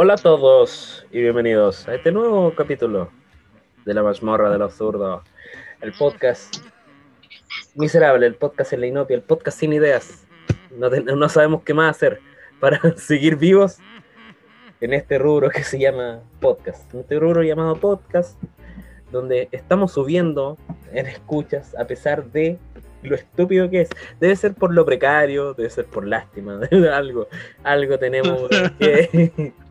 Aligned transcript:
Hola 0.00 0.14
a 0.14 0.16
todos 0.16 1.04
y 1.10 1.20
bienvenidos 1.20 1.88
a 1.88 1.96
este 1.96 2.12
nuevo 2.12 2.54
capítulo 2.54 3.10
de 3.84 3.94
La 3.94 4.04
Mazmorra 4.04 4.48
del 4.48 4.62
Absurdo, 4.62 5.24
el 5.80 5.92
podcast 5.92 6.58
miserable, 7.74 8.24
el 8.24 8.36
podcast 8.36 8.74
en 8.74 8.82
la 8.82 8.86
inopia, 8.86 9.16
el 9.16 9.22
podcast 9.22 9.58
sin 9.58 9.72
ideas. 9.72 10.24
No, 10.70 11.28
sabemos 11.28 11.64
qué 11.64 11.74
más 11.74 11.96
hacer 11.96 12.20
para 12.60 12.80
seguir 12.96 13.34
vivos 13.34 13.78
en 14.80 14.94
este 14.94 15.18
rubro 15.18 15.50
que 15.50 15.64
se 15.64 15.80
llama 15.80 16.20
podcast. 16.38 16.94
En 16.94 17.00
este 17.00 17.18
rubro 17.18 17.42
llamado 17.42 17.74
podcast, 17.74 18.40
donde 19.10 19.48
estamos 19.50 19.94
subiendo 19.94 20.56
en 20.92 21.06
escuchas 21.06 21.74
a 21.76 21.84
pesar 21.88 22.30
de 22.30 22.56
lo 23.02 23.16
estúpido 23.16 23.68
que 23.68 23.80
es. 23.80 23.88
Debe 24.20 24.36
ser 24.36 24.54
por 24.54 24.72
lo 24.72 24.84
precario, 24.84 25.54
debe 25.54 25.70
ser 25.70 25.86
por 25.86 26.06
lástima, 26.06 26.60
algo, 26.92 27.26
algo 27.64 27.98
tenemos 27.98 28.48
que 28.78 29.54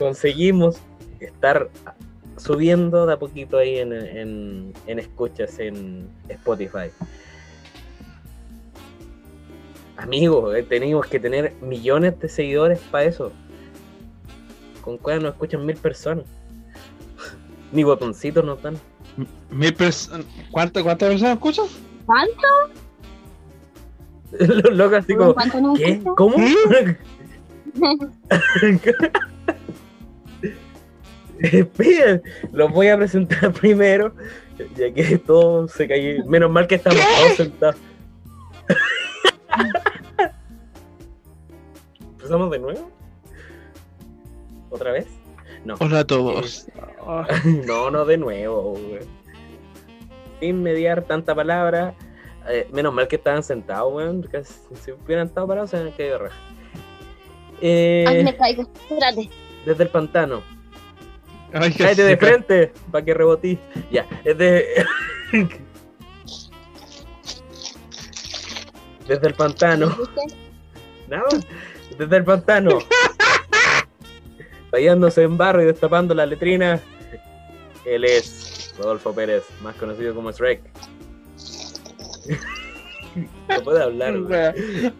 conseguimos 0.00 0.78
estar 1.20 1.68
subiendo 2.38 3.04
de 3.06 3.12
a 3.12 3.18
poquito 3.18 3.58
ahí 3.58 3.76
en, 3.78 3.92
en- 3.92 4.72
en 4.86 4.98
escuchas 4.98 5.58
en 5.58 6.08
Spotify. 6.30 6.88
Amigos, 9.98 10.56
eh, 10.56 10.62
tenemos 10.62 11.06
que 11.06 11.20
tener 11.20 11.52
millones 11.60 12.18
de 12.18 12.30
seguidores 12.30 12.78
para 12.90 13.04
eso. 13.04 13.30
Con 14.80 14.96
cuál 14.96 15.22
nos 15.22 15.32
escuchan 15.34 15.66
mil 15.66 15.76
personas. 15.76 16.24
Ni 17.72 17.84
botoncitos 17.84 18.42
nos 18.42 18.62
dan. 18.62 18.78
Mil 19.50 19.74
personas. 19.74 20.24
¿Cuántas 20.50 20.82
cuántas 20.82 21.10
personas 21.10 21.34
escuchan? 21.34 21.66
¿Cuánto? 22.06 22.48
Los 24.62 24.74
locos 24.74 24.98
así 25.00 25.14
como, 25.14 25.34
¿Cuánto 25.34 25.60
nos 25.60 25.78
¿qué? 25.78 26.00
¿Cómo? 26.16 26.36
Esperen, 31.40 32.22
los 32.52 32.70
voy 32.70 32.88
a 32.88 32.96
presentar 32.98 33.52
primero, 33.60 34.14
ya 34.76 34.92
que 34.92 35.18
todo 35.18 35.66
se 35.68 35.88
cayó. 35.88 36.24
Menos 36.26 36.50
mal 36.50 36.66
que 36.66 36.74
estamos 36.76 37.00
todos 37.00 37.36
sentados. 37.36 37.76
¿Empezamos 42.00 42.50
de 42.50 42.58
nuevo? 42.58 42.90
¿Otra 44.70 44.92
vez? 44.92 45.06
No. 45.64 45.74
Hola 45.80 46.00
a 46.00 46.06
todos. 46.06 46.66
No, 47.66 47.90
no 47.90 48.04
de 48.04 48.16
nuevo, 48.18 48.74
güey. 48.74 49.00
Sin 50.38 50.62
mediar 50.62 51.02
tanta 51.02 51.34
palabra. 51.34 51.94
eh, 52.48 52.68
menos 52.72 52.92
mal 52.94 53.08
que 53.08 53.16
estaban 53.16 53.42
sentados, 53.42 53.92
weón. 53.92 54.20
porque 54.20 54.44
Si 54.44 54.92
hubieran 54.92 55.26
estado 55.26 55.46
parados, 55.48 55.70
se 55.70 55.76
hubieran 55.76 55.96
caído 55.96 56.12
de 56.12 56.18
raja. 56.24 56.36
Eh, 57.62 58.04
Ay, 58.06 58.24
me 58.24 58.36
caigo. 58.36 58.62
Espérate. 58.62 59.28
desde 59.66 59.82
el 59.82 59.88
pantano. 59.88 60.42
Ay, 61.52 61.72
Cállate 61.72 62.04
de 62.04 62.16
frente 62.16 62.72
para 62.90 63.04
que 63.04 63.14
rebotí. 63.14 63.58
Ya, 63.90 64.06
es 64.24 64.38
de. 64.38 64.84
desde 69.08 69.26
el 69.26 69.34
pantano. 69.34 69.96
Nada. 71.08 71.28
Desde 71.98 72.16
el 72.16 72.24
pantano. 72.24 72.78
Tallándose 74.70 75.22
en 75.22 75.36
barro 75.36 75.62
y 75.62 75.66
destapando 75.66 76.14
la 76.14 76.24
letrina. 76.26 76.80
Él 77.84 78.04
es 78.04 78.72
Rodolfo 78.78 79.12
Pérez, 79.12 79.42
más 79.62 79.74
conocido 79.74 80.14
como 80.14 80.30
Shrek. 80.30 80.62
no 83.48 83.62
puede 83.64 83.82
hablar, 83.82 84.20
güey. 84.20 84.92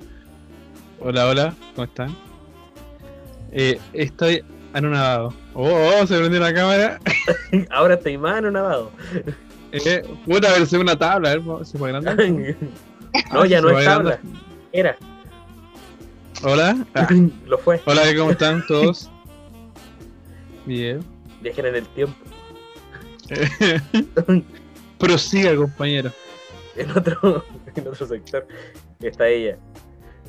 Hola, 0.99 1.29
hola, 1.29 1.55
¿cómo 1.75 1.85
están? 1.85 2.17
Eh, 3.53 3.81
estoy 3.93 4.45
anonadado. 4.73 5.35
Oh, 5.55 5.69
oh, 6.01 6.07
se 6.07 6.19
prendió 6.19 6.41
la 6.41 6.53
cámara. 6.55 7.01
Ahora 7.71 7.95
estoy 7.95 8.17
más 8.19 8.37
anonadado. 8.39 8.91
Eh, 9.73 10.03
puta, 10.27 10.49
a 10.51 10.59
ver, 10.59 10.67
ve 10.67 10.79
una 10.79 10.97
tabla, 10.99 11.33
a 11.33 11.37
ver, 11.37 11.67
¿se 11.67 11.79
puede 11.79 11.97
agrandar? 11.97 12.29
no, 13.33 13.45
ya 13.45 13.61
no 13.61 13.79
es 13.79 13.85
tabla. 13.85 14.19
Era. 14.73 14.97
Hola, 16.43 16.87
Ah, 16.95 17.09
Lo 17.47 17.59
fue. 17.59 17.81
hola, 17.85 18.03
¿cómo 18.17 18.31
están 18.31 18.65
todos? 18.67 19.11
Bien. 20.67 21.05
Viajen 21.43 21.67
en 21.67 21.75
el 21.77 21.87
tiempo. 21.89 22.15
Prosiga, 24.99 25.55
compañero. 25.57 26.11
En 26.77 26.91
otro, 26.97 27.45
en 27.75 27.89
otro 27.89 28.07
sector 28.07 28.47
está 29.01 29.29
ella. 29.29 29.59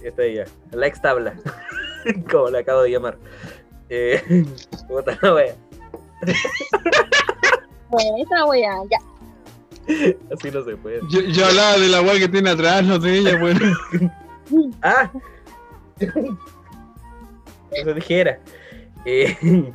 Está 0.03 0.23
ella. 0.23 0.45
La 0.71 0.87
ex 0.87 1.01
tabla. 1.01 1.35
Como 2.29 2.49
la 2.49 2.59
acabo 2.59 2.81
de 2.83 2.91
llamar. 2.91 3.17
Eh, 3.93 4.45
puta 4.87 5.17
la 5.21 5.33
wea. 5.33 5.55
Pues 7.89 8.05
esa 8.19 8.45
wea, 8.45 8.77
ya. 8.89 8.97
Así 10.33 10.49
no 10.49 10.63
se 10.63 10.77
puede. 10.77 11.01
Yo, 11.09 11.19
yo 11.19 11.45
hablaba 11.45 11.77
de 11.77 11.89
la 11.89 12.01
weá 12.01 12.17
que 12.17 12.29
tiene 12.29 12.51
atrás, 12.51 12.85
no 12.85 12.97
de 12.97 13.17
ella, 13.17 13.37
bueno. 13.37 13.59
¡Ah! 14.81 15.11
Eso 17.71 17.93
dijera. 17.93 18.39
Eh, 19.03 19.73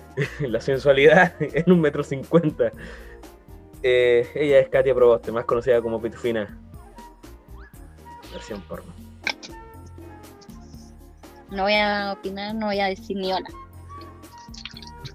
la 0.40 0.62
sensualidad 0.62 1.34
en 1.38 1.70
un 1.70 1.82
metro 1.82 2.02
cincuenta. 2.02 2.72
Eh, 3.82 4.26
ella 4.34 4.60
es 4.60 4.70
Katia 4.70 4.94
Proboste, 4.94 5.30
más 5.30 5.44
conocida 5.44 5.82
como 5.82 6.00
Pitufina. 6.00 6.58
Versión 8.32 8.62
porno. 8.62 9.07
No 11.50 11.62
voy 11.64 11.74
a 11.74 12.12
opinar, 12.12 12.54
no 12.54 12.66
voy 12.66 12.80
a 12.80 12.86
decir 12.86 13.16
ni 13.16 13.32
hola. 13.32 13.48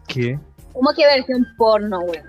¿Qué? 0.07 0.39
¿Cómo 0.73 0.91
que 0.93 1.05
versión 1.05 1.45
porno, 1.57 1.99
wea? 1.99 2.23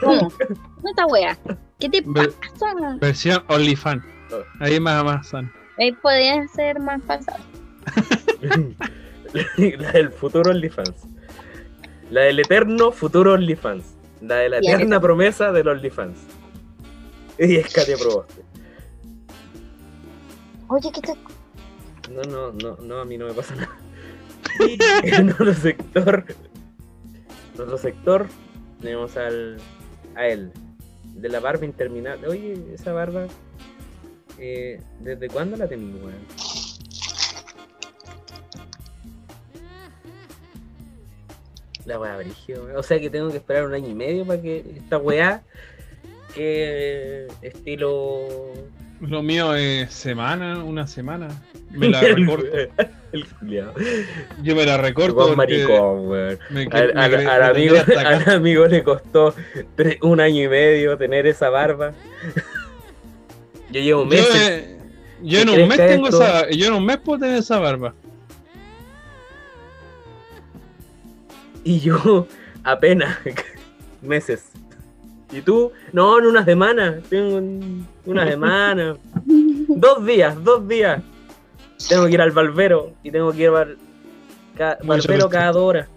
¿Cómo? 0.00 0.30
¿Cómo 0.30 0.88
esta 0.88 1.06
wea? 1.06 1.38
¿Qué 1.78 1.88
te 1.88 2.02
pasa? 2.02 2.74
Versión 3.00 3.44
OnlyFans. 3.48 4.04
Ahí 4.60 4.80
más, 4.80 5.04
más 5.04 5.28
son. 5.28 5.52
Ahí 5.78 5.92
podría 5.92 6.46
ser 6.48 6.80
más 6.80 7.00
pasado. 7.02 7.38
la 9.78 9.92
del 9.92 10.10
futuro 10.10 10.50
OnlyFans. 10.50 11.06
La 12.10 12.22
del 12.22 12.40
eterno 12.40 12.92
futuro 12.92 13.34
OnlyFans. 13.34 13.84
La 14.20 14.36
de 14.36 14.48
la 14.48 14.58
eterna 14.58 15.00
promesa 15.00 15.52
del 15.52 15.68
OnlyFans. 15.68 16.18
Y 17.38 17.56
es 17.56 17.72
Katia 17.72 17.96
Proboste. 17.96 18.42
Oye, 20.68 20.90
¿qué 20.92 21.00
te... 21.00 21.14
No, 22.10 22.22
no, 22.22 22.52
no, 22.52 22.76
no, 22.82 23.00
a 23.00 23.04
mí 23.04 23.16
no 23.16 23.26
me 23.26 23.34
pasa 23.34 23.54
nada. 23.54 23.76
En 25.02 25.30
otro 25.30 25.52
sector, 25.54 26.24
en 27.54 27.60
otro 27.60 27.78
sector, 27.78 28.26
tenemos 28.80 29.16
al, 29.16 29.56
a 30.14 30.28
él, 30.28 30.52
de 31.14 31.28
la 31.28 31.40
barba 31.40 31.64
interminable. 31.64 32.28
Oye, 32.28 32.54
esa 32.72 32.92
barba, 32.92 33.26
eh, 34.38 34.80
¿desde 35.00 35.28
cuándo 35.28 35.56
la 35.56 35.66
tenía, 35.66 35.94
weón? 35.96 36.14
La 41.86 41.98
weá 41.98 42.16
weón. 42.16 42.76
O 42.76 42.82
sea 42.82 43.00
que 43.00 43.10
tengo 43.10 43.30
que 43.30 43.38
esperar 43.38 43.66
un 43.66 43.74
año 43.74 43.88
y 43.88 43.94
medio 43.94 44.26
para 44.26 44.40
que 44.40 44.64
esta 44.76 44.98
weá, 44.98 45.42
que 46.34 47.28
estilo 47.42 48.52
Lo 49.00 49.22
mío 49.22 49.54
es 49.54 49.92
semana, 49.92 50.62
una 50.64 50.86
semana. 50.86 51.28
Me 51.70 51.88
la 51.88 52.00
recorto. 52.02 52.46
El. 53.12 53.26
Yo 54.42 54.56
me 54.56 54.64
la 54.66 54.76
recorto. 54.78 55.36
Maricón, 55.36 56.08
weón. 56.08 56.38
me 56.50 56.62
Al, 56.70 56.94
me 56.94 57.00
al- 57.00 57.42
amigo, 57.42 57.76
al 57.98 58.28
amigo 58.30 58.66
le 58.66 58.82
costó 58.82 59.34
un 60.02 60.20
año 60.20 60.42
y 60.44 60.48
medio 60.48 60.96
tener 60.96 61.26
esa 61.26 61.50
barba. 61.50 61.92
Yo 63.70 63.80
llevo 63.80 64.02
Yo, 64.04 64.08
meses. 64.08 64.36
eh, 64.48 64.78
yo 65.22 65.40
en 65.40 65.48
¿Qué 65.48 65.62
un 65.62 65.68
mes 65.68 65.76
tengo 65.78 66.08
esto- 66.08 66.22
esa. 66.22 66.50
Yo 66.50 66.66
en 66.68 66.72
un 66.74 66.86
mes 66.86 66.96
puedo 66.98 67.18
tener 67.20 67.36
esa 67.38 67.58
barba. 67.58 67.94
Y 71.62 71.80
yo 71.80 72.26
apenas 72.62 73.18
meses. 74.02 74.44
¿Y 75.34 75.42
tú? 75.42 75.72
No, 75.92 76.18
en 76.18 76.26
una 76.26 76.44
semana. 76.44 77.00
Tengo 77.08 77.36
un- 77.38 77.86
una 78.06 78.26
semana. 78.28 78.96
dos 79.26 80.04
días, 80.06 80.36
dos 80.44 80.66
días. 80.68 81.02
Tengo 81.88 82.06
que 82.06 82.12
ir 82.12 82.20
al 82.20 82.30
barbero 82.30 82.92
y 83.02 83.10
tengo 83.10 83.32
que 83.32 83.42
ir 83.42 83.48
al 83.48 83.76
ca- 84.56 84.78
barbero 84.84 85.28
cada 85.28 85.52
dos 85.52 85.62
horas. 85.62 85.88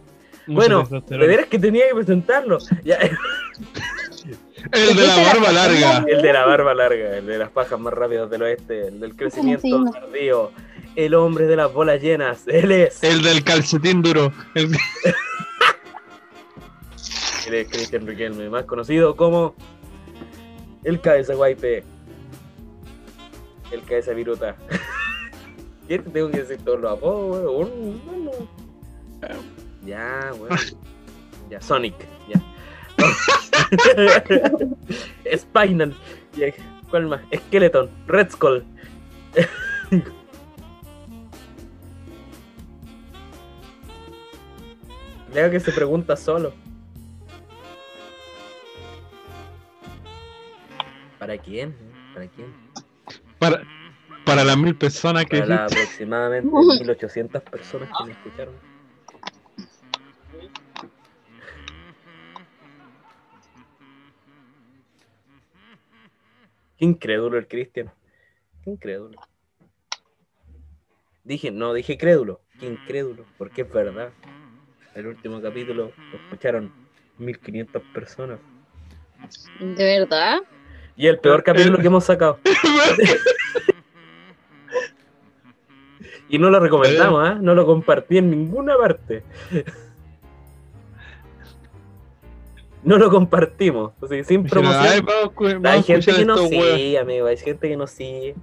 Bueno, 0.47 0.83
de 1.09 1.17
veras 1.17 1.45
que 1.47 1.59
tenía 1.59 1.87
que 1.89 1.95
presentarlo. 1.95 2.57
Ya, 2.83 2.97
El 4.71 4.95
de 4.97 5.07
la 5.07 5.15
barba 5.23 5.51
larga. 5.51 6.05
El 6.07 6.21
de 6.21 6.33
la 6.33 6.45
barba 6.45 6.73
larga, 6.73 7.17
el 7.17 7.25
de 7.25 7.37
las 7.37 7.49
pajas 7.51 7.79
más 7.79 7.93
rápidas 7.93 8.29
del 8.29 8.41
oeste, 8.41 8.87
el 8.87 8.99
del 8.99 9.15
crecimiento 9.15 9.85
tardío, 9.91 10.51
el 10.95 11.13
hombre 11.13 11.45
de 11.47 11.55
las 11.55 11.71
bolas 11.71 12.01
llenas, 12.01 12.43
él 12.47 12.71
es. 12.71 13.01
El 13.03 13.21
del 13.21 13.43
calcetín 13.43 14.01
duro. 14.01 14.33
El- 14.55 14.71
Cristian 17.47 18.05
Riquelme, 18.05 18.49
más 18.49 18.65
conocido 18.65 19.15
como 19.15 19.55
el 20.83 20.99
cabeza 21.01 21.33
guaype. 21.33 21.83
El 23.71 23.81
cabeza 23.83 24.11
viruta. 24.13 24.55
¿Qué 25.87 25.99
te 25.99 26.09
tengo 26.09 26.29
que 26.29 26.39
decir 26.39 26.57
todos 26.63 26.81
los 26.81 26.91
apodos? 26.91 27.45
weón? 27.45 28.01
Ya, 29.85 30.33
weón. 30.37 30.59
Ya, 31.49 31.61
Sonic, 31.61 31.95
ya. 32.27 32.41
Spinal. 35.37 35.95
Ya, 36.35 36.47
¿Cuál 36.89 37.07
más? 37.07 37.21
Skeleton, 37.33 37.89
Red 38.07 38.31
Skull. 38.31 38.65
Leo 45.33 45.51
que 45.51 45.59
se 45.59 45.71
pregunta 45.71 46.15
solo. 46.15 46.53
¿Para 51.27 51.41
quién? 51.41 51.75
¿Para 52.13 52.27
quién? 52.29 52.53
Para, 53.37 53.61
para 54.25 54.45
las 54.45 54.57
mil 54.57 54.77
personas 54.77 55.25
que 55.25 55.39
Para 55.39 55.65
aproximadamente 55.65 56.49
1800 56.79 57.43
personas 57.43 57.89
que 57.97 58.05
me 58.05 58.11
escucharon. 58.13 58.53
Qué 66.77 66.85
incrédulo 66.85 67.37
el 67.37 67.47
Cristian. 67.49 67.91
Qué 68.63 68.69
incrédulo. 68.69 69.19
Dije, 71.25 71.51
no, 71.51 71.73
dije 71.73 71.97
crédulo. 71.97 72.39
Qué 72.57 72.67
incrédulo, 72.67 73.25
porque 73.37 73.63
es 73.63 73.69
verdad. 73.73 74.13
El 74.95 75.07
último 75.07 75.41
capítulo 75.41 75.91
lo 76.13 76.17
escucharon 76.19 76.71
1500 77.17 77.83
personas. 77.93 78.39
¿De 79.59 79.83
verdad? 79.83 80.39
Y 80.97 81.07
el 81.07 81.19
peor 81.19 81.43
capítulo 81.43 81.77
que 81.77 81.87
hemos 81.87 82.03
sacado. 82.05 82.39
Y 86.29 86.39
no 86.39 86.49
lo 86.49 86.59
recomendamos, 86.59 87.25
¿ah? 87.25 87.37
No 87.41 87.55
lo 87.55 87.65
compartí 87.65 88.17
en 88.17 88.29
ninguna 88.29 88.75
parte. 88.77 89.23
No 92.83 92.97
lo 92.97 93.09
compartimos, 93.09 93.93
así, 94.03 94.23
sin 94.25 94.43
Dijeron, 94.43 94.65
"Ay, 94.67 95.01
promoción. 95.01 95.05
vamos, 95.05 95.53
vamos 95.63 95.71
Hay 95.71 95.83
gente 95.83 96.13
que 96.13 96.25
nos 96.25 96.41
estos 96.41 96.51
weas". 96.59 96.75
sigue, 96.77 96.99
amigo. 96.99 97.27
Hay 97.27 97.37
gente 97.37 97.69
que 97.69 97.77
nos 97.77 97.91
sigue. 97.91 98.35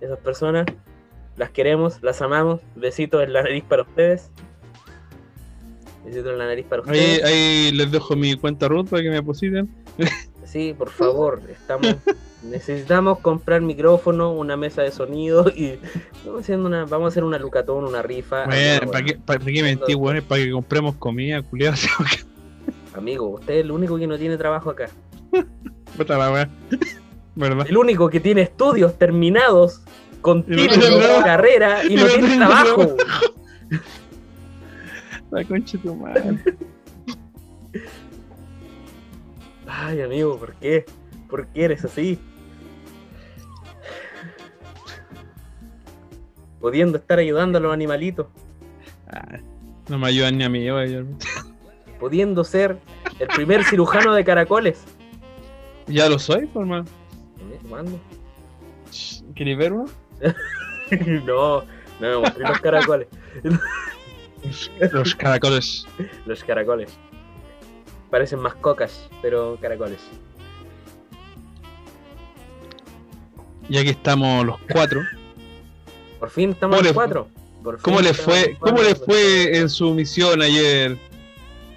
Esas 0.00 0.18
personas 0.18 0.66
las 1.36 1.50
queremos, 1.50 2.02
las 2.02 2.20
amamos. 2.20 2.60
Besitos 2.74 3.22
en 3.22 3.32
la 3.32 3.42
nariz 3.42 3.64
para 3.64 3.82
ustedes. 3.82 4.30
Besitos 6.04 6.32
en 6.32 6.38
la 6.38 6.46
nariz 6.46 6.66
para 6.66 6.82
Ahí, 6.82 6.88
ustedes. 6.88 7.24
ahí 7.24 7.72
les 7.72 7.90
dejo 7.90 8.14
mi 8.14 8.34
cuenta 8.36 8.68
root 8.68 8.90
para 8.90 9.02
que 9.02 9.08
me 9.08 9.14
depositen. 9.16 9.68
Sí, 10.46 10.74
por 10.76 10.90
favor, 10.90 11.42
estamos 11.50 11.96
necesitamos 12.50 13.18
comprar 13.18 13.60
micrófono, 13.60 14.32
una 14.32 14.56
mesa 14.56 14.82
de 14.82 14.90
sonido 14.90 15.50
y 15.54 15.78
vamos 16.24 16.42
haciendo 16.42 16.66
una, 16.66 16.84
vamos 16.84 17.06
a 17.06 17.08
hacer 17.08 17.24
una 17.24 17.38
lucatón, 17.38 17.84
una 17.84 18.02
rifa. 18.02 18.44
Bueno, 18.46 18.90
¿para 18.90 19.04
qué, 19.04 19.14
para 19.14 19.44
qué 19.44 19.62
mentir, 19.62 19.96
weón? 19.96 20.16
Es 20.18 20.22
para 20.22 20.42
que 20.42 20.50
compremos 20.50 20.96
comida, 20.96 21.42
culiar. 21.42 21.74
Amigo, 22.94 23.28
usted 23.28 23.54
es 23.54 23.60
el 23.64 23.70
único 23.70 23.98
que 23.98 24.06
no 24.06 24.18
tiene 24.18 24.36
trabajo 24.36 24.70
acá. 24.70 24.88
¿Verdad? 27.34 27.66
El 27.68 27.76
único 27.76 28.08
que 28.08 28.20
tiene 28.20 28.42
estudios 28.42 28.96
terminados 28.96 29.82
con 30.22 30.44
no 30.46 30.66
trabajo. 30.66 31.22
carrera 31.22 31.84
y 31.84 31.94
no 31.94 32.06
tiene 32.06 32.36
trabajo. 32.36 32.96
La 35.30 35.44
concha 35.44 35.76
de 35.76 35.82
tu 35.82 35.94
madre. 35.94 36.42
Ay, 39.78 40.00
amigo, 40.00 40.38
¿por 40.38 40.54
qué? 40.54 40.86
¿Por 41.28 41.46
qué 41.48 41.64
eres 41.64 41.84
así? 41.84 42.18
Pudiendo 46.60 46.96
estar 46.98 47.18
ayudando 47.18 47.58
a 47.58 47.60
los 47.60 47.72
animalitos, 47.72 48.26
Ah, 49.08 49.38
no 49.88 49.98
me 49.98 50.08
ayudan 50.08 50.36
ni 50.38 50.44
a 50.44 50.48
mí, 50.48 50.68
weón. 50.70 51.16
pudiendo 52.00 52.42
ser 52.42 52.76
el 53.20 53.28
primer 53.28 53.62
cirujano 53.64 54.14
de 54.14 54.24
caracoles. 54.24 54.82
Ya 55.86 56.08
lo 56.08 56.18
soy, 56.18 56.46
por 56.46 56.66
más. 56.66 56.88
¿Cuándo? 57.68 58.00
¿Queréis 59.34 59.58
ver 59.58 59.72
uno? 59.72 59.84
No, 61.24 61.62
no 61.98 62.08
me 62.08 62.18
mostré 62.18 62.44
los 62.46 62.60
caracoles. 62.60 63.08
Los 64.92 65.14
caracoles. 65.16 65.84
Los 66.26 66.44
caracoles. 66.44 66.96
Parecen 68.10 68.38
más 68.40 68.54
cocas, 68.54 69.08
pero 69.22 69.58
caracoles. 69.60 70.00
Y 73.68 73.78
aquí 73.78 73.90
estamos 73.90 74.46
los 74.46 74.56
cuatro. 74.72 75.02
Por 76.20 76.30
fin 76.30 76.50
estamos 76.50 76.76
¿Cómo 76.76 76.84
los 76.86 76.92
cuatro. 76.94 77.28
Por 77.62 77.74
fin 77.76 77.82
¿Cómo 77.82 78.00
le 78.00 78.14
fue, 78.14 78.56
cómo 78.60 78.80
le 78.80 78.94
fue 78.94 79.58
en 79.58 79.68
su 79.68 79.92
misión 79.92 80.40
ayer? 80.40 80.96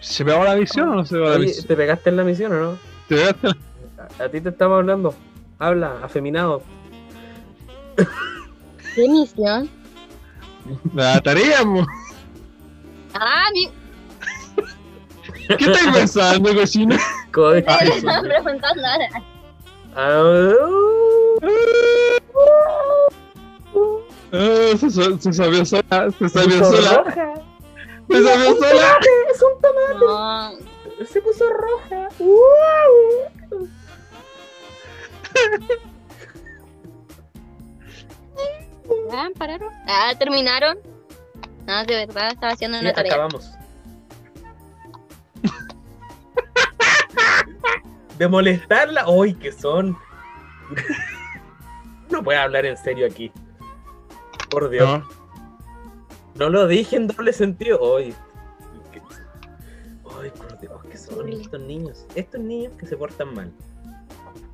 ¿Se 0.01 0.23
pegó 0.23 0.43
la 0.43 0.53
visión 0.55 0.89
o 0.89 0.95
no 0.95 1.05
se 1.05 1.15
pegó 1.15 1.29
la 1.29 1.35
Oye, 1.37 1.47
visión? 1.47 1.65
¿te 1.67 1.75
pegaste 1.75 2.09
en 2.11 2.17
la 2.17 2.23
misión 2.23 2.51
o 2.53 2.59
no? 2.61 2.77
¿Te 3.07 3.15
pegaste 3.15 3.47
la- 3.47 3.57
A, 4.19 4.23
a 4.25 4.29
ti 4.29 4.39
te 4.39 4.49
estamos 4.49 4.77
hablando. 4.77 5.13
Habla, 5.57 5.97
afeminado. 6.03 6.61
¿Qué 8.95 9.09
misión? 9.09 9.69
la 10.93 11.19
tarea, 11.21 11.63
mo? 11.65 11.85
Ah, 13.13 13.45
mi... 13.53 13.67
¿Qué 15.57 15.65
estás 15.65 15.87
pensando, 15.93 16.55
cochina? 16.55 16.97
Coche. 17.33 17.61
Te 17.63 17.87
estaba 17.97 18.21
preguntando 18.21 18.83
ahora. 18.87 19.09
Ah, 19.95 20.53
Ah, 24.31 24.77
se, 24.77 24.89
so- 24.91 25.17
se 25.19 25.33
sabió 25.33 25.65
sola, 25.65 26.11
se 26.11 26.17
se 26.19 26.29
sabió 26.29 26.63
sola, 26.63 27.03
se 28.07 28.23
sabió 28.23 28.49
Un 28.51 28.57
sola. 28.59 28.69
tomate, 28.69 29.09
es 29.31 29.41
un 29.41 29.61
tomate. 29.61 30.05
No. 30.05 31.05
Se 31.07 31.21
puso 31.21 31.45
roja. 31.49 32.07
¡Wow! 32.19 33.67
¿Ya 39.11 39.29
pararon? 39.37 39.69
Ah, 39.87 40.13
terminaron. 40.17 40.77
No, 41.67 41.83
de 41.85 42.05
verdad, 42.07 42.29
estaba 42.31 42.53
haciendo 42.53 42.77
Sí, 42.79 42.85
una 42.85 42.93
tarea. 42.93 43.13
acabamos. 43.13 43.51
De 48.19 48.27
molestarla. 48.27 49.09
¡Uy, 49.09 49.33
que 49.33 49.51
son! 49.51 49.97
No 52.11 52.23
puede 52.23 52.39
hablar 52.39 52.65
en 52.65 52.75
serio 52.75 53.05
aquí. 53.05 53.31
Por 54.49 54.67
Dios. 54.69 54.87
No, 54.89 55.07
No 56.33 56.49
lo 56.49 56.65
dije 56.67 56.95
en 56.95 57.05
doble 57.05 57.31
sentido. 57.33 57.97
Ay, 57.97 58.15
qué- 58.91 59.01
ay, 60.19 60.31
por 60.31 60.59
Dios, 60.59 60.81
¿qué 60.89 60.97
son 60.97 61.29
estos 61.29 61.61
niños? 61.61 62.07
Estos 62.15 62.41
niños 62.41 62.73
que 62.79 62.87
se 62.87 62.97
portan 62.97 63.35
mal. 63.35 63.53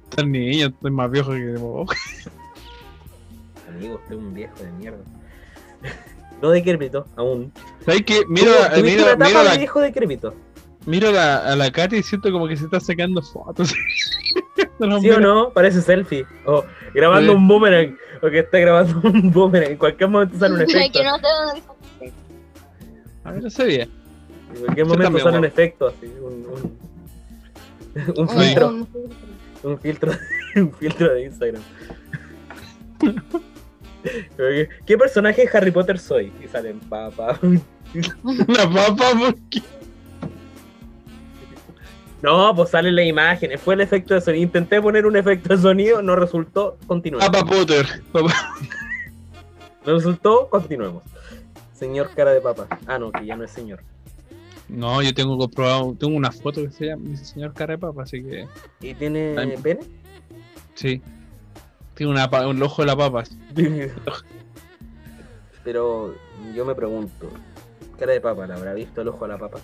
estás 0.03 0.27
niño, 0.27 0.67
estoy 0.67 0.91
más 0.91 1.10
viejo 1.10 1.31
que 1.31 1.55
vos. 1.57 1.89
Amigo, 3.69 3.95
usted 3.95 4.12
es 4.12 4.17
un 4.17 4.34
viejo 4.34 4.55
de 4.62 4.72
mierda. 4.74 5.03
No 6.41 6.50
de 6.50 6.62
Crepito, 6.62 7.07
aún. 7.15 7.53
¿Sabes 7.86 8.03
qué? 8.05 8.22
Miro, 8.27 8.51
de 8.51 9.15
la, 9.15 9.55
viejo 9.55 9.79
de 9.79 9.93
Crepito. 9.93 10.36
Miro 10.86 11.12
la, 11.12 11.38
a 11.38 11.56
la 11.56 11.72
Katy 11.72 11.98
y 11.98 12.04
siento 12.04 12.32
como 12.32 12.48
que 12.48 12.56
se 12.58 12.65
está 12.65 12.80
sacando 12.80 13.22
fotos. 13.22 13.74
Los 14.80 15.01
¿Sí 15.04 15.10
o 15.10 15.20
no? 15.20 15.50
Parece 15.51 15.82
selfie. 15.82 16.25
O 16.46 16.63
grabando 16.94 17.32
Sí. 17.34 17.38
un 17.38 17.48
boomerang. 17.48 17.98
O 18.22 18.30
que 18.30 18.39
está 18.39 18.60
grabando 18.60 19.00
un 19.10 19.32
boomerang. 19.32 19.72
En 19.72 19.77
cualquier 19.77 20.10
momento 20.10 20.38
sale 20.38 20.56
un 20.56 20.62
efecto. 20.62 21.00
no 21.04 21.15
A 23.24 23.32
ver, 23.32 23.44
no 23.44 23.50
sabía. 23.50 23.84
En 24.54 24.60
cualquier 24.62 24.86
momento 24.86 25.20
sale 25.20 25.38
un 25.39 25.46
efecto 25.46 25.88
así. 25.88 26.06
Un, 26.22 26.77
un, 28.18 28.30
filtro. 28.39 28.68
un- 28.70 28.88
Un 29.63 29.80
filtro, 29.80 30.12
un 30.58 30.72
filtro 30.74 31.12
de 31.13 31.24
Instagram. 31.25 31.62
¿Qué, 34.86 34.98
personaje 34.98 35.42
de 35.44 35.50
Harry 35.58 35.72
Potter 35.72 35.98
soy? 35.98 36.32
Y 36.44 36.48
salen 36.48 36.80
papá. 36.82 37.39
La 38.48 38.70
papa, 38.70 39.12
¿por 39.18 39.36
qué? 39.50 39.62
No, 42.25 42.55
pues 42.55 42.70
salen 42.72 42.96
las 42.96 43.05
imágenes. 43.05 43.62
Fue 43.62 43.75
el 43.75 43.82
efecto 43.82 44.13
de 44.13 44.22
sonido. 44.22 44.44
Intenté 44.44 44.82
poner 44.82 45.05
un 45.05 45.15
efecto 45.15 45.55
de 45.55 45.62
sonido, 45.62 46.01
no 46.01 46.15
resultó. 46.15 46.77
Continuemos. 46.88 47.29
Papa 47.29 47.46
Potter. 47.46 47.86
Papa- 48.12 48.34
No 49.86 49.94
resultó, 49.94 50.50
continuemos. 50.50 51.03
Señor 51.74 52.10
cara 52.15 52.32
de 52.34 52.41
papa. 52.41 52.67
Ah, 52.88 52.98
no, 52.98 53.12
que 53.12 53.25
ya 53.25 53.36
no 53.36 53.44
es 53.44 53.51
señor. 53.51 53.82
No, 54.67 55.01
yo 55.03 55.13
tengo 55.13 55.38
comprobado, 55.38 55.94
tengo 56.00 56.15
una 56.17 56.32
foto 56.32 56.63
que 56.63 56.72
se 56.72 56.86
llama 56.88 57.03
dice 57.10 57.24
señor 57.25 57.53
cara 57.53 57.74
de 57.74 57.77
papa, 57.77 58.01
así 58.01 58.24
que 58.24 58.48
¿Y 58.82 58.96
tiene 58.96 59.36
Ay. 59.38 59.53
pene? 59.62 59.82
sí. 60.74 61.01
Tiene 61.94 62.12
una, 62.13 62.27
un 62.48 62.62
ojo 62.63 62.82
de 62.82 62.86
la 62.88 62.96
papa. 62.96 63.24
Pero 65.63 66.13
yo 66.53 66.65
me 66.65 66.75
pregunto, 66.75 67.29
cara 68.00 68.13
de 68.13 68.22
papa, 68.22 68.46
¿la 68.48 68.55
habrá 68.55 68.74
visto 68.74 69.01
el 69.01 69.08
ojo 69.10 69.25
a 69.25 69.27
la 69.29 69.38
papa? 69.38 69.60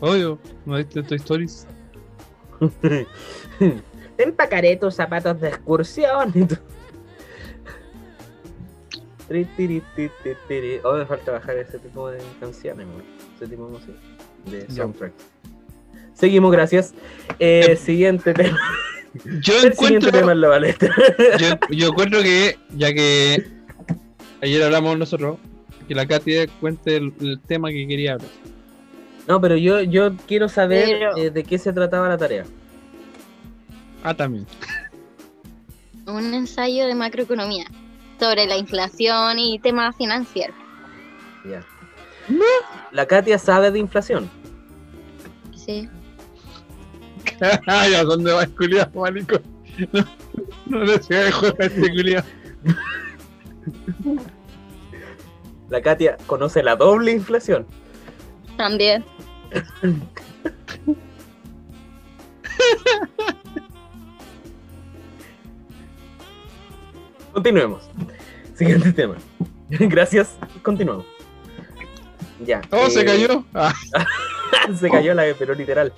Obvio, 0.00 0.38
¿no 0.64 0.76
viste 0.76 1.02
Toy 1.02 1.16
Stories? 1.16 1.66
Te 3.58 4.22
empacaré 4.24 4.76
tus 4.76 4.94
zapatos 4.94 5.40
de 5.40 5.48
excursión. 5.48 6.32
y. 6.36 6.46
Oh, 10.84 10.96
me 10.96 11.06
falta 11.06 11.32
bajar 11.32 11.56
ese 11.58 11.78
tipo 11.78 12.10
de 12.10 12.18
canciones, 12.40 12.86
ese 13.36 13.46
tipo 13.46 13.66
de 13.66 13.72
música, 13.72 13.92
de 14.46 14.66
Ya. 14.68 14.74
soundtracks. 14.74 15.24
Seguimos, 16.14 16.50
gracias. 16.50 16.94
Eh, 17.38 17.76
siguiente 17.76 18.34
tema. 18.34 18.58
Yo 19.42 19.54
El 19.62 19.72
siguiente 19.74 20.10
tema 20.12 20.32
encuentro, 20.32 20.32
es 20.32 20.36
la 20.36 20.48
yo, 21.38 21.46
yo 21.70 21.88
encuentro 21.88 22.22
que, 22.22 22.58
ya 22.76 22.92
que 22.92 23.46
ayer 24.42 24.62
hablamos 24.62 24.98
nosotros, 24.98 25.38
que 25.86 25.94
la 25.94 26.06
Katy 26.06 26.46
cuente 26.60 26.96
el, 26.96 27.12
el 27.20 27.40
tema 27.40 27.70
que 27.70 27.86
quería 27.86 28.14
hablar. 28.14 28.28
No, 29.28 29.42
pero 29.42 29.56
yo, 29.56 29.82
yo 29.82 30.16
quiero 30.26 30.48
saber 30.48 30.86
Pero- 30.86 31.16
eh, 31.18 31.30
de 31.30 31.44
qué 31.44 31.58
se 31.58 31.70
trataba 31.74 32.08
la 32.08 32.16
tarea. 32.16 32.44
Ah, 34.02 34.14
también. 34.14 34.46
Un 36.06 36.32
ensayo 36.32 36.86
de 36.86 36.94
macroeconomía 36.94 37.66
sobre 38.18 38.46
la 38.46 38.56
inflación 38.56 39.38
y 39.38 39.58
temas 39.58 39.94
financieros. 39.96 40.56
Ya. 41.44 41.62
La 42.90 43.04
Katia 43.04 43.38
sabe 43.38 43.70
de 43.70 43.78
inflación. 43.78 44.30
Sí. 45.54 45.90
ya, 47.66 48.04
¿dónde 48.04 48.32
va 48.32 48.44
el 48.44 48.54
culiado, 48.54 48.98
marico? 48.98 49.36
No, 49.92 50.04
no 50.66 50.84
le 50.84 51.02
se 51.02 51.14
de 51.14 51.28
a 51.28 51.64
este 51.66 51.92
culiado. 51.92 52.26
La 55.68 55.82
Katia 55.82 56.16
conoce 56.26 56.62
la 56.62 56.76
doble 56.76 57.12
inflación. 57.12 57.66
También. 58.58 59.04
Continuemos. 67.32 67.88
Siguiente 68.54 68.92
tema. 68.92 69.14
Gracias. 69.70 70.36
Continuamos. 70.62 71.06
Ya. 72.44 72.60
Oh, 72.72 72.90
se 72.90 73.02
eh, 73.02 73.04
cayó. 73.04 73.44
Ah, 73.54 73.72
se 74.74 74.90
cayó 74.90 75.14
la 75.14 75.22
pero 75.38 75.54
literal. 75.54 75.92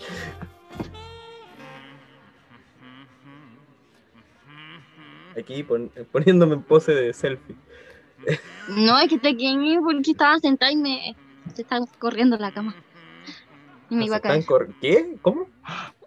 Aquí 5.38 5.62
pon- 5.62 5.90
poniéndome 6.12 6.56
en 6.56 6.62
pose 6.62 6.92
de 6.92 7.14
selfie. 7.14 7.56
No, 8.68 8.98
es 8.98 9.08
que 9.08 9.18
te 9.18 9.34
quedé 9.34 9.78
porque 9.82 10.10
estaba 10.10 10.38
sentada 10.40 10.70
y 10.70 10.76
me 10.76 11.16
se 11.54 11.62
estaba 11.62 11.84
corriendo 11.98 12.36
la 12.38 12.52
cama. 12.52 12.74
Y 13.90 13.94
me 13.96 14.02
Se 14.02 14.06
iba 14.06 14.16
a 14.16 14.18
están 14.18 14.32
caer. 14.32 14.44
cor- 14.46 14.68
¿Qué? 14.80 15.16
¿Cómo? 15.22 15.48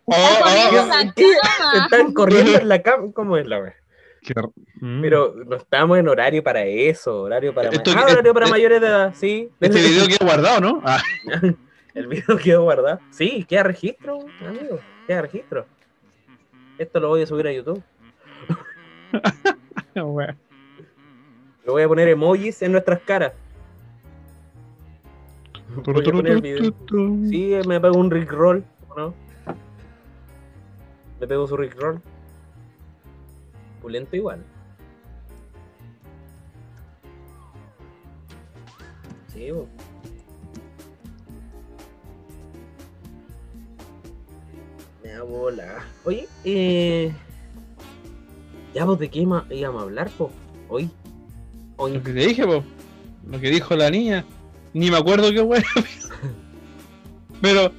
oh, 0.06 0.40
corriendo 0.42 0.84
oh, 0.84 0.88
la 0.88 1.14
¿Qué? 1.14 1.28
cama. 1.42 1.72
Se 1.72 1.78
están 1.80 2.14
corriendo 2.14 2.58
en 2.60 2.70
la 2.70 2.82
cama. 2.82 3.12
¿Cómo 3.14 3.38
es 3.38 3.46
la 3.48 3.60
wea? 3.60 3.76
Mm. 4.80 5.02
Pero 5.02 5.36
no 5.46 5.58
estamos 5.58 5.98
en 5.98 6.08
horario 6.08 6.42
para 6.44 6.64
eso, 6.66 7.24
horario 7.24 7.54
para 7.54 7.70
Esto- 7.70 7.94
ma- 7.94 8.02
ah, 8.08 8.12
horario 8.14 8.34
para 8.34 8.48
mayores 8.48 8.80
de 8.80 8.88
edad, 8.88 9.14
sí. 9.14 9.50
Este 9.60 9.82
video 9.82 10.08
queda 10.08 10.26
guardado, 10.26 10.62
¿no? 10.62 10.82
Ah, 10.86 11.02
El 11.94 12.08
video 12.08 12.38
quedó 12.42 12.64
guardado. 12.64 13.00
Sí, 13.12 13.44
queda 13.48 13.64
registro, 13.64 14.20
amigo. 14.48 14.80
Queda 15.08 15.22
registro. 15.24 15.66
Esto 16.78 17.00
lo 17.02 17.10
voy 17.10 17.22
a 17.22 17.28
subir 17.28 17.48
a 17.48 17.52
YouTube. 17.52 17.84
wea. 19.96 20.36
Le 21.66 21.72
voy 21.72 21.84
a 21.84 21.88
poner 21.88 22.08
emojis 22.08 22.62
en 22.62 22.72
nuestras 22.72 23.00
caras. 23.02 23.34
Voy 25.86 26.08
a 26.08 26.12
poner 26.12 26.32
el 26.34 26.42
video. 26.42 26.74
Sí, 27.30 27.56
me 27.68 27.80
pego 27.80 27.98
un 27.98 28.12
Rickroll, 28.12 28.64
¿no? 28.96 29.14
Le 31.20 31.28
pego 31.28 31.48
su 31.48 31.58
Rickroll. 31.58 32.02
Pulento 33.82 34.16
igual. 34.16 34.44
Sí, 39.34 39.52
bo. 39.52 39.68
Me 45.04 45.10
da 45.10 45.24
bola. 45.24 45.84
Oye, 46.06 46.28
eh. 46.44 47.12
Ya, 48.74 48.86
vos 48.86 49.00
de 49.00 49.10
qué 49.10 49.20
íbamos 49.20 49.82
a 49.82 49.84
hablar, 49.84 50.10
po? 50.12 50.32
Hoy. 50.70 50.90
Hoy. 51.78 51.94
Lo 51.94 52.04
que 52.04 52.14
te 52.14 52.20
dije, 52.20 52.46
po. 52.46 52.64
Lo 53.28 53.40
que 53.40 53.50
dijo 53.50 53.76
la 53.76 53.90
niña. 53.90 54.26
Ni 54.74 54.90
me 54.92 54.98
acuerdo 54.98 55.32
qué 55.32 55.42
wea. 55.42 55.64
Pero 57.42 57.72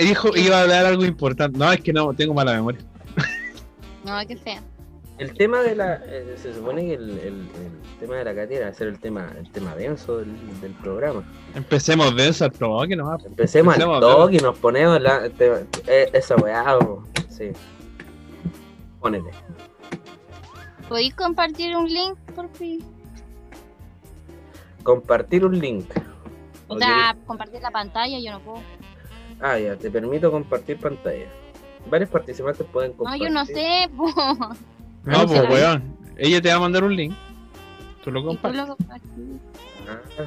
dijo 0.00 0.36
iba 0.36 0.58
a 0.58 0.62
hablar 0.62 0.86
algo 0.86 1.04
importante. 1.04 1.58
No, 1.58 1.70
es 1.72 1.80
que 1.80 1.92
no, 1.92 2.12
tengo 2.14 2.34
mala 2.34 2.52
memoria. 2.54 2.80
No, 4.04 4.14
qué 4.26 4.36
fea. 4.36 4.62
El 5.18 5.34
tema 5.34 5.60
de 5.62 5.74
la. 5.74 6.00
eh, 6.06 6.36
se 6.40 6.54
supone 6.54 6.82
que 6.86 6.94
el, 6.94 7.10
el- 7.10 7.18
el 7.18 7.98
tema 7.98 8.14
de 8.16 8.24
la 8.24 8.34
Katia 8.36 8.58
era 8.58 8.72
ser 8.72 8.86
el 8.86 9.00
tema, 9.00 9.32
el 9.36 9.50
tema 9.50 9.74
denso 9.74 10.18
del, 10.18 10.32
del 10.60 10.72
programa. 10.74 11.24
Empecemos 11.56 12.14
de 12.14 12.28
eso 12.28 12.44
al 12.44 12.52
probado 12.52 12.86
que 12.86 12.94
no 12.94 13.06
va. 13.06 13.18
Empecemos 13.26 13.74
al 13.74 13.82
Empecemos, 13.82 14.00
toque 14.00 14.36
y 14.36 14.38
nos 14.38 14.56
ponemos 14.58 15.00
la, 15.00 15.28
te- 15.28 15.66
eh, 15.88 16.08
esa 16.12 16.36
weá. 16.36 16.78
Sí. 17.28 17.50
Ponele. 19.00 19.30
¿Podéis 20.88 21.14
compartir 21.14 21.76
un 21.76 21.86
link, 21.88 22.16
por 22.36 22.48
fin? 22.54 22.82
Compartir 24.84 25.44
un 25.44 25.58
link. 25.58 25.86
O 26.68 26.74
¿O 26.74 26.78
sea, 26.78 27.16
compartir 27.26 27.60
la 27.62 27.70
pantalla, 27.70 28.18
yo 28.18 28.30
no 28.32 28.40
puedo. 28.40 28.60
Ah, 29.40 29.58
ya, 29.58 29.76
te 29.76 29.90
permito 29.90 30.30
compartir 30.30 30.78
pantalla. 30.78 31.26
Varios 31.90 32.10
participantes 32.10 32.66
pueden 32.72 32.90
No, 32.92 32.96
compartir. 32.98 33.22
yo 33.28 33.30
no 33.32 33.46
sé, 33.46 33.88
po. 33.96 34.06
No, 35.04 35.18
no 35.22 35.26
pues 35.26 35.48
weón. 35.48 35.96
Ella 36.16 36.42
te 36.42 36.48
va 36.50 36.56
a 36.56 36.60
mandar 36.60 36.84
un 36.84 36.94
link. 36.96 37.14
Tú 38.04 38.10
lo 38.10 38.20
tú 38.20 38.26
compartes. 38.28 38.66
lo. 38.68 38.76
Ah, 39.88 40.24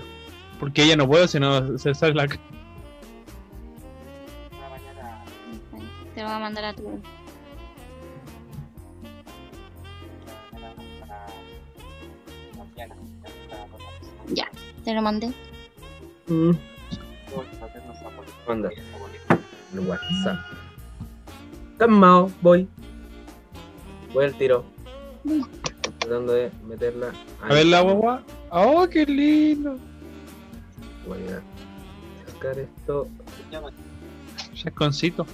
Porque 0.59 0.83
ella 0.83 0.95
no 0.95 1.07
puede, 1.07 1.27
si 1.27 1.39
no 1.39 1.77
se 1.77 1.93
sale 1.93 2.13
la. 2.15 2.27
Te 2.27 2.37
lo 6.21 6.23
voy 6.27 6.35
a 6.35 6.39
mandar 6.39 6.65
a 6.65 6.73
tu. 6.73 6.99
Ya, 14.33 14.49
te 14.83 14.93
lo 14.93 15.01
mandé. 15.01 15.33
Mm, 16.31 16.57
Manda. 18.47 18.69
El 19.73 19.79
WhatsApp. 19.79 20.39
Calmao, 21.77 22.31
voy. 22.41 22.67
Voy 24.13 24.25
al 24.25 24.37
tiro. 24.37 24.65
Tratando 25.99 26.33
de 26.33 26.51
meterla. 26.67 27.13
A 27.41 27.53
ver 27.53 27.65
la 27.67 27.81
guagua. 27.81 28.23
Oh, 28.49 28.87
qué 28.87 29.05
lindo. 29.05 29.77
Voy 31.07 31.19
a 31.29 32.31
sacar 32.31 32.59
esto. 32.59 33.07
Chasconcito. 34.53 35.25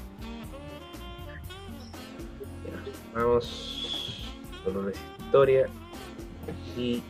Vamos. 3.14 4.30
Solo 4.64 4.84
la 4.84 4.92
historia. 4.92 5.68
Y. 6.78 7.02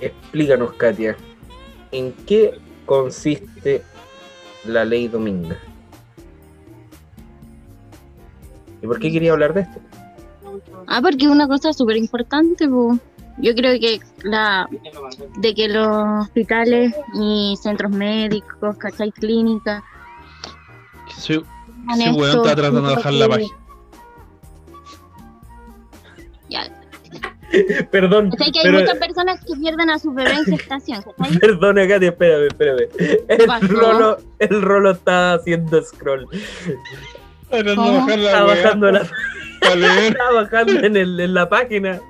Explícanos, 0.00 0.72
Katia. 0.74 1.16
¿En 1.92 2.12
qué 2.12 2.58
consiste 2.84 3.82
la 4.64 4.84
ley 4.84 5.08
Dominga? 5.08 5.56
¿Y 8.82 8.86
por 8.86 8.98
qué 8.98 9.10
quería 9.10 9.32
hablar 9.32 9.54
de 9.54 9.62
esto? 9.62 9.80
Ah, 10.86 11.00
porque 11.00 11.24
es 11.24 11.30
una 11.30 11.48
cosa 11.48 11.72
súper 11.72 11.96
importante, 11.96 12.68
po. 12.68 12.98
Yo 13.38 13.54
creo 13.54 13.78
que 13.78 14.00
la 14.22 14.68
de 15.38 15.54
que 15.54 15.68
los 15.68 16.22
hospitales 16.22 16.94
y 17.14 17.56
centros 17.60 17.92
médicos, 17.92 18.76
¿cachai? 18.78 19.12
Clínicas. 19.12 19.82
Sí, 21.18 21.42
Sí, 21.94 22.10
weón, 22.10 22.28
estaba 22.28 22.54
tratando 22.54 22.82
de 22.82 22.94
bajar 22.96 23.12
la 23.12 23.28
página. 23.28 23.56
Ya, 26.48 26.75
Perdón, 27.90 28.30
¿cachai? 28.30 28.52
Que 28.52 28.58
hay 28.60 28.64
pero- 28.66 28.80
muchas 28.80 28.98
personas 28.98 29.44
que 29.44 29.54
pierden 29.54 29.90
a 29.90 29.98
su 29.98 30.12
bebé 30.12 30.32
en 30.32 30.44
gestación, 30.44 31.02
perdona, 31.40 31.86
Katia, 31.88 32.08
espérame, 32.08 32.46
espérame. 32.48 32.88
El 33.28 33.68
rolo, 33.68 34.18
el 34.38 34.62
rolo 34.62 34.90
está 34.92 35.34
haciendo 35.34 35.82
scroll. 35.82 36.26
de 37.50 37.74
¿Cómo? 37.74 38.00
bajar 38.00 38.18
la 38.18 38.26
Está 38.30 38.42
bajando, 38.44 38.90
la, 38.92 39.06
para 39.60 40.06
está 40.06 40.30
bajando 40.32 40.72
en, 40.72 40.96
el, 40.96 41.20
en 41.20 41.34
la 41.34 41.48
página. 41.48 42.00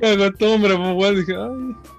Me 0.00 0.12
acostumbro, 0.12 0.76
pues 0.76 0.94
weón. 0.96 1.16
Dije, 1.16 1.34
ay. 1.36 1.92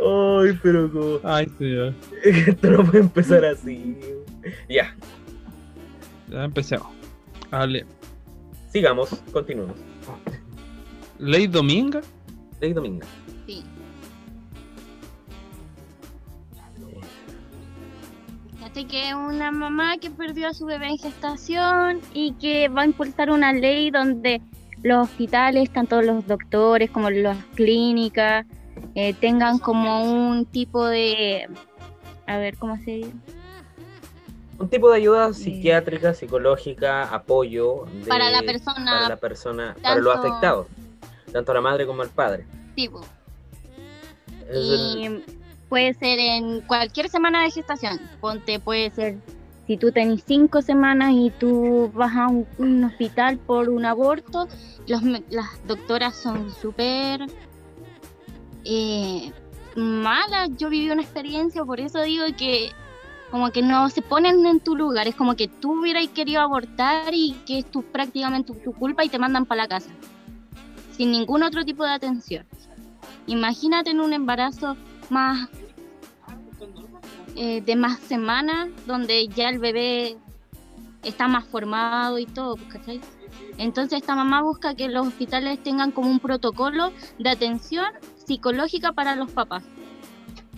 Ay, 0.00 0.58
pero 0.62 0.90
como. 0.90 1.20
Ay, 1.22 1.48
señor. 1.58 1.94
Esto 2.24 2.70
no 2.70 2.84
puede 2.84 2.98
empezar 3.00 3.44
así. 3.44 3.96
Ya, 4.68 4.94
Ya 6.28 6.44
empecemos. 6.44 6.88
Hable. 7.50 7.86
sigamos, 8.72 9.10
continuemos. 9.32 9.76
Ley 11.18 11.46
Dominga. 11.46 12.00
Ley 12.60 12.72
Dominga. 12.72 13.06
Sí. 13.46 13.64
Imagínate 18.50 18.86
que 18.86 19.14
una 19.14 19.50
mamá 19.50 19.96
que 19.98 20.10
perdió 20.10 20.48
a 20.48 20.54
su 20.54 20.66
bebé 20.66 20.88
en 20.88 20.98
gestación 20.98 22.00
y 22.12 22.32
que 22.32 22.68
va 22.68 22.82
a 22.82 22.86
impulsar 22.86 23.30
una 23.30 23.52
ley 23.52 23.90
donde 23.90 24.42
los 24.82 25.08
hospitales, 25.08 25.70
tanto 25.70 26.02
los 26.02 26.26
doctores 26.26 26.90
como 26.90 27.10
las 27.10 27.38
clínicas, 27.54 28.44
eh, 28.94 29.14
tengan 29.14 29.58
como 29.58 30.04
un 30.04 30.44
tipo 30.44 30.84
de, 30.84 31.48
a 32.26 32.36
ver, 32.36 32.56
¿cómo 32.58 32.76
se 32.78 32.90
dice? 32.90 33.12
Un 34.58 34.68
tipo 34.70 34.90
de 34.90 34.96
ayuda 34.96 35.32
psiquiátrica, 35.34 36.14
psicológica, 36.14 37.04
apoyo 37.04 37.84
de- 38.02 38.06
Para 38.06 38.30
la 38.30 38.42
persona, 38.42 38.84
para 38.92 39.08
la 39.08 39.16
persona, 39.16 39.76
para 39.82 39.96
los 40.00 40.16
afectados, 40.16 40.66
tanto 41.32 41.52
a 41.52 41.54
la 41.56 41.60
madre 41.60 41.86
como 41.86 42.02
al 42.02 42.08
padre. 42.08 42.46
Tipo. 42.74 43.02
El- 44.48 44.96
Y 44.98 45.24
puede 45.68 45.92
ser 45.94 46.18
en 46.18 46.60
cualquier 46.62 47.08
semana 47.10 47.42
de 47.42 47.50
gestación. 47.50 48.00
Ponte, 48.20 48.58
puede 48.60 48.90
ser 48.90 49.16
si 49.66 49.76
tú 49.76 49.90
tenés 49.92 50.22
cinco 50.24 50.62
semanas 50.62 51.12
y 51.12 51.30
tú 51.38 51.90
vas 51.92 52.16
a 52.16 52.28
un, 52.28 52.46
un 52.58 52.84
hospital 52.84 53.36
por 53.38 53.68
un 53.68 53.84
aborto, 53.84 54.46
los 54.86 55.02
las 55.28 55.46
doctoras 55.66 56.14
son 56.14 56.50
súper 56.54 57.20
eh, 58.64 59.32
malas. 59.74 60.50
Yo 60.56 60.70
viví 60.70 60.88
una 60.90 61.02
experiencia, 61.02 61.64
por 61.64 61.80
eso 61.80 62.00
digo 62.02 62.24
que 62.38 62.70
como 63.36 63.52
que 63.52 63.60
no 63.60 63.90
se 63.90 64.00
ponen 64.00 64.46
en 64.46 64.60
tu 64.60 64.74
lugar. 64.74 65.06
Es 65.08 65.14
como 65.14 65.36
que 65.36 65.46
tú 65.46 65.80
hubieras 65.80 66.08
querido 66.08 66.40
abortar 66.40 67.12
y 67.12 67.32
que 67.44 67.58
es 67.58 67.70
tu, 67.70 67.82
prácticamente 67.82 68.54
tu, 68.54 68.72
culpa 68.72 69.04
y 69.04 69.10
te 69.10 69.18
mandan 69.18 69.44
para 69.44 69.64
la 69.64 69.68
casa. 69.68 69.90
Sin 70.92 71.10
ningún 71.10 71.42
otro 71.42 71.62
tipo 71.62 71.84
de 71.84 71.90
atención. 71.90 72.46
Imagínate 73.26 73.90
en 73.90 74.00
un 74.00 74.14
embarazo 74.14 74.78
más 75.10 75.50
eh, 77.34 77.60
de 77.60 77.76
más 77.76 77.98
semanas, 77.98 78.70
donde 78.86 79.28
ya 79.28 79.50
el 79.50 79.58
bebé 79.58 80.16
está 81.02 81.28
más 81.28 81.44
formado 81.44 82.18
y 82.18 82.24
todo. 82.24 82.56
Entonces 83.58 84.00
esta 84.00 84.16
mamá 84.16 84.40
busca 84.40 84.74
que 84.74 84.88
los 84.88 85.08
hospitales 85.08 85.62
tengan 85.62 85.92
como 85.92 86.10
un 86.10 86.20
protocolo 86.20 86.90
de 87.18 87.28
atención 87.28 87.84
psicológica 88.14 88.92
para 88.92 89.14
los 89.14 89.30
papás. 89.30 89.62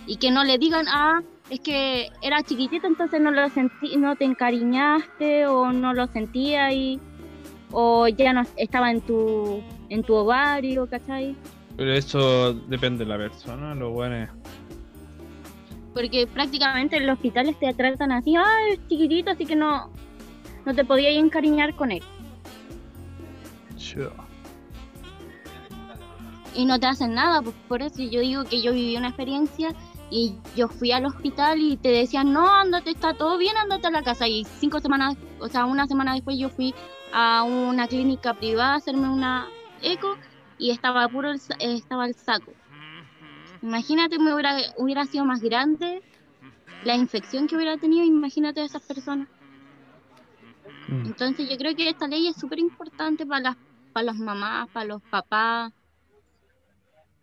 Y 0.07 0.19
que 0.19 0.31
no 0.31 0.45
le 0.45 0.59
digan, 0.59 0.87
ah, 0.87 1.23
es 1.51 1.61
que 1.61 2.11
era 2.23 2.43
chiquitito, 2.43 2.87
entonces 2.87 3.21
no 3.21 3.31
lo 3.31 3.49
sentí, 3.51 3.97
no 3.97 4.17
te 4.17 4.25
encariñaste 4.25 5.47
o 5.47 5.73
no 5.73 5.95
lo 5.95 6.07
sentía 6.09 6.73
y 6.73 7.01
o 7.73 8.09
ya 8.09 8.33
no 8.33 8.43
estaba 8.57 8.91
en 8.91 9.01
tu 9.01 9.63
en 9.89 10.03
tu 10.03 10.15
ovario, 10.15 10.89
¿cachai? 10.89 11.35
Pero 11.77 11.93
eso 11.93 12.53
depende 12.55 13.05
de 13.05 13.11
la 13.11 13.17
persona, 13.17 13.75
lo 13.75 13.91
bueno 13.91 14.17
es. 14.17 14.31
porque 15.95 16.27
prácticamente 16.27 16.97
en 16.97 17.07
los 17.07 17.17
hospitales 17.17 17.59
te 17.59 17.73
tratan 17.75 18.13
así, 18.13 18.37
ah, 18.37 18.69
es 18.71 18.79
chiquitito, 18.89 19.31
así 19.31 19.47
que 19.47 19.57
no, 19.57 19.91
no 20.65 20.75
te 20.75 20.85
podías 20.85 21.15
encariñar 21.15 21.75
con 21.75 21.91
él. 21.91 22.03
Chao. 23.77 24.13
Y 26.55 26.65
no 26.67 26.79
te 26.79 26.87
hacen 26.87 27.15
nada, 27.15 27.43
pues 27.43 27.55
por 27.69 27.83
eso 27.83 28.03
yo 28.03 28.21
digo 28.21 28.45
que 28.45 28.61
yo 28.61 28.73
viví 28.73 28.97
una 28.97 29.09
experiencia 29.09 29.75
y 30.11 30.37
yo 30.57 30.69
fui 30.69 30.93
al 30.93 31.07
hospital 31.07 31.61
y 31.61 31.77
te 31.77 31.91
decían, 31.91 32.33
no, 32.33 32.49
ándate, 32.49 32.91
está 32.91 33.15
todo 33.15 33.37
bien, 33.37 33.57
ándate 33.57 33.87
a 33.87 33.91
la 33.91 34.03
casa. 34.03 34.27
Y 34.27 34.45
cinco 34.45 34.81
semanas, 34.81 35.17
o 35.39 35.49
sea, 35.49 35.67
una 35.67 35.87
semana 35.87 36.15
después 36.15 36.39
yo 36.39 36.49
fui 36.49 36.75
a 37.13 37.43
una 37.43 37.87
clínica 37.89 38.35
privada 38.35 38.75
a 38.75 38.77
hacerme 38.77 39.09
una 39.09 39.49
eco 39.83 40.17
y 40.59 40.71
estaba 40.71 41.09
puro 41.09 41.31
el, 41.31 41.41
estaba 41.59 42.07
el 42.07 42.15
saco. 42.15 42.53
Imagínate, 43.63 44.19
me 44.19 44.33
hubiera, 44.33 44.57
hubiera 44.77 45.05
sido 45.05 45.25
más 45.25 45.41
grande 45.41 46.03
la 46.85 46.95
infección 46.95 47.47
que 47.47 47.57
hubiera 47.57 47.77
tenido, 47.77 48.05
imagínate 48.05 48.61
a 48.61 48.65
esas 48.65 48.83
personas. 48.83 49.29
Mm. 50.89 51.07
Entonces 51.07 51.51
yo 51.51 51.57
creo 51.59 51.75
que 51.75 51.89
esta 51.89 52.09
ley 52.09 52.29
es 52.29 52.37
súper 52.37 52.61
importante 52.61 53.27
para 53.27 53.41
las, 53.41 53.57
para 53.93 54.07
las 54.07 54.17
mamás, 54.17 54.69
para 54.71 54.87
los 54.87 55.03
papás, 55.03 55.73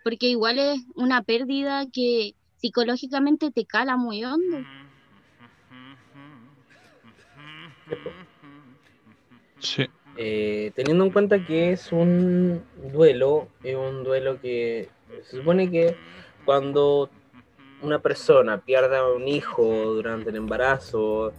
porque 0.04 0.28
igual 0.28 0.60
es 0.60 0.82
una 0.94 1.24
pérdida 1.24 1.86
que 1.92 2.36
psicológicamente 2.66 3.52
te 3.52 3.64
cala 3.64 3.96
muy 3.96 4.26
hondo. 4.26 4.58
Sí. 9.60 9.86
Eh, 10.18 10.72
teniendo 10.74 11.04
en 11.04 11.12
cuenta 11.12 11.46
que 11.46 11.74
es 11.74 11.92
un 11.92 12.64
duelo, 12.92 13.50
es 13.64 13.76
un 13.76 14.04
duelo 14.04 14.42
que 14.42 14.90
se 15.26 15.38
supone 15.38 15.70
que 15.70 15.96
cuando 16.44 17.12
una 17.84 18.00
persona 18.00 18.58
pierda 18.58 19.14
un 19.14 19.28
hijo 19.28 19.64
durante 19.64 20.32
el 20.32 20.38
embarazo, 20.38 21.34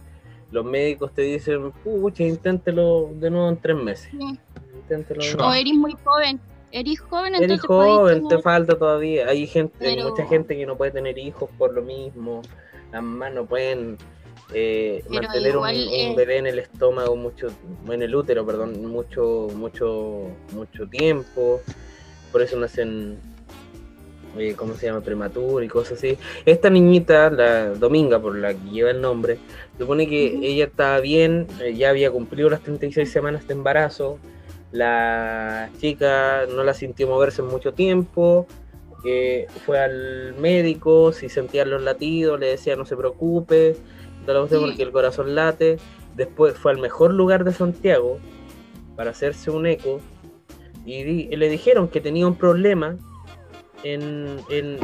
los 0.51 0.63
médicos 0.63 1.13
te 1.13 1.23
dicen, 1.23 1.73
pucha, 1.83 2.23
inténtelo 2.23 3.09
de 3.15 3.29
nuevo 3.29 3.49
en 3.49 3.57
tres 3.57 3.75
meses. 3.75 4.09
Sí. 4.11 4.39
Inténtelo 4.75 5.21
de 5.21 5.29
Chua. 5.29 5.37
nuevo. 5.39 5.51
O 5.51 5.53
eres 5.53 5.73
muy 5.73 5.93
joven, 6.05 6.39
eres 6.71 6.99
joven, 6.99 7.35
Eres 7.35 7.43
entonces 7.43 7.65
podéis 7.65 7.95
joven, 7.95 8.27
te 8.27 8.39
falta 8.39 8.77
todavía. 8.77 9.27
Hay 9.27 9.47
gente, 9.47 9.87
hay 9.87 10.03
mucha 10.03 10.25
gente 10.25 10.55
que 10.55 10.65
no 10.65 10.77
puede 10.77 10.91
tener 10.91 11.17
hijos 11.17 11.49
por 11.57 11.73
lo 11.73 11.81
mismo. 11.81 12.41
Las 12.91 13.03
mamás 13.03 13.33
no 13.33 13.45
pueden 13.45 13.97
eh, 14.53 15.03
mantener 15.09 15.51
un, 15.51 15.57
igual, 15.57 15.75
un 15.75 15.93
eh, 15.93 16.13
bebé 16.15 16.37
en 16.37 16.47
el 16.47 16.59
estómago 16.59 17.15
mucho, 17.15 17.47
en 17.89 18.01
el 18.01 18.15
útero, 18.15 18.45
perdón, 18.45 18.85
mucho, 18.85 19.47
mucho, 19.55 20.23
mucho 20.53 20.87
tiempo. 20.87 21.61
Por 22.31 22.41
eso 22.41 22.57
nacen, 22.57 23.17
eh, 24.37 24.53
¿cómo 24.55 24.73
se 24.75 24.87
llama? 24.87 25.01
Prematuro 25.01 25.63
y 25.63 25.67
cosas 25.67 25.97
así. 25.97 26.17
Esta 26.45 26.69
niñita, 26.69 27.29
la 27.29 27.69
Dominga, 27.69 28.19
por 28.19 28.37
la 28.37 28.53
que 28.53 28.69
lleva 28.69 28.91
el 28.91 29.01
nombre, 29.01 29.39
supone 29.77 30.07
que 30.07 30.39
ella 30.41 30.65
estaba 30.65 30.99
bien, 30.99 31.47
eh, 31.61 31.73
ya 31.75 31.89
había 31.89 32.11
cumplido 32.11 32.49
las 32.49 32.61
36 32.61 33.11
semanas 33.11 33.47
de 33.47 33.53
embarazo. 33.53 34.19
La 34.71 35.69
chica 35.79 36.45
no 36.53 36.63
la 36.63 36.73
sintió 36.73 37.07
moverse 37.07 37.41
en 37.41 37.47
mucho 37.47 37.73
tiempo. 37.73 38.47
que 39.03 39.45
fue 39.65 39.79
al 39.79 40.33
médico, 40.39 41.13
si 41.13 41.29
sentía 41.29 41.63
los 41.65 41.83
latidos, 41.83 42.39
le 42.39 42.47
decía 42.47 42.75
no 42.75 42.83
se 42.83 42.97
preocupe, 42.97 43.77
cuestión 44.25 44.49
Sí. 44.49 44.65
porque 44.65 44.83
el 44.83 44.91
corazón 44.91 45.35
late. 45.35 45.77
Después 46.15 46.55
fue 46.57 46.71
al 46.71 46.79
mejor 46.79 47.13
lugar 47.13 47.43
de 47.43 47.53
Santiago 47.53 48.17
para 48.95 49.11
hacerse 49.11 49.51
un 49.51 49.67
eco 49.67 50.01
y, 50.83 51.03
di- 51.03 51.27
y 51.31 51.35
le 51.35 51.47
dijeron 51.47 51.87
que 51.89 52.01
tenía 52.01 52.25
un 52.25 52.35
problema 52.35 52.97
en, 53.83 54.39
en 54.49 54.79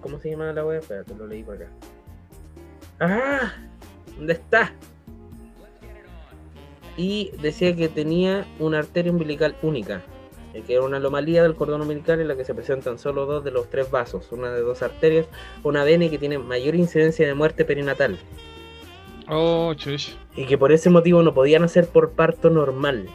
¿cómo 0.00 0.18
se 0.18 0.30
llama 0.30 0.52
la 0.52 0.66
wea? 0.66 0.80
Espérate, 0.80 1.14
lo 1.14 1.26
leí 1.28 1.44
por 1.44 1.54
acá. 1.54 1.68
¡Ah! 2.98 3.52
¿Dónde 4.16 4.32
está? 4.34 4.74
Y 7.00 7.30
decía 7.40 7.74
que 7.74 7.88
tenía 7.88 8.46
una 8.58 8.78
arteria 8.80 9.10
umbilical 9.10 9.56
única, 9.62 10.02
eh, 10.52 10.62
que 10.66 10.74
era 10.74 10.82
una 10.82 10.98
anomalía 10.98 11.42
del 11.42 11.54
cordón 11.54 11.80
umbilical 11.80 12.20
en 12.20 12.28
la 12.28 12.36
que 12.36 12.44
se 12.44 12.54
presentan 12.54 12.98
solo 12.98 13.24
dos 13.24 13.42
de 13.42 13.50
los 13.50 13.70
tres 13.70 13.90
vasos, 13.90 14.30
una 14.32 14.50
de 14.50 14.60
dos 14.60 14.82
arterias, 14.82 15.26
una 15.62 15.82
vena 15.84 16.10
que 16.10 16.18
tiene 16.18 16.36
mayor 16.38 16.74
incidencia 16.74 17.26
de 17.26 17.32
muerte 17.34 17.64
perinatal, 17.64 18.18
Oh, 19.28 19.72
chuch. 19.74 20.10
y 20.36 20.44
que 20.44 20.58
por 20.58 20.72
ese 20.72 20.90
motivo 20.90 21.22
no 21.22 21.32
podían 21.32 21.62
hacer 21.62 21.86
por 21.88 22.10
parto 22.10 22.50
normal, 22.50 23.06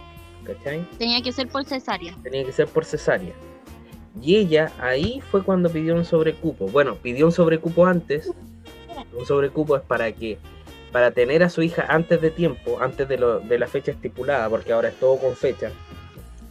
¿cachai? 0.46 0.88
Tenía 0.98 1.22
que 1.22 1.32
ser 1.32 1.48
por 1.48 1.66
cesárea. 1.66 2.16
tenía 2.24 2.44
que 2.44 2.54
ser 2.54 2.68
por 2.68 2.86
cesárea. 2.86 3.34
Y 4.20 4.38
ella 4.38 4.72
ahí 4.80 5.22
fue 5.30 5.44
cuando 5.44 5.70
pidió 5.70 5.94
un 5.94 6.06
sobrecupo. 6.06 6.68
Bueno, 6.70 6.96
pidió 6.96 7.26
un 7.26 7.34
sobrecupo 7.34 7.86
antes. 7.86 8.32
Un 9.14 9.26
sobrecupo 9.26 9.76
es 9.76 9.84
para 9.84 10.12
que 10.14 10.38
para 10.96 11.12
tener 11.12 11.44
a 11.44 11.50
su 11.50 11.62
hija 11.62 11.86
antes 11.90 12.22
de 12.22 12.32
tiempo, 12.32 12.78
antes 12.80 13.06
de, 13.10 13.18
lo- 13.18 13.42
de 13.42 13.60
la 13.60 13.68
fecha 13.68 13.92
estipulada, 13.92 14.50
porque 14.50 14.72
ahora 14.72 14.88
es 14.88 14.96
todo 14.98 15.18
con 15.18 15.36
fecha. 15.36 15.70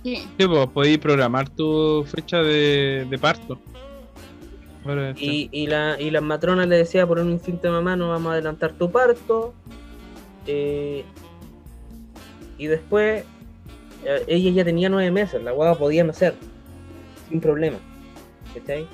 Sí. 0.02 0.16
Sí, 0.38 0.46
pues 0.46 0.66
podéis 0.68 0.98
programar 0.98 1.48
tu 1.48 2.04
fecha 2.06 2.42
de, 2.42 3.06
de 3.08 3.18
parto. 3.18 3.58
Y, 5.18 5.48
y 5.50 5.66
la, 5.66 5.96
y 5.98 6.10
la 6.10 6.20
matrona 6.20 6.66
le 6.66 6.76
decía 6.76 7.06
por 7.06 7.20
un 7.20 7.30
instinto 7.30 7.68
de 7.68 7.72
mamá, 7.72 7.96
no 7.96 8.10
vamos 8.10 8.28
a 8.28 8.32
adelantar 8.34 8.72
tu 8.74 8.90
parto. 8.90 9.54
Eh, 10.46 11.06
y 12.58 12.66
después 12.66 13.24
eh, 14.04 14.24
ella 14.26 14.50
ya 14.50 14.64
tenía 14.66 14.90
nueve 14.90 15.10
meses, 15.10 15.42
la 15.42 15.52
guagua 15.52 15.78
podía 15.78 16.04
nacer 16.04 16.34
sin 17.30 17.40
problema. 17.40 17.78
¿Cachai? 18.52 18.86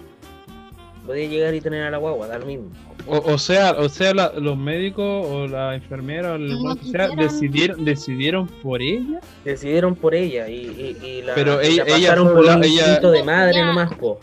Podía 1.10 1.26
llegar 1.28 1.52
y 1.56 1.60
tener 1.60 1.82
a 1.82 1.90
la 1.90 1.98
guagua, 1.98 2.28
da 2.28 2.38
lo 2.38 2.46
mismo. 2.46 2.66
o, 3.08 3.18
o 3.32 3.36
sea, 3.36 3.72
o 3.72 3.88
sea 3.88 4.14
la- 4.14 4.32
los 4.38 4.56
médicos 4.56 5.26
o 5.26 5.48
la 5.48 5.74
enfermera 5.74 6.34
o 6.34 6.34
el 6.36 6.50
No 6.50 6.74
sea, 6.74 6.82
quisieran- 7.08 7.16
decidieron, 7.16 7.84
decidieron 7.84 8.46
por 8.46 8.80
ella. 8.80 9.18
Decidieron 9.44 9.96
por 9.96 10.14
ella 10.14 10.48
y, 10.48 10.54
y, 11.02 11.04
y 11.04 11.22
la, 11.22 11.34
Pero 11.34 11.60
y 11.60 11.66
ella- 11.66 11.84
la 11.84 11.96
ella 11.96 12.14
por 12.14 12.44
la- 12.44 12.56
un 12.58 12.62
ella- 12.64 13.00
de 13.00 13.22
madre 13.24 13.56
Ella- 13.56 13.66
nomás, 13.66 13.92
po. 13.96 14.20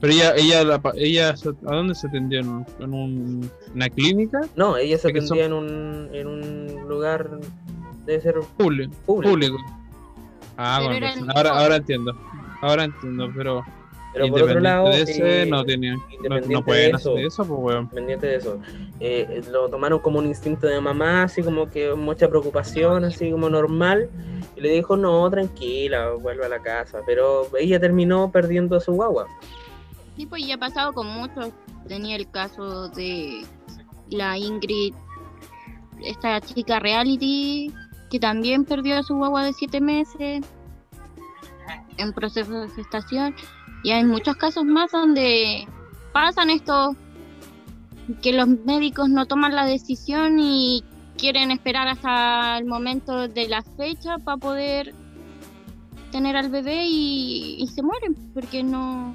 Pero 0.00 0.12
ella, 0.12 0.34
ella, 0.36 0.62
la 0.62 0.78
pa- 0.80 0.92
ella, 0.96 1.30
¿a 1.66 1.74
dónde 1.74 1.96
se 1.96 2.06
atendió? 2.06 2.38
¿En, 2.38 2.48
un- 2.48 2.66
en 2.78 2.94
un- 2.94 3.50
una 3.74 3.88
clínica 3.88 4.40
No, 4.54 4.76
ella 4.76 4.98
se 4.98 5.08
atendía 5.08 5.46
en 5.46 5.52
un, 5.52 6.10
en 6.12 6.26
un 6.28 6.88
lugar, 6.88 7.28
debe 8.06 8.20
ser 8.20 8.36
público. 8.56 8.92
Público. 9.04 9.56
Ah, 10.56 10.78
Pero 10.80 11.06
el 11.06 11.30
ahora, 11.34 11.50
ahora 11.58 11.76
entiendo. 11.76 12.14
Ahora 12.62 12.84
entiendo, 12.84 13.32
pero 13.34 13.64
Pero 14.12 14.28
por 14.28 14.42
otro 14.42 14.60
lado, 14.60 14.88
de 14.88 15.02
ese, 15.02 15.42
eh, 15.42 15.46
no, 15.46 15.64
tenía, 15.64 15.94
no, 15.94 16.02
independiente 16.10 16.54
no 16.54 16.64
pueden 16.64 16.90
de 16.90 16.96
hacer 16.96 17.12
eso. 17.12 17.18
eso, 17.18 17.44
pues, 17.44 17.60
weón. 17.60 17.88
pendiente 17.88 18.26
de 18.26 18.36
eso. 18.36 18.60
Eh, 18.98 19.42
lo 19.50 19.68
tomaron 19.68 20.00
como 20.00 20.18
un 20.18 20.26
instinto 20.26 20.66
de 20.66 20.80
mamá, 20.80 21.22
así 21.22 21.42
como 21.42 21.70
que 21.70 21.94
mucha 21.94 22.28
preocupación, 22.28 23.04
así 23.04 23.30
como 23.30 23.48
normal. 23.48 24.10
Y 24.56 24.60
le 24.60 24.70
dijo, 24.70 24.96
no, 24.96 25.30
tranquila, 25.30 26.10
vuelve 26.20 26.44
a 26.44 26.48
la 26.48 26.60
casa. 26.60 27.00
Pero 27.06 27.46
ella 27.58 27.78
terminó 27.78 28.32
perdiendo 28.32 28.76
a 28.76 28.80
su 28.80 28.92
guagua. 28.92 29.26
Sí, 30.16 30.26
pues 30.26 30.44
ya 30.46 30.56
ha 30.56 30.58
pasado 30.58 30.92
con 30.92 31.06
muchos. 31.06 31.50
Tenía 31.86 32.16
el 32.16 32.28
caso 32.30 32.88
de 32.88 33.42
la 34.10 34.36
Ingrid, 34.36 34.94
esta 36.02 36.40
chica 36.40 36.80
reality, 36.80 37.72
que 38.10 38.18
también 38.18 38.64
perdió 38.64 38.98
a 38.98 39.02
su 39.02 39.14
guagua 39.14 39.44
de 39.44 39.52
siete 39.52 39.80
meses 39.80 40.44
en 41.96 42.12
proceso 42.12 42.60
de 42.60 42.68
gestación. 42.70 43.34
Y 43.82 43.92
hay 43.92 44.04
muchos 44.04 44.36
casos 44.36 44.64
más 44.64 44.90
donde 44.92 45.66
pasan 46.12 46.50
esto, 46.50 46.96
que 48.22 48.32
los 48.32 48.48
médicos 48.48 49.08
no 49.08 49.26
toman 49.26 49.54
la 49.54 49.64
decisión 49.64 50.38
y 50.38 50.84
quieren 51.16 51.50
esperar 51.50 51.88
hasta 51.88 52.58
el 52.58 52.64
momento 52.64 53.28
de 53.28 53.48
la 53.48 53.62
fecha 53.62 54.18
para 54.18 54.36
poder 54.36 54.94
tener 56.10 56.36
al 56.36 56.48
bebé 56.48 56.84
y, 56.86 57.66
se 57.72 57.82
mueren 57.82 58.14
porque 58.34 58.62
no, 58.62 59.14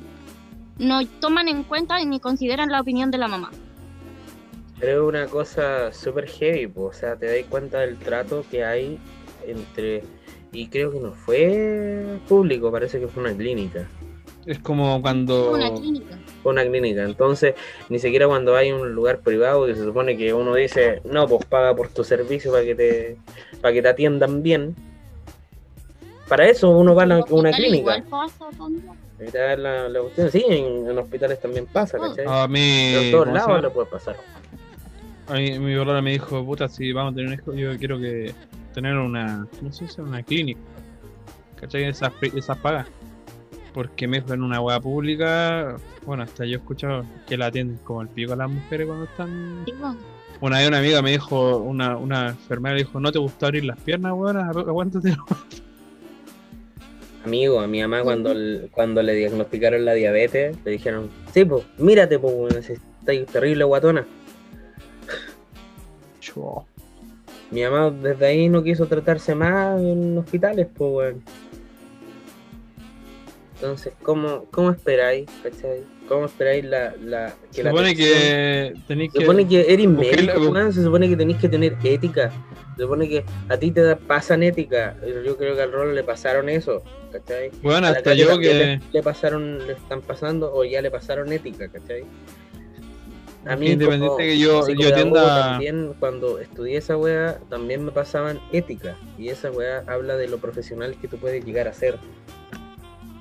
no 0.78 1.06
toman 1.19 1.47
en 1.47 1.63
cuenta 1.63 2.04
ni 2.04 2.19
consideran 2.19 2.69
la 2.69 2.82
opinión 2.82 3.12
de 3.12 3.17
la 3.17 3.28
mamá. 3.28 3.51
Es 4.82 4.97
una 4.97 5.28
cosa 5.28 5.91
súper 5.93 6.28
heavy, 6.28 6.67
po, 6.67 6.86
o 6.86 6.93
sea, 6.93 7.15
te 7.15 7.25
das 7.28 7.47
cuenta 7.49 7.80
del 7.80 7.97
trato 7.97 8.45
que 8.49 8.63
hay 8.63 8.99
entre... 9.45 10.04
Y 10.51 10.67
creo 10.67 10.91
que 10.91 10.99
no 10.99 11.12
fue 11.12 12.19
público, 12.30 12.71
parece 12.71 12.99
que 12.99 13.08
fue 13.08 13.23
una 13.23 13.36
clínica. 13.36 13.88
Es 14.45 14.60
como 14.60 15.01
cuando. 15.01 15.51
Una 15.51 15.73
clínica. 15.73 16.17
Fue 16.43 16.51
una 16.51 16.63
clínica, 16.63 17.03
entonces 17.03 17.55
ni 17.89 17.97
siquiera 17.97 18.27
cuando 18.27 18.55
hay 18.55 18.71
un 18.71 18.93
lugar 18.93 19.19
privado 19.21 19.65
que 19.65 19.73
se 19.75 19.84
supone 19.84 20.15
que 20.15 20.31
uno 20.31 20.53
dice, 20.53 21.01
no, 21.03 21.27
pues 21.27 21.43
paga 21.45 21.75
por 21.75 21.88
tu 21.89 22.03
servicio 22.03 22.51
para 22.51 22.63
que 22.63 22.75
te, 22.75 23.17
para 23.62 23.73
que 23.73 23.81
te 23.81 23.88
atiendan 23.88 24.43
bien. 24.43 24.75
Para 26.27 26.47
eso 26.47 26.69
uno 26.69 26.93
va 26.93 27.03
a 27.03 27.05
la- 27.08 27.25
una 27.29 27.51
clínica. 27.51 27.97
igual 27.97 28.03
pasa 28.03 28.45
también. 28.58 28.91
La, 29.34 29.89
la 29.89 30.01
cuestión. 30.01 30.29
Sí, 30.29 30.43
en, 30.47 30.89
en 30.89 30.97
hospitales 30.97 31.39
también 31.39 31.65
pasa, 31.65 31.97
Oh. 31.99 32.10
¿cachai? 32.10 32.25
A 32.27 32.47
mí. 32.47 32.91
Pero 32.93 33.01
en 33.01 33.12
todos 33.12 33.25
¿cómo 33.25 33.39
se 33.39 33.47
lados 33.62 33.73
puede 33.73 33.88
pasar. 33.88 34.15
A 35.27 35.34
mí, 35.34 35.58
mi 35.58 35.75
bolora 35.75 36.01
me 36.03 36.12
dijo, 36.12 36.45
puta, 36.45 36.67
si 36.67 36.91
vamos 36.93 37.13
a 37.13 37.15
tener 37.15 37.29
un 37.29 37.34
hijo, 37.34 37.53
yo 37.55 37.77
quiero 37.79 37.97
que 37.99 38.34
tener 38.73 38.95
una, 38.97 39.47
no 39.62 39.71
sé 39.73 39.88
si 39.88 39.99
una 40.01 40.21
clínica. 40.21 40.60
¿Cachai? 41.60 41.86
Esas, 41.86 42.12
esas 42.36 42.58
pagas. 42.60 42.88
Porque 43.75 44.07
me 44.07 44.21
dijo 44.21 44.33
en 44.33 44.41
una 44.41 44.61
hueá 44.61 44.79
pública, 44.79 45.75
bueno, 46.05 46.23
hasta 46.23 46.45
yo 46.45 46.53
he 46.53 46.55
escuchado 46.59 47.05
que 47.27 47.35
la 47.38 47.47
atienden 47.47 47.77
como 47.83 48.01
el 48.01 48.07
pico 48.07 48.31
a 48.33 48.38
las 48.38 48.49
mujeres 48.49 48.88
cuando 48.88 49.03
están... 49.05 49.63
Sí. 49.65 49.73
Una 50.39 50.59
vez 50.59 50.67
una 50.69 50.79
amiga 50.79 51.01
me 51.01 51.11
dijo, 51.11 51.57
una, 51.57 51.97
una 51.97 52.29
enfermera 52.29 52.75
le 52.75 52.83
dijo, 52.83 52.99
¿no 53.01 53.11
te 53.11 53.19
gusta 53.19 53.47
abrir 53.47 53.65
las 53.65 53.77
piernas, 53.79 54.13
weón? 54.15 54.38
Agu- 54.38 54.67
Aguántate. 54.67 55.15
Amigo, 57.25 57.59
a 57.59 57.67
mi 57.67 57.81
mamá 57.81 58.03
cuando, 58.03 58.33
cuando 58.71 59.01
le 59.03 59.13
diagnosticaron 59.13 59.83
la 59.83 59.93
diabetes, 59.93 60.55
le 60.63 60.71
dijeron, 60.71 61.09
sí, 61.33 61.43
pues, 61.43 61.63
mírate, 61.77 62.17
pues, 62.17 62.69
estás 62.69 63.25
terrible 63.31 63.63
guatona. 63.65 64.05
Chua. 66.21 66.63
Mi 67.51 67.63
mamá 67.63 67.89
desde 67.91 68.25
ahí 68.25 68.47
no 68.49 68.63
quiso 68.63 68.85
tratarse 68.88 69.35
más 69.35 69.81
en 69.81 70.17
hospitales, 70.17 70.67
pues, 70.77 70.91
weón. 70.93 71.23
Entonces, 73.56 73.94
¿cómo, 74.04 74.46
cómo 74.52 74.72
esperáis, 74.72 75.26
cachai? 75.41 75.84
¿Cómo 76.10 76.26
esperáis 76.26 76.65
la, 76.65 76.94
la, 77.02 77.34
Se 77.52 77.63
la 77.63 77.72
supone 77.72 77.96
que 77.96 78.74
tenéis 78.88 79.12
Se 79.13 79.20
que... 79.20 79.26
supone 79.26 79.48
que 79.48 79.74
eres 79.74 79.88
médico, 79.88 80.54
la- 80.54 80.72
se 80.72 80.84
supone 80.84 81.08
que 81.10 81.15
tenéis 81.15 81.38
que 81.39 81.50
tener 81.50 81.76
ética. 81.84 82.32
Se 82.76 82.84
supone 82.84 83.08
que 83.08 83.24
a 83.50 83.58
ti 83.58 83.72
te 83.72 83.82
da- 83.82 83.96
pasan 83.96 84.44
ética. 84.44 84.96
Yo 85.26 85.38
creo 85.38 85.56
que 85.56 85.62
al 85.62 85.72
rol 85.72 85.96
le 85.96 86.04
pasaron 86.04 86.50
eso, 86.50 86.84
¿cachai? 87.12 87.50
Bueno, 87.63 87.88
hasta 87.88 88.13
yo 88.13 88.38
que... 88.38 88.54
le, 88.54 88.82
le 88.91 89.02
pasaron, 89.04 89.65
le 89.65 89.74
están 89.74 90.02
pasando 90.02 90.54
o 90.54 90.63
ya 90.65 90.82
le 90.82 90.91
pasaron 90.91 91.32
ética, 91.32 91.70
¿cachai? 91.70 92.04
A 93.48 93.56
mí 93.56 93.68
Independiente 93.72 94.08
como 94.08 94.18
que 94.18 94.38
yo- 94.38 94.68
yo 94.68 94.94
tienda- 94.94 95.52
también 95.52 95.94
cuando 96.00 96.39
estudié 96.39 96.78
esa 96.78 96.98
wea 96.98 97.38
también 97.50 97.86
me 97.86 97.91
pasaban 97.91 98.39
ética 98.52 98.98
y 99.20 99.30
esa 99.30 99.50
wea 99.52 99.84
habla 99.88 100.18
de 100.18 100.28
lo 100.28 100.39
profesional 100.39 100.96
que 101.00 101.08
tú 101.08 101.18
puedes 101.18 101.46
llegar 101.46 101.68
a 101.68 101.74
ser. 101.74 101.98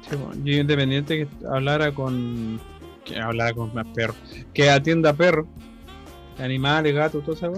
Sí, 0.09 0.17
bueno, 0.17 0.35
independiente 0.45 1.17
que 1.19 1.47
hablara 1.47 1.93
con. 1.93 2.61
que 3.05 3.19
hablara 3.19 3.53
con 3.55 3.75
más 3.75 3.87
perros. 3.95 4.17
Que 4.53 4.71
atienda 4.71 5.13
perros, 5.13 5.47
animales, 6.39 6.95
gatos, 6.95 7.25
todo 7.25 7.35
eso. 7.35 7.53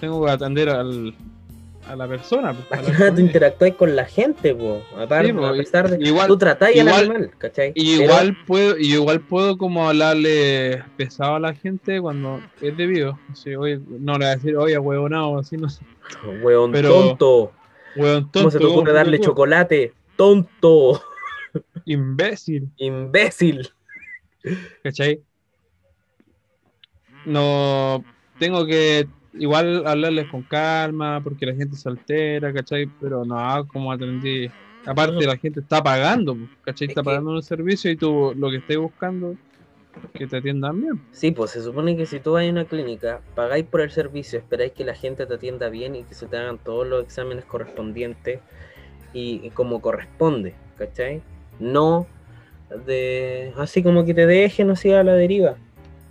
Tengo 0.00 0.24
que 0.24 0.30
atender 0.30 0.68
al, 0.68 1.14
a 1.88 1.96
la 1.96 2.08
persona. 2.08 2.52
pues, 2.54 2.80
a 2.80 2.82
la 2.82 3.10
tú 3.14 3.20
interactúas 3.20 3.72
con 3.74 3.94
la 3.96 4.04
gente, 4.04 4.54
po. 4.54 4.82
Aparte, 4.98 5.28
Sí, 5.28 5.32
po, 5.34 5.46
a 5.46 5.52
pesar 5.52 5.90
de 5.90 6.06
igual- 6.06 6.26
tú 6.28 6.36
tratáis 6.38 6.80
al 6.80 6.88
animal, 6.88 7.30
¿cachai? 7.38 7.72
Y 7.74 7.98
Pero- 7.98 8.04
igual 8.04 8.36
puedo, 8.46 8.78
y 8.78 8.92
igual 8.94 9.20
puedo 9.20 9.56
como 9.58 9.88
hablarle 9.88 10.82
pesado 10.96 11.36
a 11.36 11.40
la 11.40 11.54
gente 11.54 12.00
cuando 12.00 12.40
es 12.60 12.76
debido. 12.76 13.18
Oye, 13.58 13.80
no 13.88 14.12
le 14.14 14.18
voy 14.18 14.26
a 14.26 14.36
decir, 14.36 14.56
oye, 14.56 14.78
huevonao, 14.78 15.38
así 15.38 15.56
no 15.56 15.68
sé. 15.68 15.84
Pero- 16.72 16.88
tonto. 16.92 17.52
Huevón 17.96 18.22
tonto. 18.24 18.38
¿Cómo 18.40 18.50
se 18.50 18.58
te 18.58 18.64
ocurre 18.64 18.84
¿cómo 18.86 18.92
darle 18.92 19.20
chocolate? 19.20 19.92
Tonto. 20.16 21.02
Imbécil. 21.84 22.70
Imbécil. 22.76 23.68
¿Cachai? 24.82 25.22
No 27.24 28.04
tengo 28.38 28.66
que 28.66 29.06
igual 29.34 29.86
hablarles 29.86 30.28
con 30.28 30.42
calma 30.42 31.20
porque 31.22 31.46
la 31.46 31.54
gente 31.54 31.76
se 31.76 31.88
altera, 31.88 32.52
¿cachai? 32.52 32.86
Pero 33.00 33.24
no, 33.24 33.66
como 33.68 33.92
atendí. 33.92 34.50
Aparte, 34.86 35.26
la 35.26 35.36
gente 35.36 35.60
está 35.60 35.82
pagando, 35.82 36.36
pues, 36.36 36.50
¿cachai? 36.62 36.86
Es 36.86 36.90
Está 36.90 37.02
pagando 37.02 37.30
un 37.30 37.42
servicio 37.42 37.90
y 37.90 37.96
tú 37.96 38.34
lo 38.36 38.50
que 38.50 38.58
estés 38.58 38.76
buscando 38.76 39.34
que 40.12 40.26
te 40.26 40.38
atiendan 40.38 40.80
bien. 40.80 41.00
Sí, 41.12 41.30
pues 41.30 41.52
se 41.52 41.62
supone 41.62 41.96
que 41.96 42.04
si 42.04 42.20
tú 42.20 42.32
vas 42.32 42.44
a 42.46 42.50
una 42.50 42.64
clínica, 42.64 43.20
pagáis 43.34 43.64
por 43.64 43.80
el 43.80 43.90
servicio, 43.90 44.38
esperáis 44.38 44.72
que 44.72 44.84
la 44.84 44.94
gente 44.94 45.24
te 45.24 45.34
atienda 45.34 45.68
bien 45.68 45.94
y 45.94 46.02
que 46.02 46.14
se 46.14 46.26
te 46.26 46.36
hagan 46.36 46.58
todos 46.58 46.86
los 46.86 47.04
exámenes 47.04 47.44
correspondientes 47.44 48.40
y, 49.14 49.40
y 49.42 49.50
como 49.50 49.80
corresponde, 49.80 50.54
¿cachai? 50.76 51.22
No 51.58 52.06
de 52.86 53.52
así 53.56 53.82
como 53.82 54.04
que 54.04 54.14
te 54.14 54.26
dejen 54.26 54.70
así 54.70 54.90
a 54.92 55.04
la 55.04 55.14
deriva. 55.14 55.56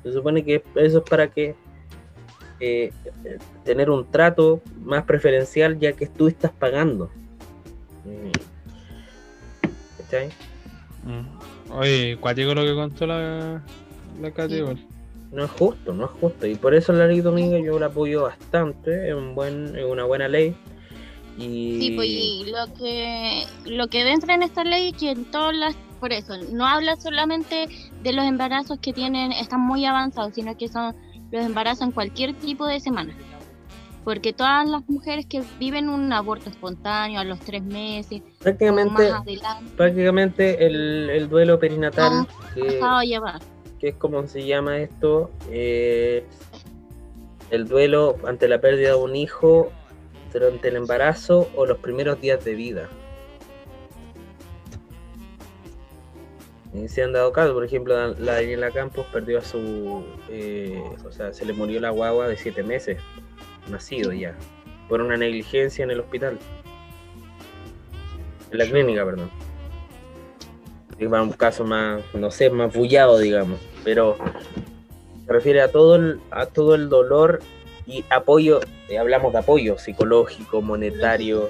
Se 0.03 0.11
supone 0.13 0.43
que 0.43 0.63
eso 0.75 0.99
es 0.99 1.03
para 1.09 1.27
que 1.27 1.55
eh, 2.59 2.91
tener 3.63 3.89
un 3.89 4.09
trato 4.09 4.61
más 4.83 5.03
preferencial 5.03 5.79
ya 5.79 5.93
que 5.93 6.07
tú 6.07 6.27
estás 6.27 6.51
pagando. 6.51 7.09
Mm. 8.05 8.31
¿Cachai? 9.97 10.29
Oye, 11.71 12.17
cuático 12.19 12.53
lo 12.53 12.63
que 12.63 12.73
contó 12.73 13.07
la, 13.07 13.61
la 14.21 14.47
Sí. 14.47 14.55
igual. 14.55 14.77
No 15.31 15.45
es 15.45 15.51
justo, 15.51 15.93
no 15.93 16.05
es 16.05 16.11
justo. 16.11 16.45
Y 16.45 16.55
por 16.55 16.75
eso 16.75 16.93
la 16.93 17.07
ley 17.07 17.21
domingo 17.21 17.57
yo 17.57 17.79
la 17.79 17.87
apoyo 17.87 18.23
bastante. 18.23 19.09
Es, 19.09 19.15
un 19.15 19.33
buen, 19.33 19.75
es 19.75 19.83
una 19.83 20.03
buena 20.03 20.27
ley. 20.27 20.55
Y, 21.37 21.79
Sí, 21.79 21.91
pues 21.95 22.07
y 22.09 22.45
lo 22.45 22.73
que 22.75 23.45
lo 23.65 23.87
que 23.87 24.07
entra 24.11 24.35
en 24.35 24.43
esta 24.43 24.63
ley 24.63 24.91
que 24.93 25.11
en 25.11 25.25
todas 25.25 25.55
las 25.55 25.75
por 26.03 26.11
eso 26.11 26.33
no 26.51 26.67
habla 26.67 26.97
solamente 26.97 27.69
de 28.01 28.11
los 28.11 28.25
embarazos 28.25 28.77
que 28.79 28.91
tienen 28.91 29.31
están 29.31 29.61
muy 29.61 29.85
avanzados, 29.85 30.33
sino 30.35 30.57
que 30.57 30.67
son 30.67 30.93
los 31.31 31.45
embarazos 31.45 31.83
en 31.83 31.91
cualquier 31.91 32.33
tipo 32.33 32.67
de 32.67 32.81
semana. 32.81 33.15
Porque 34.03 34.33
todas 34.33 34.67
las 34.67 34.85
mujeres 34.89 35.25
que 35.25 35.41
viven 35.59 35.87
un 35.87 36.11
aborto 36.11 36.49
espontáneo 36.49 37.21
a 37.21 37.23
los 37.23 37.39
tres 37.39 37.63
meses 37.63 38.19
o 38.19 38.25
más 38.25 38.41
prácticamente, 38.41 39.11
adelante 39.11 39.71
prácticamente 39.77 40.65
el, 40.65 41.09
el 41.09 41.29
duelo 41.29 41.57
perinatal, 41.57 42.27
que, 42.53 42.81
que 43.79 43.87
es 43.87 43.95
como 43.95 44.27
se 44.27 44.45
llama 44.45 44.79
esto, 44.79 45.31
eh, 45.49 46.25
el 47.49 47.65
duelo 47.65 48.17
ante 48.27 48.49
la 48.49 48.59
pérdida 48.59 48.89
de 48.89 48.95
un 48.95 49.15
hijo 49.15 49.71
durante 50.39 50.67
el 50.67 50.75
embarazo 50.75 51.49
o 51.55 51.65
los 51.65 51.77
primeros 51.77 52.19
días 52.19 52.43
de 52.43 52.55
vida. 52.55 52.89
Y 56.73 56.87
se 56.87 57.03
han 57.03 57.13
dado 57.13 57.31
casos, 57.31 57.53
por 57.53 57.63
ejemplo, 57.63 57.95
la 57.95 58.15
la 58.19 58.33
Daniela 58.33 58.71
Campos 58.71 59.05
perdió 59.13 59.37
a 59.37 59.41
su, 59.43 60.03
eh, 60.29 60.81
o 61.05 61.11
sea, 61.11 61.31
se 61.31 61.45
le 61.45 61.53
murió 61.53 61.79
la 61.79 61.91
guagua 61.91 62.27
de 62.27 62.35
siete 62.35 62.63
meses, 62.63 62.97
nacido 63.69 64.11
ya, 64.11 64.35
por 64.89 64.99
una 65.01 65.15
negligencia 65.15 65.83
en 65.83 65.91
el 65.91 65.99
hospital. 65.99 66.39
En 68.51 68.57
la 68.57 68.65
clínica, 68.65 69.05
perdón. 69.05 69.29
Para 71.09 71.23
un 71.23 71.33
caso 71.33 71.63
más, 71.63 72.01
no 72.13 72.31
sé, 72.31 72.49
más 72.49 72.73
bullado, 72.73 73.19
digamos, 73.19 73.59
pero 73.83 74.17
se 75.25 75.33
refiere 75.33 75.61
a 75.61 75.71
todo 75.71 75.95
el, 75.95 76.21
a 76.31 76.47
todo 76.47 76.75
el 76.75 76.89
dolor 76.89 77.41
y 77.85 78.03
apoyo, 78.09 78.61
eh, 78.89 78.97
hablamos 78.97 79.33
de 79.33 79.39
apoyo 79.39 79.77
psicológico, 79.77 80.61
monetario, 80.61 81.49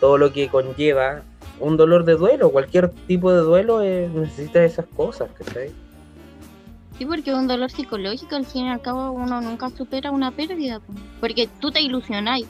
todo 0.00 0.18
lo 0.18 0.32
que 0.32 0.48
conlleva 0.48 1.22
un 1.60 1.76
dolor 1.76 2.04
de 2.04 2.14
duelo, 2.14 2.50
cualquier 2.50 2.90
tipo 3.06 3.32
de 3.32 3.40
duelo 3.40 3.82
eh, 3.82 4.08
necesita 4.12 4.64
esas 4.64 4.86
cosas, 4.86 5.30
¿cachai? 5.38 5.70
Sí, 6.98 7.06
porque 7.06 7.34
un 7.34 7.48
dolor 7.48 7.70
psicológico, 7.70 8.36
al 8.36 8.46
fin 8.46 8.66
y 8.66 8.70
al 8.70 8.80
cabo 8.80 9.12
uno 9.12 9.40
nunca 9.40 9.70
supera 9.70 10.10
una 10.10 10.30
pérdida, 10.30 10.80
po. 10.80 10.92
porque 11.20 11.48
tú 11.60 11.70
te 11.70 11.80
ilusionáis. 11.80 12.46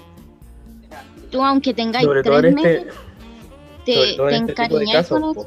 Tú 1.30 1.42
aunque 1.42 1.74
tengáis 1.74 2.04
Sobre 2.04 2.22
tres 2.22 2.44
este, 2.44 2.54
meses, 2.54 2.94
te, 3.84 3.92
te 3.92 4.12
este 4.12 4.36
encariñáis 4.36 5.08
con 5.08 5.30
eso, 5.30 5.46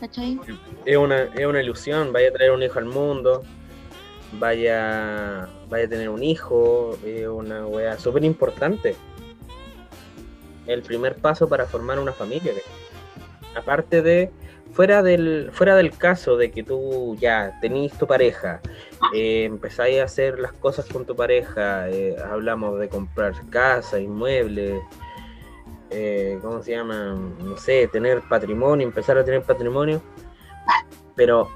¿cachai? 0.00 0.40
es 0.84 0.96
una, 0.96 1.22
es 1.22 1.46
una 1.46 1.62
ilusión, 1.62 2.12
vaya 2.12 2.28
a 2.28 2.32
traer 2.32 2.50
un 2.50 2.62
hijo 2.62 2.78
al 2.78 2.86
mundo, 2.86 3.42
vaya, 4.38 5.48
vaya 5.74 5.86
a 5.86 5.88
tener 5.88 6.08
un 6.08 6.22
hijo, 6.22 6.96
es 7.04 7.26
una 7.26 7.66
wea 7.66 7.98
súper 7.98 8.24
importante. 8.24 8.94
El 10.66 10.82
primer 10.82 11.16
paso 11.16 11.48
para 11.48 11.66
formar 11.66 11.98
una 11.98 12.12
familia. 12.12 12.52
Aparte 13.56 14.00
de, 14.00 14.30
fuera 14.72 15.02
del, 15.02 15.50
fuera 15.52 15.74
del 15.74 15.90
caso 15.90 16.36
de 16.36 16.52
que 16.52 16.62
tú 16.62 17.16
ya 17.18 17.58
tenís 17.60 17.92
tu 17.98 18.06
pareja, 18.06 18.60
eh, 19.12 19.46
empezáis 19.46 20.00
a 20.00 20.04
hacer 20.04 20.38
las 20.38 20.52
cosas 20.52 20.86
con 20.86 21.04
tu 21.04 21.16
pareja, 21.16 21.88
eh, 21.90 22.14
hablamos 22.30 22.78
de 22.78 22.88
comprar 22.88 23.34
casa, 23.50 23.98
inmuebles, 23.98 24.80
eh, 25.90 26.38
¿cómo 26.40 26.62
se 26.62 26.70
llama? 26.70 27.16
No 27.42 27.56
sé, 27.56 27.88
tener 27.88 28.22
patrimonio, 28.28 28.86
empezar 28.86 29.18
a 29.18 29.24
tener 29.24 29.42
patrimonio. 29.42 30.00
Pero 31.16 31.50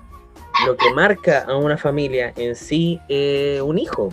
lo 0.67 0.77
que 0.77 0.93
marca 0.95 1.45
a 1.45 1.57
una 1.57 1.77
familia 1.77 2.33
en 2.37 2.57
sí 2.57 3.01
es 3.09 3.61
un 3.61 3.79
hijo. 3.79 4.13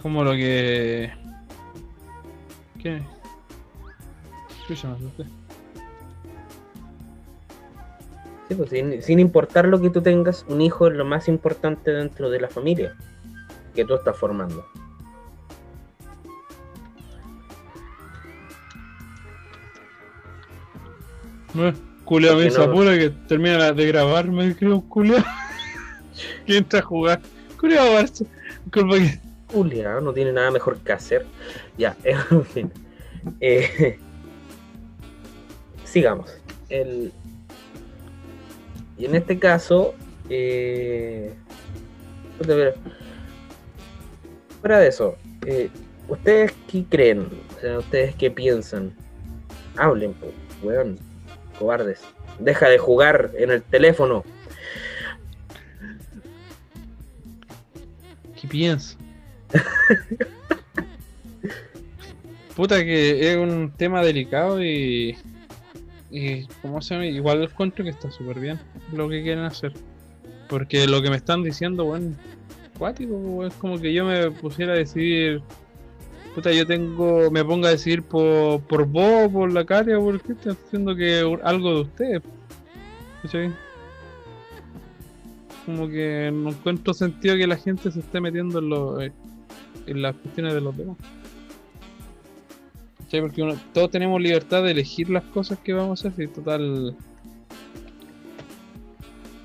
Como 0.00 0.24
lo 0.24 0.32
que. 0.32 1.12
¿Qué? 2.82 3.02
Me 4.68 4.74
asusté. 4.74 5.24
Sí, 8.48 8.54
pues, 8.54 8.70
sin, 8.70 9.02
sin 9.02 9.20
importar 9.20 9.66
lo 9.66 9.80
que 9.80 9.90
tú 9.90 10.02
tengas, 10.02 10.44
un 10.48 10.60
hijo 10.60 10.88
es 10.88 10.94
lo 10.94 11.04
más 11.04 11.28
importante 11.28 11.92
dentro 11.92 12.30
de 12.30 12.40
la 12.40 12.48
familia 12.48 12.96
que 13.74 13.84
tú 13.84 13.94
estás 13.94 14.16
formando. 14.16 14.64
No, 21.54 21.72
Culeo 22.04 22.36
me 22.36 22.48
no- 22.48 22.62
apuro 22.62 22.90
que 22.90 23.10
termina 23.28 23.72
de 23.72 23.86
grabar, 23.86 24.28
me 24.28 24.54
creo 24.56 24.80
culeo. 24.82 25.22
que 26.46 26.56
entra 26.56 26.80
a 26.80 26.82
jugar. 26.82 27.20
Culeo 27.58 27.82
Barça. 27.94 28.26
Disculpa 28.64 28.96
que. 28.96 29.18
Julia 29.48 30.00
no 30.00 30.12
tiene 30.14 30.32
nada 30.32 30.50
mejor 30.50 30.78
que 30.78 30.92
hacer. 30.92 31.26
Ya, 31.76 31.96
en 32.04 32.44
fin. 32.46 32.72
Eh, 33.40 33.98
sigamos. 35.84 36.30
El, 36.68 37.12
y 38.98 39.04
en 39.04 39.14
este 39.14 39.38
caso, 39.38 39.94
eh, 40.30 41.32
pero, 42.38 42.72
fuera 44.60 44.78
de 44.78 44.88
eso, 44.88 45.16
eh, 45.46 45.68
¿ustedes 46.08 46.52
qué 46.70 46.84
creen? 46.88 47.28
O 47.56 47.60
sea, 47.60 47.78
¿ustedes 47.78 48.14
qué 48.14 48.30
piensan? 48.30 48.92
Hablen, 49.76 50.14
po, 50.14 50.28
weón, 50.62 50.98
cobardes. 51.62 52.00
Deja 52.40 52.68
de 52.68 52.78
jugar 52.78 53.30
en 53.38 53.50
el 53.52 53.62
teléfono. 53.62 54.24
¿Qué 58.40 58.48
pienso? 58.48 58.96
Puta 62.56 62.84
que 62.84 63.32
es 63.32 63.36
un 63.38 63.72
tema 63.76 64.02
delicado 64.02 64.62
y. 64.62 65.16
Y 66.10 66.46
¿cómo 66.60 66.82
se 66.82 66.94
llama? 66.94 67.06
Igual 67.06 67.42
encuentro 67.44 67.84
que 67.84 67.90
está 67.90 68.10
súper 68.10 68.38
bien 68.38 68.60
lo 68.92 69.08
que 69.08 69.22
quieren 69.22 69.44
hacer. 69.44 69.72
Porque 70.48 70.86
lo 70.86 71.00
que 71.00 71.08
me 71.08 71.16
están 71.16 71.42
diciendo, 71.42 71.86
bueno, 71.86 72.14
cuático, 72.76 73.46
es 73.46 73.54
como 73.54 73.80
que 73.80 73.94
yo 73.94 74.04
me 74.04 74.30
pusiera 74.30 74.74
a 74.74 74.76
decidir. 74.76 75.42
Puta, 76.34 76.50
yo 76.52 76.66
tengo. 76.66 77.30
Me 77.30 77.44
ponga 77.44 77.68
a 77.68 77.72
decidir 77.72 78.02
por, 78.02 78.60
por 78.62 78.86
vos, 78.86 79.30
por 79.30 79.52
la 79.52 79.64
cara, 79.66 79.98
por 79.98 80.20
qué 80.20 80.32
estoy 80.32 80.52
haciendo 80.52 80.96
que 80.96 81.20
algo 81.42 81.74
de 81.74 81.80
ustedes. 81.82 82.22
¿Cachai? 83.22 83.52
Como 85.66 85.88
que 85.88 86.30
no 86.32 86.50
encuentro 86.50 86.92
sentido 86.94 87.36
que 87.36 87.46
la 87.46 87.56
gente 87.56 87.90
se 87.90 88.00
esté 88.00 88.20
metiendo 88.20 88.58
en, 88.58 88.68
lo, 88.68 89.00
eh, 89.00 89.12
en 89.86 90.02
las 90.02 90.14
cuestiones 90.16 90.54
de 90.54 90.60
los 90.60 90.76
demás. 90.76 90.96
¿Cachai? 93.04 93.20
Porque 93.20 93.42
uno- 93.42 93.60
todos 93.74 93.90
tenemos 93.90 94.20
libertad 94.20 94.62
de 94.64 94.70
elegir 94.72 95.10
las 95.10 95.24
cosas 95.24 95.58
que 95.58 95.72
vamos 95.74 96.04
a 96.04 96.08
hacer. 96.08 96.24
Y 96.24 96.28
total. 96.28 96.96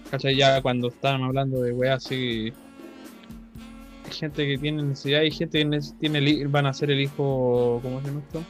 ¿Cachai? 0.09 0.37
Ya 0.37 0.61
cuando 0.61 0.87
estaban 0.87 1.21
hablando 1.21 1.61
de 1.61 1.73
weas 1.73 2.05
así. 2.05 2.53
Gente 4.11 4.47
que 4.47 4.57
tiene 4.57 4.83
necesidad 4.83 5.21
y 5.21 5.31
gente 5.31 5.59
que 5.59 5.79
tiene 5.99 6.45
van 6.47 6.65
a 6.65 6.73
ser 6.73 6.91
el 6.91 7.01
hijo. 7.01 7.79
¿Cómo 7.83 8.01
se 8.01 8.07
llama 8.07 8.21
esto? 8.21 8.43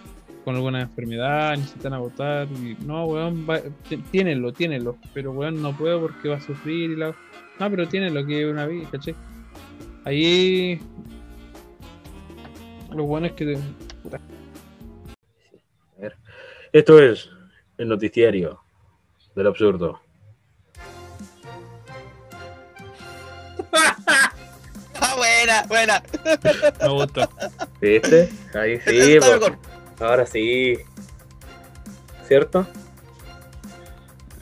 Con 0.45 0.55
alguna 0.55 0.81
enfermedad, 0.81 1.57
necesitan 1.57 1.93
abortar. 1.93 2.47
Y, 2.63 2.77
no, 2.85 3.05
weón, 3.05 3.45
va, 3.49 3.59
t- 3.59 3.97
tiénenlo, 4.11 4.53
tiénenlo. 4.53 4.97
Pero 5.13 5.31
weón, 5.33 5.61
no 5.61 5.75
puedo 5.75 5.99
porque 5.99 6.29
va 6.29 6.37
a 6.37 6.41
sufrir 6.41 6.91
y 6.91 6.95
la. 6.95 7.07
No, 7.59 7.69
pero 7.69 7.87
tiene 7.87 8.09
lo 8.09 8.25
que 8.25 8.45
una 8.45 8.65
vida, 8.65 8.87
¿cachai? 8.91 9.15
Ahí. 10.05 10.79
Lo 12.95 13.03
bueno 13.03 13.27
es 13.27 13.33
que. 13.33 13.57
Esto 16.71 16.99
es 17.01 17.29
el 17.77 17.87
noticiario 17.87 18.59
del 19.35 19.47
absurdo. 19.47 19.99
Buena, 25.47 25.63
buena. 25.67 26.03
Me 26.81 26.87
gusta. 26.89 27.29
¿Viste? 27.81 28.29
Ahí 28.53 28.79
sí, 28.85 29.13
Está 29.15 29.27
po. 29.27 29.33
mejor. 29.33 29.57
ahora 29.99 30.25
sí. 30.25 30.77
¿Cierto? 32.27 32.67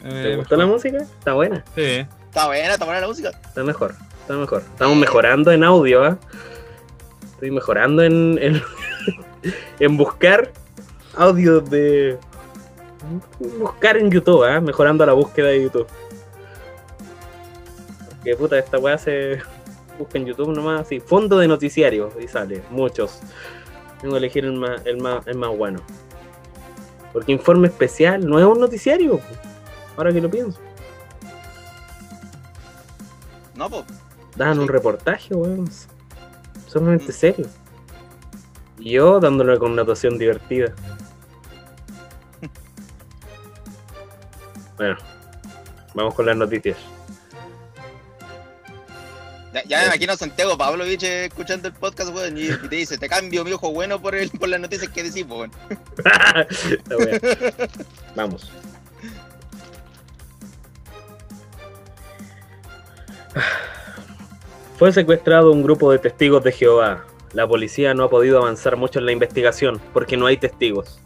¿Te 0.01 0.33
Eh, 0.33 0.35
gustó 0.37 0.55
la 0.55 0.65
música? 0.65 0.97
Está 0.97 1.33
buena, 1.33 1.63
Sí. 1.75 2.05
Está 2.27 2.47
buena, 2.47 2.73
está 2.73 2.85
buena 2.85 3.01
la 3.01 3.07
música. 3.07 3.29
está 3.29 3.63
mejor, 3.63 3.95
está 4.21 4.33
mejor. 4.35 4.61
Estamos 4.61 4.97
mejorando 4.97 5.51
en 5.51 5.63
audio, 5.63 6.03
¿ah? 6.03 6.17
Estoy 7.33 7.51
mejorando 7.51 8.03
en, 8.03 8.37
en, 8.41 8.61
en 9.79 9.97
buscar 9.97 10.51
audios 11.15 11.69
de... 11.69 12.17
Buscar 13.59 13.97
en 13.97 14.09
YouTube, 14.11 14.43
¿ah? 14.43 14.59
Mejorando 14.59 15.05
la 15.05 15.13
búsqueda 15.13 15.47
de 15.49 15.63
YouTube. 15.63 15.87
Que 18.23 18.35
puta, 18.35 18.57
esta 18.57 18.79
weá 18.79 18.97
se 18.97 19.39
busca 19.97 20.17
en 20.17 20.25
YouTube 20.25 20.53
nomás 20.53 20.81
así. 20.81 20.99
Fondo 20.99 21.37
de 21.37 21.47
noticiario 21.47 22.11
y 22.21 22.27
sale, 22.27 22.61
muchos. 22.69 23.19
Tengo 24.01 24.13
que 24.13 24.19
elegir 24.19 24.45
el 24.45 24.53
más, 24.53 24.85
el 24.85 24.97
más, 24.97 25.25
el 25.27 25.37
más 25.37 25.57
bueno. 25.57 25.79
Porque 27.13 27.31
informe 27.31 27.67
especial 27.67 28.27
no 28.27 28.39
es 28.39 28.45
un 28.45 28.59
noticiario. 28.59 29.19
Ahora 29.95 30.11
que 30.11 30.21
lo 30.21 30.29
pienso. 30.29 30.59
No, 33.55 33.69
pues. 33.69 33.85
Dan 34.35 34.59
un 34.59 34.67
reportaje, 34.67 35.33
weón. 35.33 35.69
Solamente 36.67 37.11
serio. 37.13 37.47
Y 38.79 38.91
yo 38.91 39.19
dándole 39.19 39.51
una 39.51 39.59
connotación 39.59 40.17
divertida. 40.17 40.73
Bueno, 44.77 44.97
vamos 45.93 46.13
con 46.15 46.25
las 46.25 46.35
noticias. 46.35 46.75
Ya, 49.55 49.63
ya 49.63 49.79
me 49.79 49.85
imagino 49.85 50.11
a 50.11 50.17
Santiago 50.17 50.57
Pavlovich 50.57 51.03
eh, 51.03 51.25
escuchando 51.27 51.69
el 51.69 51.73
podcast, 51.73 52.13
weón, 52.13 52.37
y, 52.37 52.49
te 52.49 52.75
dice, 52.75 52.97
te 52.97 53.07
cambio 53.07 53.45
mi 53.45 53.53
ojo 53.53 53.71
bueno 53.71 54.01
por 54.01 54.13
el, 54.13 54.29
por 54.29 54.49
las 54.49 54.59
noticias 54.59 54.91
que 54.91 55.03
decís, 55.03 55.25
weón. 55.25 55.49
Vamos. 58.15 58.51
Fue 64.77 64.91
secuestrado 64.91 65.53
un 65.53 65.63
grupo 65.63 65.89
de 65.89 65.99
testigos 65.99 66.43
de 66.43 66.51
Jehová. 66.51 67.05
La 67.31 67.47
policía 67.47 67.93
no 67.93 68.03
ha 68.03 68.09
podido 68.09 68.39
avanzar 68.39 68.75
mucho 68.75 68.99
en 68.99 69.05
la 69.05 69.13
investigación 69.13 69.79
porque 69.93 70.17
no 70.17 70.25
hay 70.25 70.35
testigos. 70.35 70.99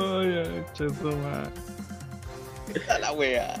Ay, 0.00 0.64
la 3.00 3.12
wea. 3.12 3.54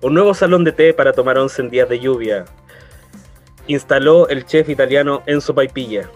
Un 0.00 0.14
nuevo 0.14 0.32
salón 0.34 0.64
de 0.64 0.72
té 0.72 0.94
para 0.94 1.12
tomar 1.12 1.38
once 1.38 1.60
en 1.60 1.70
días 1.70 1.88
de 1.88 1.98
lluvia. 1.98 2.44
Instaló 3.66 4.28
el 4.28 4.46
chef 4.46 4.68
italiano 4.68 5.22
Enzo 5.26 5.54
Paipilla. 5.54 6.08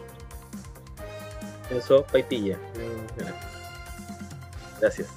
Enzo 1.71 2.05
Paipilla. 2.05 2.59
Gracias. 4.81 5.09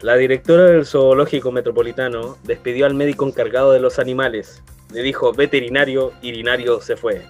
La 0.00 0.16
directora 0.16 0.64
del 0.64 0.84
zoológico 0.84 1.52
metropolitano 1.52 2.36
despidió 2.42 2.86
al 2.86 2.94
médico 2.94 3.26
encargado 3.26 3.70
de 3.72 3.80
los 3.80 3.98
animales. 3.98 4.62
Le 4.92 5.02
dijo 5.02 5.32
veterinario, 5.32 6.12
irinario 6.22 6.80
se 6.80 6.96
fue. 6.96 7.22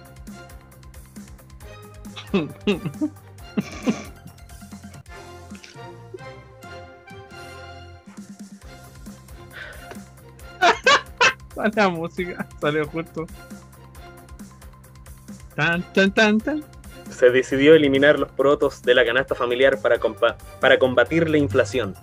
La 11.55 11.89
música 11.89 12.47
salió 12.59 12.87
justo. 12.87 13.25
Tan, 15.55 15.83
tan, 15.93 16.13
tan, 16.13 16.39
tan. 16.39 16.63
Se 17.11 17.29
decidió 17.29 17.75
eliminar 17.75 18.17
los 18.17 18.31
protos 18.31 18.81
de 18.81 18.95
la 18.95 19.05
canasta 19.05 19.35
familiar 19.35 19.79
para, 19.79 19.99
compa- 19.99 20.35
para 20.59 20.79
combatir 20.79 21.29
la 21.29 21.37
inflación. 21.37 21.95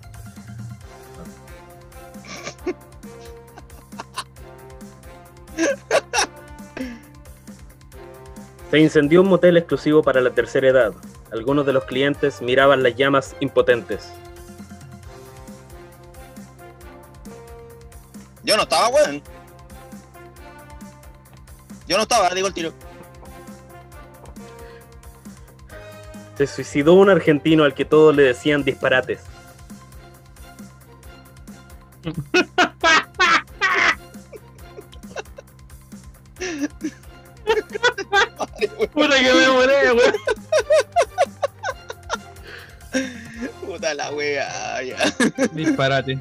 Se 8.70 8.78
incendió 8.78 9.22
un 9.22 9.28
motel 9.28 9.56
exclusivo 9.56 10.02
para 10.02 10.20
la 10.20 10.30
tercera 10.30 10.68
edad. 10.68 10.92
Algunos 11.32 11.66
de 11.66 11.72
los 11.72 11.84
clientes 11.84 12.40
miraban 12.40 12.82
las 12.82 12.94
llamas 12.94 13.34
impotentes. 13.40 14.12
Yo 18.44 18.56
no 18.56 18.62
estaba, 18.62 18.88
weón. 18.88 19.22
Yo 21.90 21.96
no 21.96 22.04
estaba, 22.04 22.30
digo 22.30 22.46
el 22.46 22.54
tiro. 22.54 22.72
Se 26.38 26.46
suicidó 26.46 26.92
un 26.92 27.10
argentino 27.10 27.64
al 27.64 27.74
que 27.74 27.84
todos 27.84 28.14
le 28.14 28.22
decían 28.22 28.62
disparates. 28.62 29.22
Puta 38.92 39.16
que 39.18 39.34
me 39.34 39.48
molé, 39.48 39.92
weón. 39.92 40.14
Puta 43.66 43.94
la 43.94 44.12
wea, 44.12 44.80
ya. 44.84 44.96
Disparate. 45.50 46.20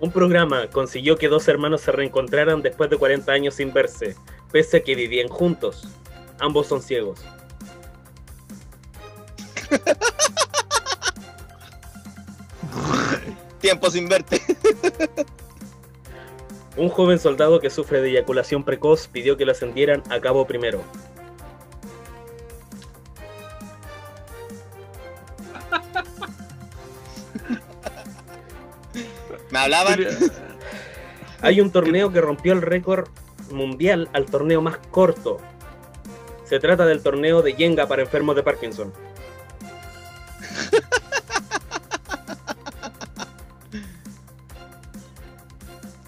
Un 0.00 0.12
programa 0.12 0.68
consiguió 0.68 1.16
que 1.16 1.26
dos 1.28 1.48
hermanos 1.48 1.80
se 1.80 1.90
reencontraran 1.90 2.62
después 2.62 2.88
de 2.88 2.96
40 2.96 3.32
años 3.32 3.54
sin 3.54 3.72
verse, 3.72 4.14
pese 4.52 4.76
a 4.76 4.80
que 4.80 4.94
vivían 4.94 5.26
juntos. 5.28 5.88
Ambos 6.38 6.68
son 6.68 6.82
ciegos. 6.82 7.24
Tiempo 13.60 13.90
sin 13.90 14.08
verte. 14.08 14.40
Un 16.76 16.90
joven 16.90 17.18
soldado 17.18 17.58
que 17.58 17.70
sufre 17.70 18.00
de 18.00 18.10
eyaculación 18.10 18.62
precoz 18.62 19.08
pidió 19.08 19.36
que 19.36 19.44
lo 19.44 19.50
ascendieran 19.50 20.04
a 20.10 20.20
cabo 20.20 20.46
primero. 20.46 20.84
Me 29.50 29.58
hablaban. 29.58 30.00
Hay 31.42 31.60
un 31.60 31.70
torneo 31.70 32.12
que 32.12 32.20
rompió 32.20 32.52
el 32.52 32.62
récord 32.62 33.08
mundial 33.52 34.08
al 34.12 34.26
torneo 34.26 34.60
más 34.60 34.78
corto. 34.90 35.38
Se 36.44 36.58
trata 36.58 36.84
del 36.86 37.02
torneo 37.02 37.42
de 37.42 37.54
Jenga 37.54 37.86
para 37.86 38.02
enfermos 38.02 38.34
de 38.36 38.42
Parkinson. 38.42 38.92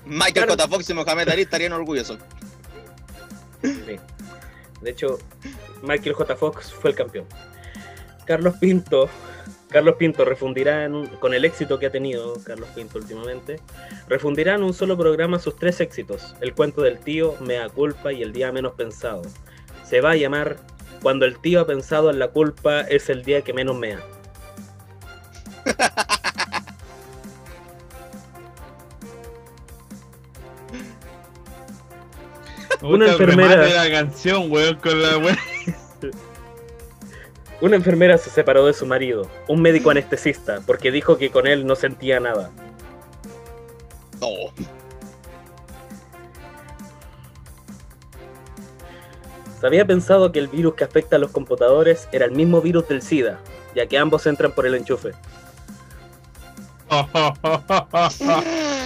Michael 0.05 0.46
Claro. 0.46 0.57
J. 0.57 0.68
Fox 0.68 0.90
y 0.90 0.94
Mohamed 0.94 1.29
Ali 1.29 1.42
estarían 1.42 1.72
orgullosos. 1.72 2.18
Sí. 3.62 3.98
De 4.81 4.90
hecho, 4.90 5.18
Michael 5.83 6.14
J. 6.14 6.37
Fox 6.37 6.72
fue 6.72 6.90
el 6.90 6.96
campeón. 6.96 7.26
Carlos 8.26 8.55
Pinto, 8.61 9.09
Carlos 9.70 9.94
Pinto 9.96 10.24
refundirá 10.24 10.85
en 10.85 11.06
con 11.20 11.33
el 11.33 11.44
éxito 11.44 11.78
que 11.78 11.87
ha 11.87 11.90
tenido 11.90 12.35
Carlos 12.44 12.68
Pinto 12.74 12.98
últimamente, 12.98 13.61
refundirá 14.09 14.54
en 14.54 14.64
un 14.64 14.74
solo 14.74 14.98
programa 14.98 15.38
sus 15.38 15.56
tres 15.56 15.80
éxitos: 15.80 16.35
El 16.40 16.54
cuento 16.54 16.83
del 16.83 16.98
tío, 16.98 17.37
Mea 17.40 17.68
culpa 17.68 18.12
y 18.12 18.22
El 18.22 18.33
día 18.33 18.50
menos 18.52 18.72
pensado. 18.74 19.22
Se 19.85 20.00
va 20.00 20.11
a 20.12 20.16
llamar 20.16 20.56
Cuando 21.02 21.24
el 21.24 21.38
tío 21.38 21.61
ha 21.61 21.66
pensado 21.66 22.11
en 22.11 22.18
la 22.18 22.28
culpa 22.28 22.80
es 22.83 23.09
el 23.09 23.22
día 23.22 23.42
que 23.42 23.52
menos 23.52 23.76
mea. 23.76 24.00
Una 32.83 33.09
enfermera- 33.09 33.68
la 33.68 33.90
canción, 33.90 34.50
weón, 34.50 34.76
con 34.76 35.02
la 35.02 35.18
weón. 35.18 35.37
Una 37.61 37.77
enfermera 37.77 38.16
se 38.16 38.31
separó 38.31 38.64
de 38.66 38.73
su 38.73 38.87
marido, 38.87 39.29
un 39.46 39.61
médico 39.61 39.90
anestesista, 39.90 40.61
porque 40.66 40.90
dijo 40.90 41.18
que 41.18 41.31
con 41.31 41.46
él 41.46 41.66
no 41.66 41.77
sentía 41.77 42.18
nada. 42.18 42.51
No. 44.20 44.29
Se 49.61 49.66
había 49.66 49.85
pensado 49.85 50.33
que 50.33 50.38
el 50.38 50.49
virus 50.49 50.75
que 50.75 50.85
afecta 50.85 51.16
a 51.16 51.18
los 51.18 51.33
computadores 51.33 52.09
era 52.12 52.25
el 52.25 52.31
mismo 52.31 52.62
virus 52.62 52.88
del 52.88 53.03
SIDA, 53.03 53.38
ya 53.75 53.87
que 53.87 53.99
ambos 53.99 54.27
entran 54.27 54.53
por 54.53 54.64
el 54.66 54.75
enchufe. 54.75 55.12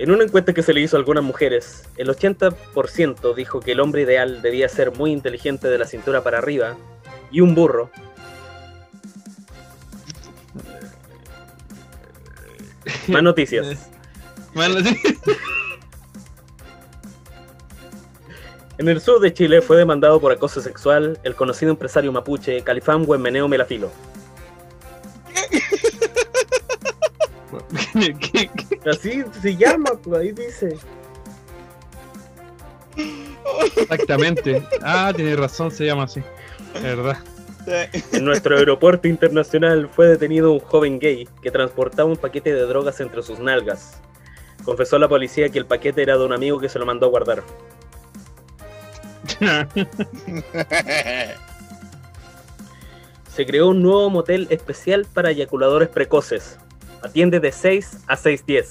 En 0.00 0.10
una 0.10 0.24
encuesta 0.24 0.54
que 0.54 0.62
se 0.62 0.72
le 0.72 0.80
hizo 0.80 0.96
a 0.96 0.98
algunas 0.98 1.22
mujeres, 1.22 1.86
el 1.98 2.08
80% 2.08 3.34
dijo 3.34 3.60
que 3.60 3.72
el 3.72 3.80
hombre 3.80 4.00
ideal 4.00 4.40
debía 4.40 4.66
ser 4.66 4.92
muy 4.96 5.12
inteligente 5.12 5.68
de 5.68 5.76
la 5.76 5.84
cintura 5.84 6.24
para 6.24 6.38
arriba 6.38 6.78
y 7.30 7.42
un 7.42 7.54
burro. 7.54 7.90
Más 13.08 13.22
noticias. 13.22 13.90
En 18.78 18.88
el 18.88 18.98
sur 19.02 19.20
de 19.20 19.34
Chile 19.34 19.60
fue 19.60 19.76
demandado 19.76 20.18
por 20.22 20.32
acoso 20.32 20.62
sexual 20.62 21.20
el 21.22 21.34
conocido 21.34 21.70
empresario 21.70 22.10
mapuche 22.12 22.62
Califán 22.62 23.04
Huemeneo 23.06 23.46
Melafilo. 23.46 23.90
¿Qué- 27.92 28.14
qué- 28.18 28.48
qué? 28.48 28.90
Así 28.90 29.22
se 29.40 29.56
llama, 29.56 29.90
pues, 30.02 30.20
ahí 30.20 30.32
dice. 30.32 30.76
Exactamente. 33.76 34.62
Ah, 34.82 35.12
tiene 35.14 35.36
razón, 35.36 35.70
se 35.70 35.84
llama 35.86 36.04
así. 36.04 36.22
Es 36.74 36.82
verdad. 36.82 37.18
En 38.12 38.24
nuestro 38.24 38.56
aeropuerto 38.56 39.06
internacional 39.06 39.88
fue 39.88 40.06
detenido 40.08 40.52
un 40.52 40.60
joven 40.60 40.98
gay 40.98 41.28
que 41.42 41.50
transportaba 41.50 42.08
un 42.08 42.16
paquete 42.16 42.52
de 42.54 42.62
drogas 42.62 43.00
entre 43.00 43.22
sus 43.22 43.38
nalgas. 43.38 44.00
Confesó 44.64 44.96
a 44.96 44.98
la 44.98 45.08
policía 45.08 45.48
que 45.50 45.58
el 45.58 45.66
paquete 45.66 46.02
era 46.02 46.16
de 46.16 46.24
un 46.24 46.32
amigo 46.32 46.58
que 46.58 46.68
se 46.68 46.78
lo 46.78 46.86
mandó 46.86 47.06
a 47.06 47.10
guardar. 47.10 47.42
Se 53.34 53.46
creó 53.46 53.68
un 53.68 53.82
nuevo 53.82 54.10
motel 54.10 54.46
especial 54.50 55.06
para 55.12 55.30
eyaculadores 55.30 55.88
precoces. 55.88 56.58
Atiende 57.02 57.40
de 57.40 57.52
6 57.52 57.98
a 58.06 58.16
6.10. 58.16 58.66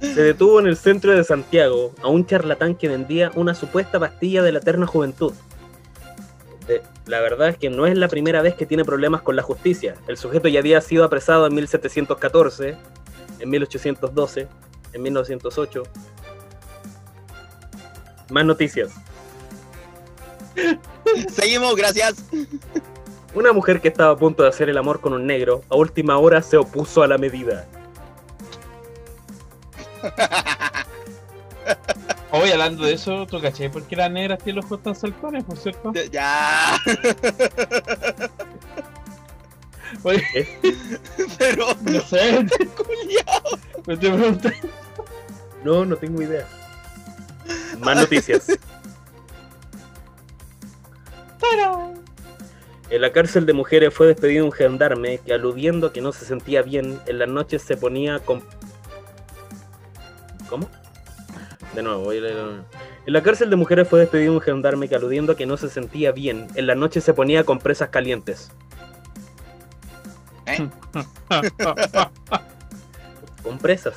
Se 0.00 0.22
detuvo 0.22 0.60
en 0.60 0.66
el 0.66 0.76
centro 0.76 1.12
de 1.12 1.24
Santiago 1.24 1.94
a 2.02 2.08
un 2.08 2.26
charlatán 2.26 2.74
que 2.74 2.88
vendía 2.88 3.30
una 3.34 3.54
supuesta 3.54 3.98
pastilla 4.00 4.42
de 4.42 4.52
la 4.52 4.58
eterna 4.58 4.86
juventud. 4.86 5.32
La 7.06 7.20
verdad 7.20 7.48
es 7.48 7.56
que 7.56 7.70
no 7.70 7.86
es 7.86 7.96
la 7.96 8.08
primera 8.08 8.42
vez 8.42 8.54
que 8.54 8.66
tiene 8.66 8.84
problemas 8.84 9.22
con 9.22 9.36
la 9.36 9.42
justicia. 9.42 9.96
El 10.06 10.16
sujeto 10.16 10.48
ya 10.48 10.60
había 10.60 10.80
sido 10.80 11.04
apresado 11.04 11.46
en 11.46 11.54
1714, 11.54 12.76
en 13.40 13.50
1812, 13.50 14.48
en 14.92 15.02
1908. 15.02 15.82
Más 18.30 18.44
noticias. 18.44 18.92
Seguimos, 21.32 21.74
gracias. 21.76 22.24
Una 23.34 23.52
mujer 23.52 23.80
que 23.80 23.88
estaba 23.88 24.12
a 24.12 24.16
punto 24.16 24.42
de 24.42 24.50
hacer 24.50 24.68
el 24.68 24.76
amor 24.76 25.00
con 25.00 25.12
un 25.14 25.26
negro, 25.26 25.62
a 25.70 25.76
última 25.76 26.18
hora 26.18 26.42
se 26.42 26.56
opuso 26.56 27.02
a 27.02 27.06
la 27.06 27.18
medida. 27.18 27.66
Hoy 32.30 32.50
hablando 32.50 32.84
de 32.84 32.94
eso, 32.94 33.26
¿tú 33.26 33.40
caché? 33.40 33.68
¿Por 33.70 33.82
qué 33.84 33.94
las 33.96 34.10
negras 34.10 34.38
tienen 34.42 34.56
los 34.56 34.64
ojos 34.66 34.82
tan 34.82 34.94
saltones, 34.96 35.44
por 35.44 35.58
cierto? 35.58 35.92
Ya. 36.10 36.76
Oye, 40.02 40.48
Pero, 41.38 41.66
no 41.82 42.00
sé, 42.00 42.46
culiao. 42.76 43.58
me 43.86 43.96
te 43.96 44.10
pregunté. 44.10 44.54
No, 45.62 45.84
no 45.84 45.96
tengo 45.96 46.22
idea. 46.22 46.48
Más 47.80 47.96
noticias. 47.96 48.46
En 52.90 53.00
la 53.00 53.10
cárcel 53.12 53.46
de 53.46 53.52
mujeres 53.54 53.94
fue 53.94 54.06
despedido 54.06 54.44
un 54.44 54.52
gendarme 54.52 55.18
que 55.18 55.32
aludiendo 55.32 55.86
a 55.88 55.92
que 55.92 56.02
no 56.02 56.12
se 56.12 56.26
sentía 56.26 56.62
bien, 56.62 57.00
en 57.06 57.18
las 57.18 57.28
noches 57.28 57.62
se 57.62 57.76
ponía 57.76 58.18
con... 58.18 58.42
¿Cómo? 60.48 60.68
De 61.74 61.82
nuevo, 61.82 62.04
voy 62.04 62.18
a 62.18 62.20
leer- 62.20 62.62
En 63.06 63.12
la 63.14 63.22
cárcel 63.22 63.48
de 63.48 63.56
mujeres 63.56 63.88
fue 63.88 64.00
despedido 64.00 64.34
un 64.34 64.40
gendarme 64.42 64.88
que 64.88 64.94
aludiendo 64.94 65.32
a 65.32 65.36
que 65.36 65.46
no 65.46 65.56
se 65.56 65.70
sentía 65.70 66.12
bien, 66.12 66.48
en 66.54 66.66
las 66.66 66.76
noches 66.76 67.02
se 67.02 67.14
ponía 67.14 67.44
compresas 67.44 67.88
calientes. 67.88 68.50
¿Eh? 70.46 70.68
Compresas. 73.42 73.94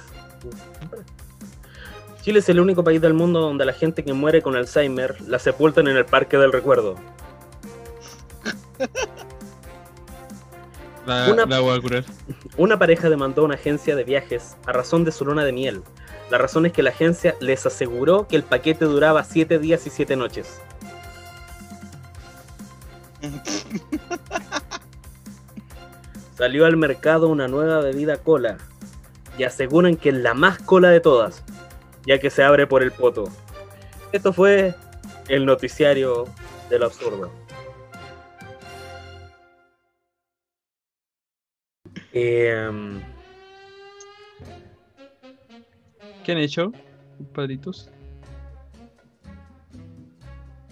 Chile 2.21 2.39
es 2.39 2.49
el 2.49 2.59
único 2.59 2.83
país 2.83 3.01
del 3.01 3.13
mundo 3.13 3.41
donde 3.41 3.65
la 3.65 3.73
gente 3.73 4.03
que 4.03 4.13
muere 4.13 4.41
con 4.41 4.55
Alzheimer 4.55 5.15
la 5.27 5.37
sepultan 5.37 5.87
en 5.87 5.97
el 5.97 6.05
Parque 6.05 6.37
del 6.37 6.51
Recuerdo. 6.51 6.95
La, 11.05 11.31
Una- 11.31 11.45
la 11.45 11.59
voy 11.59 11.77
a 11.77 11.81
curar. 11.81 12.03
Una 12.57 12.79
pareja 12.79 13.09
demandó 13.09 13.43
a 13.43 13.45
una 13.45 13.55
agencia 13.55 13.95
de 13.95 14.03
viajes 14.03 14.55
a 14.65 14.71
razón 14.71 15.03
de 15.05 15.11
su 15.11 15.23
luna 15.25 15.45
de 15.45 15.51
miel. 15.51 15.83
La 16.31 16.39
razón 16.39 16.65
es 16.65 16.73
que 16.73 16.81
la 16.81 16.89
agencia 16.89 17.35
les 17.39 17.65
aseguró 17.65 18.27
que 18.27 18.35
el 18.35 18.43
paquete 18.43 18.85
duraba 18.85 19.23
7 19.23 19.59
días 19.59 19.85
y 19.85 19.91
7 19.91 20.15
noches. 20.15 20.59
Salió 26.37 26.65
al 26.65 26.75
mercado 26.77 27.27
una 27.29 27.47
nueva 27.47 27.79
bebida 27.79 28.17
cola 28.17 28.57
y 29.37 29.43
aseguran 29.43 29.95
que 29.95 30.09
es 30.09 30.15
la 30.15 30.33
más 30.33 30.59
cola 30.59 30.89
de 30.89 30.99
todas, 30.99 31.43
ya 32.05 32.19
que 32.19 32.29
se 32.29 32.43
abre 32.43 32.67
por 32.67 32.83
el 32.83 32.91
poto. 32.91 33.25
Esto 34.11 34.33
fue 34.33 34.75
el 35.27 35.45
noticiario 35.45 36.25
de 36.69 36.79
lo 36.79 36.85
absurdo. 36.87 37.31
Em, 42.17 43.01
¿Qué 46.23 46.31
han 46.31 46.37
hecho, 46.37 46.71
compadritos? 47.17 47.89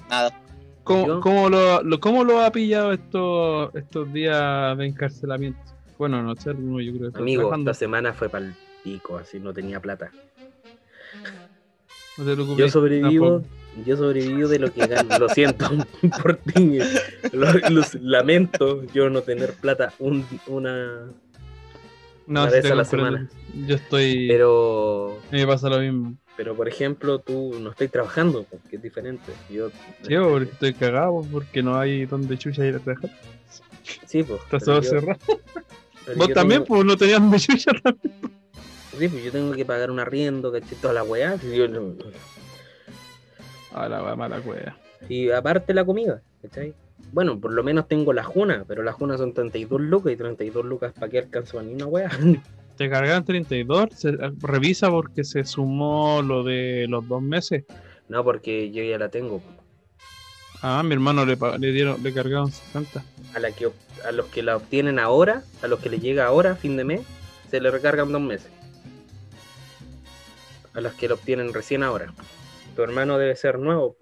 Nada. 0.10 0.34
¿Cómo, 0.86 1.20
cómo 1.20 1.50
lo, 1.50 1.84
lo- 1.84 2.00
cómo 2.00 2.24
lo 2.24 2.40
ha 2.42 2.52
pillado 2.52 2.94
estos, 2.94 3.76
estos 3.76 4.12
días 4.14 4.78
de 4.78 4.86
encarcelamiento? 4.88 5.60
Bueno, 5.98 6.24
no 6.24 6.34
sé, 6.38 6.52
alguno 6.52 6.80
yo 6.80 6.94
creo 6.98 7.12
que 7.12 7.20
amigo, 7.20 7.42
trabajando. 7.42 7.72
esta 7.72 7.80
semana 7.80 8.14
fue 8.14 8.30
para 8.30 8.46
el 8.46 8.54
pico, 8.84 9.18
así 9.18 9.38
no 9.40 9.54
tenía 9.54 9.82
plata. 9.82 10.12
No 12.18 12.26
te 12.26 12.34
preocupes, 12.36 12.58
Yo 12.58 12.70
sobrevivo, 12.70 13.44
yo 13.86 13.98
sobrevivo 13.98 14.48
de 14.48 14.60
lo 14.60 14.72
que 14.72 14.88
gano. 14.88 15.18
Lo 15.20 15.28
siento 15.30 15.66
por 16.22 16.38
ti. 16.38 16.80
Lo, 17.34 17.52
lo 17.70 17.82
lamento 18.02 18.84
yo 18.94 19.10
no 19.10 19.22
tener 19.22 19.54
plata 19.56 19.94
un- 20.00 20.26
una. 20.48 21.10
No, 22.26 22.44
una 22.44 22.52
vez 22.52 22.66
a 22.66 22.76
la 22.76 22.84
comprendo. 22.84 23.28
semana. 23.28 23.30
Yo 23.68 23.76
estoy. 23.76 24.28
Pero, 24.28 25.20
A 25.32 25.36
me 25.36 25.46
pasa 25.48 25.70
lo 25.70 25.80
mismo. 25.80 26.16
pero 26.38 26.56
por 26.56 26.68
ejemplo, 26.68 27.20
tú 27.20 27.56
no 27.60 27.72
estás 27.72 27.92
trabajando, 27.92 28.46
porque 28.50 28.78
es 28.78 28.82
diferente. 28.82 29.32
Yo, 29.50 29.70
Sí, 30.08 30.16
porque 30.18 30.52
estoy 30.52 30.74
cagado 30.74 31.26
porque 31.32 31.62
no 31.62 31.78
hay 31.78 32.06
donde 32.06 32.38
chucha 32.38 32.66
ir 32.66 32.76
a 32.76 32.80
trabajar. 32.80 33.10
sí, 34.06 34.24
pues. 34.24 34.42
Está 34.42 34.60
todo 34.60 34.82
yo- 34.82 34.90
cerrado. 34.90 35.20
pero 36.06 36.18
Vos 36.18 36.30
también, 36.34 36.64
tengo- 36.64 36.76
pues 36.78 36.86
no 36.86 36.98
tenías 36.98 37.20
donde 37.20 37.40
chucha. 37.40 37.72
Sí, 38.98 39.08
pues 39.10 39.24
yo 39.24 39.32
tengo 39.32 39.54
que 39.54 39.66
pagar 39.66 39.90
un 39.92 40.00
arriendo, 40.00 40.52
¿cachai? 40.52 40.78
Toda 40.80 40.94
la 40.94 41.04
weá. 41.04 41.38
si 41.40 41.56
yo 41.56 41.68
no- 41.68 41.96
Ah, 43.74 43.90
la 43.90 44.04
wea 44.04 44.16
mala 44.16 44.40
wea. 44.40 44.78
Y 45.10 45.30
aparte 45.32 45.74
la 45.74 45.84
comida, 45.84 46.22
¿cachai? 46.42 46.74
Bueno, 47.12 47.40
por 47.40 47.54
lo 47.54 47.64
menos 47.64 47.88
tengo 47.88 48.14
la 48.14 48.24
juna, 48.24 48.66
pero 48.68 48.82
las 48.84 48.96
junas 48.96 49.20
son 49.20 49.34
32 49.34 49.82
lucas 49.82 50.14
y 50.14 50.16
32 50.16 50.66
lucas 50.66 50.94
para 50.94 51.10
que 51.10 51.20
alcanzo 51.20 51.60
a 51.60 51.64
ni 51.64 51.74
una 51.74 51.86
wea. 51.86 52.10
Te 52.78 52.90
cargaron 52.90 53.24
32, 53.24 53.90
se, 53.94 54.18
revisa 54.42 54.90
porque 54.90 55.24
se 55.24 55.44
sumó 55.44 56.24
lo 56.24 56.44
de 56.44 56.88
los 56.90 57.08
dos 57.08 57.22
meses. 57.22 57.66
No, 58.10 58.24
porque 58.24 58.72
yo 58.72 58.84
ya 58.84 58.98
la 58.98 59.10
tengo. 59.10 59.42
Ah, 60.62 60.82
mi 60.82 60.94
hermano 60.94 61.26
le, 61.26 61.38
le 61.60 61.72
dieron, 61.72 62.02
le 62.02 62.14
cargaron 62.14 62.52
60. 62.52 63.04
A, 63.36 63.40
la 63.40 63.52
que, 63.52 63.70
a 64.06 64.12
los 64.12 64.26
que 64.28 64.42
la 64.42 64.56
obtienen 64.56 64.98
ahora, 64.98 65.44
a 65.62 65.68
los 65.68 65.80
que 65.80 65.90
les 65.90 66.02
llega 66.02 66.26
ahora, 66.26 66.56
fin 66.56 66.76
de 66.78 66.84
mes, 66.84 67.02
se 67.52 67.62
le 67.62 67.70
recargan 67.70 68.12
dos 68.12 68.22
meses. 68.22 68.50
A 70.74 70.82
los 70.82 70.94
que 70.94 71.08
lo 71.08 71.16
obtienen 71.16 71.54
recién 71.54 71.84
ahora. 71.84 72.12
Tu 72.76 72.82
hermano 72.82 73.20
debe 73.20 73.36
ser 73.36 73.60
nuevo. 73.60 73.98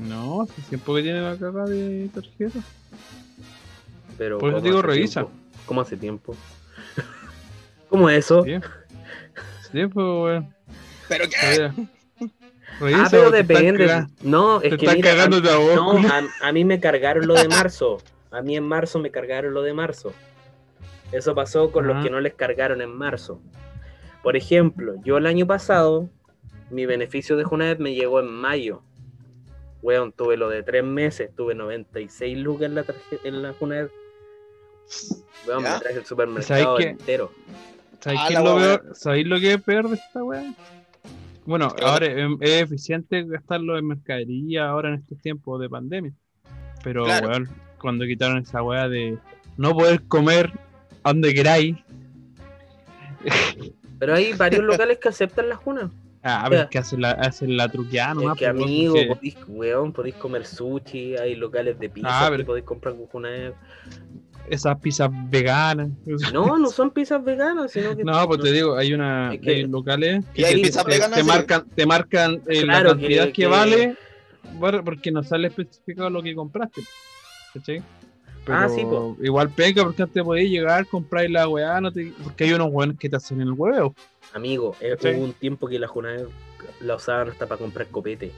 No, 0.00 0.42
hace 0.42 0.62
tiempo 0.62 0.94
que 0.94 1.02
tiene 1.02 1.20
la 1.20 1.36
caga 1.36 1.64
de 1.64 2.08
tarjeta. 2.14 2.60
Pero 4.16 4.38
Por 4.38 4.50
eso 4.50 4.58
¿cómo 4.58 4.68
digo, 4.68 4.82
revisa. 4.82 5.20
tiempo? 5.22 5.38
¿Cómo 5.66 5.80
hace 5.80 5.96
tiempo? 5.96 6.36
¿Cómo 7.88 8.08
es 8.10 8.18
eso? 8.24 8.44
Sí, 8.44 8.52
sí 9.72 9.86
pues, 9.86 9.94
weón. 9.94 10.54
¿Pero 11.08 11.24
qué? 11.28 11.56
Revisa, 11.58 11.74
Revisa, 12.80 13.02
ah, 13.04 13.08
pero 13.10 13.30
depende. 13.30 14.06
No, 14.22 14.60
Te 14.60 14.68
es 14.68 14.76
que 14.76 14.84
están 14.86 14.96
mira, 14.98 15.10
cagando 15.10 15.40
de 15.40 15.50
a 15.50 15.56
vos, 15.56 15.74
No, 15.74 15.92
a, 16.08 16.22
a 16.48 16.52
mí 16.52 16.64
me 16.64 16.78
cargaron 16.80 17.26
lo 17.26 17.34
de 17.34 17.48
marzo. 17.48 17.98
A 18.30 18.42
mí 18.42 18.56
en 18.56 18.64
marzo 18.64 18.98
me 18.98 19.10
cargaron 19.10 19.54
lo 19.54 19.62
de 19.62 19.72
marzo. 19.72 20.12
Eso 21.12 21.34
pasó 21.34 21.72
con 21.72 21.86
Ah. 21.86 21.94
los 21.94 22.04
que 22.04 22.10
no 22.10 22.20
les 22.20 22.34
cargaron 22.34 22.82
en 22.82 22.90
marzo. 22.94 23.40
Por 24.22 24.36
ejemplo, 24.36 24.94
yo 25.04 25.16
el 25.16 25.26
año 25.26 25.46
pasado, 25.46 26.08
mi 26.70 26.84
beneficio 26.86 27.36
de 27.36 27.44
Junaed 27.44 27.78
me 27.78 27.94
llegó 27.94 28.20
en 28.20 28.26
mayo. 28.30 28.82
Weón, 29.82 30.12
tuve 30.12 30.36
lo 30.36 30.48
de 30.48 30.62
tres 30.62 30.82
meses, 30.84 31.30
tuve 31.36 31.54
96 31.54 32.36
lucas 32.38 32.66
en 32.66 32.74
la, 32.74 32.84
en 33.24 33.42
la 33.42 33.52
Junaed. 33.52 33.88
Weón, 35.46 35.62
me 35.62 35.68
traje 35.78 35.98
el 35.98 36.04
supermercado 36.06 36.80
entero. 36.80 37.30
¿Sabéis 38.00 38.20
Ah, 38.36 38.40
lo 38.42 38.56
peor? 38.56 38.90
¿Sabéis 38.94 39.26
lo 39.26 39.38
que 39.40 39.52
es 39.54 39.62
peor 39.62 39.88
de 39.88 39.96
esta 39.96 40.22
weá? 40.24 40.54
Bueno, 41.44 41.70
¿Qué 41.74 41.84
ahora 41.84 42.06
es, 42.06 42.28
es 42.40 42.62
eficiente 42.62 43.24
gastarlo 43.24 43.78
en 43.78 43.86
mercadería 43.86 44.68
ahora 44.68 44.90
en 44.90 44.96
estos 44.96 45.18
tiempos 45.20 45.60
de 45.60 45.68
pandemia. 45.68 46.12
Pero, 46.84 47.04
Claro. 47.04 47.28
weón, 47.28 47.48
cuando 47.80 48.04
quitaron 48.04 48.38
esa 48.38 48.62
weá 48.62 48.88
de 48.88 49.18
no 49.56 49.74
poder 49.74 50.02
comer 50.08 50.52
a 51.02 51.08
donde 51.12 51.32
queráis. 51.34 51.76
Pero 53.98 54.14
hay 54.14 54.32
varios 54.34 54.62
locales 54.64 54.98
que 54.98 55.08
aceptan 55.08 55.48
la 55.48 55.56
Juna. 55.56 55.90
Ah, 56.22 56.46
pero 56.48 56.62
es 56.62 56.68
que 56.68 56.78
hacen 56.78 57.00
la, 57.00 57.10
hacen 57.12 57.56
la 57.56 57.68
truqueada 57.68 58.10
Es 58.10 58.16
nomás. 58.16 58.38
que 58.38 58.50
pues, 58.50 58.62
amigo, 58.64 58.94
porque- 58.94 59.14
podéis, 59.14 59.36
weón, 59.48 59.92
podéis 59.92 60.14
comer 60.16 60.44
sushi, 60.46 61.16
hay 61.16 61.34
locales 61.36 61.78
de 61.78 61.88
pizza 61.88 62.08
Ah, 62.10 62.24
que 62.26 62.36
pero- 62.36 62.46
podéis 62.46 62.66
comprar 62.66 62.94
con 62.96 63.06
Junaed. 63.06 63.52
esas 64.50 64.78
pizzas 64.80 65.10
veganas. 65.30 65.90
No, 66.32 66.56
no 66.58 66.68
son 66.70 66.90
pizzas 66.90 67.22
veganas, 67.22 67.70
sino 67.70 67.94
que. 67.96 68.02
No, 68.04 68.26
pues 68.26 68.40
te 68.40 68.50
digo, 68.52 68.76
hay 68.76 68.94
una 68.94 69.34
Es 69.34 69.40
que- 69.40 69.50
hay 69.50 69.62
locales 69.66 70.24
¿Y 70.34 70.44
hay 70.44 70.62
te- 70.62 70.82
veganas, 70.84 71.24
marcan, 71.24 71.66
te 71.74 71.86
marcan 71.86 72.40
eh, 72.48 72.62
Claro, 72.62 72.84
la 72.84 72.90
cantidad 72.96 73.24
que- 73.26 73.32
que, 73.32 73.42
que- 73.42 73.46
vale 73.46 73.96
bueno, 74.54 74.82
porque 74.82 75.12
no 75.12 75.22
sale 75.22 75.48
especificado 75.48 76.08
lo 76.10 76.22
que 76.22 76.34
compraste. 76.34 76.82
¿Cachai? 77.54 77.78
Ah, 77.78 78.66
Pero 78.66 78.68
sí, 78.70 78.82
po. 78.82 79.16
Igual 79.22 79.50
pega 79.50 79.84
porque 79.84 80.02
antes 80.02 80.22
podías 80.24 80.48
llegar, 80.50 80.86
comprar 80.86 81.28
la 81.28 81.46
weá, 81.46 81.78
no 81.82 81.92
te- 81.92 82.12
porque 82.24 82.44
hay 82.44 82.54
unos 82.54 82.68
weones 82.72 82.96
que 82.98 83.10
te 83.10 83.16
hacen 83.16 83.40
el 83.42 83.52
huevo. 83.52 83.94
Amigo, 84.34 84.76
eh, 84.80 84.96
hubo 85.16 85.24
un 85.24 85.32
tiempo 85.32 85.68
que 85.68 85.78
la 85.78 85.88
Junaed 85.88 86.26
la 86.80 86.96
usaban 86.96 87.30
hasta 87.30 87.46
para 87.46 87.58
comprar 87.58 87.86
copete. 87.88 88.30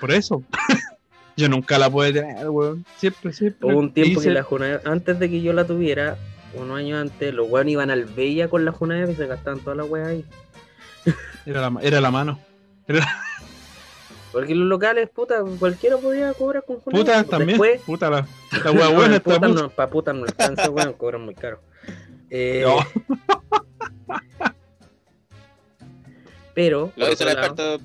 Por 0.00 0.10
eso. 0.12 0.42
yo 1.36 1.48
nunca 1.48 1.78
la 1.78 1.90
pude 1.90 2.12
tener, 2.12 2.48
weón. 2.50 2.84
Siempre, 2.96 3.32
siempre. 3.32 3.68
Hubo 3.70 3.78
un 3.78 3.92
tiempo 3.92 4.20
hice- 4.20 4.28
que 4.28 4.34
la 4.34 4.42
Junaed, 4.42 4.86
antes 4.86 5.18
de 5.18 5.30
que 5.30 5.40
yo 5.40 5.52
la 5.52 5.64
tuviera, 5.66 6.16
unos 6.54 6.78
años 6.78 7.00
antes, 7.00 7.32
los 7.34 7.48
weones 7.50 7.72
iban 7.72 7.90
al 7.90 8.04
Bella 8.04 8.48
con 8.48 8.64
la 8.64 8.72
Junaed 8.72 9.08
y 9.08 9.14
se 9.14 9.26
gastaban 9.26 9.60
todas 9.60 9.76
las 9.76 9.88
weas 9.88 10.08
ahí. 10.08 10.24
Era 11.46 11.68
la, 11.70 11.80
era 11.82 12.00
la 12.00 12.10
mano. 12.10 12.38
Porque 14.32 14.54
los 14.54 14.68
locales, 14.68 15.08
puta, 15.08 15.42
cualquiera 15.58 15.96
podía 15.96 16.32
cobrar 16.34 16.62
con 16.64 16.80
Junaed. 16.80 17.00
Puta 17.00 17.24
también. 17.24 17.48
Después, 17.58 17.80
Puta 17.80 18.10
la, 18.10 18.26
la 18.64 18.72
weá 18.72 18.88
buena 18.88 19.16
está 19.16 19.34
puta, 19.34 19.48
no, 19.48 19.70
pa' 19.70 19.88
puta 19.88 20.12
no 20.12 20.24
alcanza, 20.24 20.68
weón, 20.70 20.92
cobran 20.92 21.22
muy 21.22 21.34
caro. 21.34 21.60
Eh, 22.30 22.62
No. 22.64 22.76
Pero, 26.54 26.92
Lo 26.96 27.08
dice 27.08 27.24
el 27.24 27.30
experto. 27.30 27.78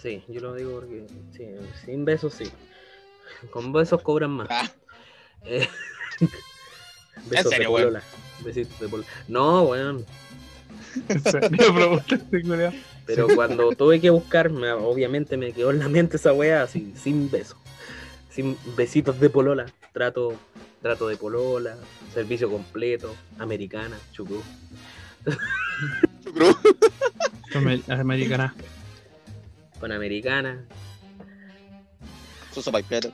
Sí, 0.00 0.22
yo 0.28 0.40
lo 0.40 0.54
digo 0.54 0.72
porque 0.80 1.06
sí, 1.36 1.46
sin 1.84 2.04
besos 2.04 2.34
sí. 2.34 2.50
Con 3.50 3.72
besos 3.72 4.00
cobran 4.02 4.30
más. 4.30 4.48
Ah, 4.50 4.70
Eh, 5.44 5.68
besos 7.28 7.50
serio, 7.52 7.68
de 7.68 7.74
polola. 7.82 8.02
Besitos 8.44 8.80
de 8.80 8.88
polola. 8.88 9.08
No, 9.28 9.62
weón. 9.64 10.04
En 11.08 11.22
serio. 11.22 11.50
Pero 13.06 13.28
cuando 13.34 13.72
tuve 13.72 14.00
que 14.00 14.10
buscar, 14.10 14.48
me- 14.50 14.70
obviamente 14.72 15.36
me 15.36 15.52
quedó 15.52 15.70
en 15.70 15.80
la 15.80 15.88
mente 15.88 16.16
esa 16.16 16.32
weá 16.32 16.62
así, 16.62 16.94
sin 16.96 17.30
besos. 17.30 17.56
Sin 18.30 18.56
besitos 18.76 19.20
de 19.20 19.28
polola. 19.28 19.66
Trato, 19.92 20.32
trato 20.80 21.08
de 21.08 21.16
polola, 21.16 21.76
servicio 22.14 22.48
completo, 22.50 23.14
americana, 23.38 23.98
chucrú. 26.24 26.46
Amer- 27.54 27.82
Americana. 27.90 28.54
Suso 32.52 32.70
Paipeto. 32.70 33.12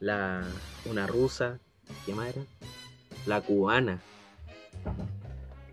la, 0.00 0.42
una 0.86 1.06
rusa, 1.06 1.58
¿qué 2.06 2.14
más 2.14 2.28
era? 2.28 2.42
La 3.26 3.40
cubana, 3.40 4.00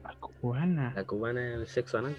La 0.03 0.13
cubana. 0.19 0.91
la 0.95 1.03
cubana 1.03 1.41
del 1.41 1.67
sexo 1.67 1.97
anal. 1.97 2.15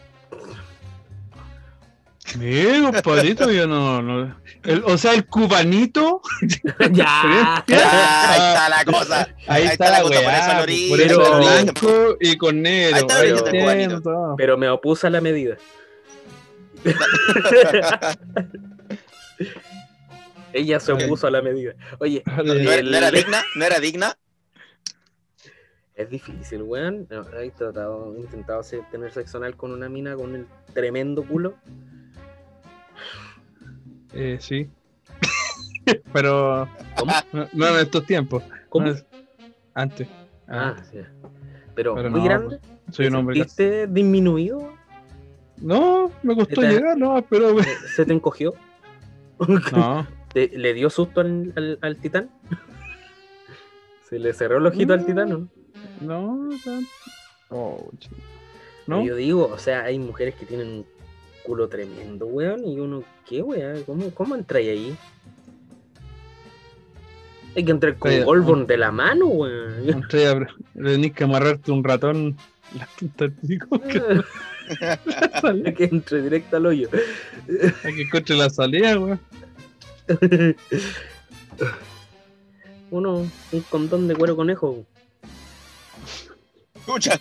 Mira, 2.39 2.91
compadrito, 2.93 3.51
yo 3.51 3.67
no. 3.67 4.03
no- 4.03 4.37
el- 4.65 4.83
o 4.85 4.99
sea, 4.99 5.15
el 5.15 5.27
cubanito. 5.27 6.21
ya. 6.93 7.65
Ya, 7.67 8.33
ahí 8.33 8.41
está 8.53 8.69
la 8.69 8.85
cosa. 8.85 9.23
Ahí, 9.23 9.63
Ahí 9.63 9.65
está, 9.65 9.73
está 9.87 9.91
la 9.91 10.03
cosa, 10.03 10.21
weá. 10.21 10.39
eso 10.39 10.89
Por 10.89 11.01
eso 11.01 11.21
origen, 11.35 11.65
blanco 11.65 12.17
y 12.21 12.37
con 12.37 12.63
negro. 12.63 12.97
Ahí 12.97 13.03
está 13.03 13.19
Ahí 13.21 13.61
cubanito. 13.61 14.35
Pero 14.37 14.57
me 14.59 14.69
opuso 14.69 15.07
a 15.07 15.11
la 15.11 15.21
medida. 15.21 15.57
Ella 20.53 20.81
se 20.81 20.93
opuso 20.93 21.27
a 21.27 21.31
la 21.31 21.43
medida. 21.43 21.75
Oye, 21.99 22.23
No, 22.27 22.53
era, 22.53 22.75
el- 22.77 22.91
no 22.91 22.97
era 22.97 23.11
digna, 23.11 23.43
no 23.57 23.65
era 23.65 23.79
digna. 23.81 24.17
es 25.95 26.09
difícil, 26.11 26.63
weón. 26.63 27.07
No, 27.11 27.21
¿Has 27.21 27.55
tratado, 27.57 28.15
intentado 28.17 28.61
hacer- 28.61 28.85
tener 28.91 29.13
sexo 29.13 29.39
anal 29.39 29.57
con 29.57 29.73
una 29.73 29.89
mina 29.89 30.15
con 30.15 30.35
el 30.35 30.47
tremendo 30.75 31.25
culo? 31.25 31.55
Eh, 34.17 34.39
sí. 34.41 34.69
Pero 36.13 36.69
¿Cómo? 36.99 37.13
no, 37.33 37.49
no 37.53 37.69
en 37.69 37.77
estos 37.81 38.05
tiempos. 38.07 38.43
¿Cómo? 38.69 38.87
No 38.87 38.93
es- 38.93 39.05
Antes. 39.75 40.09
Ah, 40.49 40.75
sí. 40.91 40.99
Pero, 41.75 41.95
Pero 41.95 42.11
muy 42.11 42.21
no, 42.21 42.25
grande. 42.27 42.59
Soy 42.91 43.07
un 43.07 43.13
¿Te 43.13 43.19
hombre. 43.19 43.37
sentiste 43.37 43.87
disminuido? 43.89 44.73
No, 45.59 46.11
me 46.23 46.35
costó 46.35 46.63
llegar, 46.63 46.97
no, 46.97 47.21
pero. 47.29 47.57
¿Se 47.95 48.05
te 48.07 48.13
encogió? 48.13 48.55
No, 49.73 50.07
¿Te- 50.33 50.49
¿Le 50.57 50.73
dio 50.75 50.89
susto 50.91 51.21
al, 51.21 51.53
al- 51.57 51.79
al 51.83 51.97
titán? 51.97 52.31
¿Se 54.09 54.19
le 54.19 54.33
cerró 54.33 54.59
el 54.59 54.67
ojito 54.67 54.93
al 54.95 55.05
titán? 55.05 55.29
no? 55.29 55.49
no, 56.01 56.49
Oh, 57.49 57.91
¿No? 58.87 59.03
Yo 59.05 59.15
digo, 59.17 59.47
o 59.53 59.59
sea, 59.59 59.85
hay 59.85 59.99
mujeres 59.99 60.35
que 60.37 60.47
tienen 60.47 60.85
culo 61.47 61.69
tremendo, 61.69 62.27
weón, 62.27 62.67
y 62.67 62.81
uno, 62.81 63.05
¿qué, 63.25 63.41
weón? 63.41 63.85
¿Cómo, 63.85 64.11
cómo 64.11 64.35
entráis 64.35 64.69
ahí? 64.69 64.97
Hay 67.55 67.65
que 67.65 67.71
entrar 67.71 67.97
con 67.97 68.11
Oye, 68.11 68.25
Goldborn 68.25 68.67
de 68.67 68.77
la 68.77 68.91
mano, 68.91 69.27
weón. 69.27 69.89
Entré 69.89 70.27
a- 70.29 70.47
tenés 70.75 71.13
que 71.13 71.25
amarrarte 71.25 71.71
un 71.71 71.85
ratón 71.85 72.37
en 72.73 72.79
la 72.79 72.89
punta 72.99 73.25
del 73.25 73.33
pico 73.33 73.81
que 73.89 74.23
Hay 75.65 75.75
que 75.75 75.85
entre 75.85 76.21
directo 76.23 76.57
al 76.57 76.67
hoyo. 76.67 76.89
Hay 77.85 77.95
que 77.95 78.03
encuentre 78.03 78.37
la 78.37 78.51
salida, 78.51 78.99
weón. 78.99 79.21
Uno, 82.91 83.27
un 83.53 83.61
condón 83.71 84.09
de 84.09 84.15
cuero 84.17 84.35
conejo. 84.37 84.85
Escucha. 86.75 87.19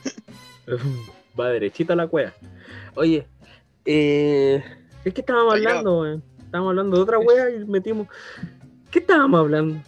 Va 1.39 1.49
derechito 1.49 1.93
a 1.93 1.95
la 1.95 2.07
cueva. 2.07 2.33
Oye, 2.95 3.27
eh, 3.85 4.63
¿de 5.03 5.11
qué 5.11 5.21
estábamos 5.21 5.53
hablando, 5.53 6.01
weón? 6.01 6.23
Estábamos 6.39 6.71
hablando 6.71 6.97
de 6.97 7.03
otra 7.03 7.19
wea 7.19 7.49
y 7.49 7.65
metimos. 7.65 8.07
¿Qué 8.91 8.99
estábamos 8.99 9.39
hablando? 9.39 9.81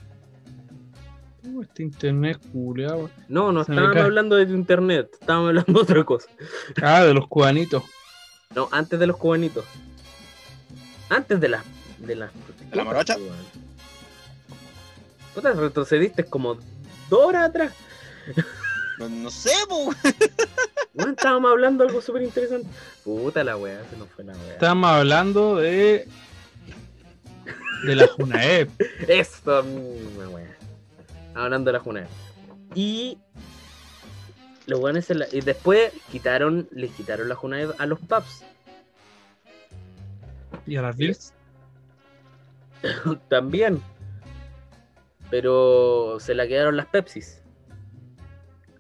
Uh, 1.43 1.61
Este 1.61 1.83
internet 1.83 2.39
culiado. 2.51 3.09
No, 3.27 3.51
no 3.51 3.63
Se 3.63 3.71
estábamos 3.71 3.97
hablando 3.97 4.35
de 4.35 4.43
internet, 4.53 5.09
estábamos 5.13 5.49
hablando 5.49 5.73
de 5.73 5.79
otra 5.79 6.03
cosa. 6.03 6.29
Ah, 6.81 7.03
de 7.03 7.13
los 7.13 7.27
cubanitos. 7.27 7.83
No, 8.53 8.67
antes 8.71 8.99
de 8.99 9.07
los 9.07 9.17
cubanitos. 9.17 9.65
Antes 11.09 11.39
de 11.39 11.47
las. 11.47 11.63
De 11.99 12.15
las 12.15 12.31
la 12.73 12.83
morocha? 12.83 13.15
Puta, 15.33 15.53
retrocediste 15.53 16.23
como 16.25 16.55
dos 17.09 17.25
horas 17.25 17.49
atrás. 17.49 17.73
No, 18.99 19.09
no 19.09 19.29
sé, 19.29 19.51
po. 19.69 19.91
Bueno, 20.93 21.11
estábamos 21.11 21.51
hablando 21.51 21.83
de 21.83 21.89
algo 21.89 22.01
súper 22.01 22.23
interesante. 22.23 22.67
Puta 23.03 23.43
la 23.43 23.55
weá, 23.55 23.79
se 23.87 23.97
nos 23.97 24.09
fue 24.09 24.23
la 24.23 24.33
weá. 24.33 24.53
Estábamos 24.53 24.89
hablando 24.89 25.55
de. 25.57 26.07
De 27.85 27.95
la 27.95 28.07
Junaep. 28.07 28.71
Eso 29.07 29.61
misma 29.63 30.29
weá. 30.29 30.57
Hablando 31.35 31.69
de 31.71 31.77
la 31.77 31.83
Junae. 31.83 32.07
Y. 32.73 33.19
Los 34.65 34.79
weones 34.79 35.05
se 35.05 35.13
la- 35.13 35.27
Y 35.31 35.41
después 35.41 35.93
quitaron, 36.11 36.67
les 36.71 36.89
quitaron 36.91 37.29
la 37.29 37.35
Junae 37.35 37.67
a 37.77 37.85
los 37.85 37.99
pubs. 37.99 38.43
Y 40.65 40.77
a 40.77 40.81
las 40.81 40.97
Bills. 40.97 41.31
También. 43.29 43.83
Pero 45.29 46.17
se 46.19 46.33
la 46.33 46.47
quedaron 46.47 46.75
las 46.75 46.87
Pepsis. 46.87 47.43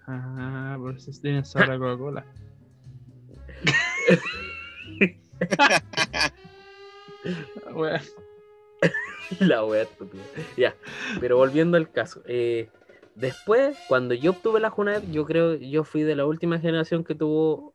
Ah, 0.07 0.75
por 0.79 0.95
eso 0.95 1.11
tienen 1.21 1.45
sabor 1.45 1.71
a 1.71 1.77
Coca-Cola. 1.79 2.25
Weón. 7.73 8.01
La 9.39 9.65
wea 9.65 9.81
estúpida. 9.83 10.23
Ya, 10.55 10.75
pero 11.19 11.35
volviendo 11.37 11.75
al 11.77 11.91
caso. 11.91 12.21
eh, 12.25 12.69
después, 13.15 13.77
cuando 13.89 14.13
yo 14.13 14.31
obtuve 14.31 14.59
la 14.61 14.69
Junaev, 14.69 15.11
yo 15.11 15.25
creo 15.25 15.55
yo 15.55 15.83
fui 15.83 16.03
de 16.03 16.15
la 16.15 16.25
última 16.25 16.59
generación 16.59 17.03
que 17.03 17.13
tuvo 17.15 17.73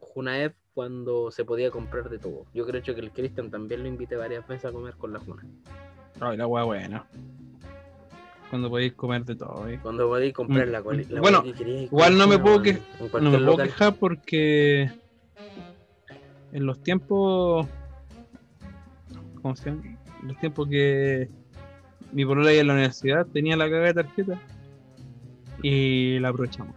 Junaev 0.00 0.54
cuando 0.72 1.30
se 1.30 1.44
podía 1.44 1.70
comprar 1.70 2.08
de 2.08 2.18
todo. 2.18 2.46
Yo 2.54 2.64
creo 2.66 2.82
que 2.82 2.92
el 2.92 3.12
Christian 3.12 3.50
también 3.50 3.82
lo 3.82 3.88
invité 3.88 4.16
varias 4.16 4.48
veces 4.48 4.64
a 4.64 4.72
comer 4.72 4.94
con 4.96 5.12
la 5.12 5.18
Junaev. 5.20 5.50
Ay, 6.20 6.38
la 6.38 6.46
weá 6.46 6.64
buena. 6.64 7.06
Cuando 8.54 8.70
podéis 8.70 8.92
comer 8.92 9.24
de 9.24 9.34
todo, 9.34 9.66
eh. 9.66 9.80
Cuando 9.82 10.06
podía 10.06 10.32
comprar 10.32 10.68
Mm, 10.68 10.70
la, 10.70 10.78
la 10.78 11.20
bueno, 11.20 11.42
que 11.42 11.86
igual 11.86 12.16
no 12.16 12.28
me 12.28 12.38
puedo 12.38 12.62
que- 12.62 12.78
No 13.20 13.32
me 13.32 13.38
puedo 13.40 13.56
quejar 13.56 13.96
porque 13.96 14.88
en 16.52 16.64
los 16.64 16.78
tiempos. 16.78 17.66
¿Cómo 19.42 19.56
se 19.56 19.70
llama? 19.70 19.82
En 20.22 20.28
los 20.28 20.38
tiempos 20.38 20.68
que 20.68 21.28
mi 22.12 22.24
polola 22.24 22.52
iba 22.52 22.60
en 22.60 22.66
la 22.68 22.74
universidad 22.74 23.26
tenía 23.26 23.56
la 23.56 23.68
caga 23.68 23.86
de 23.88 23.94
tarjeta 23.94 24.38
y 25.60 26.20
la 26.20 26.28
aprovechamos. 26.28 26.76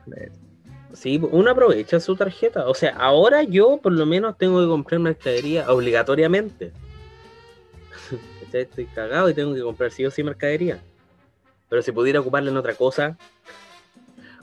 Sí, 0.93 1.21
uno 1.31 1.51
aprovecha 1.51 1.99
su 1.99 2.15
tarjeta. 2.15 2.67
O 2.67 2.73
sea, 2.73 2.95
ahora 2.97 3.43
yo 3.43 3.77
por 3.83 3.91
lo 3.93 4.07
menos 4.07 4.35
tengo 4.35 4.61
que 4.61 4.67
comprar 4.67 4.99
mercadería 4.99 5.71
obligatoriamente. 5.71 6.71
Estoy 8.51 8.85
cagado 8.85 9.29
y 9.29 9.35
tengo 9.35 9.53
que 9.53 9.61
comprar 9.61 9.91
sí 9.91 10.03
o 10.07 10.09
sí 10.09 10.23
mercadería. 10.23 10.81
Pero 11.69 11.81
si 11.81 11.91
pudiera 11.91 12.19
ocuparla 12.19 12.49
en 12.51 12.57
otra 12.57 12.75
cosa. 12.75 13.17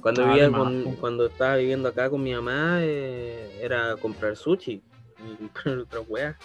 Cuando 0.00 0.22
Ah, 0.22 0.28
vivía 0.28 0.50
con- 0.50 0.96
cuando 0.96 1.26
estaba 1.26 1.56
viviendo 1.56 1.88
acá 1.88 2.10
con 2.10 2.22
mi 2.22 2.34
mamá, 2.34 2.78
eh, 2.82 3.58
era 3.62 3.96
comprar 3.96 4.36
sushi 4.36 4.72
y 5.18 5.36
comprar 5.48 5.78
otra 5.78 6.00
weá. 6.00 6.36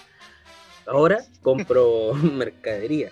Ahora 0.86 1.20
compro 1.42 2.14
mercadería. 2.34 3.12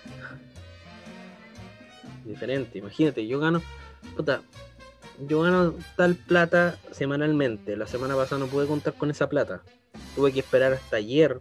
Diferente, 2.24 2.78
imagínate, 2.78 3.26
yo 3.26 3.38
gano, 3.40 3.62
puta, 4.16 4.42
yo 5.28 5.42
gano 5.42 5.74
tal 5.96 6.14
plata 6.14 6.76
semanalmente. 6.92 7.76
La 7.76 7.86
semana 7.86 8.16
pasada 8.16 8.38
no 8.40 8.46
pude 8.46 8.66
contar 8.66 8.94
con 8.94 9.10
esa 9.10 9.28
plata. 9.28 9.62
Tuve 10.14 10.32
que 10.32 10.40
esperar 10.40 10.72
hasta 10.74 10.96
ayer, 10.96 11.40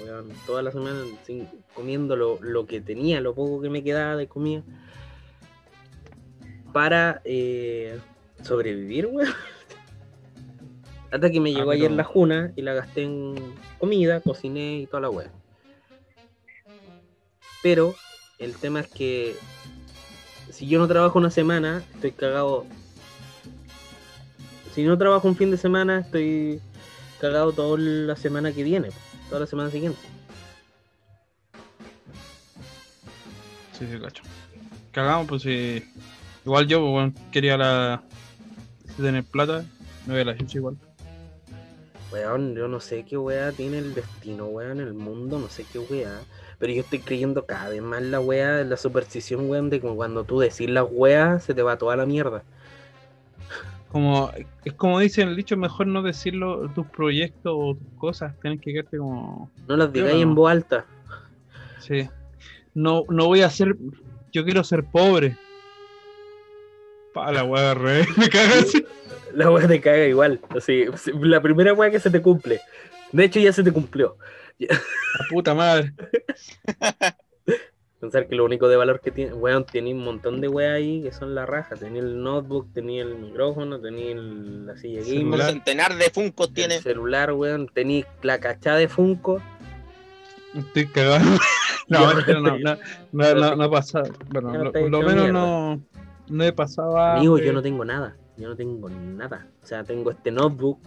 weón, 0.00 0.28
toda 0.46 0.62
la 0.62 0.70
semana 0.70 1.02
sin- 1.24 1.48
comiendo 1.74 2.14
lo, 2.16 2.38
lo 2.42 2.66
que 2.66 2.80
tenía, 2.80 3.20
lo 3.20 3.34
poco 3.34 3.60
que 3.60 3.70
me 3.70 3.82
quedaba 3.82 4.16
de 4.16 4.28
comida, 4.28 4.62
para 6.72 7.20
eh, 7.24 7.98
sobrevivir, 8.42 9.06
weón. 9.06 9.32
Hasta 11.10 11.30
que 11.30 11.40
me 11.40 11.52
llegó 11.52 11.70
ayer 11.70 11.86
pero- 11.86 11.96
la 11.96 12.04
juna 12.04 12.52
y 12.54 12.62
la 12.62 12.74
gasté 12.74 13.04
en 13.04 13.34
comida, 13.78 14.20
cociné 14.20 14.80
y 14.80 14.86
toda 14.86 15.00
la 15.02 15.10
weá. 15.10 15.30
Pero 17.62 17.96
el 18.38 18.54
tema 18.56 18.80
es 18.80 18.88
que 18.88 19.36
si 20.50 20.66
yo 20.68 20.78
no 20.78 20.86
trabajo 20.86 21.18
una 21.18 21.30
semana, 21.30 21.82
estoy 21.94 22.12
cagado. 22.12 22.66
Si 24.74 24.82
no 24.84 24.96
trabajo 24.96 25.26
un 25.26 25.36
fin 25.36 25.50
de 25.50 25.56
semana, 25.56 26.00
estoy 26.00 26.60
cagado 27.20 27.52
toda 27.52 27.78
la 27.78 28.16
semana 28.16 28.52
que 28.52 28.62
viene, 28.62 28.90
toda 29.28 29.40
la 29.40 29.46
semana 29.46 29.70
siguiente. 29.70 29.98
Sí, 33.72 33.86
sí, 33.90 33.98
cacho. 34.00 34.22
Cagamos, 34.92 35.26
pues 35.28 35.42
sí. 35.42 35.84
Igual 36.48 36.66
yo, 36.66 36.80
pues, 36.80 36.94
weón, 36.94 37.14
quería 37.30 37.58
la. 37.58 38.02
si 38.96 39.02
tener 39.02 39.22
plata, 39.22 39.66
me 40.06 40.14
voy 40.14 40.22
a 40.22 40.24
la 40.24 40.34
chucha 40.38 40.56
igual. 40.56 40.78
Weón, 42.10 42.54
yo 42.54 42.68
no 42.68 42.80
sé 42.80 43.04
qué 43.04 43.18
weá 43.18 43.52
tiene 43.52 43.76
el 43.76 43.92
destino, 43.92 44.46
weón, 44.46 44.80
el 44.80 44.94
mundo, 44.94 45.38
no 45.38 45.50
sé 45.50 45.66
qué 45.70 45.78
weá. 45.78 46.22
Pero 46.58 46.72
yo 46.72 46.80
estoy 46.80 47.00
creyendo 47.00 47.44
cada 47.44 47.68
vez 47.68 47.82
más 47.82 48.00
la 48.00 48.18
weá, 48.18 48.64
la 48.64 48.78
superstición, 48.78 49.50
weón, 49.50 49.68
de 49.68 49.78
que 49.78 49.88
cuando 49.88 50.24
tú 50.24 50.38
decís 50.38 50.70
la 50.70 50.84
weá, 50.84 51.38
se 51.38 51.52
te 51.52 51.60
va 51.60 51.76
toda 51.76 51.96
la 51.96 52.06
mierda. 52.06 52.42
Como, 53.92 54.30
es 54.64 54.72
como 54.72 55.00
dicen 55.00 55.28
el 55.28 55.36
dicho, 55.36 55.54
mejor 55.58 55.86
no 55.86 56.00
decirlo 56.00 56.70
tus 56.70 56.86
proyectos 56.86 57.52
o 57.54 57.74
tus 57.74 57.98
cosas, 57.98 58.34
tienes 58.40 58.62
que 58.62 58.72
quedarte 58.72 58.96
como. 58.96 59.50
No 59.68 59.76
las 59.76 59.92
digáis 59.92 60.14
no. 60.14 60.22
en 60.22 60.34
voz 60.34 60.50
alta. 60.50 60.86
Sí. 61.80 62.08
No, 62.72 63.04
no 63.10 63.26
voy 63.26 63.42
a 63.42 63.50
ser. 63.50 63.76
Yo 64.32 64.44
quiero 64.46 64.64
ser 64.64 64.84
pobre. 64.84 65.36
Pa 67.18 67.32
la 67.32 67.44
weá, 67.44 67.74
re. 67.74 68.06
Me 68.16 68.28
cagas. 68.28 68.72
La 69.34 69.50
weá 69.50 69.66
te 69.66 69.80
caga 69.80 70.06
igual. 70.06 70.40
Así, 70.56 70.84
la 71.20 71.40
primera 71.42 71.72
weá 71.74 71.90
que 71.90 71.98
se 72.00 72.10
te 72.10 72.22
cumple. 72.22 72.60
De 73.12 73.24
hecho, 73.24 73.40
ya 73.40 73.52
se 73.52 73.62
te 73.64 73.72
cumplió. 73.72 74.16
La 74.58 74.78
puta 75.30 75.54
madre. 75.54 75.92
Pensar 78.00 78.28
que 78.28 78.36
lo 78.36 78.44
único 78.44 78.68
de 78.68 78.76
valor 78.76 79.00
que 79.00 79.10
tiene, 79.10 79.32
weón, 79.34 79.66
tenía 79.66 79.92
un 79.92 80.04
montón 80.04 80.40
de 80.40 80.46
weas 80.46 80.76
ahí 80.76 81.02
que 81.02 81.10
son 81.12 81.34
la 81.34 81.46
raja. 81.46 81.74
Tenía 81.74 82.00
el 82.00 82.22
notebook, 82.22 82.72
tenía 82.72 83.02
el 83.02 83.16
micrófono, 83.16 83.80
tenía 83.80 84.12
el- 84.12 84.66
la 84.66 84.76
silla 84.76 85.00
Un 85.00 85.06
gamer, 85.06 85.18
Celular. 85.24 85.50
centenar 85.50 85.96
de 85.96 86.10
Funkos 86.10 86.54
tiene. 86.54 86.76
el 86.76 86.82
celular, 86.82 87.32
weón, 87.32 87.68
tenía 87.74 88.06
la 88.22 88.38
cachada 88.38 88.76
de 88.78 88.86
Funko. 88.88 89.42
Estoy 90.54 90.86
cagado. 90.86 91.24
No, 91.90 92.12
no, 92.12 92.20
no, 92.20 92.58
no, 92.58 92.76
no, 93.34 93.56
no 93.56 93.64
ha 93.64 93.70
pasado. 93.70 94.10
Bueno, 94.30 94.52
Ya 94.52 94.58
lo, 94.58 94.72
te 94.72 94.78
he 94.80 94.90
lo 94.90 94.98
hecho 94.98 95.06
menos 95.08 95.22
mierda. 95.24 95.32
no, 95.32 95.76
no 95.76 95.82
he 96.40 96.52
pasado 96.52 96.96
a. 96.98 97.16
Amigo, 97.16 97.38
yo 97.38 97.52
no 97.52 97.62
tengo 97.62 97.84
nada. 97.84 98.16
Yo 98.36 98.48
no 98.48 98.56
tengo 98.56 98.88
nada. 98.88 99.46
O 99.62 99.66
sea, 99.66 99.84
tengo 99.84 100.10
este 100.10 100.30
notebook 100.30 100.78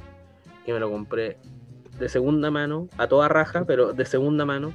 que 0.66 0.74
me 0.74 0.80
lo 0.80 0.90
compré 0.90 1.38
de 2.00 2.10
segunda 2.10 2.50
mano, 2.52 2.88
a 2.98 3.08
toda 3.08 3.28
raja, 3.28 3.66
pero 3.66 3.94
de 3.94 4.06
segunda 4.06 4.46
mano. 4.46 4.74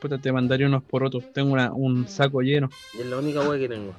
Puta, 0.00 0.18
te 0.18 0.32
mandaría 0.32 0.66
unos 0.66 0.82
porotos. 0.82 1.32
Tengo 1.32 1.52
una, 1.52 1.72
un 1.72 2.06
saco 2.08 2.40
lleno. 2.42 2.68
Y 2.94 3.00
es 3.00 3.06
la 3.06 3.18
única 3.18 3.40
wea 3.48 3.58
que 3.58 3.68
tengo. 3.68 3.92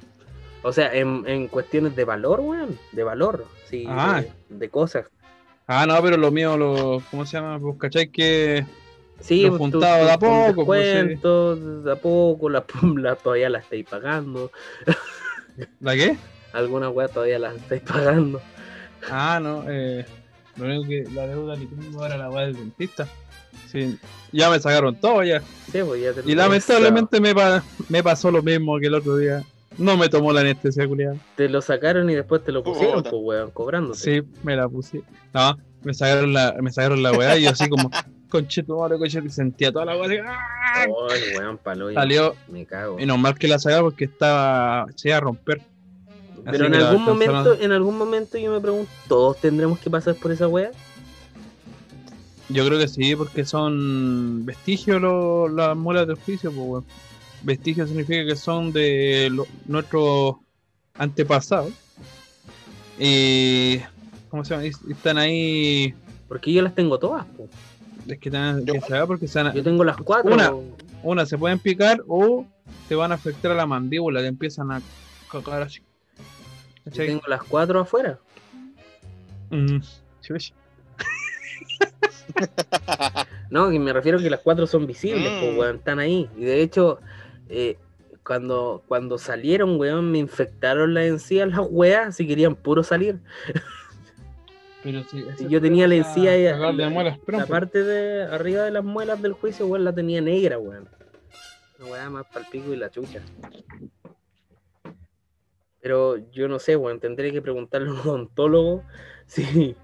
O 0.62 0.72
sea, 0.72 0.94
en, 0.94 1.24
en 1.26 1.48
cuestiones 1.48 1.96
de 1.96 2.04
valor, 2.04 2.40
weón. 2.40 2.78
De 2.92 3.02
valor. 3.02 3.46
Sí, 3.66 3.84
Ah. 3.88 4.22
de, 4.48 4.56
de 4.56 4.68
cosas. 4.68 5.06
Ah, 5.66 5.86
no, 5.86 6.00
pero 6.02 6.16
lo 6.16 6.30
mío, 6.30 6.56
lo, 6.56 7.02
¿cómo 7.10 7.24
se 7.24 7.36
llama? 7.36 7.58
Pues, 7.58 7.76
¿cachai? 7.78 8.08
Que 8.10 8.66
Sí, 9.20 9.42
Lo 9.42 9.50
pues, 9.50 9.58
tú- 9.58 9.64
juntado 9.78 9.98
tú 10.00 10.04
de 10.06 10.12
a 10.12 10.18
poco, 10.18 10.64
pues, 10.66 10.84
descuentos, 10.94 11.84
de 11.84 11.92
a 11.92 11.96
poco, 11.96 12.48
la, 12.48 12.64
la- 12.96 13.16
todavía 13.16 13.50
la 13.50 13.58
estáis 13.58 13.86
pagando. 13.88 14.50
¿La 15.80 15.94
qué? 15.94 16.16
Algunas 16.52 16.90
weas 16.92 17.10
todavía 17.12 17.38
las 17.38 17.56
estáis 17.56 17.82
pagando. 17.82 18.40
Ah, 19.10 19.38
no, 19.42 19.64
eh, 19.68 20.04
lo 20.56 20.64
único 20.66 20.88
que 20.88 21.04
la 21.14 21.26
deuda 21.26 21.56
que 21.56 21.66
tengo 21.66 22.02
ahora 22.02 22.16
la 22.18 22.30
weá 22.30 22.46
del 22.46 22.56
dentista. 22.56 23.06
Sí, 23.70 23.98
ya 24.32 24.50
me 24.50 24.58
sacaron 24.60 24.94
todo 24.96 25.22
ya. 25.22 25.40
Sí, 25.72 25.78
pues 25.84 26.02
ya 26.02 26.12
te 26.12 26.22
lo 26.22 26.28
Y 26.30 26.34
lamentablemente 26.34 27.20
me, 27.20 27.34
pa- 27.34 27.62
me 27.88 28.02
pasó 28.02 28.30
lo 28.30 28.42
mismo 28.42 28.78
que 28.78 28.86
el 28.86 28.94
otro 28.94 29.16
día. 29.16 29.42
No 29.78 29.96
me 29.96 30.08
tomó 30.08 30.32
la 30.32 30.40
anestesia, 30.40 30.86
culiada. 30.86 31.16
Te 31.36 31.48
lo 31.48 31.62
sacaron 31.62 32.10
y 32.10 32.14
después 32.14 32.44
te 32.44 32.52
lo 32.52 32.62
pusieron, 32.62 33.02
pues 33.02 33.14
weón, 33.16 33.50
cobrándote. 33.52 33.98
Sí, 33.98 34.22
me 34.42 34.56
la 34.56 34.68
puse. 34.68 35.02
No, 35.32 35.56
me 35.82 35.94
sacaron 35.94 36.32
la, 36.32 36.56
me 36.60 36.70
sacaron 36.72 37.02
la 37.02 37.12
weá 37.12 37.38
y 37.38 37.44
yo 37.44 37.50
así 37.50 37.68
como, 37.68 37.90
concheto, 38.30 38.78
madre, 38.78 38.96
concheto, 38.98 39.26
y 39.26 39.30
sentía 39.30 39.70
toda 39.70 39.84
la 39.84 39.96
weá. 39.98 40.24
¡ah! 40.26 40.86
Weón, 41.38 41.58
palo. 41.58 41.92
Salió, 41.92 42.34
Me 42.48 42.64
cago. 42.64 42.98
y 42.98 43.04
normal 43.04 43.36
que 43.38 43.48
la 43.48 43.58
sacaron 43.58 43.84
porque 43.90 44.04
estaba, 44.06 44.86
se 44.96 45.08
iba 45.08 45.18
a 45.18 45.20
romper. 45.20 45.58
Así 45.58 46.42
Pero 46.52 46.66
en 46.66 46.72
que 46.72 46.78
algún 46.78 47.04
momento, 47.04 47.54
en 47.60 47.72
algún 47.72 47.98
momento 47.98 48.38
yo 48.38 48.50
me 48.50 48.60
pregunto, 48.60 48.90
¿todos 49.08 49.38
tendremos 49.40 49.78
que 49.78 49.90
pasar 49.90 50.14
por 50.14 50.32
esa 50.32 50.48
wea? 50.48 50.70
Yo 52.48 52.66
creo 52.66 52.78
que 52.78 52.88
sí, 52.88 53.14
porque 53.14 53.44
son 53.44 54.44
vestigios 54.46 55.00
lo- 55.00 55.48
las 55.48 55.76
muelas 55.76 56.06
del 56.06 56.16
juicio, 56.16 56.50
pues, 56.50 56.66
weón. 56.66 56.84
Vestigios 57.42 57.88
significa 57.88 58.24
que 58.26 58.36
son 58.36 58.72
de 58.72 59.28
lo- 59.30 59.46
nuestros 59.66 60.36
antepasados. 60.94 61.72
Y. 62.98 63.80
¿Cómo 64.30 64.44
se 64.44 64.54
llama? 64.54 64.64
Están 64.66 65.18
ahí. 65.18 65.94
Porque 66.28 66.52
yo 66.52 66.62
las 66.62 66.74
tengo 66.74 66.98
todas, 66.98 67.24
pues. 67.36 67.48
Es 68.08 68.18
que 68.18 68.28
están 68.28 68.64
Yo- 68.64 68.74
que 68.74 68.80
se 68.80 68.94
va 68.98 69.06
porque 69.06 69.28
se 69.28 69.38
van 69.38 69.48
a- 69.48 69.54
Yo 69.54 69.62
tengo 69.62 69.84
las 69.84 69.96
cuatro. 69.98 70.32
Una. 70.32 70.52
una 71.02 71.26
se 71.26 71.38
pueden 71.38 71.58
picar 71.58 72.02
o 72.08 72.46
te 72.88 72.94
van 72.94 73.12
a 73.12 73.14
afectar 73.16 73.50
a 73.52 73.54
la 73.54 73.66
mandíbula, 73.66 74.20
te 74.20 74.26
empiezan 74.26 74.70
a 74.72 74.80
cagar 75.30 75.62
así. 75.62 75.80
Yo 76.86 76.92
tengo 77.06 77.22
las 77.28 77.42
cuatro 77.44 77.80
afuera. 77.80 78.18
Mm. 79.50 79.78
No, 83.50 83.68
que 83.70 83.78
me 83.80 83.92
refiero 83.92 84.18
que 84.18 84.30
las 84.30 84.40
cuatro 84.40 84.66
son 84.66 84.86
visibles, 84.86 85.28
pues, 85.40 85.52
Mm. 85.54 85.58
weón, 85.58 85.76
están 85.76 85.98
ahí. 85.98 86.28
Y 86.36 86.44
de 86.44 86.62
hecho, 86.62 87.00
eh, 87.48 87.76
cuando, 88.24 88.82
cuando 88.86 89.18
salieron, 89.18 89.78
weón, 89.78 90.12
me 90.12 90.18
infectaron 90.18 90.94
las 90.94 91.04
encías 91.06 91.48
las 91.48 91.66
weas 91.68 92.14
si 92.16 92.26
querían 92.28 92.54
puro 92.54 92.82
salir. 92.84 93.18
Pero 94.82 95.04
Si 95.04 95.46
yo 95.48 95.60
tenía 95.60 95.86
la 95.86 95.96
encía 95.96 96.32
de 96.32 96.56
la, 96.56 96.88
muelas, 96.88 97.18
la 97.26 97.46
parte 97.46 97.84
de 97.84 98.22
arriba 98.24 98.62
de 98.62 98.70
las 98.70 98.82
muelas 98.84 99.20
del 99.20 99.32
juicio, 99.34 99.66
weón, 99.66 99.84
la 99.84 99.94
tenía 99.94 100.20
negra, 100.22 100.58
weón. 100.58 100.88
Una 101.78 101.90
weá 101.90 102.10
más 102.10 102.26
palpico 102.32 102.72
y 102.72 102.76
la 102.76 102.90
chucha. 102.90 103.20
Pero 105.82 106.16
yo 106.30 106.48
no 106.48 106.58
sé, 106.58 106.76
weón, 106.76 106.98
tendré 107.00 107.30
que 107.32 107.42
preguntarle 107.42 107.88
a 107.88 107.92
un 107.92 107.98
odontólogo 108.08 108.82
si 109.26 109.76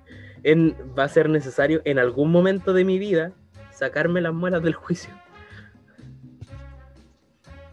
en- 0.42 0.74
va 0.98 1.04
a 1.04 1.08
ser 1.08 1.28
necesario 1.28 1.82
en 1.84 1.98
algún 1.98 2.30
momento 2.32 2.72
de 2.72 2.84
mi 2.84 2.98
vida 2.98 3.32
sacarme 3.72 4.20
las 4.22 4.32
muelas 4.32 4.62
del 4.62 4.74
juicio. 4.74 5.12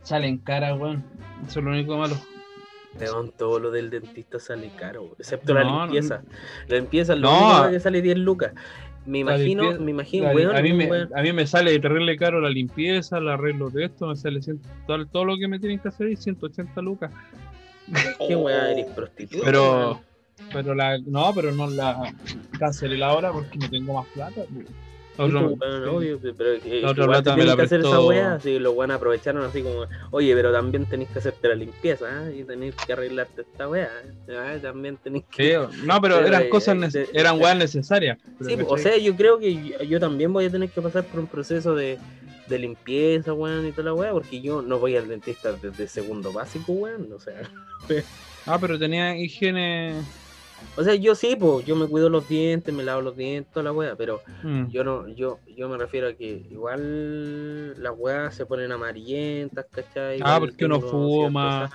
Salen 0.01 0.37
cara, 0.39 0.75
weón. 0.75 1.03
Eso 1.47 1.59
es 1.59 1.65
lo 1.65 1.71
único 1.71 1.97
malo. 1.97 2.15
Todo 3.37 3.59
lo 3.59 3.71
del 3.71 3.89
dentista 3.89 4.39
sale 4.39 4.71
caro, 4.77 5.15
excepto 5.19 5.53
la 5.53 5.63
no, 5.63 5.83
limpieza. 5.85 6.23
La 6.67 6.77
limpieza 6.77 7.15
lo 7.15 7.29
No. 7.31 7.49
único 7.59 7.71
que 7.71 7.79
sale 7.79 8.01
10 8.01 8.17
lucas. 8.17 8.53
Me 9.05 9.19
imagino, 9.19 9.63
limpieza- 9.63 9.83
me 9.83 9.91
imagino, 9.91 10.25
La- 10.27 10.33
weón, 10.35 10.55
a, 10.55 10.61
mí 10.61 10.71
me, 10.73 10.89
weón- 10.89 11.09
a 11.13 11.21
mí 11.21 11.33
me 11.33 11.45
sale 11.45 11.77
terrible 11.79 12.15
caro 12.17 12.39
la 12.39 12.49
limpieza, 12.49 13.17
el 13.17 13.27
arreglo 13.27 13.69
de 13.69 13.85
esto, 13.85 14.07
me 14.07 14.15
sale 14.15 14.39
todo, 14.87 15.05
todo 15.07 15.25
lo 15.25 15.37
que 15.37 15.47
me 15.47 15.59
tienen 15.59 15.79
que 15.79 15.89
hacer 15.89 16.07
es 16.07 16.19
180 16.23 16.81
lucas. 16.81 17.11
qué 18.27 18.35
weá 18.35 18.71
eres 18.71 18.85
prostituta. 18.91 19.43
Pero, 19.43 20.01
pero 20.53 20.73
la, 20.73 20.97
no, 20.99 21.33
pero 21.35 21.51
no 21.51 21.67
la 21.69 22.13
cancelé 22.57 22.97
la 22.97 23.13
hora 23.13 23.31
porque 23.33 23.57
no 23.57 23.69
tengo 23.69 23.93
más 23.95 24.07
plata. 24.13 24.41
Otro- 25.17 25.55
pues, 25.57 25.71
weón, 25.71 25.89
obvio, 25.89 26.19
pero 26.35 26.55
igual 26.55 27.23
te 27.23 27.29
tienen 27.31 27.47
la 27.47 27.55
que 27.55 27.61
hacer 27.61 27.81
esa 27.81 27.99
weá, 28.01 28.33
así 28.33 28.57
los 28.57 28.73
weón 28.75 28.91
aprovecharon 28.91 29.43
así 29.45 29.61
como, 29.61 29.85
oye, 30.11 30.33
pero 30.35 30.51
también 30.51 30.85
tenéis 30.87 31.09
que 31.11 31.19
hacerte 31.19 31.47
la 31.49 31.55
limpieza, 31.55 32.05
¿ah? 32.09 32.31
y 32.31 32.43
tenéis 32.43 32.73
que 32.85 32.93
arreglarte 32.93 33.41
esta 33.43 33.69
weá, 33.69 33.89
¿ah? 34.29 34.57
también 34.61 34.97
tenéis 34.97 35.25
que... 35.25 35.43
Sí, 35.71 35.85
no, 35.85 36.01
pero 36.01 36.15
Pero, 36.15 36.27
eran 36.27 36.43
eh, 36.43 36.49
cosas, 36.49 36.75
eh, 36.75 36.79
nece- 36.79 37.09
eran 37.13 37.39
weas 37.39 37.57
necesarias. 37.57 38.17
Sí, 38.41 38.57
o 38.65 38.77
sea, 38.77 38.97
yo 38.97 39.15
creo 39.15 39.37
que 39.37 39.53
yo, 39.53 39.83
yo 39.83 39.99
también 39.99 40.33
voy 40.33 40.45
a 40.45 40.49
tener 40.49 40.69
que 40.71 40.81
pasar 40.81 41.05
por 41.05 41.19
un 41.19 41.27
proceso 41.27 41.75
de, 41.75 41.99
de 42.47 42.59
limpieza, 42.59 43.33
weón, 43.33 43.67
y 43.67 43.71
toda 43.71 43.83
la 43.83 43.93
weá, 43.93 44.11
porque 44.11 44.41
yo 44.41 44.61
no 44.63 44.79
voy 44.79 44.95
al 44.95 45.07
dentista 45.07 45.53
desde 45.53 45.87
segundo 45.87 46.33
básico, 46.33 46.71
weón, 46.73 47.11
o 47.13 47.19
sea... 47.19 47.41
Ah, 48.45 48.59
pero 48.59 48.77
tenía 48.77 49.15
higiene. 49.15 50.01
O 50.75 50.83
sea, 50.83 50.95
yo 50.95 51.13
sí, 51.15 51.35
pues, 51.39 51.65
yo 51.65 51.75
me 51.75 51.87
cuido 51.87 52.09
los 52.09 52.27
dientes, 52.27 52.73
me 52.73 52.83
lavo 52.83 53.01
los 53.01 53.15
dientes, 53.15 53.51
toda 53.53 53.63
la 53.65 53.71
weá, 53.71 53.95
pero 53.95 54.21
Mm. 54.43 54.69
Yo 54.69 54.83
no, 54.83 55.07
yo, 55.07 55.39
yo 55.55 55.69
me 55.69 55.77
refiero 55.77 56.07
a 56.09 56.13
que 56.13 56.45
igual 56.51 57.81
las 57.81 57.93
weas 57.97 58.35
se 58.35 58.45
ponen 58.45 58.71
amarillentas, 58.71 59.65
¿cachai? 59.71 60.19
Ah, 60.23 60.37
porque 60.39 60.65
uno 60.65 60.81
fuma. 60.81 61.69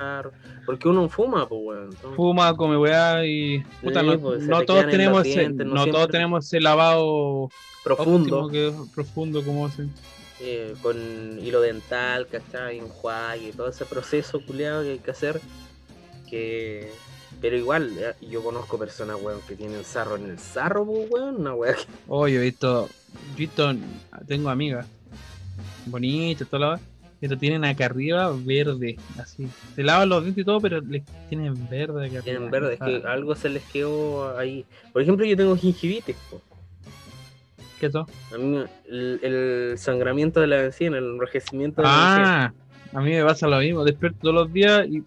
Porque 0.66 0.88
uno 0.88 1.08
fuma, 1.08 1.48
pues 1.48 1.60
weón. 1.64 1.84
entonces- 1.84 2.16
Fuma, 2.16 2.54
come 2.56 2.76
weá 2.76 3.24
y. 3.24 3.60
Puta, 3.82 4.00
Sí, 4.00 4.06
no, 4.06 4.18
pues, 4.20 4.42
no 4.46 4.62
todos 4.64 4.86
tenemos 4.88 5.26
ese, 5.26 5.48
no 5.48 5.86
todos 5.86 6.08
tenemos 6.08 6.44
ese 6.46 6.60
lavado 6.60 7.48
profundo, 7.84 8.48
que, 8.48 8.72
profundo 8.94 9.42
como 9.42 9.66
hacen. 9.66 9.90
eh, 10.40 10.74
con 10.82 10.96
hilo 11.42 11.60
dental, 11.60 12.26
¿cachai? 12.28 12.78
Enjuague, 12.78 13.52
todo 13.56 13.68
ese 13.68 13.84
proceso 13.84 14.40
culiado 14.46 14.82
que 14.82 14.92
hay 14.92 14.98
que 14.98 15.10
hacer. 15.10 15.40
Que. 16.28 16.92
Pero 17.40 17.56
igual, 17.56 17.92
eh, 17.98 18.14
yo 18.28 18.42
conozco 18.42 18.78
personas, 18.78 19.16
weón, 19.22 19.40
que 19.46 19.54
tienen 19.54 19.84
sarro 19.84 20.16
en 20.16 20.30
el 20.30 20.38
sarro, 20.38 20.82
weón. 20.82 21.36
Una 21.36 21.54
wea 21.54 21.74
que. 21.74 21.82
Oh, 22.08 22.26
yo 22.26 22.40
he 22.40 22.44
visto, 22.44 22.88
he 23.34 23.38
visto, 23.38 23.72
tengo 24.26 24.48
amigas 24.50 24.86
bonitas, 25.86 26.48
toda 26.48 26.70
la 26.72 26.80
pero 27.20 27.36
tienen 27.36 27.64
acá 27.64 27.86
arriba 27.86 28.32
verde, 28.32 28.96
así. 29.18 29.48
Se 29.74 29.82
lavan 29.82 30.08
los 30.08 30.22
dientes 30.22 30.42
y 30.42 30.44
todo, 30.44 30.60
pero 30.60 30.80
les 30.80 31.02
tienen 31.28 31.68
verde 31.68 32.06
acá 32.06 32.22
Tienen 32.22 32.42
arriba. 32.44 32.60
verde, 32.60 32.74
es 32.74 32.80
que 32.80 33.02
Ah, 33.08 33.12
algo 33.12 33.34
se 33.34 33.48
les 33.48 33.64
quedó 33.64 34.38
ahí. 34.38 34.64
Por 34.92 35.02
ejemplo, 35.02 35.26
yo 35.26 35.36
tengo 35.36 35.56
gingivitis, 35.56 36.14
pues. 36.30 36.42
¿Qué 37.80 37.86
es 37.86 37.90
eso? 37.90 38.06
A 38.32 38.38
mí 38.38 38.62
el, 38.88 39.18
el 39.22 39.78
sangramiento 39.78 40.40
de 40.40 40.46
la 40.46 40.64
encina, 40.66 40.98
el 40.98 41.04
enrojecimiento 41.06 41.82
de 41.82 41.88
la 41.88 41.92
encina. 41.94 42.54
Ah, 42.94 42.98
a 42.98 43.00
mí 43.00 43.10
me 43.10 43.24
pasa 43.24 43.48
lo 43.48 43.58
mismo. 43.58 43.84
Despierto 43.84 44.18
todos 44.20 44.34
los 44.34 44.52
días 44.52 44.86
y 44.88 45.02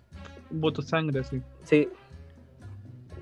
boto 0.50 0.82
sangre 0.82 1.22
así. 1.22 1.42
Sí. 1.64 1.88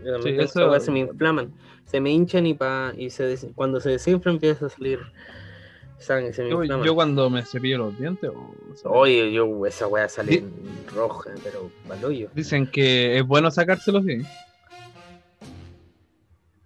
Yo 0.04 0.14
también 0.14 0.22
Sí, 0.22 0.30
tengo 0.30 0.42
eso- 0.44 0.70
weá, 0.72 0.80
se 0.80 0.92
me 0.92 1.00
inflaman. 1.00 1.54
Se 1.86 2.00
me 2.00 2.12
hinchan 2.12 2.46
y 2.46 2.54
pa, 2.54 2.94
y 2.98 3.10
se 3.10 3.24
des- 3.24 3.48
cuando 3.56 3.80
se 3.80 3.90
desinfla 3.90 4.32
empieza 4.32 4.66
a 4.68 4.70
salir 4.70 5.00
sangre, 6.00 6.34
se 6.34 6.44
me 6.44 6.50
Yo, 6.50 6.62
inflaman. 6.64 6.86
yo 6.86 6.96
cuando 6.96 7.30
me 7.30 7.46
cepillo 7.46 7.78
los 7.80 7.98
dientes, 8.00 8.30
o 8.34 8.54
Oye, 8.90 9.32
yo 9.34 9.66
esa 9.66 9.88
weá 9.88 10.08
sale 10.08 10.36
en 10.36 10.86
roja, 10.88 11.32
pero 11.44 11.70
balollo. 11.88 12.30
dicen 12.34 12.68
que 12.68 13.18
es 13.18 13.26
bueno 13.26 13.52
sacárselos 13.52 14.04
bien. 14.06 14.24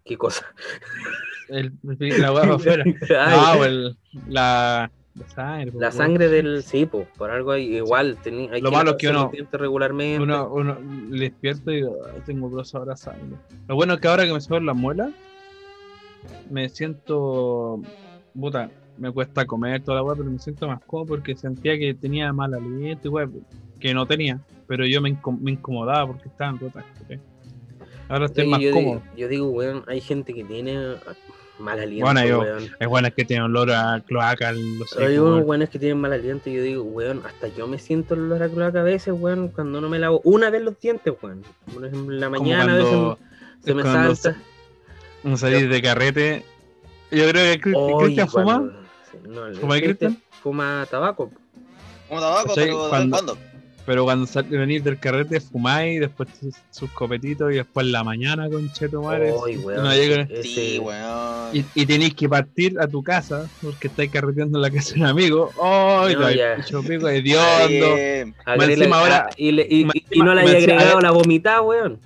¿Qué 0.05 0.17
cosa? 0.17 0.45
El, 1.47 1.71
la 1.84 2.34
para 2.34 2.55
afuera. 2.55 2.84
Ay, 2.86 3.07
Ah, 3.19 3.55
o 3.57 3.63
el, 3.63 3.97
la, 4.27 4.91
sangre. 5.28 5.72
po, 5.72 5.80
La 5.80 5.91
sangre 5.91 6.28
del. 6.30 6.64
Sí, 6.64 6.86
pues, 6.86 7.07
por 7.18 7.30
algo 7.32 7.51
hay, 7.51 7.76
igual. 7.78 8.18
hay 8.26 8.61
Lo 8.61 8.72
malo 8.72 8.91
es 8.91 8.97
que 8.97 9.09
uno- 9.09 9.32
regularmente. 9.51 10.22
Uno, 10.24 10.49
uno 10.51 10.78
le 11.09 11.30
despierto 11.30 11.72
y 11.72 11.76
digo, 11.78 11.97
"Ah, 12.05 12.20
tengo 12.26 12.49
dos 12.49 12.74
horas 12.76 12.99
sangre. 13.01 13.38
Lo 13.68 13.76
bueno 13.76 13.93
es 13.93 13.99
que 14.01 14.07
ahora 14.07 14.26
que 14.26 14.34
me 14.34 14.41
suben 14.41 14.66
las 14.66 14.76
muelas, 14.76 15.11
me 16.49 16.70
siento. 16.70 17.82
Puta, 18.39 18.70
me 18.97 19.11
cuesta 19.11 19.45
comer 19.45 19.84
toda 19.84 19.97
la 19.97 20.03
weá, 20.03 20.16
pero 20.16 20.30
me 20.30 20.39
siento 20.39 20.68
más 20.68 20.82
cómodo 20.86 21.07
porque 21.09 21.36
sentía 21.36 21.78
que 21.78 21.93
tenía 21.93 22.32
mal 22.34 22.53
aliento 22.53 23.07
y 23.07 23.11
weá, 23.11 23.30
que 23.80 23.93
no 23.93 24.05
tenía. 24.05 24.39
Pero 24.68 24.86
yo 24.86 25.01
me, 25.01 25.09
incom- 25.11 25.39
me 25.39 25.51
incomodaba 25.51 26.07
porque 26.07 26.30
estaban 26.30 26.57
rotas. 26.59 26.86
¿cachai? 26.99 27.20
Ahora 28.09 28.26
estoy 28.26 28.45
Sí, 28.45 28.49
más 28.49 28.61
yo, 28.61 28.72
cómodo. 28.72 28.93
digo, 28.95 29.03
yo 29.18 29.28
digo, 29.28 29.47
weón, 29.49 29.84
hay 29.88 30.01
gente 30.01 30.34
que 30.34 30.43
tiene 30.43 30.95
mal 31.60 31.80
aliento, 31.80 32.06
Bueno, 32.06 32.26
yo- 32.26 32.39
weón. 32.39 32.70
Es 32.80 32.88
bueno 32.88 33.08
es 33.08 33.14
que 33.14 33.26
tiene 33.26 33.43
olor 33.43 33.72
a 33.72 34.01
cloaca, 34.06 34.51
los 34.51 34.95
Hay 34.97 35.14
hijos, 35.16 35.28
unos 35.30 35.45
weones 35.45 35.70
que 35.70 35.80
tienen 35.80 35.99
mal 35.99 36.12
aliento 36.14 36.49
y 36.49 36.54
yo 36.56 36.62
digo, 36.64 36.84
weón, 36.84 37.22
hasta 37.26 37.47
yo 37.49 37.68
me 37.68 37.78
siento 37.80 38.16
el 38.16 38.22
olor 38.22 38.43
a 38.43 38.49
cloaca 38.49 38.80
a 38.82 38.84
veces, 38.84 39.14
weón, 39.18 39.49
cuando 39.49 39.80
no 39.80 39.89
me 39.89 39.99
lavo 39.99 40.20
una 40.24 40.49
vez 40.49 40.62
los 40.64 40.80
dientes, 40.80 41.14
weón. 41.22 41.43
Por 41.74 41.86
ejemplo, 41.86 42.14
en 42.14 42.20
la 42.20 42.30
mañana 42.30 42.74
a 42.74 42.78
veces 42.78 42.89
cuando 42.89 43.20
se 43.64 43.74
me 43.74 43.84
salta. 43.84 44.36
un 45.24 45.38
salir 45.38 45.70
de 45.70 45.82
carrete. 45.82 46.45
Yo 47.12 47.28
creo 47.30 47.54
que 47.54 47.60
Cristian 48.04 48.28
fuma. 48.28 48.72
sí, 49.12 49.18
no, 49.30 49.54
¿Fuma 49.54 49.78
Cristian? 49.80 50.22
Fuma 50.41 50.86
tabaco. 50.89 51.32
Como 52.10 52.20
tabaco, 52.20 52.51
pero 52.56 52.84
¿de 52.84 52.89
Cuando- 52.89 53.16
cuándo? 53.16 53.38
Pero 53.86 54.05
cuando 54.05 54.25
sal- 54.25 54.45
venís 54.45 54.81
del 54.84 54.97
carrete, 54.97 55.41
fumáis, 55.41 55.99
después 55.99 56.29
sus, 56.39 56.55
sus 56.71 56.89
copetitos 56.91 57.51
y 57.51 57.55
después 57.55 57.86
en 57.86 57.91
la 57.91 58.03
mañana, 58.05 58.49
con 58.49 58.71
Cheto 58.71 59.01
Mares. 59.01 59.34
No 59.36 59.93
llega- 59.93 60.27
Sí, 60.41 60.79
weón. 60.79 61.49
y, 61.53 61.65
y 61.75 61.86
tenéis 61.86 62.13
que 62.13 62.29
partir 62.29 62.79
a 62.79 62.88
tu 62.88 63.03
casa 63.03 63.45
porque 63.61 63.88
estáis 63.88 64.09
carreteando 64.09 64.57
en 64.57 64.61
la 64.61 64.71
casa 64.71 64.93
de 64.95 65.01
un 65.01 65.07
amigo. 65.07 65.51
¡Ay! 65.61 66.15
No, 66.15 66.29
hecho 66.29 66.81
pico 66.81 67.09
hediondo! 67.09 67.41
Eh, 67.97 68.25
encima 68.71 68.99
ahora- 68.99 69.27
ah, 69.29 69.34
y, 69.36 69.51
le- 69.51 69.67
y- 69.69 69.84
más 69.84 69.95
y- 69.95 70.05
y 70.11 70.19
no 70.21 70.34
le 70.34 70.41
encima- 70.43 70.73
agregado 70.75 71.01
la 71.01 71.11
vomitada, 71.11 71.61
weón. 71.61 71.99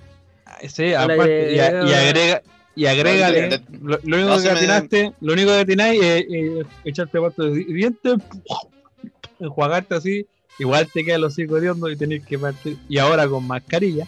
Sí, 0.68 0.82
le 0.82 0.96
aparte, 0.96 1.54
y, 1.54 1.58
a- 1.60 1.70
y 1.84 1.92
agrega-. 1.92 2.42
Y 2.74 2.86
agrégale, 2.86 3.60
lo, 3.82 3.98
lo 4.04 4.16
único 4.16 4.30
no, 4.30 4.34
que 4.36 4.40
se 4.42 4.52
me- 4.52 4.58
atinaste, 4.58 5.12
lo 5.20 5.32
único 5.32 5.50
que 5.50 5.58
atináis 5.60 6.00
es, 6.02 6.24
es 6.28 6.66
echarte 6.84 7.20
pato 7.20 7.42
de 7.44 7.50
di- 7.58 7.72
dientes, 7.72 8.14
enjuagarte 9.40 9.94
así, 9.96 10.26
igual 10.58 10.88
te 10.92 11.04
queda 11.04 11.16
el 11.16 11.24
hocico 11.24 11.56
hediondo 11.58 11.90
y 11.90 11.96
tenés 11.96 12.24
que 12.24 12.38
partir. 12.38 12.76
Y 12.88 12.98
ahora 12.98 13.26
con 13.28 13.46
mascarilla, 13.46 14.06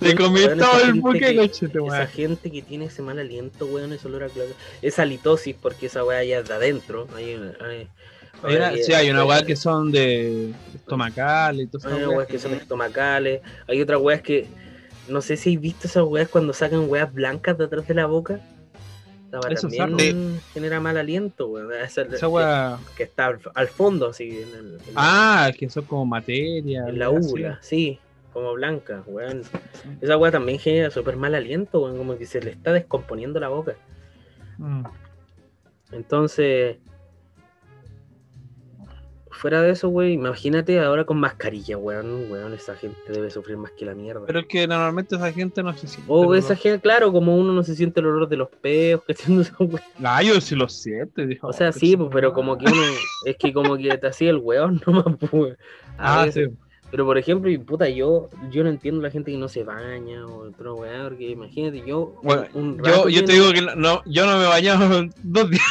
te 0.00 0.14
comí 0.14 0.40
todo 0.58 0.80
el 0.84 0.94
buque, 1.00 1.18
que- 1.20 1.36
cochete, 1.36 1.78
Esa 1.86 2.06
gente 2.06 2.50
que 2.50 2.62
tiene 2.62 2.86
ese 2.86 3.02
mal 3.02 3.18
aliento, 3.18 3.66
weón, 3.66 3.92
ese 3.92 4.08
olor 4.08 4.24
a 4.24 4.28
cloaca. 4.28 4.52
Esa 4.80 5.04
litosis, 5.04 5.54
porque 5.60 5.86
esa 5.86 6.04
weá 6.04 6.24
ya 6.24 6.38
es 6.38 6.48
de 6.48 6.54
adentro. 6.54 7.06
Hay, 7.14 7.34
hay, 7.60 7.88
Hay 8.42 8.56
una- 8.56 8.72
sí, 8.76 8.92
hay 8.94 9.10
una 9.10 9.24
weá 9.24 9.44
que 9.44 9.56
son 9.56 9.92
de 9.92 10.52
estomacal 10.74 11.60
y 11.60 11.68
Hay 11.84 11.92
unas 11.92 12.08
weas 12.08 12.28
que 12.28 12.38
son 12.38 12.54
estomacales. 12.54 13.42
Hay 13.68 13.80
otras 13.82 14.00
weas 14.00 14.22
que. 14.22 14.46
No 15.08 15.20
sé 15.20 15.36
si 15.36 15.56
has 15.56 15.60
visto 15.60 15.88
esas 15.88 16.04
weas 16.04 16.28
cuando 16.28 16.52
sacan 16.52 16.88
weas 16.88 17.12
blancas 17.12 17.58
de 17.58 17.64
atrás 17.64 17.86
de 17.86 17.94
la 17.94 18.06
boca. 18.06 18.40
Esa 19.30 19.38
wea 19.40 19.54
Eso 19.54 19.68
también 19.76 20.40
genera 20.52 20.80
mal 20.80 20.96
aliento, 20.96 21.46
weón. 21.48 21.72
Esa, 21.72 22.02
Esa 22.02 22.28
weá. 22.28 22.78
que, 22.90 22.94
que 22.96 23.02
está 23.04 23.26
al, 23.26 23.38
al 23.54 23.68
fondo, 23.68 24.08
así. 24.08 24.28
En, 24.42 24.48
el- 24.58 24.74
en 24.88 24.94
la- 24.94 25.46
Ah, 25.46 25.52
que 25.56 25.68
son 25.70 25.84
como 25.84 26.04
materia. 26.06 26.84
en 26.88 26.98
la 26.98 27.10
úvula, 27.10 27.58
sí. 27.62 27.98
Como 28.32 28.52
blanca, 28.54 29.02
weón. 29.06 29.42
Esa 30.00 30.16
wea 30.16 30.30
también 30.32 30.58
genera 30.58 30.90
súper 30.90 31.16
mal 31.16 31.34
aliento, 31.34 31.80
weón. 31.80 31.96
Como 31.96 32.18
que 32.18 32.26
se 32.26 32.40
le 32.40 32.50
está 32.50 32.72
descomponiendo 32.72 33.38
la 33.40 33.48
boca. 33.48 33.76
Mm. 34.58 34.82
Entonces. 35.92 36.76
Fuera 39.40 39.62
de 39.62 39.70
eso, 39.70 39.88
wey, 39.88 40.12
imagínate 40.12 40.78
ahora 40.80 41.04
con 41.06 41.18
mascarilla, 41.18 41.78
weón. 41.78 42.30
Weón, 42.30 42.52
esa 42.52 42.74
gente 42.76 42.98
debe 43.10 43.30
sufrir 43.30 43.56
más 43.56 43.70
que 43.70 43.86
la 43.86 43.94
mierda. 43.94 44.26
Pero 44.26 44.40
es 44.40 44.46
que 44.46 44.66
normalmente 44.66 45.16
esa 45.16 45.32
gente 45.32 45.62
no 45.62 45.72
se 45.72 45.86
siente. 45.88 46.12
O 46.12 46.18
dolor. 46.24 46.36
esa 46.36 46.54
gente, 46.56 46.78
claro, 46.80 47.10
como 47.10 47.34
uno 47.34 47.54
no 47.54 47.62
se 47.62 47.74
siente 47.74 48.00
el 48.00 48.06
olor 48.06 48.28
de 48.28 48.36
los 48.36 48.48
peos, 48.50 49.00
que 49.06 49.14
wea. 49.64 49.82
Ah, 50.04 50.22
yo 50.22 50.38
sí 50.42 50.54
lo 50.54 50.68
siento. 50.68 51.24
dijo, 51.24 51.46
O 51.46 51.52
sea, 51.54 51.70
oh, 51.70 51.72
sí, 51.72 51.92
qué 51.92 51.96
pues, 51.96 52.10
pero 52.12 52.34
como 52.34 52.58
que 52.58 52.66
uno, 52.66 52.82
es 53.24 53.36
que 53.38 53.50
como 53.52 53.78
que 53.78 53.96
te 53.96 54.06
hacía 54.08 54.28
el 54.28 54.36
weón 54.36 54.82
nomás, 54.86 55.06
pues. 55.30 55.56
Ah, 55.96 56.26
sí. 56.30 56.42
Pero 56.90 57.06
por 57.06 57.16
ejemplo, 57.16 57.48
y 57.48 57.56
puta, 57.56 57.88
yo, 57.88 58.28
yo 58.50 58.62
no 58.62 58.68
entiendo 58.68 59.00
la 59.00 59.10
gente 59.10 59.30
que 59.30 59.38
no 59.38 59.48
se 59.48 59.64
baña 59.64 60.26
o 60.26 60.48
otro 60.48 60.74
weón, 60.74 61.08
porque 61.08 61.30
imagínate, 61.30 61.82
yo, 61.86 62.14
Bueno, 62.22 62.44
un 62.52 62.76
Yo, 62.76 62.82
rato 62.84 63.08
yo 63.08 63.24
te 63.24 63.32
lleno- 63.32 63.48
digo 63.48 63.52
que 63.54 63.62
no, 63.62 63.74
no, 63.76 64.02
yo 64.04 64.26
no 64.26 64.36
me 64.38 64.44
bañaba 64.46 65.08
dos 65.22 65.48
días. 65.48 65.62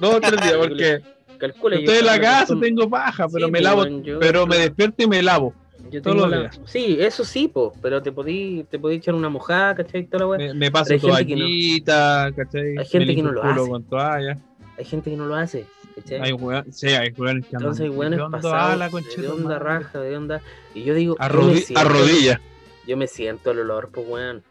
dos 0.00 0.14
o 0.16 0.20
tres 0.20 0.40
días, 0.42 0.56
porque 0.58 1.00
calcula, 1.36 1.76
yo 1.76 1.80
estoy 1.82 1.98
en 1.98 2.06
la 2.06 2.20
casa, 2.20 2.54
tengo 2.60 2.88
paja, 2.88 3.26
pero 3.28 3.46
Sí, 3.46 3.52
me 3.52 3.58
pues, 3.58 3.62
lavo, 3.62 3.86
yo- 4.02 4.18
pero 4.18 4.46
me 4.46 4.56
despierto 4.58 5.02
y 5.02 5.06
me 5.06 5.22
lavo. 5.22 5.54
yo 5.90 6.02
tengo 6.02 6.26
la-. 6.26 6.50
Sí, 6.64 6.96
eso 7.00 7.24
sí, 7.24 7.48
pues, 7.48 7.70
pero 7.80 8.02
te 8.02 8.12
podí, 8.12 8.64
te 8.70 8.78
podí 8.78 8.96
echar 8.96 9.14
una 9.14 9.28
mojada, 9.28 9.74
¿cachai? 9.76 10.04
Toda 10.06 10.36
la. 10.36 10.38
Me, 10.38 10.54
me 10.54 10.70
paso 10.70 10.90
que 10.90 10.96
no. 10.96 11.08
toallita, 11.08 12.30
¿cachai? 12.36 12.76
Hay 12.78 12.86
gente 12.86 13.06
Me 13.06 13.14
que 13.16 13.22
no 13.22 13.32
lo 13.32 13.42
hace. 13.42 13.68
con 13.68 13.82
toalla. 13.84 14.38
Hay 14.78 14.84
gente 14.84 15.10
que 15.10 15.16
no 15.16 15.26
lo 15.26 15.34
hace, 15.36 15.64
¿cachai? 15.94 16.20
Hay 16.20 16.32
weón, 16.32 16.72
sí, 16.72 16.88
hay 16.88 17.10
weones 17.16 17.46
que. 17.46 17.56
Entonces 17.56 17.82
hay 17.84 17.88
weones 17.88 18.18
¿de 18.18 18.22
dónde 18.22 18.38
pasados 18.38 18.92
de 19.16 19.28
onda 19.28 19.44
madre? 19.48 19.58
raja, 19.64 20.00
de 20.00 20.16
onda. 20.16 20.40
Y 20.74 20.82
yo 20.84 20.94
digo, 20.94 21.16
A, 21.18 21.28
yo 21.28 21.34
me 21.34 21.40
rodi- 21.42 21.58
a 21.58 21.64
siento- 21.64 21.88
rodillas. 21.88 22.40
Yo 22.86 22.96
me 22.96 23.06
siento 23.06 23.50
el 23.52 23.58
olor, 23.60 23.88
pues 23.92 24.06
weón. 24.08 24.42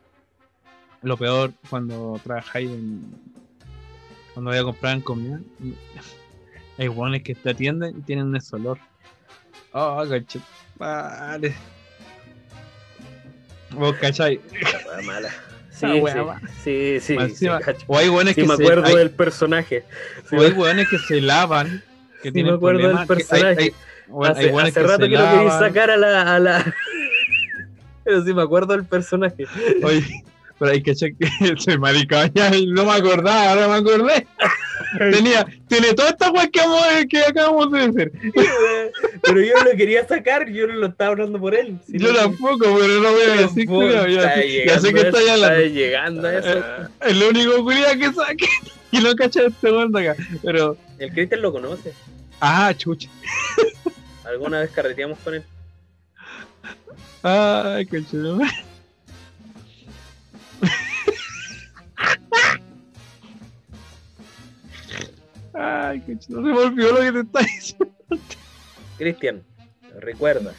Lo 1.03 1.17
peor 1.17 1.51
cuando 1.69 2.19
trabajáis 2.23 2.69
en. 2.71 3.03
Cuando 4.33 4.51
voy 4.51 4.59
a 4.59 4.63
comprar 4.63 4.95
en 4.95 5.01
comida. 5.01 5.39
Hay 6.77 6.87
weones 6.89 7.23
que 7.23 7.35
te 7.35 7.51
atienden 7.51 7.97
y 7.97 8.01
tienen 8.01 8.35
ese 8.35 8.55
olor. 8.55 8.77
Oh, 9.71 10.03
coche. 10.07 10.39
Vale. 10.77 11.53
Vos 13.71 13.95
cachai. 13.97 14.39
La 14.95 15.01
mala. 15.03 15.29
Sí, 15.71 15.85
Ah, 15.85 16.39
sí, 16.63 16.99
sí, 17.01 17.17
sí, 17.35 17.47
o 17.87 17.97
hay 17.97 18.07
weones 18.07 18.33
Sí, 18.35 18.41
que 18.41 18.47
me 18.47 18.55
se. 18.55 18.63
acuerdo 18.63 18.85
hay- 18.85 18.95
del 18.95 19.11
personaje. 19.11 19.83
O 20.31 20.41
hay 20.41 20.53
que 20.89 20.97
se 20.99 21.19
lavan. 21.19 21.83
Que 22.21 22.29
Sí, 22.29 22.33
tienen 22.33 22.53
me 22.53 22.57
acuerdo 22.57 22.87
del 22.87 22.91
problemas, 22.95 23.07
que 23.07 23.13
hay- 23.13 23.17
personaje. 23.19 23.61
hay- 23.63 23.73
bueno, 24.07 24.35
hay 24.35 24.41
hace 24.45 24.53
weones 24.53 24.71
hace 24.71 24.81
que 24.81 24.87
rato 24.87 25.03
se 25.03 25.09
que 25.09 25.17
lo 25.17 25.29
quería 25.31 25.59
sacar 25.59 25.91
a 25.91 25.97
la, 25.97 26.35
a 26.35 26.39
la... 26.39 26.73
Pero 28.05 28.23
sí 28.23 28.33
me 28.33 28.41
acuerdo 28.43 28.71
del 28.73 28.85
personaje. 28.85 29.45
Oye, 29.83 30.23
pero 30.59 30.71
hay 30.71 30.81
que 30.81 30.95
chequear 30.95 31.31
ese 31.57 31.77
maricón, 31.77 32.31
ya 32.33 32.51
no 32.67 32.85
me 32.85 32.93
acordaba, 32.93 33.49
ahora 33.49 33.67
me 33.67 33.73
acordé. 33.75 34.27
Tenía, 34.97 35.45
tiene 35.67 35.93
toda 35.93 36.09
esta 36.09 36.31
weá 36.31 36.47
que, 36.49 37.07
que 37.09 37.23
acabamos 37.23 37.71
de 37.71 37.87
decir. 37.91 38.11
Pero 39.21 39.41
yo 39.41 39.53
lo 39.63 39.71
quería 39.77 40.07
sacar, 40.07 40.49
yo 40.49 40.67
no 40.67 40.73
lo 40.75 40.87
estaba 40.87 41.11
hablando 41.11 41.39
por 41.39 41.55
él. 41.55 41.77
Yo 41.87 42.11
no- 42.11 42.19
tampoco, 42.19 42.59
pero 42.79 43.01
no 43.01 43.11
voy 43.11 43.21
a 43.21 43.35
decir 43.41 43.67
está 43.69 44.45
ya, 44.45 44.65
ya 44.65 44.79
sé 44.79 44.93
que 44.93 45.01
está 45.01 45.21
ya 45.25 45.35
está 45.35 45.59
llegando 45.61 46.27
a 46.27 46.37
eso. 46.37 46.57
Eh, 46.59 46.87
Es 47.01 47.17
lo 47.17 47.29
único 47.29 47.63
culiao 47.63 47.93
que 47.97 48.13
saque. 48.13 48.47
Y 48.91 48.99
no 48.99 49.13
cacha 49.15 49.41
este 49.45 49.69
de 49.69 50.09
acá. 50.09 50.23
Pero, 50.41 50.77
El 50.99 51.11
Cristian 51.11 51.41
lo 51.41 51.51
conoce. 51.51 51.93
ah, 52.39 52.73
chucha. 52.77 53.09
Alguna 54.23 54.61
vez 54.61 54.69
carreteamos 54.71 55.19
con 55.19 55.33
él. 55.35 55.43
Ay, 57.21 57.85
conchudo. 57.87 58.39
Ay, 65.57 66.01
conchudo. 66.01 66.37
Se 66.37 66.41
me 66.47 66.57
olvidó 66.57 66.91
lo 66.93 66.99
que 67.01 67.11
te 67.11 67.19
está 67.21 67.39
diciendo. 67.39 67.95
Cristian, 68.97 69.43
recuerda, 69.99 70.53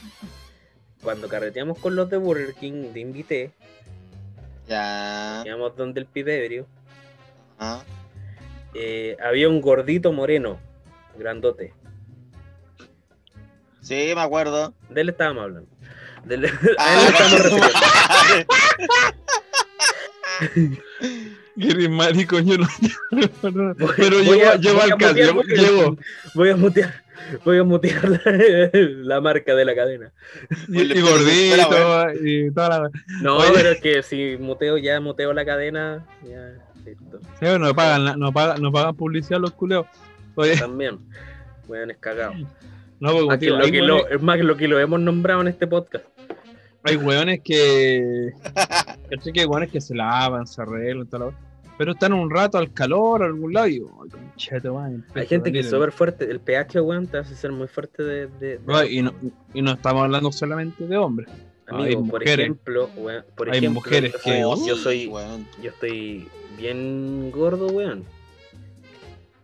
cuando 1.02 1.28
carreteamos 1.28 1.78
con 1.78 1.94
los 1.96 2.08
de 2.10 2.16
Burger 2.16 2.54
King, 2.54 2.92
te 2.92 3.00
invité, 3.00 3.50
Ya. 4.68 5.42
íbamos 5.46 5.76
donde 5.76 6.00
el 6.00 6.06
pibebrio, 6.06 6.66
Ah. 7.58 7.82
eh, 8.74 9.16
había 9.24 9.48
un 9.48 9.60
gordito 9.60 10.12
moreno, 10.12 10.58
grandote. 11.18 11.72
Sí, 13.80 14.12
me 14.14 14.20
acuerdo. 14.20 14.74
De 14.90 15.00
él 15.02 15.08
estábamos 15.10 15.44
hablando. 15.44 15.70
De 16.24 16.34
él, 16.34 16.44
a 16.46 16.48
él 16.48 16.76
Ah, 16.78 16.96
le 17.00 17.06
estamos 17.08 17.42
refiriendo. 17.42 17.78
Que 21.58 21.68
eres 21.68 21.90
marico, 21.90 22.38
yo 22.40 22.58
no. 22.58 22.66
Pero 23.96 24.16
voy 24.24 24.38
llevo, 24.38 24.54
llevo 24.54 24.80
voy 24.80 24.90
a 24.90 24.92
al 24.92 24.98
caso, 24.98 25.34
mutear 25.34 25.58
llevo. 25.58 25.96
Voy 26.34 26.50
a 26.50 26.56
mutear, 26.56 26.94
voy 27.44 27.58
a 27.58 27.64
mutear 27.64 28.08
la, 28.08 28.70
la 28.72 29.20
marca 29.20 29.54
de 29.54 29.64
la 29.64 29.74
cadena. 29.74 30.12
Y, 30.68 30.82
y 30.82 31.00
gordito, 31.00 32.12
y 32.22 32.50
toda 32.52 32.68
la. 32.68 32.90
No, 33.22 33.38
Oye. 33.38 33.50
pero 33.54 33.70
es 33.70 33.80
que 33.80 34.02
si 34.02 34.36
muteo 34.38 34.76
ya 34.78 35.00
muteo 35.00 35.32
la 35.32 35.44
cadena, 35.44 36.04
ya 36.22 36.52
listo. 36.84 37.20
Sí, 37.40 37.46
no 37.58 37.74
pagan, 37.74 38.18
no 38.18 38.32
pagan, 38.32 38.60
no 38.60 38.70
pagan 38.70 38.94
publicidad 38.94 39.40
los 39.40 39.52
culeos. 39.52 39.86
Oye, 40.34 40.56
También. 40.58 40.98
Weón, 41.68 41.90
es 41.90 41.96
cagado. 41.96 42.34
no, 43.00 43.12
porque 43.12 43.38
tío, 43.38 43.56
lo 43.56 44.04
que 44.06 44.14
es 44.14 44.22
más 44.22 44.36
que 44.36 44.44
lo 44.44 44.56
que 44.56 44.68
lo 44.68 44.78
hemos 44.78 45.00
nombrado 45.00 45.40
en 45.40 45.48
este 45.48 45.66
podcast. 45.66 46.04
Hay 46.86 46.96
hueones 46.96 47.40
que. 47.42 48.30
¿Cachai? 49.10 49.32
Que 49.32 49.40
hay 49.40 49.46
hueones 49.46 49.70
que 49.70 49.80
se 49.80 49.94
lavan, 49.94 50.46
se 50.46 50.60
arreglan, 50.62 51.06
wea. 51.06 51.32
Pero 51.78 51.92
están 51.92 52.14
un 52.14 52.30
rato 52.30 52.56
al 52.56 52.72
calor, 52.72 53.22
a 53.22 53.26
algún 53.26 53.52
lado, 53.52 53.68
y 53.68 53.80
man, 54.72 54.94
empiezo 54.94 55.20
Hay 55.20 55.26
gente 55.26 55.52
que 55.52 55.58
es 55.58 55.68
súper 55.68 55.92
fuerte. 55.92 56.24
El 56.30 56.40
pH, 56.40 56.80
weón, 56.80 57.06
te 57.06 57.18
hace 57.18 57.34
ser 57.34 57.52
muy 57.52 57.68
fuerte 57.68 58.02
de. 58.02 58.60
y, 58.88 59.02
no, 59.02 59.12
y 59.52 59.60
no 59.60 59.72
estamos 59.72 60.04
hablando 60.04 60.32
solamente 60.32 60.86
de 60.86 60.96
hombres. 60.96 61.28
Amigo, 61.68 61.84
hay 61.84 61.94
por 61.96 62.04
mujeres. 62.04 62.38
ejemplo, 62.38 62.88
weón, 62.96 63.24
por 63.36 63.50
Hay 63.50 63.58
ejemplo, 63.58 63.80
mujeres 63.82 64.12
yo 64.12 64.18
que- 64.18 64.42
soy- 64.42 64.68
yo 64.68 64.76
soy, 64.76 65.06
weón. 65.08 65.46
yo 65.62 65.70
estoy 65.70 66.28
bien 66.56 67.30
gordo, 67.30 67.66
weón. 67.66 68.04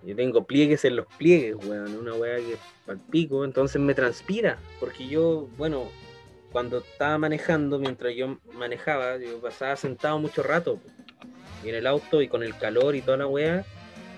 Yo 0.05 0.17
tengo 0.17 0.45
pliegues 0.45 0.85
en 0.85 0.97
los 0.97 1.07
pliegues, 1.19 1.57
weón. 1.67 1.97
Una 1.97 2.15
weá 2.15 2.37
que 2.39 2.57
palpico, 2.87 3.45
entonces 3.45 3.81
me 3.81 3.95
transpira. 3.95 4.59
Porque 4.81 5.07
yo, 5.07 5.49
bueno, 5.59 5.85
cuando 6.53 6.79
estaba 6.79 7.19
manejando, 7.19 7.79
mientras 7.79 8.15
yo 8.15 8.39
manejaba, 8.55 9.17
yo 9.17 9.41
pasaba 9.41 9.75
sentado 9.77 10.19
mucho 10.19 10.43
rato. 10.43 10.79
Y 11.65 11.71
en 11.71 11.77
el 11.77 11.87
auto 11.87 12.21
y 12.23 12.29
con 12.29 12.43
el 12.43 12.57
calor 12.57 12.95
y 12.95 13.03
toda 13.03 13.17
la 13.17 13.27
weá, 13.27 13.65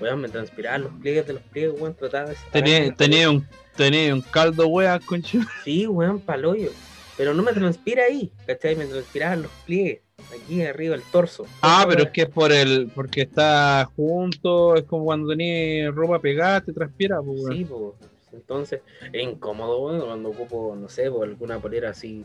weón, 0.00 0.20
me 0.20 0.28
transpiraban 0.28 0.82
los 0.82 0.92
pliegues 0.94 1.26
de 1.26 1.32
los 1.34 1.42
pliegues, 1.42 1.80
weón. 1.80 1.94
Trataba 1.94 2.30
de 2.30 2.36
Tenía, 2.50 2.94
tenía, 2.94 3.30
un, 3.30 3.46
tenía 3.76 4.14
un 4.14 4.22
caldo, 4.22 4.66
wea, 4.66 4.98
conche. 4.98 5.40
Sí, 5.64 5.86
weón, 5.86 6.20
paloyo. 6.20 6.70
Pero 7.16 7.32
no 7.32 7.42
me 7.42 7.52
transpira 7.52 8.04
ahí, 8.04 8.32
¿cachai? 8.46 8.74
Me 8.74 8.86
transpiraban 8.86 9.42
los 9.42 9.50
pliegues, 9.64 10.00
aquí 10.34 10.62
arriba, 10.62 10.96
el 10.96 11.02
torso. 11.02 11.46
Ah, 11.62 11.86
pero 11.88 12.04
es 12.04 12.10
que 12.10 12.22
es 12.22 12.28
por 12.28 12.50
el, 12.50 12.90
porque 12.92 13.22
está 13.22 13.88
junto, 13.94 14.74
es 14.74 14.82
como 14.82 15.04
cuando 15.04 15.28
tenías 15.28 15.94
ropa 15.94 16.18
pegada, 16.18 16.60
te 16.60 16.72
transpira, 16.72 17.22
pues, 17.22 17.40
weón. 17.40 17.56
Sí, 17.56 17.64
po. 17.64 17.96
Entonces, 18.34 18.80
es 19.12 19.22
incómodo, 19.22 20.04
cuando 20.06 20.30
ocupo, 20.30 20.76
no 20.76 20.88
sé, 20.88 21.10
po, 21.10 21.22
alguna 21.22 21.58
polera 21.58 21.90
así. 21.90 22.24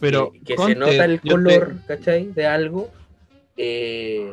Pero 0.00 0.32
que, 0.32 0.40
que 0.40 0.56
conte, 0.56 0.74
se 0.74 0.78
nota 0.78 1.04
el 1.04 1.20
color, 1.20 1.74
¿cachai? 1.86 2.26
De 2.26 2.46
algo. 2.46 2.90
Eh, 3.56 4.32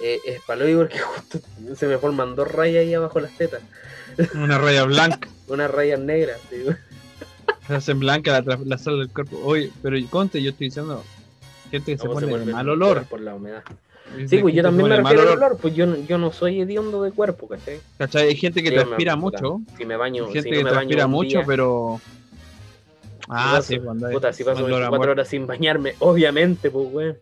eh, 0.00 0.20
es 0.26 0.40
porque 0.42 0.98
justo 0.98 1.38
se 1.74 1.86
me 1.86 1.98
forman 1.98 2.34
dos 2.34 2.50
rayas 2.50 2.82
ahí 2.82 2.94
abajo 2.94 3.20
las 3.20 3.36
tetas. 3.36 3.62
te- 4.16 4.36
una 4.36 4.58
raya 4.58 4.84
blanca, 4.84 5.28
Unas 5.48 5.70
rayas 5.70 6.00
negras, 6.00 6.40
sí, 6.50 6.56
weón. 6.64 6.78
se 7.66 7.74
hacen 7.74 8.00
blanca 8.00 8.40
la, 8.42 8.58
la 8.64 8.78
sal 8.78 8.98
del 8.98 9.10
cuerpo. 9.10 9.38
Oye, 9.44 9.70
pero 9.82 9.96
conte, 10.10 10.42
yo 10.42 10.50
estoy 10.50 10.66
diciendo, 10.68 11.02
gente 11.70 11.92
que 11.92 11.96
se 11.98 12.02
se 12.02 12.08
pone 12.08 12.26
de 12.26 12.32
vuelve 12.32 12.52
mal 12.52 12.68
olor. 12.68 13.04
Por 13.06 13.20
la 13.20 13.34
humedad. 13.34 13.62
Sí, 14.28 14.38
pues 14.38 14.54
yo 14.54 14.62
también 14.62 14.88
me 14.88 14.96
refiero 14.96 15.22
al 15.22 15.28
olor, 15.28 15.58
pues 15.60 15.74
yo, 15.74 15.86
no- 15.86 15.96
yo 16.06 16.18
no 16.18 16.30
soy 16.32 16.60
hediondo 16.60 17.02
de 17.02 17.12
cuerpo, 17.12 17.48
¿cachai? 17.48 17.80
¿Cachai? 17.98 18.28
Hay 18.28 18.36
gente 18.36 18.62
que 18.62 18.70
me- 18.70 18.76
transpira 18.76 19.16
puta, 19.16 19.40
mucho, 19.42 19.60
Si 19.76 19.84
me 19.84 19.96
baño, 19.96 20.26
hay 20.26 20.32
gente 20.32 20.48
si 20.48 20.50
no 20.50 20.58
que 20.58 20.64
me 20.64 20.70
transpira 20.70 21.06
mucho, 21.06 21.38
día, 21.38 21.44
pero... 21.46 22.00
Ah, 23.28 23.52
paso- 23.56 23.68
sí, 23.68 23.78
cuando 23.78 24.06
hay 24.06 24.14
Puta, 24.14 24.32
si 24.32 24.44
paso 24.44 24.58
olor 24.64 24.82
a 24.82 24.90
24 24.90 24.96
muerte. 24.98 25.10
horas 25.12 25.28
sin 25.28 25.46
bañarme, 25.46 25.94
obviamente, 26.00 26.70
pues, 26.70 26.86
weón. 26.90 27.18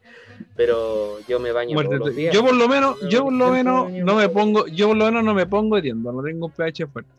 Pero 0.56 1.18
yo 1.28 1.38
me 1.38 1.52
baño 1.52 1.74
Muerte. 1.74 1.94
todos 1.96 2.08
los 2.08 2.16
días. 2.16 2.34
Yo 2.34 2.42
por 2.42 2.54
lo 2.56 2.68
menos, 2.68 2.96
yo 3.08 3.22
por 3.24 3.32
lo 3.32 3.50
menos 3.50 3.90
me 3.92 4.00
no 4.00 4.16
me 4.16 4.28
pongo, 4.28 4.66
yo 4.66 4.88
por 4.88 4.96
lo 4.96 5.04
menos 5.04 5.22
no 5.22 5.34
me 5.34 5.46
pongo 5.46 5.78
hediondo, 5.78 6.10
no 6.12 6.22
tengo 6.22 6.46
un 6.46 6.52
pH 6.52 6.86
fuerte. 6.88 7.10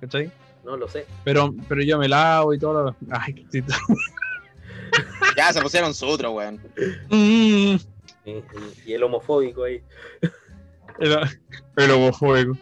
¿Cachai? 0.00 0.30
No 0.64 0.76
lo 0.76 0.88
sé. 0.88 1.06
Pero, 1.24 1.54
pero 1.68 1.82
yo 1.82 1.98
me 1.98 2.08
lavo 2.08 2.52
y 2.52 2.58
todo 2.58 2.82
lo... 2.82 2.96
Ay, 3.10 3.34
qué. 3.50 3.62
Ya 5.36 5.52
se 5.52 5.60
pusieron 5.62 5.94
su 5.94 6.06
otro, 6.06 6.32
weón. 6.32 6.58
Mm, 7.10 7.76
Y, 8.28 8.90
y 8.90 8.92
el 8.94 9.02
homofóbico 9.02 9.64
ahí. 9.64 9.82
el, 10.98 11.16
el 11.76 11.90
homofóbico. 11.90 12.56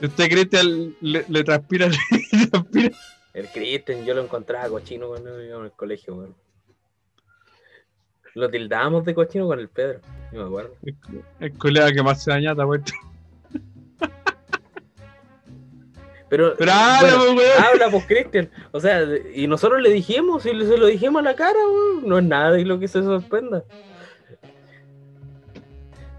¿Usted 0.00 0.30
Cristian 0.30 0.94
le, 1.00 1.24
le 1.28 1.44
transpira, 1.44 1.88
le 2.32 2.46
transpira? 2.46 2.90
El 3.34 3.48
Kristen, 3.48 4.04
yo 4.04 4.14
lo 4.14 4.22
encontraba 4.22 4.68
cochino 4.68 5.08
cuando 5.08 5.42
íbamos 5.42 5.60
en 5.60 5.64
el 5.66 5.72
colegio, 5.72 6.14
weón. 6.14 6.34
Lo 8.34 8.48
tildábamos 8.48 9.04
de 9.04 9.14
cochino 9.14 9.46
con 9.46 9.58
el 9.58 9.68
Pedro. 9.68 10.00
No 10.32 10.40
me 10.40 10.46
acuerdo. 10.46 10.74
El, 10.82 10.96
el 11.40 11.58
colega 11.58 11.92
que 11.92 12.02
más 12.02 12.22
se 12.22 12.30
daña, 12.30 12.54
vuelto. 12.54 12.92
Pero, 16.32 16.54
Pero 16.56 16.72
habla, 16.72 17.14
bueno, 17.18 17.34
pues, 17.34 17.46
weón. 17.50 17.64
habla, 17.66 17.90
pues, 17.90 18.06
Cristian. 18.06 18.50
O 18.70 18.80
sea, 18.80 19.02
y 19.34 19.46
nosotros 19.46 19.82
le 19.82 19.90
dijimos, 19.90 20.46
y 20.46 20.48
se 20.48 20.78
lo 20.78 20.86
dijimos 20.86 21.20
a 21.20 21.24
la 21.24 21.34
cara, 21.36 21.58
weón. 21.58 22.08
No 22.08 22.16
es 22.16 22.24
nada 22.24 22.52
de 22.52 22.64
lo 22.64 22.78
que 22.78 22.88
se 22.88 23.02
sorprenda. 23.02 23.62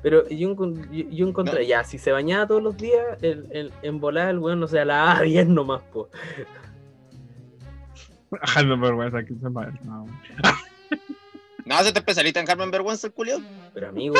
Pero 0.03 0.29
yo, 0.29 0.49
encon- 0.49 0.87
yo, 0.91 1.09
yo 1.09 1.27
encontré, 1.27 1.61
No. 1.61 1.67
ya, 1.67 1.83
si 1.83 1.97
se 1.97 2.11
bañaba 2.11 2.45
todos 2.45 2.61
los 2.61 2.77
días, 2.77 3.01
el, 3.23 3.47
el, 3.49 3.73
en 3.81 3.99
volar, 3.99 4.29
el 4.29 4.37
weón, 4.37 4.59
no 4.59 4.67
sea, 4.67 4.85
la 4.85 5.19
A10 5.19 5.47
nomás, 5.47 5.81
po. 5.91 6.09
Me 8.63 8.75
vergüenza 8.77 9.23
que 9.23 9.33
se 9.33 9.49
madre. 9.49 9.73
No. 9.83 10.05
No, 11.65 11.81
se 11.81 11.93
te 11.93 11.99
especialista 11.99 12.41
en 12.41 12.45
Carmen 12.45 12.69
Vergüenza 12.71 13.07
el 13.07 13.13
culio. 13.13 13.41
Pero 13.73 13.87
amigo, 13.87 14.15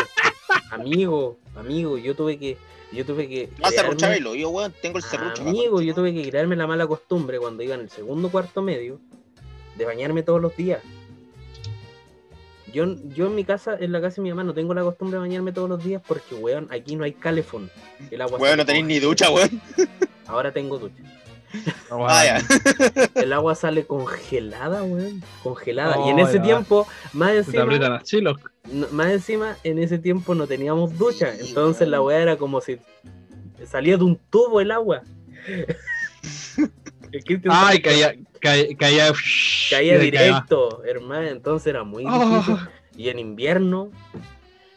amigo, 0.71 1.37
amigo, 1.55 1.97
yo 1.97 2.15
tuve 2.15 2.37
que, 2.37 2.57
yo 2.91 3.05
tuve 3.05 3.27
que. 3.27 3.49
Serruchaba 3.69 4.13
crearme- 4.15 4.39
yo, 4.39 4.49
weón. 4.49 4.73
Tengo 4.81 4.97
el 4.97 5.03
serrucho. 5.03 5.43
Amigo, 5.43 5.81
yo 5.81 5.93
tuve 5.93 6.13
que 6.13 6.29
crearme 6.29 6.55
la 6.55 6.67
mala 6.67 6.87
costumbre 6.87 7.39
cuando 7.39 7.63
iba 7.63 7.75
en 7.75 7.81
el 7.81 7.89
segundo 7.89 8.29
cuarto 8.29 8.61
medio 8.61 8.99
de 9.77 9.85
bañarme 9.85 10.23
todos 10.23 10.41
los 10.41 10.55
días. 10.55 10.81
Yo, 12.73 12.85
yo 13.15 13.27
en 13.27 13.35
mi 13.35 13.43
casa, 13.43 13.77
en 13.79 13.91
la 13.91 14.01
casa 14.01 14.15
de 14.15 14.21
mi 14.23 14.29
mamá, 14.29 14.43
no 14.43 14.53
tengo 14.55 14.73
la 14.73 14.81
costumbre 14.81 15.17
de 15.17 15.21
bañarme 15.21 15.51
todos 15.51 15.69
los 15.69 15.83
días 15.83 16.01
porque, 16.07 16.33
weón, 16.33 16.67
aquí 16.71 16.95
no 16.95 17.03
hay 17.03 17.13
calefón. 17.13 17.69
El 18.09 18.19
agua 18.21 18.39
Weón, 18.39 18.57
no 18.57 18.65
tenéis 18.65 18.85
ni 18.85 18.99
ducha, 18.99 19.29
weón. 19.29 19.61
Ahora 20.25 20.51
tengo 20.51 20.79
ducha. 20.79 20.95
No, 21.89 22.08
Ah. 22.08 22.39
El 23.16 23.32
agua 23.34 23.54
sale 23.56 23.86
congelada, 23.86 24.84
weón. 24.84 25.22
Congelada. 25.43 25.95
y 26.06 26.10
en 26.10 26.20
Oh, 26.20 26.28
ese 26.28 26.39
tiempo, 26.39 26.88
más 27.14 27.32
encima, 27.34 27.66
no- 28.72 28.88
más 28.91 29.12
encima, 29.12 29.58
en 29.64 29.78
ese 29.80 29.97
tiempo 29.99 30.34
no 30.36 30.47
teníamos 30.47 30.97
ducha. 30.97 31.34
Entonces 31.39 31.88
la 31.88 32.01
weá 32.01 32.20
era 32.20 32.38
como 32.38 32.60
si 32.62 32.80
salía 33.66 33.97
de 33.97 34.04
un 34.04 34.18
tubo 34.30 34.60
el 34.62 34.72
agua. 34.72 35.04
Ay, 37.49 37.82
caía, 37.82 38.16
caía, 38.39 38.76
caía, 39.70 39.97
directo, 39.99 40.84
hermano. 40.84 41.28
Entonces 41.28 41.68
era 41.68 41.84
muy 41.84 42.04
difícil. 42.04 42.56
Oh, 42.56 42.68
Y 42.97 43.10
en 43.10 43.20
invierno, 43.20 43.91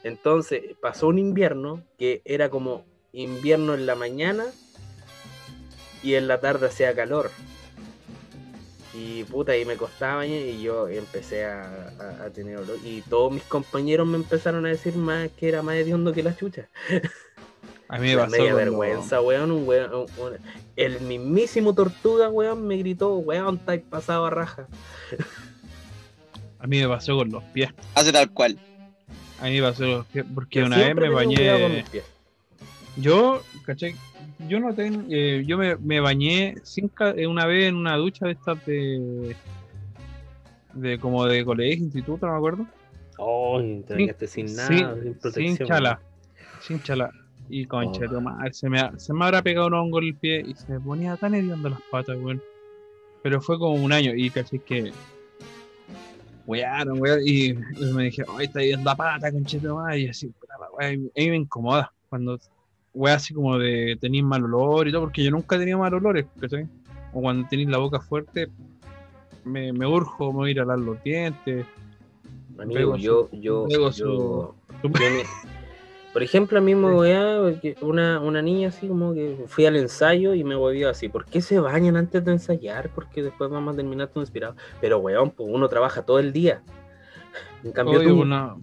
entonces 0.05 0.63
pasó 0.81 1.09
un 1.09 1.19
invierno 1.19 1.83
que 1.99 2.21
era 2.25 2.51
como 2.51 2.85
invierno 3.13 3.75
en 3.75 3.87
la 3.87 3.95
mañana 3.95 4.45
y 6.03 6.15
en 6.15 6.29
la 6.29 6.41
tarde 6.41 6.67
hacía 6.69 6.95
calor. 6.95 7.31
Y 8.95 9.25
puta, 9.25 9.55
y 9.57 9.65
me 9.67 9.77
costaba 9.77 10.27
y 10.27 10.63
yo 10.63 10.89
empecé 10.89 11.45
a, 11.45 11.65
a- 12.01 12.25
a 12.25 12.31
tener 12.31 12.57
olor. 12.57 12.79
Y 12.83 13.03
todos 13.03 13.31
mis 13.33 13.43
compañeros 13.43 14.07
me 14.07 14.17
empezaron 14.17 14.65
a 14.65 14.71
decir 14.71 14.95
más 14.97 15.29
que 15.37 15.49
era 15.49 15.63
más 15.63 15.75
hediondo 15.77 16.13
que 16.15 16.23
la 16.23 16.35
chucha. 16.35 16.69
a 17.89 17.99
mí 17.99 18.09
me 18.09 18.17
pasó 18.17 18.31
media 18.31 18.53
cuando- 18.53 18.57
vergüenza, 18.57 19.21
weón, 19.21 19.51
un 19.51 19.69
weón, 19.69 19.93
un- 19.95 20.07
un- 20.25 20.39
El 20.77 21.01
mismísimo 21.03 21.75
tortuga, 21.75 22.31
weón, 22.31 22.67
me 22.67 22.79
gritó, 22.79 23.17
weón, 23.17 23.57
estáis 23.57 23.83
pasado 23.83 24.25
a 24.27 24.31
raja. 24.31 24.67
A 26.59 26.67
mí 26.67 26.81
me 26.81 26.89
pasó 26.89 27.17
con 27.17 27.31
los 27.31 27.45
pies. 27.45 27.69
Hace 27.95 28.13
tal 28.13 28.31
cual. 28.33 28.59
A 29.41 29.45
mí 29.45 29.61
me 29.61 29.69
pasó 29.69 29.81
con 29.83 29.91
los 29.93 30.07
pies 30.07 30.25
porque 30.35 30.61
Yo 30.61 30.67
una 30.67 30.79
vez 30.79 30.95
me 30.97 31.09
bañé. 31.11 31.69
mis 31.69 31.89
pies. 31.91 32.05
Yo, 32.97 33.43
¿cachai? 33.67 33.95
Yo 34.49 34.61
no 34.61 34.75
tengo. 34.75 35.03
eh, 35.11 35.43
yo 35.47 35.57
me, 35.59 35.77
me 35.77 36.01
bañé 36.01 36.55
sin 36.63 36.91
eh, 37.17 37.27
una 37.27 37.47
vez 37.47 37.69
en 37.69 37.77
una 37.77 37.97
ducha 37.97 38.27
de 38.27 38.33
estas 38.33 38.65
de. 38.67 39.35
de 40.75 40.99
como 40.99 41.25
de 41.27 41.45
colegio, 41.45 41.85
instituto, 41.85 42.27
no 42.27 42.33
me 42.33 42.39
acuerdo. 42.39 42.67
Oh, 43.19 43.61
te 43.87 43.95
bañaste 43.95 44.27
sin 44.27 44.55
nada, 44.55 44.69
sin, 44.69 44.79
sin, 45.03 45.15
protección. 45.15 45.57
sin 45.57 45.67
chala. 45.67 46.01
Sin 46.61 46.83
chala. 46.83 47.11
Y 47.49 47.65
concha, 47.65 48.03
Oh. 48.11 48.53
se 48.53 48.69
me, 48.69 48.81
se 48.99 49.15
me 49.15 49.25
habrá 49.25 49.41
pegado 49.41 49.69
un 49.69 49.75
hongo 49.75 50.01
en 50.01 50.09
el 50.09 50.15
pie 50.17 50.45
y 50.47 50.55
se 50.55 50.71
me 50.73 50.81
ponía 50.81 51.17
tan 51.17 51.35
hediondo 51.35 51.69
las 51.71 51.81
patas, 51.91 52.19
weón. 52.19 52.43
Pero 53.23 53.41
fue 53.41 53.59
como 53.59 53.75
un 53.83 53.93
año 53.93 54.13
y 54.15 54.29
caché 54.31 54.59
que. 54.59 54.93
Wearon, 56.47 57.01
weón. 57.01 57.21
Y 57.25 57.55
me 57.95 58.05
dije, 58.05 58.23
ay, 58.37 58.47
está 58.47 58.61
yendo 58.61 58.85
la 58.85 58.97
pata, 58.97 59.33
conchito 59.33 59.77
madre. 59.77 60.01
Y 60.01 60.09
así, 60.09 60.29
puta 60.29 60.55
y 60.81 60.95
a 60.95 60.99
mí 60.99 61.31
me 61.31 61.37
incomoda 61.37 61.93
cuando, 62.09 62.39
weá, 62.97 63.15
así 63.15 63.35
como 63.35 63.59
de 63.59 63.97
tenéis 64.01 64.25
mal 64.25 64.43
olor 64.45 64.89
y 64.89 64.93
todo, 64.93 65.03
porque 65.03 65.23
yo 65.23 65.31
nunca 65.31 65.57
he 65.57 65.59
tenido 65.59 65.79
mal 65.79 65.93
olores, 65.95 66.27
¿cachai? 66.41 66.67
O 67.13 67.21
cuando 67.21 67.47
tenéis 67.49 67.69
la 67.69 67.79
boca 67.79 68.01
fuerte, 68.01 68.49
me, 69.45 69.73
me 69.73 69.87
urjo, 69.87 70.33
me 70.33 70.39
voy 70.39 70.49
a 70.49 70.53
ir 70.53 70.61
a 70.61 70.65
lavar 70.65 70.81
los 70.81 71.03
dientes. 71.05 71.67
Amigo, 72.59 72.97
yo, 72.97 73.29
su- 73.31 73.37
yo, 73.41 73.69
yo, 73.69 73.93
su- 73.93 74.55
yo 74.83 74.89
me- 74.89 75.25
por 76.13 76.23
ejemplo, 76.23 76.59
a 76.59 76.63
mí 76.63 76.75
me 76.75 76.89
porque 77.43 77.77
una, 77.83 78.21
una 78.21 78.41
niña 78.41 78.69
así 78.69 78.89
como 78.89 79.13
que 79.13 79.37
fui 79.49 79.67
al 79.67 79.77
ensayo 79.77 80.33
y 80.33 80.43
me 80.45 80.55
volvió 80.55 80.89
así, 80.89 81.11
¿por 81.11 81.27
qué 81.27 81.43
se 81.43 81.61
bañan 81.61 81.97
antes 81.99 82.25
de 82.25 82.33
ensayar? 82.33 82.89
Porque 82.95 83.23
después 83.23 83.51
vamos 83.51 83.75
a 83.75 83.77
terminar 83.77 84.09
todo 84.09 84.23
inspirado. 84.23 84.57
Pero 84.81 84.99
weón, 84.99 85.31
pues 85.31 85.47
uno 85.53 85.69
trabaja 85.69 86.03
todo 86.07 86.19
el 86.19 86.33
día. 86.33 86.63
En 87.63 87.73
cambio 87.73 87.99
Oye, 87.99 88.09
tú, 88.09 88.21
una- 88.23 88.57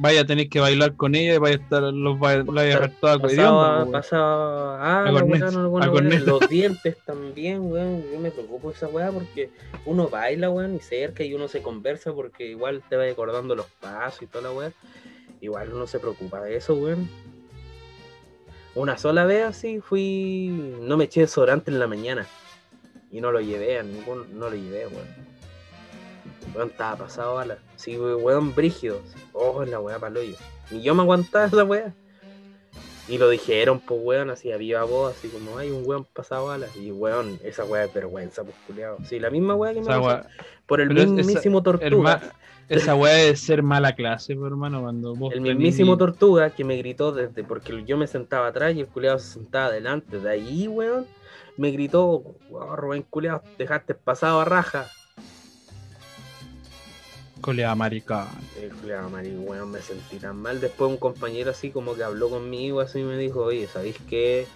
vaya 0.00 0.22
a 0.22 0.24
tener 0.24 0.48
que 0.48 0.60
bailar 0.60 0.96
con 0.96 1.14
ella 1.14 1.34
y 1.34 1.38
vaya 1.38 1.56
a 1.56 1.58
estar 1.58 1.82
los 1.82 2.16
va- 2.16 2.36
la 2.36 2.44
vaya 2.44 2.60
a 2.62 2.64
dejar 2.80 3.00
toda 3.00 3.18
Pasaba, 3.18 3.84
po, 3.84 3.90
pasaba, 3.92 4.82
ah, 4.82 5.04
A 5.06 5.12
la 5.12 5.20
corneta, 5.20 5.50
no, 5.50 5.78
a 5.78 5.86
los 5.86 6.40
dientes 6.48 6.96
también, 7.04 7.70
weón. 7.70 8.02
Yo 8.10 8.18
me 8.18 8.30
preocupo 8.30 8.68
de 8.70 8.74
esa 8.76 8.88
weá 8.88 9.10
porque 9.12 9.50
uno 9.84 10.08
baila, 10.08 10.48
weón, 10.50 10.74
y 10.76 10.80
cerca 10.80 11.22
y 11.22 11.34
uno 11.34 11.48
se 11.48 11.60
conversa 11.62 12.12
porque 12.14 12.46
igual 12.46 12.82
te 12.88 12.96
va 12.96 13.04
acordando 13.04 13.54
los 13.54 13.66
pasos 13.80 14.22
y 14.22 14.26
toda 14.26 14.44
la 14.44 14.52
weá. 14.52 14.72
Igual 15.42 15.72
uno 15.72 15.86
se 15.86 15.98
preocupa 15.98 16.40
de 16.40 16.56
eso, 16.56 16.74
weón. 16.74 17.08
Una 18.74 18.96
sola 18.96 19.24
vez 19.26 19.44
así 19.44 19.80
fui, 19.80 20.76
no 20.80 20.96
me 20.96 21.04
eché 21.04 21.20
desodorante 21.22 21.70
en 21.70 21.78
la 21.78 21.86
mañana 21.88 22.26
y 23.10 23.20
no 23.20 23.32
lo 23.32 23.40
llevé 23.40 23.78
a 23.78 23.82
ningún, 23.82 24.38
no 24.38 24.48
lo 24.48 24.56
llevé, 24.56 24.86
weón. 24.86 25.08
Weón, 26.54 26.68
estaba 26.70 26.96
pasado 26.96 27.34
bala. 27.34 27.58
Sí, 27.80 27.96
weón, 27.96 28.54
brígido. 28.54 29.00
Oh, 29.32 29.64
la 29.64 29.80
weá 29.80 29.98
paloyo. 29.98 30.34
Ni 30.70 30.82
yo 30.82 30.94
me 30.94 31.00
aguantaba 31.00 31.46
esa 31.46 31.64
weá. 31.64 31.94
Y 33.08 33.16
lo 33.16 33.28
dijeron, 33.30 33.80
pues, 33.80 33.98
weón, 34.04 34.28
así 34.28 34.52
a 34.52 34.58
viva 34.58 34.84
voz, 34.84 35.16
así 35.16 35.28
como, 35.28 35.56
hay 35.56 35.70
un 35.70 35.82
weón 35.86 36.04
pasado 36.04 36.46
balas. 36.46 36.76
Y, 36.76 36.92
weón, 36.92 37.40
esa 37.42 37.64
weá 37.64 37.84
es 37.84 37.94
vergüenza, 37.94 38.44
pues, 38.44 38.54
culiao. 38.66 38.98
Sí, 39.04 39.18
la 39.18 39.30
misma 39.30 39.54
weá 39.54 39.72
que 39.72 39.80
me 39.80 39.86
weá- 39.86 40.26
Por 40.66 40.80
el 40.82 40.88
pero 40.88 41.00
es- 41.00 41.06
esa- 41.06 41.14
mismísimo 41.16 41.62
Tortuga. 41.62 42.20
esa 42.68 42.94
weá 42.94 43.14
de 43.14 43.34
ser 43.34 43.62
mala 43.62 43.94
clase, 43.94 44.36
pues, 44.36 44.46
hermano, 44.50 44.82
cuando 44.82 45.14
vos 45.16 45.32
El 45.32 45.40
mismísimo 45.40 45.96
Tortuga 45.96 46.50
que 46.50 46.64
me 46.64 46.76
gritó 46.76 47.12
desde, 47.12 47.42
porque 47.44 47.82
yo 47.84 47.96
me 47.96 48.06
sentaba 48.06 48.48
atrás 48.48 48.74
y 48.76 48.80
el 48.80 48.86
culiao 48.88 49.18
se 49.18 49.32
sentaba 49.32 49.66
adelante. 49.68 50.20
De 50.20 50.30
ahí, 50.30 50.68
weón, 50.68 51.06
me 51.56 51.70
gritó, 51.70 52.22
oh, 52.52 52.76
Rubén 52.76 53.04
culiao, 53.08 53.42
dejaste 53.58 53.94
pasado 53.94 54.40
a 54.40 54.44
raja. 54.44 54.86
Coleada 57.40 57.74
maricón. 57.74 58.28
El 58.60 58.70
culiao, 58.70 59.08
marico, 59.08 59.40
weón, 59.40 59.70
me 59.70 59.80
sentí 59.80 60.18
tan 60.18 60.36
mal. 60.36 60.60
Después 60.60 60.90
un 60.90 60.98
compañero 60.98 61.50
así 61.50 61.70
como 61.70 61.94
que 61.94 62.04
habló 62.04 62.28
conmigo, 62.28 62.80
así 62.80 63.02
me 63.02 63.16
dijo, 63.16 63.44
oye, 63.44 63.66
¿sabéis 63.66 63.96
qué? 64.08 64.46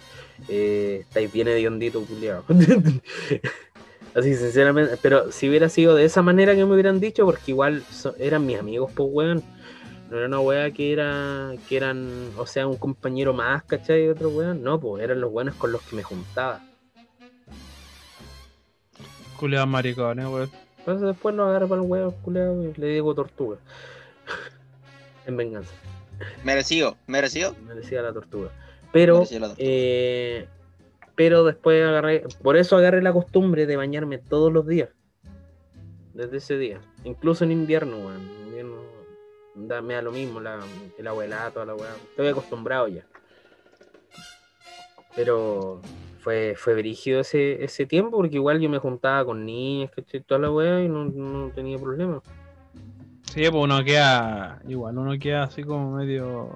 Eh, 0.47 0.99
estáis 1.01 1.31
bien 1.31 1.47
hediondito, 1.47 2.01
culiao. 2.05 2.43
así, 4.13 4.35
sinceramente, 4.35 4.97
pero 5.01 5.31
si 5.31 5.49
hubiera 5.49 5.69
sido 5.69 5.95
de 5.95 6.05
esa 6.05 6.21
manera 6.21 6.55
que 6.55 6.65
me 6.65 6.73
hubieran 6.73 6.99
dicho, 6.99 7.25
porque 7.25 7.51
igual 7.51 7.83
so- 7.91 8.15
eran 8.19 8.45
mis 8.45 8.59
amigos, 8.59 8.91
pues, 8.95 9.09
weón. 9.11 9.43
No 10.11 10.17
era 10.17 10.27
una 10.27 10.39
wea 10.39 10.69
que 10.69 10.93
era, 10.93 11.53
que 11.67 11.77
eran, 11.77 12.29
o 12.37 12.45
sea, 12.45 12.67
un 12.67 12.77
compañero 12.77 13.33
más, 13.33 13.63
¿cachai? 13.63 14.05
Y 14.05 14.09
otro 14.09 14.29
weón. 14.29 14.61
No, 14.61 14.79
pues, 14.79 15.03
eran 15.03 15.19
los 15.19 15.31
buenos 15.31 15.55
con 15.55 15.71
los 15.71 15.81
que 15.81 15.95
me 15.95 16.03
juntaba. 16.03 16.61
Coleada 19.37 19.65
maricón, 19.65 20.19
eh, 20.19 20.27
weón. 20.27 20.64
Entonces 20.85 21.07
después 21.07 21.33
lo 21.33 21.45
agarré 21.45 21.65
para 21.65 21.81
el 21.81 21.87
weón, 21.87 22.11
culiao, 22.21 22.61
y 22.63 22.73
le 22.75 22.87
digo 22.87 23.15
tortuga. 23.15 23.57
en 25.25 25.35
venganza. 25.35 25.73
Merecido, 26.43 26.95
merecido. 27.07 27.55
me 27.65 27.73
decía 27.73 28.03
la 28.03 28.13
tortuga. 28.13 28.49
Pero, 28.93 29.15
Merecía 29.15 29.39
la 29.39 29.47
tortuga. 29.47 29.67
eh, 29.67 30.47
pero 31.15 31.43
después 31.43 31.83
agarré, 31.83 32.23
por 32.43 32.55
eso 32.55 32.77
agarré 32.77 33.01
la 33.01 33.13
costumbre 33.13 33.65
de 33.65 33.75
bañarme 33.77 34.19
todos 34.19 34.53
los 34.53 34.67
días. 34.67 34.89
Desde 36.13 36.37
ese 36.37 36.57
día. 36.57 36.79
Incluso 37.03 37.43
en 37.43 37.51
invierno, 37.51 37.97
weón. 37.97 38.21
En 38.21 38.45
invierno 38.47 38.77
da, 39.55 39.81
me 39.81 39.95
da 39.95 40.03
lo 40.03 40.11
mismo, 40.11 40.39
la, 40.39 40.59
el 40.97 41.07
abuelato, 41.07 41.65
la 41.65 41.73
weá. 41.73 41.95
Estoy 42.11 42.27
acostumbrado 42.27 42.87
ya. 42.87 43.05
Pero 45.15 45.81
fue, 46.25 46.55
fue 46.57 46.73
brígido 46.73 47.19
ese, 47.21 47.63
ese 47.63 47.85
tiempo, 47.85 48.17
porque 48.17 48.37
igual 48.37 48.59
yo 48.59 48.67
me 48.67 48.79
juntaba 48.79 49.23
con 49.23 49.45
niñas, 49.45 49.91
¿cachai? 49.95 50.21
Toda 50.21 50.41
la 50.41 50.49
weá 50.51 50.81
y 50.83 50.87
no, 50.89 51.05
no 51.05 51.49
tenía 51.51 51.77
problema. 51.77 52.19
Sí, 53.31 53.41
pues 53.41 53.53
uno 53.63 53.83
queda. 53.83 54.59
Igual, 54.67 54.97
uno 54.97 55.13
queda 55.19 55.43
así 55.43 55.61
como 55.63 55.91
medio. 55.91 56.49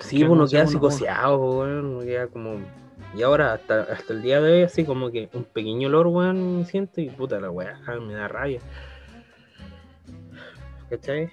Sí, 0.00 0.18
Que 0.20 0.24
pues 0.24 0.32
uno 0.38 0.48
queda 0.48 0.62
uno- 0.62 0.70
psicoseado, 0.70 1.38
pues, 1.38 1.58
weón. 1.68 1.84
Uno 1.84 2.00
queda 2.00 2.26
como. 2.28 2.54
Y 3.14 3.22
ahora, 3.22 3.52
hasta, 3.52 3.82
hasta 3.82 4.14
el 4.14 4.22
día 4.22 4.40
de 4.40 4.50
hoy, 4.52 4.62
así 4.62 4.84
como 4.86 5.10
que 5.10 5.28
un 5.34 5.44
pequeño 5.44 5.88
olor, 5.88 6.06
weón, 6.06 6.64
siento 6.64 7.02
y 7.02 7.10
puta 7.10 7.38
la 7.38 7.50
weá, 7.50 7.78
me 8.00 8.14
da 8.14 8.28
rabia. 8.28 8.60
¿Cachai? 10.88 11.30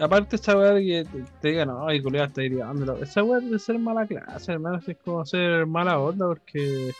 Aparte, 0.00 0.36
esa 0.36 0.56
weá 0.56 0.74
que 0.76 1.04
te, 1.04 1.24
te 1.40 1.48
digan, 1.48 1.70
ay, 1.86 2.02
colega, 2.02 2.24
está 2.24 2.42
hiriendo. 2.42 2.96
Esa 3.02 3.22
weá 3.22 3.40
de 3.40 3.58
ser 3.58 3.78
mala 3.78 4.06
clase, 4.06 4.52
hermano. 4.52 4.80
Es 4.86 4.96
como 5.04 5.24
ser 5.26 5.66
mala 5.66 5.98
onda 5.98 6.26
porque. 6.26 6.92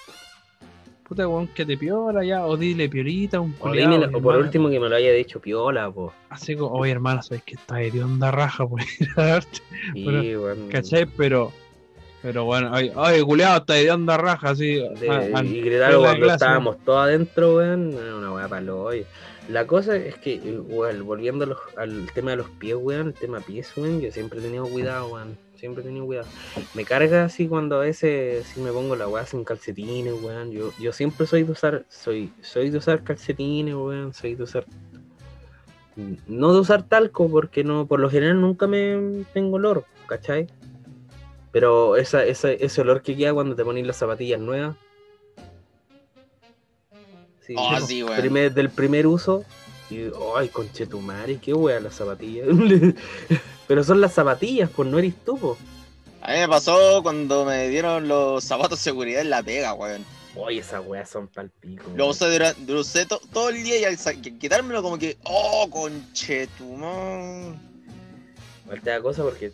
Puta, 1.08 1.26
weón, 1.26 1.48
que 1.48 1.66
te 1.66 1.76
piola 1.76 2.22
ya. 2.24 2.46
O 2.46 2.56
dile 2.56 2.88
piolita, 2.88 3.40
un 3.40 3.54
O, 3.58 3.62
culiao, 3.62 3.90
dímelo- 3.90 4.08
mi 4.08 4.14
o 4.14 4.22
por 4.22 4.36
último 4.36 4.70
que 4.70 4.78
me 4.78 4.88
lo 4.88 4.94
haya 4.96 5.12
dicho 5.12 5.40
piola, 5.40 5.90
pues. 5.90 6.12
Así 6.28 6.54
como, 6.54 6.76
oye, 6.76 6.92
hermano, 6.92 7.22
sabes 7.22 7.42
que 7.42 7.54
está 7.54 7.82
hedionda 7.82 8.30
raja, 8.30 8.66
pues 8.68 8.84
ir 9.00 9.08
a 9.16 9.24
darte. 9.26 9.58
Sí, 9.92 10.04
Pero, 10.04 10.42
weón. 10.44 10.68
¿Cachai? 10.68 11.06
Pero. 11.06 11.52
Pero 12.22 12.44
bueno, 12.44 12.68
ay, 12.72 12.92
ay 12.96 13.22
culiao, 13.22 13.56
está 13.56 13.78
hedionda 13.78 14.18
raja, 14.18 14.50
así. 14.50 14.74
De- 14.74 15.08
ah, 15.10 15.42
y 15.42 15.60
gritar 15.62 15.96
cuando 15.96 16.26
estábamos 16.30 16.76
todos 16.84 17.04
adentro, 17.04 17.56
weón, 17.56 17.94
una 17.94 18.32
weá 18.32 18.46
para 18.46 18.74
hoy. 18.74 19.06
La 19.50 19.66
cosa 19.66 19.96
es 19.96 20.14
que, 20.16 20.34
igual, 20.34 21.02
volviendo 21.02 21.44
los- 21.44 21.58
al 21.76 22.08
tema 22.14 22.30
de 22.32 22.36
los 22.38 22.48
pies, 22.50 22.76
weón, 22.80 23.08
el 23.08 23.14
tema 23.14 23.40
pies, 23.40 23.72
weón, 23.76 24.00
yo 24.00 24.10
siempre 24.12 24.38
he 24.38 24.42
tenido 24.42 24.64
cuidado, 24.66 25.08
weón. 25.08 25.36
Siempre 25.56 25.82
he 25.82 25.86
tenido 25.86 26.06
cuidado. 26.06 26.26
Me 26.74 26.84
carga 26.84 27.24
así 27.24 27.48
cuando 27.48 27.76
a 27.76 27.80
veces 27.80 28.46
si 28.46 28.60
me 28.60 28.72
pongo 28.72 28.96
la 28.96 29.08
weá 29.08 29.26
sin 29.26 29.44
calcetines, 29.44 30.14
weón. 30.22 30.52
Yo, 30.52 30.72
yo 30.78 30.92
siempre 30.92 31.26
soy 31.26 31.42
de 31.42 31.52
usar, 31.52 31.84
soy, 31.88 32.32
soy 32.42 32.70
de 32.70 32.78
usar 32.78 33.02
calcetines, 33.02 33.74
weón, 33.74 34.14
soy 34.14 34.36
de 34.36 34.44
usar. 34.44 34.64
No 36.28 36.54
de 36.54 36.60
usar 36.60 36.84
talco, 36.84 37.28
porque 37.28 37.64
no, 37.64 37.86
por 37.86 38.00
lo 38.00 38.08
general 38.08 38.40
nunca 38.40 38.66
me 38.66 39.24
tengo 39.34 39.56
olor, 39.56 39.84
¿cachai? 40.06 40.46
Pero 41.52 41.96
esa, 41.96 42.24
esa, 42.24 42.52
ese 42.52 42.80
olor 42.80 43.02
que 43.02 43.16
queda 43.16 43.34
cuando 43.34 43.56
te 43.56 43.64
pones 43.64 43.84
las 43.86 43.96
zapatillas 43.96 44.40
nuevas. 44.40 44.76
Oh, 47.58 47.78
sí, 47.80 48.04
primer- 48.16 48.54
del 48.54 48.70
primer 48.70 49.06
uso. 49.06 49.44
Y, 49.90 50.04
ay, 50.36 50.48
conchetumare, 50.48 51.38
qué 51.38 51.52
wea 51.52 51.80
las 51.80 51.96
zapatillas. 51.96 52.46
Pero 53.66 53.84
son 53.84 54.00
las 54.00 54.14
zapatillas, 54.14 54.70
pues 54.74 54.88
no 54.88 54.98
eres 54.98 55.14
tú, 55.24 55.36
po. 55.38 55.58
A 56.22 56.32
mí 56.32 56.38
me 56.38 56.48
pasó 56.48 57.02
cuando 57.02 57.44
me 57.44 57.68
dieron 57.68 58.06
los 58.06 58.44
zapatos 58.44 58.78
de 58.78 58.84
seguridad 58.84 59.22
en 59.22 59.30
la 59.30 59.42
pega, 59.42 59.74
weón. 59.74 60.04
Oye, 60.36 60.60
esas 60.60 60.84
weas 60.86 61.10
son 61.10 61.26
palpico. 61.26 61.82
Lo 61.96 62.06
usé, 62.08 62.30
durante, 62.30 62.72
lo 62.72 62.80
usé 62.80 63.06
to- 63.06 63.20
todo 63.32 63.48
el 63.48 63.64
día 63.64 63.80
y 63.80 63.84
al 63.84 63.96
quitármelo 64.38 64.82
como 64.82 64.96
que, 64.98 65.16
oh, 65.24 65.66
conchetumán. 65.70 67.69
Igual 68.70 68.82
te 68.82 68.90
da 68.90 69.02
cosa 69.02 69.22
porque 69.24 69.52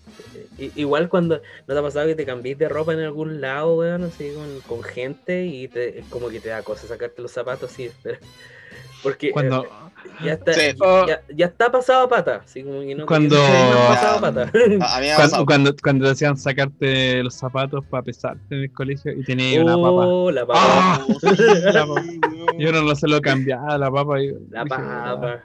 eh, 0.59 0.71
igual 0.77 1.09
cuando 1.09 1.41
no 1.67 1.75
te 1.75 1.79
ha 1.79 1.83
pasado 1.83 2.07
que 2.07 2.15
te 2.15 2.27
cambies 2.27 2.59
de 2.59 2.69
ropa 2.69 2.93
en 2.93 3.01
algún 3.01 3.41
lado, 3.41 3.77
weón, 3.77 4.05
así 4.05 4.31
con, 4.35 4.61
con 4.77 4.83
gente 4.85 5.47
y 5.47 5.69
te, 5.69 6.05
como 6.11 6.29
que 6.29 6.39
te 6.41 6.51
da 6.51 6.63
cosa 6.63 6.87
sacarte 6.87 7.23
los 7.23 7.31
zapatos 7.33 7.73
así. 7.73 7.85
espera. 7.85 8.19
Porque 9.03 9.31
Cuando. 9.31 9.65
eh, 9.65 9.69
ya 10.25 10.33
está, 10.35 10.53
Sí. 10.53 10.61
ya, 11.07 11.21
ya 11.35 11.47
está 11.47 11.71
pasado 11.71 12.05
a 12.05 12.09
pata, 12.09 12.43
así 12.45 12.63
como 12.63 12.81
que 12.81 12.95
no 12.95 13.07
Cuando- 13.07 13.37
no 13.37 13.89
pasado 13.89 14.17
a 14.19 14.21
pata. 14.33 14.51
Cuando, 15.17 15.47
cuando, 15.47 15.75
cuando 15.83 16.05
te 16.05 16.09
decían 16.11 16.37
sacarte 16.37 17.23
los 17.23 17.35
zapatos 17.35 17.85
para 17.87 18.03
pesarte 18.03 18.55
en 18.55 18.63
el 18.63 18.73
colegio 18.73 19.13
y 19.13 19.23
tenías 19.23 19.63
una 19.63 19.75
papa. 19.77 19.89
Oh, 20.07 20.31
la 20.31 20.47
papa. 20.47 20.61
¡Ah! 20.63 21.07
Oh, 21.09 21.19
La 21.73 21.87
papa. 21.87 22.03
Yo 22.59 22.73
no, 22.73 22.83
no 22.83 22.95
se 22.95 23.07
lo 23.09 23.21
cambiaba 23.21 23.79
la 23.79 23.91
papa. 23.91 24.21
y- 24.21 24.33
La 24.51 24.65
dije, 24.65 24.77
papa. 24.77 25.45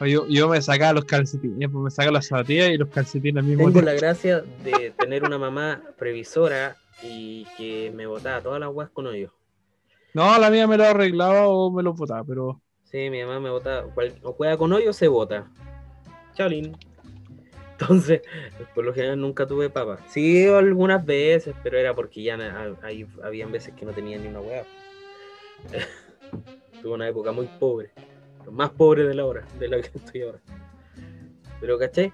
"Ah". 0.00 0.06
Yo, 0.06 0.26
yo 0.28 0.48
me 0.48 0.60
sacaba 0.62 0.92
los 0.92 1.04
calcetines, 1.04 1.68
pues 1.70 1.82
me 1.84 1.90
sacaba 1.90 2.12
las 2.12 2.26
zapatillas 2.26 2.70
y 2.70 2.76
los 2.76 2.88
calcetines 2.88 3.40
al 3.40 3.44
mismo 3.44 3.64
Tengo 3.64 3.72
tiempo. 3.72 3.90
la 3.90 3.94
gracia 3.96 4.40
de 4.64 4.92
tener 4.96 5.24
una 5.24 5.38
mamá 5.38 5.82
previsora 5.98 6.76
y 7.02 7.46
que 7.56 7.92
me 7.94 8.06
botaba 8.06 8.40
todas 8.40 8.60
las 8.60 8.70
weas 8.72 8.90
con 8.90 9.06
hoyo. 9.06 9.32
No, 10.14 10.38
la 10.38 10.50
mía 10.50 10.66
me 10.66 10.76
lo 10.76 10.84
arreglaba 10.84 11.48
o 11.48 11.70
me 11.70 11.82
lo 11.82 11.92
botaba, 11.94 12.24
pero. 12.24 12.60
Sí, 12.84 13.10
mi 13.10 13.20
mamá 13.22 13.38
me 13.40 13.50
bota, 13.50 13.84
cual- 13.94 14.18
o 14.22 14.32
juega 14.32 14.56
con 14.56 14.72
hoyo 14.72 14.92
se 14.92 15.08
bota. 15.08 15.50
Chalín. 16.34 16.76
Entonces, 17.80 18.22
por 18.74 18.84
lo 18.84 18.92
general 18.92 19.20
nunca 19.20 19.46
tuve 19.46 19.70
papa. 19.70 19.98
Sí, 20.08 20.46
algunas 20.46 21.04
veces, 21.04 21.54
pero 21.62 21.78
era 21.78 21.94
porque 21.94 22.22
ya 22.22 22.36
ahí 22.82 23.06
habían 23.22 23.52
veces 23.52 23.74
que 23.74 23.84
no 23.84 23.92
tenía 23.92 24.18
ni 24.18 24.26
una 24.28 24.40
hueá. 24.40 24.64
tuve 26.82 26.92
una 26.94 27.08
época 27.08 27.30
muy 27.32 27.46
pobre. 27.58 27.90
Más 28.50 28.70
pobre 28.70 29.04
de 29.04 29.14
la 29.14 29.24
hora, 29.26 29.46
de 29.58 29.68
la 29.68 29.80
que 29.80 29.88
estoy 29.98 30.22
ahora. 30.22 30.38
Pero, 31.60 31.78
¿cachai? 31.78 32.12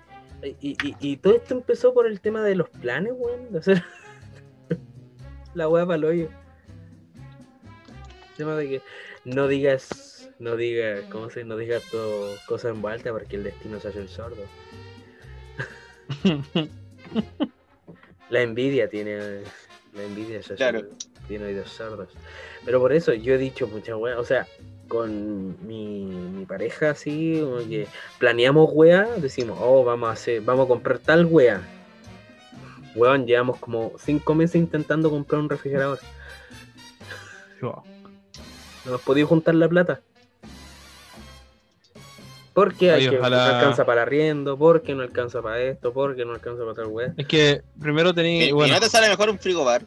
Y, 0.61 0.77
y- 0.87 0.97
y 1.01 1.17
todo 1.17 1.35
esto 1.37 1.55
empezó 1.55 1.95
por 1.95 2.07
el 2.07 2.21
tema 2.21 2.43
de 2.43 2.55
los 2.55 2.69
planes, 2.69 3.13
weón, 3.17 3.51
de 3.53 3.59
hacer 3.61 3.83
la 5.55 5.69
hueá 5.69 5.87
para 5.87 5.97
el 5.97 6.05
hoyo. 6.05 6.29
El 8.31 8.37
tema 8.37 8.57
de 8.57 8.69
que 8.69 8.83
no 9.25 9.47
digas, 9.49 10.29
no 10.39 10.57
digas, 10.57 11.01
¿cómo 11.11 11.31
se? 11.31 11.45
No 11.45 11.57
digas 11.57 11.83
todo 11.91 12.35
cosas 12.47 12.75
en 12.75 12.83
vuelta 12.83 13.13
porque 13.13 13.37
el 13.37 13.45
destino 13.45 13.79
se 13.81 13.89
hace 13.89 14.01
el 14.01 14.09
sordo. 14.09 14.43
La 18.31 18.41
envidia 18.43 18.89
tiene. 18.89 19.43
La 19.93 20.03
envidia 20.03 20.43
se 20.43 20.55
hace- 20.55 20.57
Claro. 20.57 20.83
tiene 21.29 21.47
oídos 21.47 21.71
sordos. 21.71 22.09
Pero 22.65 22.81
por 22.81 22.93
eso 22.93 23.13
yo 23.15 23.35
he 23.35 23.39
dicho 23.39 23.67
muchas 23.69 23.97
weas. 23.97 24.19
O 24.19 24.25
sea, 24.25 24.47
con 24.89 25.57
mi, 25.67 26.05
mi 26.05 26.45
pareja 26.47 26.91
así, 26.91 27.41
como 27.43 27.59
que 27.69 27.87
planeamos 28.19 28.69
wea, 28.73 29.05
decimos, 29.17 29.59
oh, 29.61 29.85
vamos 29.85 30.09
a 30.09 30.13
hacer, 30.13 30.41
vamos 30.43 30.65
a 30.67 30.69
comprar 30.69 30.99
tal 30.99 31.27
wea. 31.27 31.61
Weón, 32.95 33.27
llevamos 33.27 33.59
como 33.59 33.93
cinco 33.99 34.35
meses 34.35 34.57
intentando 34.57 35.11
comprar 35.11 35.41
un 35.41 35.49
refrigerador. 35.51 35.99
No 37.63 37.83
hemos 38.91 39.01
podido 39.01 39.27
juntar 39.27 39.55
la 39.55 39.67
plata. 39.67 40.01
Porque 42.53 42.91
hay 42.93 43.01
Oye, 43.07 43.11
que, 43.11 43.19
ojalá- 43.19 43.49
no 43.49 43.55
alcanza 43.57 43.87
para 43.87 44.03
arriendo, 44.03 44.59
porque 44.59 44.95
no 44.95 45.03
alcanza 45.03 45.41
para 45.41 45.61
esto, 45.63 45.93
porque 45.95 46.25
no 46.27 46.33
alcanza 46.35 46.63
para 46.63 46.75
tal 46.75 46.87
wea. 46.89 47.15
Es 47.17 47.27
que 47.27 47.63
primero 47.81 48.11
¿Y, 48.11 48.15
tenía. 48.15 48.45
y 48.47 48.53
Bueno, 48.53 48.75
no 48.75 48.81
te 48.81 48.89
sale 48.91 49.09
mejor 49.09 49.31
un 49.31 49.39
frigobar? 49.39 49.87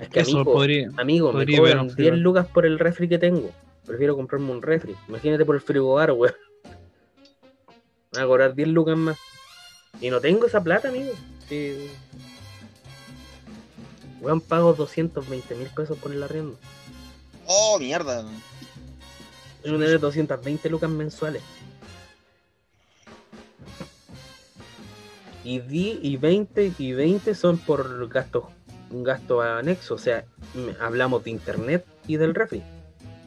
Es 0.00 0.08
que 0.08 0.20
eso 0.20 0.38
amigo, 0.38 0.52
podría. 0.52 0.88
amigo 0.96 1.26
me 1.32 1.40
podría 1.40 1.58
cobran 1.58 1.78
un 1.80 1.86
10 1.88 1.94
frigobar. 1.96 2.18
lucas 2.20 2.46
por 2.46 2.64
el 2.64 2.78
refri 2.78 3.08
que 3.08 3.18
tengo. 3.18 3.50
Prefiero 3.88 4.14
comprarme 4.14 4.52
un 4.52 4.62
refri. 4.62 4.94
Imagínate 5.08 5.44
por 5.44 5.56
el 5.56 5.60
frigobar, 5.60 6.12
weón. 6.12 6.34
Me 8.12 8.18
van 8.18 8.22
a 8.22 8.26
cobrar 8.26 8.54
10 8.54 8.68
lucas 8.68 8.96
más. 8.96 9.18
Y 10.00 10.10
no 10.10 10.20
tengo 10.20 10.46
esa 10.46 10.62
plata, 10.62 10.88
amigo. 10.88 11.12
Sí. 11.48 11.90
Weón, 14.20 14.40
pago 14.40 14.74
220 14.74 15.54
mil 15.56 15.68
pesos 15.68 15.98
por 15.98 16.12
el 16.12 16.22
arriendo. 16.22 16.56
Oh, 17.46 17.78
mierda. 17.80 18.22
Tengo 19.62 19.78
que 19.78 19.84
tener 19.84 19.98
220 20.00 20.68
lucas 20.70 20.90
mensuales. 20.90 21.42
Y, 25.44 25.60
di- 25.60 25.98
y 26.02 26.16
20 26.18 26.72
y 26.78 26.92
20 26.92 27.34
son 27.34 27.58
por 27.58 28.08
gastos 28.08 28.44
un 28.90 29.02
gasto 29.04 29.40
anexo, 29.42 29.94
o 29.94 29.98
sea, 29.98 30.24
hablamos 30.80 31.22
de 31.22 31.30
internet 31.30 31.84
y 32.06 32.16
del 32.16 32.34
refri, 32.34 32.62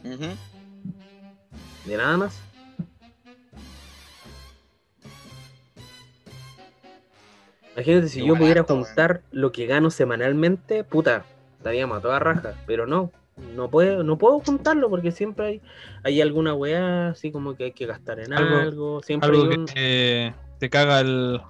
Ujú. 0.04 0.26
De 1.84 1.96
nada 1.96 2.16
más. 2.16 2.40
Imagínate 7.74 8.08
si 8.08 8.20
Qué 8.20 8.26
yo 8.26 8.36
pudiera 8.36 8.62
barato, 8.62 8.74
juntar 8.74 9.22
lo 9.30 9.50
que 9.50 9.66
gano 9.66 9.90
semanalmente, 9.90 10.84
puta, 10.84 11.24
estaríamos 11.56 11.98
a 11.98 12.00
toda 12.02 12.18
raja, 12.18 12.54
pero 12.66 12.86
no, 12.86 13.10
no 13.56 13.70
puedo, 13.70 14.02
no 14.04 14.18
puedo 14.18 14.40
juntarlo 14.40 14.90
porque 14.90 15.10
siempre 15.10 15.46
hay, 15.46 15.60
hay 16.02 16.20
alguna 16.20 16.52
weá 16.54 17.08
así 17.08 17.32
como 17.32 17.54
que 17.56 17.64
hay 17.64 17.72
que 17.72 17.86
gastar 17.86 18.20
en 18.20 18.32
algo, 18.34 18.56
Algo- 18.56 19.02
siempre 19.02 19.30
Algo 19.30 19.42
hay 19.44 19.48
que 19.48 19.56
un- 19.58 19.66
te, 19.66 20.34
te 20.58 20.70
caga 20.70 21.00
el. 21.00 21.40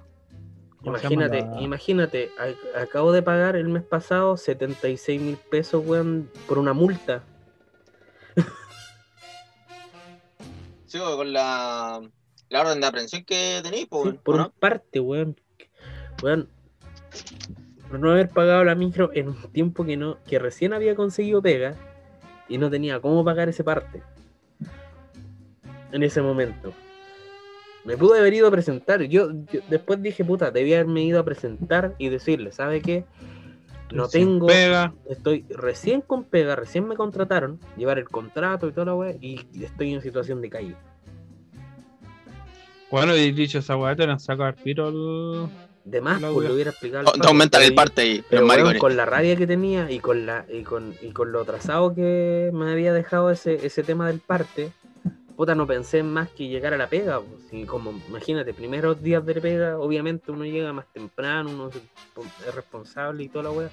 Imagínate, 0.85 1.41
La- 1.41 1.61
imagínate, 1.61 2.31
acabo 2.75 3.11
de 3.13 3.21
pagar 3.21 3.55
el 3.55 3.67
mes 3.69 3.83
pasado 3.83 4.35
76 4.37 5.21
mil 5.21 5.37
pesos, 5.37 5.81
weón, 5.85 6.29
por 6.47 6.57
una 6.57 6.73
multa. 6.73 7.23
Con 10.99 11.33
la, 11.33 12.01
la 12.49 12.61
orden 12.61 12.81
de 12.81 12.87
aprehensión 12.87 13.23
que 13.23 13.61
tenéis, 13.63 13.87
po, 13.87 14.03
Sí, 14.03 14.09
weón, 14.09 14.19
por 14.23 14.35
¿o 14.35 14.45
un 14.45 14.51
parte, 14.59 14.99
weón. 14.99 15.35
Weón, 16.21 16.49
por 17.89 17.99
no 17.99 18.11
haber 18.11 18.29
pagado 18.29 18.63
la 18.63 18.75
micro 18.75 19.11
en 19.13 19.29
un 19.29 19.51
tiempo 19.51 19.85
que 19.85 19.97
no, 19.97 20.17
que 20.27 20.39
recién 20.39 20.73
había 20.73 20.95
conseguido 20.95 21.41
pega 21.41 21.75
y 22.47 22.57
no 22.57 22.69
tenía 22.69 22.99
cómo 22.99 23.23
pagar 23.23 23.49
ese 23.49 23.63
parte. 23.63 24.03
En 25.91 26.03
ese 26.03 26.21
momento. 26.21 26.73
Me 27.85 27.97
pude 27.97 28.19
haber 28.19 28.33
ido 28.33 28.47
a 28.47 28.51
presentar. 28.51 29.01
Yo, 29.03 29.31
yo 29.51 29.61
después 29.69 30.01
dije, 30.01 30.23
puta, 30.23 30.51
debía 30.51 30.77
haberme 30.79 31.03
ido 31.03 31.19
a 31.19 31.25
presentar 31.25 31.95
y 31.97 32.09
decirle, 32.09 32.51
¿sabe 32.51 32.81
qué? 32.81 33.05
No 33.93 34.07
tengo. 34.07 34.47
Pega. 34.47 34.93
Estoy 35.09 35.45
recién 35.49 36.01
con 36.01 36.23
pega, 36.23 36.55
recién 36.55 36.87
me 36.87 36.95
contrataron, 36.95 37.59
llevar 37.77 37.99
el 37.99 38.09
contrato 38.09 38.67
y 38.67 38.71
toda 38.71 38.85
la 38.85 38.95
weá, 38.95 39.15
y 39.21 39.45
estoy 39.63 39.93
en 39.93 40.01
situación 40.01 40.41
de 40.41 40.49
calle. 40.49 40.75
Bueno, 42.93 43.15
y 43.15 43.31
dicho 43.31 43.57
esa 43.57 43.75
weá, 43.75 43.95
te 43.95 44.05
la 44.05 44.19
saca 44.19 44.47
al 44.47 44.55
tiro 44.55 44.89
el. 44.89 45.49
De 45.83 45.99
más, 45.99 46.21
La 46.21 46.29
pues 46.29 46.47
lo 46.47 46.53
hubiera 46.53 46.69
explicado. 46.69 47.03
no? 47.03 47.27
Aumentan 47.27 47.59
pero 47.59 47.69
el 47.69 47.75
parte 47.75 48.01
ahí, 48.01 48.23
Pero 48.29 48.47
con 48.79 48.95
la 48.95 49.05
rabia 49.05 49.35
que 49.35 49.45
tenía 49.47 49.91
y 49.91 49.99
con 49.99 50.25
la 50.25 50.45
y 50.47 50.61
con, 50.61 50.93
y 51.01 51.09
con 51.09 51.31
lo 51.31 51.41
atrasado 51.41 51.93
que 51.93 52.51
me 52.53 52.71
había 52.71 52.93
dejado 52.93 53.31
ese, 53.31 53.65
ese 53.65 53.83
tema 53.83 54.07
del 54.07 54.19
parte, 54.19 54.71
puta, 55.35 55.55
no 55.55 55.65
pensé 55.67 55.99
en 55.99 56.11
más 56.11 56.29
que 56.29 56.47
llegar 56.47 56.73
a 56.73 56.77
la 56.77 56.87
pega. 56.87 57.19
pues, 57.19 57.41
y 57.51 57.65
como, 57.65 57.91
imagínate, 58.09 58.53
primeros 58.53 59.01
días 59.01 59.25
de 59.25 59.35
pega, 59.41 59.77
obviamente 59.79 60.31
uno 60.31 60.45
llega 60.45 60.71
más 60.73 60.85
temprano, 60.93 61.49
uno 61.51 61.69
es 61.69 62.55
responsable 62.55 63.23
y 63.23 63.29
toda 63.29 63.43
la 63.45 63.51
weá. 63.51 63.69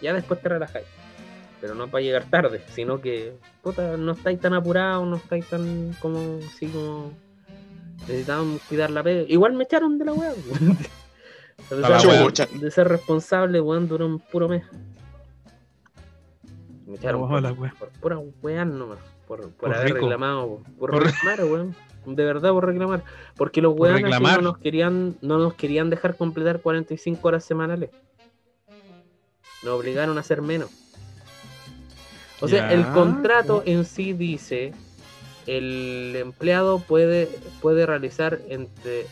Ya 0.00 0.12
después 0.12 0.40
te 0.40 0.48
relajáis. 0.48 0.86
Pero 1.60 1.74
no 1.74 1.88
para 1.88 2.02
llegar 2.02 2.24
tarde, 2.30 2.62
sino 2.72 3.00
que, 3.00 3.34
puta, 3.62 3.96
no 3.96 4.12
estáis 4.12 4.40
tan 4.40 4.54
apurados, 4.54 5.06
no 5.08 5.16
estáis 5.16 5.44
tan 5.46 5.92
como, 6.00 6.38
así 6.46 6.66
como, 6.68 7.12
necesitaban 8.06 8.58
cuidar 8.68 8.90
la 8.90 9.02
pega. 9.02 9.24
Igual 9.28 9.54
me 9.54 9.64
echaron 9.64 9.98
de 9.98 10.04
la 10.04 10.12
weá. 10.12 10.32
A 11.70 11.74
A 11.74 11.78
la 11.80 11.88
pesar 11.98 12.48
de- 12.48 12.58
de 12.60 12.70
ser 12.70 12.86
responsable, 12.88 13.60
weón, 13.60 13.88
duró 13.88 14.06
un 14.06 14.20
puro 14.20 14.48
mes. 14.48 14.64
Me 16.86 16.94
echaron 16.94 17.22
Oh, 17.24 17.28
por, 17.28 17.42
wea. 17.58 17.74
por 17.78 17.88
pura 18.00 18.18
weá 18.40 18.64
nomás. 18.64 18.98
Por, 19.28 19.42
por, 19.42 19.50
Por 19.52 19.74
haber 19.74 19.86
rico. 19.88 19.98
reclamado. 20.06 20.62
Por, 20.78 20.90
Por- 20.90 21.04
reclamar, 21.04 21.44
weón. 21.44 21.76
De 22.06 22.24
verdad, 22.24 22.50
por 22.50 22.66
reclamar. 22.66 23.04
Porque 23.36 23.60
los 23.60 23.74
weones 23.78 24.18
no 24.20 24.40
nos 24.40 24.58
querían, 24.58 25.16
no 25.20 25.38
nos 25.38 25.54
querían 25.54 25.90
dejar 25.90 26.16
completar 26.16 26.60
45 26.60 27.28
horas 27.28 27.44
semanales. 27.44 27.90
Nos 29.62 29.78
obligaron 29.78 30.16
a 30.16 30.20
hacer 30.20 30.40
menos. 30.40 30.70
O 32.40 32.48
sea, 32.48 32.72
el 32.72 32.86
contrato 32.92 33.62
en 33.66 33.84
sí 33.84 34.12
dice 34.14 34.72
el 35.46 36.14
empleado 36.16 36.78
puede, 36.78 37.26
puede 37.60 37.84
realizar 37.84 38.38
entre 38.48 39.06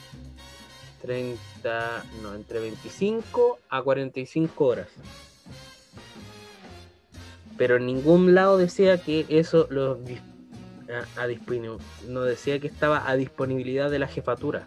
30, 1.02 2.04
no, 2.22 2.34
entre 2.34 2.60
25 2.60 3.58
a 3.68 3.82
45 3.82 4.64
horas. 4.64 4.88
Pero 7.56 7.76
en 7.76 7.86
ningún 7.86 8.34
lado 8.34 8.58
decía 8.58 8.98
que 8.98 9.24
eso 9.28 9.66
lo 9.70 9.98
a, 11.16 11.22
a 11.22 11.28
no 12.08 12.22
decía 12.22 12.58
que 12.58 12.66
estaba 12.66 13.08
a 13.08 13.16
disponibilidad 13.16 13.90
de 13.90 13.98
la 13.98 14.06
jefatura. 14.06 14.66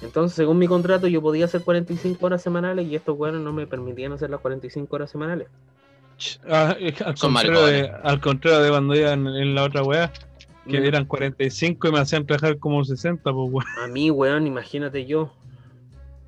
Entonces, 0.00 0.36
según 0.36 0.58
mi 0.58 0.66
contrato, 0.66 1.06
yo 1.08 1.22
podía 1.22 1.46
hacer 1.46 1.62
45 1.62 2.24
horas 2.26 2.42
semanales 2.42 2.86
y 2.86 2.94
estos 2.94 3.18
weones 3.18 3.40
no 3.40 3.52
me 3.52 3.66
permitían 3.66 4.12
hacer 4.12 4.30
las 4.30 4.40
45 4.40 4.94
horas 4.96 5.10
semanales. 5.10 5.48
Ah, 6.48 6.76
que 6.78 7.02
al, 7.04 7.14
contrario 7.18 7.66
de, 7.66 7.90
al 8.02 8.20
contrario 8.20 8.60
de 8.60 8.70
cuando 8.70 8.94
iba 8.94 9.12
en, 9.12 9.26
en 9.26 9.54
la 9.54 9.64
otra 9.64 9.82
weá, 9.82 10.12
que 10.68 10.80
Mm. 10.80 10.84
eran 10.84 11.04
45 11.04 11.88
y 11.88 11.92
me 11.92 11.98
hacían 11.98 12.26
trabajar 12.26 12.58
como 12.58 12.84
60, 12.84 13.22
pues 13.22 13.34
weón. 13.34 13.64
A 13.82 13.86
mí, 13.86 14.10
weón, 14.10 14.46
imagínate 14.46 15.06
yo. 15.06 15.32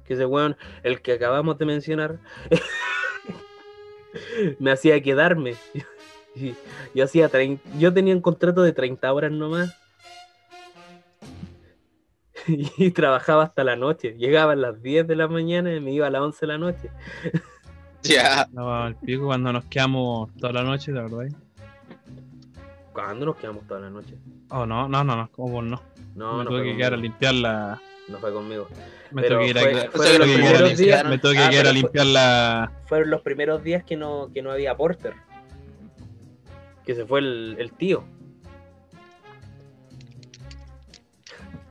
Que 0.06 0.14
ese 0.14 0.26
weón, 0.26 0.56
el 0.82 1.00
que 1.02 1.12
acabamos 1.12 1.58
de 1.58 1.66
mencionar, 1.66 2.18
me 4.58 4.70
hacía 4.70 5.02
quedarme. 5.02 5.54
Y- 6.38 6.54
Yo 6.94 7.04
hacía 7.04 7.30
trein- 7.30 7.60
yo 7.78 7.94
tenía 7.94 8.14
un 8.14 8.20
contrato 8.20 8.60
de 8.62 8.72
30 8.72 9.10
horas 9.12 9.32
nomás. 9.32 9.74
Y 12.46 12.90
trabajaba 12.90 13.44
hasta 13.44 13.64
la 13.64 13.76
noche. 13.76 14.14
Llegaba 14.18 14.52
a 14.52 14.56
las 14.56 14.82
10 14.82 15.06
de 15.06 15.16
la 15.16 15.28
mañana 15.28 15.74
y 15.74 15.80
me 15.80 15.92
iba 15.92 16.06
a 16.06 16.10
las 16.10 16.22
11 16.22 16.38
de 16.42 16.46
la 16.46 16.58
noche. 16.58 16.90
Ya. 18.02 18.46
No, 18.52 18.72
al 18.72 18.94
pico 18.96 19.26
cuando 19.26 19.52
nos 19.52 19.64
quedamos 19.64 20.32
toda 20.36 20.52
la 20.52 20.62
noche, 20.62 20.92
la 20.92 21.02
verdad. 21.02 21.26
¿Cuándo 22.92 23.26
nos 23.26 23.36
quedamos 23.36 23.66
toda 23.66 23.80
la 23.80 23.90
noche? 23.90 24.14
Oh, 24.50 24.64
no, 24.64 24.88
no, 24.88 25.02
no, 25.04 25.16
no, 25.16 25.30
como 25.32 25.60
no. 25.62 25.82
No, 26.14 26.38
me 26.38 26.44
no 26.44 26.50
tuve 26.50 26.62
que 26.64 26.76
quedar 26.76 26.94
a 26.94 26.98
limpiar 26.98 27.34
la. 27.34 27.80
No 28.08 28.18
fue 28.18 28.32
conmigo. 28.32 28.68
Me 29.10 29.22
Pero 29.22 29.36
tuve 29.38 29.44
que 29.44 29.50
ir 29.50 29.58
a, 29.58 29.60
fue- 29.62 29.72
me 29.74 29.80
fueron 29.90 29.90
tuve 29.90 30.18
los 30.18 30.26
que 30.26 30.32
ir 30.32 30.38
a 30.40 30.44
primeros 30.48 30.70
lim- 30.70 30.76
días- 30.76 31.04
me 31.04 31.18
tuve 31.18 31.32
que 31.32 31.38
Ah, 31.38 31.42
ir 31.42 31.46
a 31.48 31.50
pero 31.50 31.64
fue- 31.64 31.72
limpiar 31.74 32.06
la. 32.06 32.72
Fueron 32.86 33.10
los 33.10 33.20
primeros 33.22 33.62
días 33.64 33.84
que 33.84 33.96
no, 33.96 34.30
que 34.32 34.42
no 34.42 34.50
había 34.52 34.76
porter. 34.76 35.14
Que 36.84 36.94
se 36.94 37.04
fue 37.04 37.18
el, 37.20 37.56
el 37.58 37.72
tío. 37.72 38.04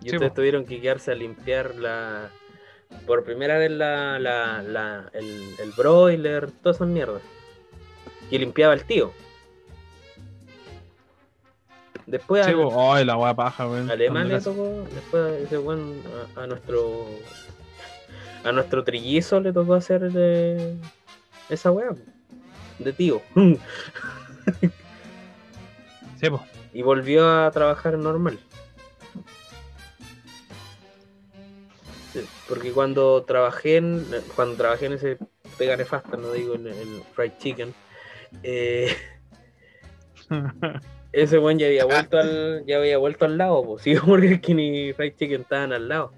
Y 0.01 0.09
Sí, 0.09 0.15
ustedes 0.15 0.31
po. 0.31 0.35
tuvieron 0.35 0.65
que 0.65 0.81
quedarse 0.81 1.11
a 1.11 1.15
limpiar 1.15 1.75
la. 1.75 2.29
Por 3.07 3.23
primera 3.23 3.57
vez 3.57 3.71
la, 3.71 4.19
la, 4.19 4.61
la- 4.61 5.09
el, 5.13 5.55
el 5.59 5.71
broiler, 5.75 6.51
todas 6.51 6.77
esas 6.77 6.87
mierdas. 6.87 7.21
Que 8.29 8.39
limpiaba 8.39 8.73
el 8.73 8.83
tío. 8.85 9.11
Después 12.07 12.45
po. 12.53 12.93
Ay, 12.93 13.03
la 13.05 13.17
weá 13.17 13.33
paja, 13.33 13.67
weón. 13.67 13.87
Cuando 13.87 14.39
tocó, 14.41 14.87
después 14.93 15.41
ese 15.43 15.57
weón 15.57 16.01
a, 16.35 16.43
a 16.43 16.47
nuestro 16.47 17.05
a 18.43 18.51
nuestro 18.51 18.83
trillizo 18.83 19.39
le 19.39 19.51
tocó 19.51 19.73
hacer 19.73 20.11
de 20.11 20.75
esa 21.49 21.71
weá 21.71 21.89
de 22.77 22.93
tío 22.93 23.21
era- 23.35 23.57
Sí, 26.19 26.29
po. 26.29 26.43
y 26.73 26.81
volvió 26.83 27.27
a 27.27 27.49
trabajar 27.51 27.97
normal. 27.97 28.37
Sí, 32.13 32.21
porque 32.47 32.71
cuando 32.71 33.23
trabajé 33.23 33.77
en 33.77 34.05
cuando 34.35 34.55
trabajé 34.55 34.85
en 34.85 34.93
ese 34.93 35.17
pega 35.57 35.75
nefasta, 35.75 36.15
no 36.17 36.31
digo 36.31 36.53
en 36.55 36.67
el 36.67 37.01
fried 37.15 37.31
chicken, 37.39 37.73
Eh, 38.43 38.95
ese 41.15 41.39
weón 41.39 41.57
ya 41.57 41.67
había 41.67 41.85
vuelto 41.85 42.17
al, 42.17 42.65
ya 42.65 42.77
había 42.77 42.97
vuelto 42.97 43.25
al 43.25 43.37
lado, 43.37 43.63
pues. 43.63 43.81
Sí, 43.83 43.95
Burger 43.95 44.41
King 44.41 44.57
y 44.57 44.93
Fried 44.93 45.13
Chicken 45.17 45.41
estaban 45.41 45.71
al 45.71 45.87
lado. 45.87 46.11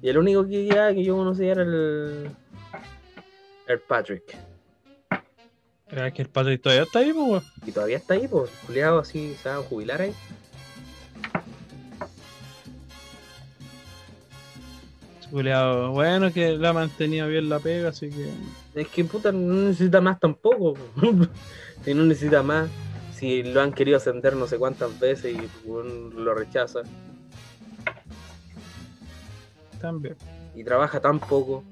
Y 0.00 0.08
el 0.08 0.16
único 0.16 0.46
que 0.46 0.64
ya 0.66 0.92
que 0.94 1.04
yo 1.04 1.16
conocía 1.16 1.52
era 1.52 1.62
el. 1.62 2.30
El 3.66 3.80
Patrick. 3.80 4.36
Era 5.90 6.10
que 6.10 6.22
el 6.22 6.28
Patrick 6.28 6.62
todavía 6.62 6.84
está 6.84 7.00
ahí, 7.00 7.12
pues, 7.12 7.28
weón. 7.28 7.42
Y 7.66 7.72
todavía 7.72 7.96
está 7.98 8.14
ahí, 8.14 8.26
pues, 8.26 8.50
culiado 8.66 8.98
así, 9.00 9.34
se 9.42 9.48
va 9.50 9.56
a 9.56 9.62
jubilar 9.62 10.00
ahí. 10.00 10.14
Culeado. 15.30 15.92
Bueno, 15.92 16.32
que 16.32 16.56
la 16.56 16.70
ha 16.70 16.72
mantenido 16.72 17.28
bien 17.28 17.50
la 17.50 17.58
pega, 17.58 17.90
así 17.90 18.08
que. 18.08 18.30
Es 18.80 18.88
que 18.88 19.04
puta 19.04 19.30
no 19.30 19.68
necesita 19.68 20.00
más 20.00 20.18
tampoco. 20.18 20.72
po. 20.74 20.80
si 21.84 21.92
no 21.92 22.04
necesita 22.04 22.42
más, 22.42 22.70
si 23.18 23.42
lo 23.42 23.60
han 23.60 23.72
querido 23.72 23.96
ascender 23.96 24.36
no 24.36 24.46
sé 24.46 24.58
cuántas 24.58 24.98
veces 25.00 25.34
y 25.34 25.50
lo 25.66 26.34
rechaza. 26.34 26.82
También. 29.80 30.16
Y 30.54 30.62
trabaja 30.62 31.00
tan 31.00 31.18
poco. 31.18 31.64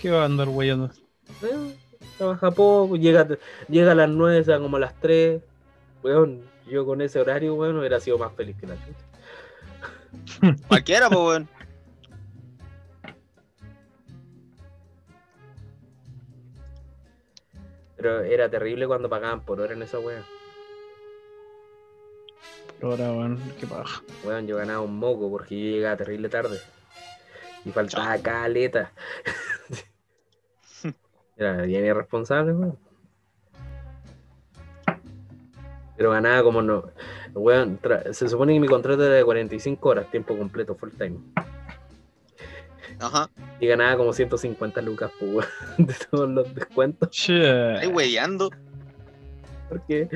¿Qué 0.00 0.10
va 0.10 0.22
a 0.22 0.24
andar 0.24 0.48
weyando? 0.48 0.90
Eh, 1.42 1.76
trabaja 2.16 2.50
poco, 2.50 2.96
llega, 2.96 3.28
llega 3.68 3.92
a 3.92 3.94
las 3.94 4.08
9, 4.08 4.44
se 4.44 4.52
va 4.52 4.58
como 4.58 4.78
a 4.78 4.80
las 4.80 4.98
3. 5.00 5.42
Weón, 6.02 6.42
yo 6.70 6.86
con 6.86 7.02
ese 7.02 7.20
horario, 7.20 7.54
weón, 7.54 7.78
hubiera 7.78 8.00
sido 8.00 8.16
más 8.16 8.32
feliz 8.32 8.56
que 8.58 8.66
la 8.66 8.76
chucha. 8.76 10.56
Cualquiera, 10.68 11.08
pues, 11.08 11.20
weón. 11.20 11.48
Pero 17.98 18.22
era 18.22 18.48
terrible 18.48 18.86
cuando 18.86 19.10
pagaban 19.10 19.44
por 19.44 19.60
hora 19.60 19.74
en 19.74 19.82
esa 19.82 19.98
weón. 19.98 20.22
Pero 22.78 22.92
ahora, 22.92 23.10
weón, 23.10 23.42
qué 23.58 23.66
paja. 23.66 24.02
Weón, 24.24 24.46
yo 24.46 24.56
ganaba 24.56 24.80
un 24.80 24.96
moco 24.98 25.28
porque 25.28 25.58
yo 25.58 25.76
llegaba 25.76 25.96
terrible 25.96 26.28
tarde. 26.28 26.60
Y 27.64 27.70
faltaba 27.70 28.16
caleta. 28.18 28.92
Era 31.36 31.62
bien 31.62 31.84
irresponsable, 31.84 32.52
weón. 32.52 32.78
Pero 35.96 36.12
ganaba 36.12 36.44
como 36.44 36.62
no. 36.62 36.84
Weón, 37.34 37.80
se 38.12 38.28
supone 38.28 38.54
que 38.54 38.60
mi 38.60 38.68
contrato 38.68 39.04
era 39.04 39.16
de 39.16 39.24
45 39.24 39.88
horas, 39.88 40.10
tiempo 40.12 40.38
completo, 40.38 40.76
full 40.76 40.90
time. 40.96 41.18
Ajá. 43.00 43.30
Y 43.60 43.66
ganaba 43.66 43.96
como 43.96 44.12
150 44.12 44.82
lucas, 44.82 45.10
pues, 45.18 45.46
de 45.78 45.94
todos 46.10 46.28
los 46.28 46.54
descuentos. 46.54 47.10
Che. 47.10 47.76
Ahí 47.78 47.86
weyando. 47.88 48.50
Porque 49.68 50.08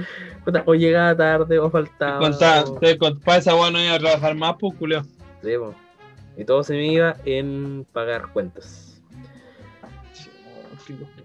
puta, 0.45 0.63
o 0.67 0.75
llegaba 0.75 1.15
tarde 1.17 1.59
o 1.59 1.71
faltaba. 1.71 2.19
Contá, 2.19 2.65
o- 2.65 2.79
te 2.79 2.97
para 2.97 3.39
esa 3.39 3.53
no 3.71 3.81
iba 3.83 3.95
a 3.95 3.99
trabajar 3.99 4.35
más, 4.35 4.57
pues, 4.59 4.75
culeo. 4.75 5.03
Sí, 5.43 5.51
po. 5.59 5.75
Y 6.37 6.45
todo 6.45 6.63
se 6.63 6.73
me 6.75 6.87
iba 6.87 7.17
en 7.25 7.87
pagar 7.93 8.33
cuentas. 8.33 9.03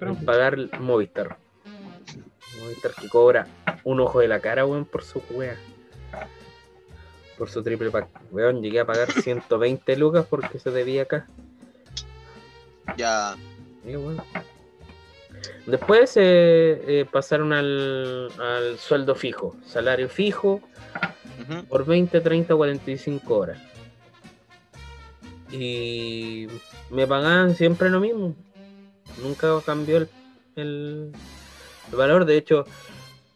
En 0.02 0.16
pagar 0.26 0.58
Movistar. 0.80 1.38
Movistar 2.62 2.92
que 2.94 3.08
cobra 3.08 3.48
un 3.84 4.00
ojo 4.02 4.20
de 4.20 4.28
la 4.28 4.40
cara, 4.40 4.66
weón, 4.66 4.86
por 4.86 5.04
su 5.04 5.22
wea. 5.32 5.56
Por 7.38 7.50
su 7.50 7.64
triple 7.64 7.90
pack. 7.92 8.10
Weón, 8.32 8.62
llegué 8.62 8.80
a 8.82 8.86
pagar 8.86 9.12
120 9.12 9.96
lucas 9.96 10.26
porque 10.30 10.60
se 10.60 10.72
debía 10.72 11.04
acá. 11.04 11.28
Ya. 12.96 13.36
Weón. 13.84 14.22
Después 15.66 16.16
eh, 16.18 16.82
eh, 16.88 17.06
pasaron 17.12 17.54
al, 17.54 18.30
al 18.40 18.78
sueldo 18.80 19.16
fijo, 19.16 19.56
salario 19.66 20.08
fijo 20.10 20.62
Ujú. 21.42 21.64
por 21.68 21.86
20, 21.86 22.22
30, 22.22 22.56
45 22.56 23.36
horas. 23.38 23.60
Y 25.52 26.48
me 26.90 27.08
pagaban 27.08 27.56
siempre 27.56 27.90
lo 27.90 28.00
mismo. 28.00 28.36
Nunca 29.22 29.50
cambió 29.66 29.98
el, 29.98 30.10
el- 30.56 31.12
el 31.92 31.96
valor. 31.98 32.26
De 32.26 32.38
hecho, 32.38 32.66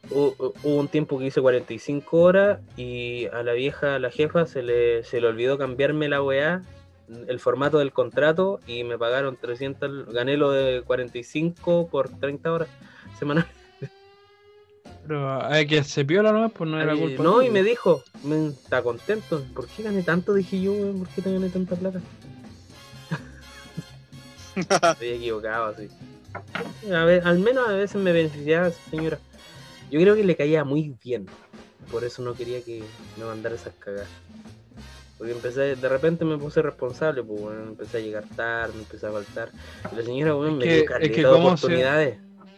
hu- 0.10 0.36
hu- 0.38 0.54
hubo 0.64 0.76
un 0.78 0.88
tiempo 0.88 1.18
que 1.20 1.26
hice 1.28 1.42
45 1.42 2.18
horas 2.20 2.60
y 2.78 3.28
a 3.28 3.44
la 3.44 3.54
vieja, 3.54 3.96
a 3.96 4.00
la 4.00 4.10
jefa, 4.12 4.46
se 4.46 4.62
le, 4.64 5.04
se 5.04 5.22
le 5.22 5.28
olvidó 5.28 5.58
cambiarme 5.58 6.10
la 6.10 6.22
weá, 6.22 6.62
el 7.28 7.40
formato 7.40 7.78
del 7.78 7.92
contrato 7.92 8.60
y 8.68 8.84
me 8.84 8.98
pagaron 8.98 9.38
300, 9.38 10.14
gané 10.14 10.38
lo 10.38 10.52
de 10.52 10.82
45 10.84 11.88
por 11.88 12.10
30 12.10 12.52
horas 12.52 12.70
semanales. 13.18 13.52
pero 15.04 15.44
hay 15.46 15.68
que 15.68 15.84
se 15.84 16.06
piola 16.06 16.32
nomás, 16.32 16.52
pues 16.52 16.70
no 16.70 16.82
era 16.82 16.94
Ay, 16.94 17.00
culpa. 17.00 17.24
no, 17.24 17.42
y 17.42 17.50
me 17.50 17.64
dijo, 17.64 18.04
me, 18.24 18.48
está 18.48 18.82
contento. 18.82 19.44
¿Por 19.54 19.68
qué 19.68 19.84
gané 19.84 20.04
tanto? 20.04 20.34
Dije 20.34 20.62
yo, 20.62 20.74
¿por 20.98 21.08
qué 21.10 21.22
te 21.22 21.34
gané 21.34 21.50
tanta 21.50 21.76
plata? 21.76 22.02
Estoy 24.92 25.10
equivocado, 25.10 25.66
así. 25.68 25.88
A 26.92 27.06
ver, 27.06 27.26
al 27.26 27.40
menos 27.40 27.68
a 27.68 27.74
veces 27.74 28.02
me 28.02 28.12
beneficiaba 28.12 28.68
esa 28.68 28.90
señora. 28.90 29.20
Yo 29.90 30.00
creo 30.00 30.16
que 30.16 30.24
le 30.24 30.36
caía 30.36 30.64
muy 30.64 30.96
bien. 31.04 31.28
Por 31.92 32.04
eso 32.04 32.22
no 32.22 32.34
quería 32.34 32.62
que 32.62 32.84
me 33.18 33.26
mandara 33.26 33.56
esas 33.56 33.74
cagadas. 33.76 34.08
Porque 35.22 35.34
empecé, 35.34 35.76
de 35.76 35.88
repente 35.88 36.26
me 36.26 36.36
puse 36.36 36.64
responsable, 36.64 37.22
pues 37.22 37.40
bueno, 37.40 37.62
empecé 37.62 37.98
a 37.98 38.00
llegar 38.00 38.24
tarde, 38.36 38.74
me 38.74 38.80
empecé 38.82 39.06
a 39.06 39.12
faltar. 39.12 39.50
Y 39.92 39.96
la 39.98 40.02
señora, 40.02 40.36
weón, 40.36 40.54
Es 40.54 40.58
me 40.58 40.64
que- 40.64 40.74
dio 40.82 40.98
es 41.00 41.12
que 41.12 41.22
de 41.22 41.24
cómo 41.30 41.56
se- 41.58 41.66
oportunidades. 41.68 42.18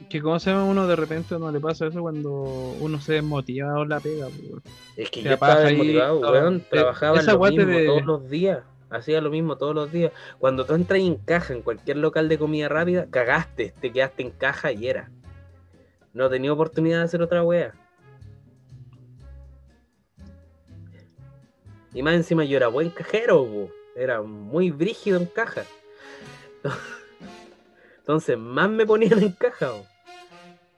Que 0.10 0.22
como 0.22 0.40
se 0.40 0.50
llama 0.52 0.64
uno 0.64 0.88
de 0.88 0.96
repente 0.96 1.38
no 1.38 1.52
le 1.52 1.60
pasa 1.60 1.88
eso 1.88 2.00
cuando 2.00 2.32
uno 2.32 3.02
se 3.02 3.16
desmotiva 3.16 3.78
o 3.78 3.84
la 3.84 4.00
pega, 4.00 4.28
pues. 4.28 4.64
Es 4.96 5.10
que 5.10 5.24
Te 5.24 5.28
yo 5.28 5.34
estaba 5.34 5.56
ahí, 5.56 5.76
desmotivado, 5.76 6.20
weón. 6.22 6.56
Eh, 6.56 6.66
Trabajaba 6.70 7.22
lo 7.22 7.40
mismo 7.40 7.66
de- 7.66 7.86
todos 7.86 8.06
los 8.06 8.30
días. 8.30 8.60
Hacía 8.90 9.20
lo 9.20 9.30
mismo 9.30 9.58
todos 9.58 9.76
los 9.76 9.92
días. 9.92 10.14
Cuando 10.40 10.66
tú 10.66 10.74
entras 10.76 11.02
en 11.02 11.16
caja 11.18 11.54
en 11.54 11.64
cualquier 11.64 11.98
local 11.98 12.30
de 12.30 12.38
comida 12.38 12.70
rápida, 12.70 13.08
cagaste, 13.10 13.74
te 13.82 13.92
quedaste 13.92 14.24
en 14.24 14.30
caja 14.32 14.72
y 14.72 14.88
era. 14.88 15.12
No 16.14 16.30
tenía 16.30 16.54
oportunidad 16.54 17.00
de 17.00 17.04
hacer 17.04 17.22
otra 17.22 17.44
wea. 17.44 17.74
Y 21.94 22.02
más 22.02 22.16
encima 22.16 22.44
yo 22.44 22.58
era 22.58 22.68
buen 22.68 22.90
cajero, 22.90 23.46
po. 23.46 23.70
era 23.96 24.22
muy 24.22 24.72
brígido 24.72 25.18
en 25.20 25.26
caja. 25.28 25.64
Entonces 28.00 28.38
más 28.38 28.70
me 28.70 28.86
ponían 28.86 29.22
en 29.22 29.32
caja. 29.32 29.68
po. 29.72 29.86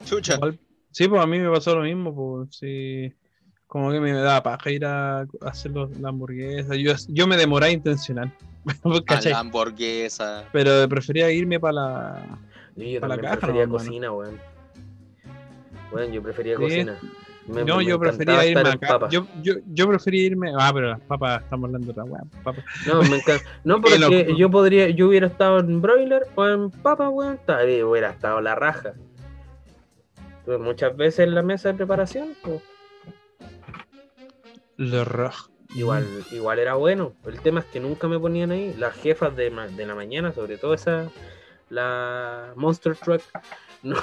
Chucha. 0.04 0.38
Sí, 0.90 1.08
pues 1.08 1.22
a 1.22 1.26
mí 1.26 1.38
me 1.38 1.50
pasó 1.50 1.74
lo 1.74 1.82
mismo, 1.82 2.14
pues 2.14 2.56
sí. 2.56 3.12
Como 3.66 3.90
que 3.90 3.98
me 4.00 4.12
daba 4.12 4.42
paja 4.42 4.70
ir 4.70 4.84
a 4.84 5.26
hacer 5.42 5.72
los- 5.72 5.90
la 5.98 6.10
hamburguesa. 6.10 6.74
Yo, 6.76 6.92
yo 7.08 7.26
me 7.26 7.36
demoraba 7.36 7.70
intencional. 7.70 8.32
A 9.08 9.20
la 9.20 9.38
hamburguesa. 9.40 10.44
Pero 10.52 10.88
prefería 10.88 11.30
irme 11.32 11.58
para 11.58 11.72
la. 11.72 12.38
Y 12.76 12.92
yo 12.92 13.00
Pa' 13.00 13.08
la 13.08 13.14
también 13.14 13.34
caja 13.34 13.46
prefería 13.46 13.68
cocina, 13.68 14.12
weón. 14.12 14.38
Bueno, 15.90 16.12
yo 16.14 16.22
prefería 16.22 16.56
Sí. 16.56 16.62
cocina. 16.62 16.98
Me- 17.48 17.64
no, 17.64 17.76
me 17.78 17.84
yo 17.84 17.98
prefería 17.98 18.44
irme 18.46 18.68
acá. 18.70 18.88
papas. 18.88 19.12
Yo, 19.12 19.26
yo, 19.42 19.54
yo 19.72 19.88
prefería 19.88 20.22
irme. 20.26 20.52
Ah, 20.58 20.70
pero 20.74 20.88
las 20.90 21.00
papas, 21.00 21.42
estamos 21.44 21.68
hablando 21.68 21.86
de 21.86 21.90
otra 21.92 22.04
weá. 22.04 22.22
No, 22.86 23.02
me 23.02 23.16
encanta. 23.16 23.44
No, 23.64 23.80
porque 23.80 24.34
yo 24.36 24.50
podría, 24.50 24.88
yo 24.90 25.08
hubiera 25.08 25.28
estado 25.28 25.60
en 25.60 25.80
broiler 25.80 26.22
o 26.34 26.46
en 26.46 26.70
papa, 26.70 27.08
weón. 27.08 27.38
Hubiera 27.48 28.10
estado 28.10 28.40
la 28.40 28.54
raja. 28.54 28.94
Tuve 30.44 30.58
muchas 30.58 30.96
veces 30.96 31.20
en 31.26 31.34
la 31.34 31.42
mesa 31.42 31.68
de 31.68 31.74
preparación, 31.74 32.34
pues, 32.42 32.60
Le 34.76 35.04
rojo. 35.04 35.50
igual, 35.74 36.04
Mm. 36.04 36.34
igual 36.34 36.58
era 36.58 36.74
bueno. 36.74 37.12
El 37.26 37.40
tema 37.40 37.60
es 37.60 37.66
que 37.66 37.80
nunca 37.80 38.08
me 38.08 38.18
ponían 38.18 38.50
ahí. 38.50 38.74
Las 38.78 38.94
jefas 38.94 39.34
de, 39.36 39.50
ma- 39.50 39.66
de 39.68 39.86
la 39.86 39.94
mañana, 39.94 40.32
sobre 40.32 40.58
todo 40.58 40.74
esa, 40.74 41.10
la 41.70 42.52
Monster 42.56 42.96
Truck, 42.96 43.22
no 43.82 43.96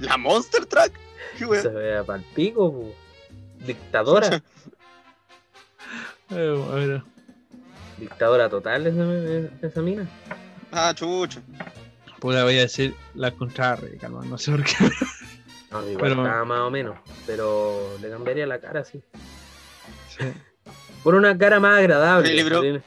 ¿La 0.00 0.16
Monster 0.16 0.64
Truck? 0.66 0.92
Qué 1.38 1.46
se 1.60 1.68
vea 1.68 2.04
pa'l 2.04 2.22
pico, 2.34 2.72
po. 2.72 2.94
Dictadora, 3.66 4.42
Eh, 6.30 6.64
bueno. 6.70 7.04
dictadora 7.96 8.48
total 8.50 8.86
esa, 8.86 9.66
esa 9.66 9.80
mina. 9.82 10.06
Ah, 10.70 10.92
chucha. 10.94 11.40
Pues 12.20 12.36
le 12.36 12.42
voy 12.42 12.58
a 12.58 12.62
decir 12.62 12.94
la 13.14 13.30
contraria, 13.30 13.88
calma, 13.98 14.24
no 14.24 14.36
sé 14.38 14.50
por 14.50 14.62
qué. 14.64 14.74
No, 15.70 15.80
igual 15.88 15.96
Pero- 16.10 16.22
estaba 16.22 16.44
más 16.44 16.60
o 16.60 16.70
menos, 16.70 16.98
pero 17.26 17.96
le 18.00 18.10
cambiaría 18.10 18.46
la 18.46 18.58
cara, 18.60 18.84
sí. 18.84 19.02
Sí. 20.08 20.24
Por 21.02 21.14
una 21.14 21.36
cara 21.38 21.60
más 21.60 21.78
agradable. 21.78 22.38
Eh, 22.40 22.82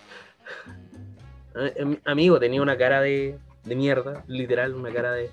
eh, 1.55 1.99
Amigo, 2.05 2.39
tenía 2.39 2.61
una 2.61 2.77
cara 2.77 3.01
de, 3.01 3.37
de 3.63 3.75
mierda, 3.75 4.23
literal, 4.27 4.75
una 4.75 4.91
cara 4.93 5.11
de. 5.13 5.31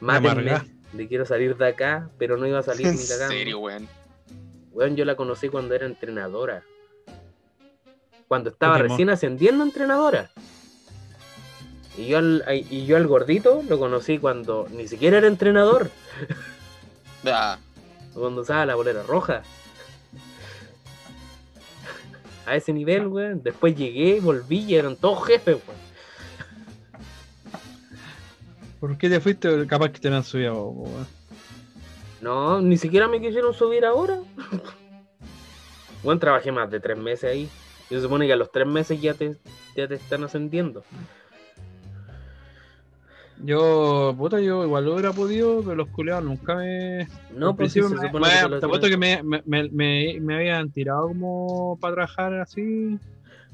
Mátenme. 0.00 0.60
De 0.96 1.08
quiero 1.08 1.26
salir 1.26 1.56
de 1.56 1.66
acá, 1.68 2.08
pero 2.18 2.36
no 2.36 2.46
iba 2.46 2.58
a 2.58 2.62
salir 2.62 2.86
En 2.86 2.96
ni 2.96 3.06
cagando. 3.06 3.34
serio, 3.34 3.58
weón. 3.58 3.88
Weón, 4.72 4.96
yo 4.96 5.04
la 5.04 5.16
conocí 5.16 5.48
cuando 5.48 5.74
era 5.74 5.86
entrenadora. 5.86 6.62
Cuando 8.28 8.50
estaba 8.50 8.74
Pokémon. 8.74 8.90
recién 8.90 9.10
ascendiendo 9.10 9.62
a 9.62 9.66
entrenadora. 9.66 10.30
Y 11.96 12.06
yo, 12.08 12.18
al, 12.18 12.42
y 12.70 12.86
yo 12.86 12.96
al 12.96 13.06
gordito 13.06 13.62
lo 13.68 13.78
conocí 13.78 14.18
cuando 14.18 14.66
ni 14.70 14.88
siquiera 14.88 15.18
era 15.18 15.26
entrenador. 15.26 15.90
Ya. 17.22 17.58
Cuando 18.12 18.42
usaba 18.42 18.66
la 18.66 18.74
bolera 18.74 19.02
roja. 19.02 19.42
A 22.44 22.54
ese 22.56 22.72
nivel, 22.74 23.06
weón. 23.06 23.42
Después 23.42 23.74
llegué, 23.74 24.20
volví 24.20 24.58
y 24.64 24.74
eran 24.74 24.94
todos 24.96 25.24
jefes, 25.26 25.56
weón. 25.66 25.83
¿Por 28.80 28.98
qué 28.98 29.08
te 29.08 29.20
fuiste? 29.20 29.66
Capaz 29.66 29.90
que 29.90 30.00
te 30.00 30.08
han 30.08 30.22
subido, 30.24 30.66
weón. 30.68 31.06
No, 32.20 32.60
ni 32.60 32.76
siquiera 32.76 33.08
me 33.08 33.20
quisieron 33.20 33.52
subir 33.54 33.84
ahora. 33.84 34.18
Bueno, 36.02 36.20
trabajé 36.20 36.52
más 36.52 36.70
de 36.70 36.80
tres 36.80 36.98
meses 36.98 37.24
ahí. 37.30 37.48
Y 37.88 37.94
se 37.94 38.02
supone 38.02 38.26
que 38.26 38.34
a 38.34 38.36
los 38.36 38.52
tres 38.52 38.66
meses 38.66 39.00
ya 39.00 39.14
te, 39.14 39.34
ya 39.74 39.88
te 39.88 39.94
están 39.94 40.22
ascendiendo. 40.22 40.84
Yo, 43.42 44.14
puta, 44.16 44.38
yo 44.38 44.64
igual 44.64 44.84
lo 44.84 44.92
hubiera 44.92 45.12
podido, 45.12 45.62
pero 45.62 45.76
los 45.76 45.88
culeados 45.88 46.24
nunca 46.24 46.56
me. 46.56 47.08
No, 47.30 47.56
pues 47.56 47.72
sí, 47.72 47.80
se 47.82 47.94
me- 47.94 48.00
supone 48.02 48.26
que 48.28 48.48
me- 48.48 48.60
te 48.60 48.66
apuesto 48.66 48.88
que 48.88 48.96
me, 48.98 49.22
me, 49.22 49.42
me, 49.70 50.20
me 50.20 50.34
habían 50.36 50.70
tirado 50.70 51.08
como 51.08 51.78
para 51.80 51.94
trabajar 51.94 52.34
así. 52.34 52.98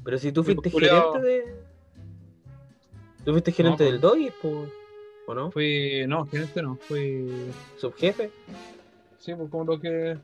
Pero 0.03 0.17
si 0.17 0.33
tú 0.33 0.43
fuiste 0.43 0.69
pues, 0.69 0.83
gerente 0.83 1.21
de. 1.21 1.43
Tú 3.23 3.31
fuiste 3.31 3.51
gerente 3.53 3.77
pues. 3.77 3.91
del 3.93 4.01
DOI, 4.01 4.31
po, 4.41 4.67
¿o 5.31 5.35
no? 5.35 5.51
Fui. 5.51 6.05
No, 6.07 6.25
gerente 6.27 6.61
no, 6.61 6.75
fui. 6.75 7.51
Subjefe, 7.77 8.31
Sí, 9.19 9.33
pues 9.35 9.49
como 9.49 9.65
lo 9.65 9.79
que. 9.79 10.17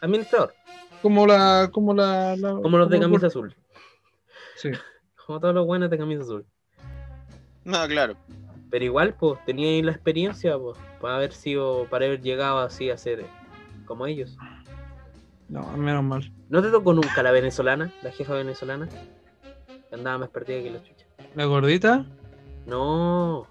administrador. 0.00 0.54
Como 1.02 1.26
la. 1.26 1.70
Como 1.72 1.92
la. 1.94 2.36
la- 2.36 2.54
Como 2.54 2.78
los 2.78 2.88
de 2.90 3.00
camisa 3.00 3.26
azul. 3.28 3.54
Sí. 4.56 4.70
Como 5.26 5.40
todos 5.40 5.54
los 5.54 5.66
buenos 5.66 5.88
de 5.90 5.96
camisa 5.98 6.22
azul. 6.22 6.44
No, 7.64 7.86
claro. 7.88 8.14
Pero 8.70 8.84
igual, 8.84 9.14
pues, 9.14 9.42
tenía 9.46 9.68
ahí 9.68 9.80
la 9.82 9.92
experiencia, 9.92 10.58
pues, 10.58 10.76
para 11.00 11.16
haber 11.16 11.32
sido, 11.32 11.86
para 11.88 12.04
haber 12.06 12.20
llegado 12.20 12.58
así 12.58 12.90
a 12.90 12.98
ser 12.98 13.20
eh, 13.20 13.26
como 13.86 14.06
ellos. 14.06 14.36
No, 15.48 15.62
menos 15.76 16.04
mal. 16.04 16.30
¿No 16.50 16.60
te 16.62 16.70
tocó 16.70 16.92
nunca 16.92 17.22
la 17.22 17.30
venezolana, 17.30 17.90
la 18.02 18.10
jefa 18.10 18.34
venezolana? 18.34 18.88
Que 19.88 19.94
andaba 19.94 20.18
más 20.18 20.28
perdida 20.28 20.62
que 20.62 20.70
la 20.70 20.82
chucha. 20.82 21.06
La 21.34 21.44
gordita. 21.46 22.04
No. 22.66 23.46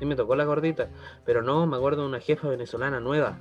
Sí 0.00 0.06
me 0.06 0.16
tocó 0.16 0.34
la 0.34 0.44
gordita. 0.44 0.88
Pero 1.24 1.42
no, 1.42 1.64
me 1.66 1.76
acuerdo 1.76 2.02
de 2.02 2.08
una 2.08 2.18
jefa 2.20 2.48
venezolana 2.48 2.98
nueva. 2.98 3.38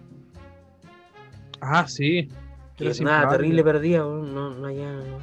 Ah, 1.61 1.88
sí. 1.88 2.30
Que 2.77 2.84
Era 2.86 2.91
es 2.91 3.02
nada 3.02 3.30
terrible 3.30 3.64
perdida, 3.64 3.99
no, 3.99 4.52
no 4.52 4.68
había- 4.68 4.91
no. 4.91 5.18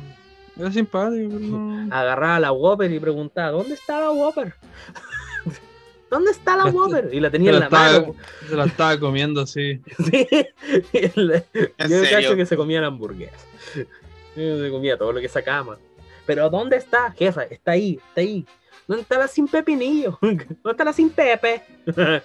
Era 0.58 0.72
simpático, 0.72 1.28
pero 1.34 1.40
no. 1.40 1.88
Agarraba 1.94 2.36
a 2.36 2.40
la 2.40 2.52
Whopper 2.52 2.90
y 2.90 2.98
preguntaba, 2.98 3.50
¿dónde 3.52 3.74
está 3.74 4.00
la 4.00 4.10
Whopper? 4.10 4.54
¿Dónde 6.10 6.30
está 6.30 6.56
la 6.56 6.66
Whopper? 6.66 7.10
Y 7.12 7.20
la 7.20 7.30
tenía 7.30 7.50
se 7.50 7.56
en 7.56 7.60
la 7.60 7.68
la 7.68 7.70
mano. 8.00 8.14
Se 8.48 8.56
la 8.56 8.64
estaba 8.64 8.98
comiendo 8.98 9.40
así. 9.42 9.80
Sí. 10.10 10.26
El- 10.92 11.44
¿En 11.78 11.90
Yo 11.90 12.02
cacho 12.10 12.36
que 12.36 12.46
se 12.46 12.56
comía 12.56 12.80
la 12.80 12.86
hamburguesa. 12.88 13.36
Se 14.34 14.70
comía 14.70 14.96
todo 14.96 15.12
lo 15.12 15.20
que 15.20 15.28
sacaba. 15.28 15.78
Pero 16.26 16.48
¿dónde 16.50 16.76
está, 16.76 17.10
jefa? 17.12 17.42
Está 17.44 17.72
ahí, 17.72 17.98
está 18.08 18.20
ahí. 18.20 18.46
¿Dónde 18.86 19.02
está 19.02 19.18
la 19.18 19.28
sin 19.28 19.48
pepinillo? 19.48 20.18
¿Dónde 20.20 20.46
está 20.64 20.84
la 20.84 20.92
sin 20.92 21.10
pepe? 21.10 21.62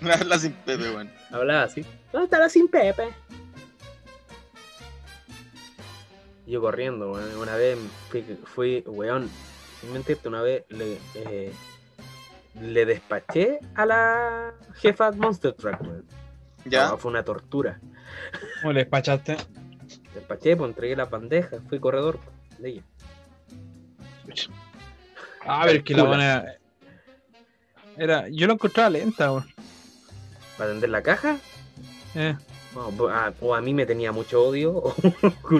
La 0.00 0.38
sin 0.38 0.52
Pepe, 0.52 0.90
weón. 0.94 1.10
Hablaba 1.30 1.62
así. 1.64 1.84
¿Dónde 2.12 2.26
está 2.26 2.38
la 2.38 2.48
sin 2.48 2.68
pepe? 2.68 3.08
Yo 6.46 6.60
corriendo, 6.60 7.12
weón. 7.12 7.34
Una 7.36 7.56
vez 7.56 7.78
fui, 8.10 8.22
fui 8.44 8.84
weón, 8.86 9.28
sin 9.80 9.92
mentirte, 9.92 10.28
una 10.28 10.42
vez 10.42 10.64
le, 10.68 10.98
eh, 11.14 11.52
le 12.60 12.86
despaché 12.86 13.58
a 13.74 13.86
la 13.86 14.54
jefa 14.74 15.10
Monster 15.12 15.52
Truck, 15.54 15.80
weón. 15.80 16.04
¿Ya? 16.64 16.88
No, 16.88 16.98
fue 16.98 17.10
una 17.10 17.24
tortura. 17.24 17.80
¿Cómo 18.60 18.72
le 18.72 18.80
despachaste? 18.80 19.36
Despaché, 20.14 20.56
pues 20.56 20.68
entregué 20.68 20.96
las 20.96 21.10
bandejas, 21.10 21.62
fui 21.68 21.78
corredor 21.78 22.18
de 22.58 22.68
ella. 22.70 22.82
Ah, 25.46 25.62
pero 25.64 25.78
es 25.78 25.84
que 25.84 25.94
la 25.94 26.02
buena. 26.04 26.44
Era. 27.96 28.28
Yo 28.28 28.46
la 28.46 28.54
encontraba 28.54 28.90
lenta, 28.90 29.32
weón. 29.32 29.46
¿Para 30.58 30.70
atender 30.70 30.90
la 30.90 31.02
caja? 31.02 31.38
Eh, 32.14 32.34
pues, 32.74 33.12
ah, 33.12 33.32
o 33.40 33.54
a 33.54 33.60
mí 33.60 33.72
me 33.74 33.86
tenía 33.86 34.12
mucho 34.12 34.42
odio, 34.42 34.72
o 34.82 34.94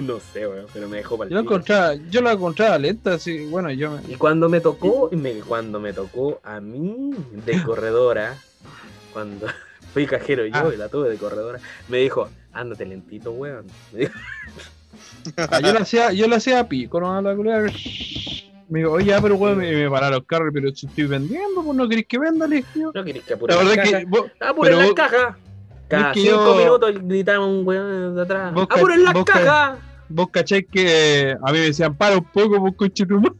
no 0.01 0.19
sé, 0.19 0.47
weón, 0.47 0.65
pero 0.73 0.87
me 0.87 0.97
dejó 0.97 1.17
para 1.17 1.29
yo 1.29 1.35
la 1.35 1.41
encontraba, 1.41 1.93
yo 1.95 2.21
la 2.21 2.31
encontraba 2.33 2.77
lenta, 2.77 3.13
así. 3.15 3.45
Bueno, 3.45 3.71
yo 3.71 3.91
me. 3.91 4.11
Y 4.11 4.15
cuando 4.17 4.49
me 4.49 4.59
tocó, 4.61 5.09
me- 5.13 5.39
cuando 5.39 5.79
me 5.79 5.93
tocó 5.93 6.39
a 6.43 6.59
mí 6.59 7.11
de 7.45 7.63
corredora, 7.63 8.35
cuando 9.13 9.47
fui 9.93 10.05
cajero 10.05 10.45
yo 10.45 10.53
Ah. 10.55 10.71
y 10.73 10.77
la 10.77 10.89
tuve 10.89 11.09
de 11.09 11.17
corredora, 11.17 11.59
me 11.87 11.97
dijo, 11.97 12.29
ándate 12.53 12.85
lentito, 12.85 13.31
weón. 13.31 13.65
Me 13.93 13.99
dijo, 14.01 14.13
Ah, 15.37 15.59
yo 15.59 15.73
la 15.73 15.81
hacía, 15.81 16.11
yo 16.13 16.27
la 16.27 16.37
hacía 16.37 16.59
a 16.61 16.67
pico, 16.67 16.99
no 16.99 17.15
a 17.15 17.21
la 17.21 17.35
culera. 17.35 17.71
Me 18.69 18.79
dijo, 18.79 18.91
oye, 18.91 19.15
pero 19.21 19.35
weón, 19.35 19.57
me, 19.59 19.71
me 19.71 19.89
pararon 19.89 20.15
los 20.17 20.25
carros, 20.25 20.49
pero 20.53 20.73
si 20.75 20.87
estoy 20.87 21.05
vendiendo, 21.05 21.63
pues 21.63 21.77
no 21.77 21.87
querés 21.87 22.05
que 22.05 22.19
venda, 22.19 22.47
le 22.47 22.57
dije 22.57 22.79
no 22.93 23.03
querés 23.03 23.23
que 23.23 23.29
La 23.31 23.35
apure 23.35 23.53
es 23.53 23.75
cajas. 23.75 23.91
que 23.99 24.05
vos, 24.05 24.25
¡Apuren 24.41 24.55
pero 24.61 24.77
las 24.77 24.85
vos- 24.87 24.95
cajas! 24.95 25.35
Cada 25.87 26.07
es 26.09 26.13
que 26.15 26.19
cinco 26.21 26.35
yo- 26.45 26.55
minutos 26.57 26.95
gritaba 27.03 27.45
un 27.45 27.65
weón 27.65 28.15
de 28.15 28.21
atrás. 28.21 28.53
Vos 28.53 28.67
¡Apuren 28.69 29.03
las 29.05 29.13
vos 29.13 29.23
ca- 29.25 29.33
cajas! 29.33 29.79
vos 30.09 30.29
cacháis 30.31 30.65
que 30.71 31.35
a 31.41 31.51
mí 31.51 31.59
me 31.59 31.65
decían, 31.65 31.95
para 31.95 32.17
un 32.17 32.23
poco, 32.25 32.59
pues 32.59 32.75
coche 32.75 33.05
tu 33.05 33.21
madre". 33.21 33.35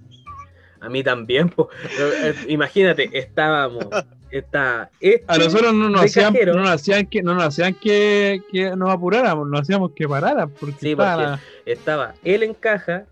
A 0.79 0.87
mí 0.89 1.03
también, 1.03 1.53
eh, 1.99 2.33
imagínate, 2.47 3.09
estábamos. 3.11 3.85
Está 4.29 4.89
este, 4.99 5.23
A 5.27 5.37
nosotros 5.37 5.73
no 5.73 5.89
nos 5.89 6.01
hacían, 6.03 6.33
cajero. 6.33 6.53
no 6.53 6.61
nos 6.61 6.71
hacían 6.71 7.05
que, 7.07 7.23
no 7.23 7.33
nos 7.33 7.43
hacían 7.45 7.73
que, 7.73 8.41
que 8.51 8.75
nos 8.75 8.89
apuráramos, 8.89 9.47
nos 9.47 9.61
hacíamos 9.61 9.91
que 9.95 10.07
pararan, 10.07 10.49
porque 10.49 10.75
Sí, 10.81 10.91
estaba 10.91 11.15
porque- 11.15 11.29
la- 11.65 11.71
estaba 11.73 12.13
él 12.25 12.43
en 12.43 12.53
caja, 12.53 13.05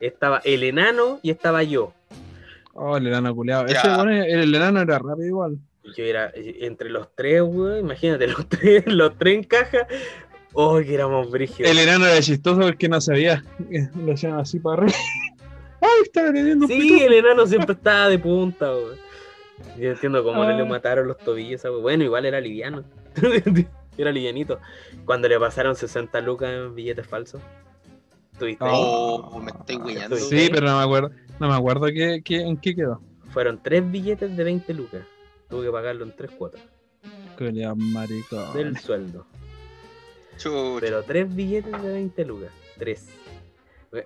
estaba 0.00 0.40
el 0.44 0.62
enano 0.64 1.20
y 1.22 1.30
estaba 1.30 1.62
yo. 1.62 1.92
Oh, 2.74 2.96
el 2.96 3.06
enano 3.08 3.34
culeado. 3.34 3.66
Ese 3.66 3.88
bueno, 3.88 4.12
el, 4.12 4.24
el 4.40 4.54
enano 4.54 4.80
era 4.82 4.98
rápido 4.98 5.26
igual. 5.26 5.58
Yo 5.96 6.04
era 6.04 6.30
eh, 6.34 6.58
entre 6.60 6.90
los 6.90 7.08
tres, 7.14 7.42
weón. 7.42 7.80
Imagínate, 7.80 8.26
los 8.28 8.48
tres, 8.48 8.84
los 8.86 9.16
tres 9.18 9.34
en 9.34 9.44
caja. 9.44 9.86
Oh, 10.52 10.78
que 10.78 10.94
éramos 10.94 11.30
brígidos. 11.30 11.70
El 11.70 11.78
enano 11.78 12.06
era 12.06 12.20
chistoso 12.20 12.60
porque 12.60 12.88
no 12.88 13.00
sabía. 13.00 13.44
Lo 13.96 14.12
hacían 14.12 14.34
así 14.38 14.58
para 14.60 14.82
arriba. 14.82 14.96
¡Ay, 15.80 16.02
está 16.02 16.22
agrediendo 16.22 16.64
un 16.66 16.70
Sí, 16.72 16.80
pitufo! 16.80 17.04
el 17.06 17.12
enano 17.12 17.46
siempre 17.46 17.72
estaba 17.74 18.08
de 18.08 18.18
punta, 18.18 18.72
weón. 18.72 18.96
Yo 19.76 19.90
entiendo 19.90 20.22
cómo 20.22 20.42
Ah. 20.42 20.52
le 20.52 20.64
mataron 20.64 21.08
los 21.08 21.18
tobillos, 21.18 21.64
a. 21.64 21.70
Bueno, 21.70 22.04
igual 22.04 22.26
era 22.26 22.40
liviano. 22.40 22.84
era 23.96 24.12
livianito. 24.12 24.60
Cuando 25.04 25.28
le 25.28 25.38
pasaron 25.40 25.74
60 25.74 26.20
lucas 26.20 26.50
en 26.52 26.74
billetes 26.74 27.06
falsos. 27.06 27.40
¿Tuviste? 28.38 28.64
ahí? 28.64 28.70
Oh, 28.74 29.40
me 29.40 29.50
estoy 29.50 29.78
guiando. 29.78 30.16
Sí, 30.16 30.48
pero 30.52 30.66
no 30.66 30.78
me 30.78 30.84
acuerdo. 30.84 31.10
No 31.40 31.48
me 31.48 31.54
acuerdo 31.54 31.86
qué, 31.86 32.20
qué- 32.24 32.40
en 32.42 32.56
qué 32.56 32.74
quedó. 32.74 33.00
Fueron 33.30 33.60
tres 33.62 33.88
billetes 33.90 34.36
de 34.36 34.44
20 34.44 34.72
lucas. 34.74 35.02
Tuve 35.48 35.66
que 35.66 35.72
pagarlo 35.72 36.04
en 36.04 36.14
tres 36.14 36.30
cuotas 36.32 36.60
Culeado 37.36 37.76
maricón. 37.76 38.52
del 38.54 38.76
sueldo. 38.78 39.26
Chucha. 40.36 40.80
Pero 40.80 41.02
tres 41.04 41.34
billetes 41.34 41.82
de 41.82 41.92
20 41.92 42.24
lucas. 42.24 42.50
Tres. 42.78 43.06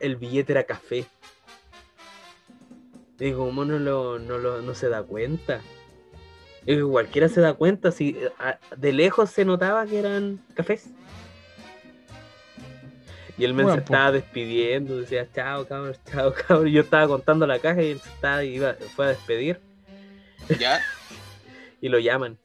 El 0.01 0.17
billete 0.17 0.53
era 0.53 0.65
café. 0.65 1.05
Digo, 3.19 3.45
¿cómo 3.47 3.65
no, 3.65 3.79
lo, 3.79 4.19
no, 4.19 4.39
lo, 4.39 4.63
no 4.63 4.75
se 4.75 4.89
da 4.89 5.03
cuenta? 5.03 5.61
Digo, 6.67 6.91
cualquiera 6.91 7.29
se 7.29 7.41
da 7.41 7.55
cuenta. 7.55 7.91
Si 7.93 8.17
a- 8.39 8.59
de 8.77 8.93
lejos 8.93 9.31
se 9.31 9.45
notaba 9.45 9.87
que 9.87 9.99
eran 9.99 10.41
cafés. 10.55 10.91
Y 13.39 13.45
el 13.45 13.55
men 13.55 13.65
Bueno, 13.67 13.81
se 13.81 13.87
po. 13.87 13.95
estaba 13.95 14.13
despidiendo, 14.13 14.99
decía 14.99 15.27
chao 15.35 15.67
cabros, 15.67 15.99
chao 16.11 16.33
cabros. 16.49 16.67
Y 16.69 16.73
yo 16.73 16.83
estaba 16.83 17.09
contando 17.09 17.47
la 17.47 17.59
caja 17.59 17.83
y 17.83 17.93
él 17.93 18.01
se 18.01 18.09
estaba, 18.11 18.45
iba, 18.45 18.75
fue 18.95 19.07
a 19.07 19.09
despedir 19.11 19.59
¿Ya? 20.59 20.81
y 21.81 21.89
lo 21.89 21.99
llaman. 21.99 22.37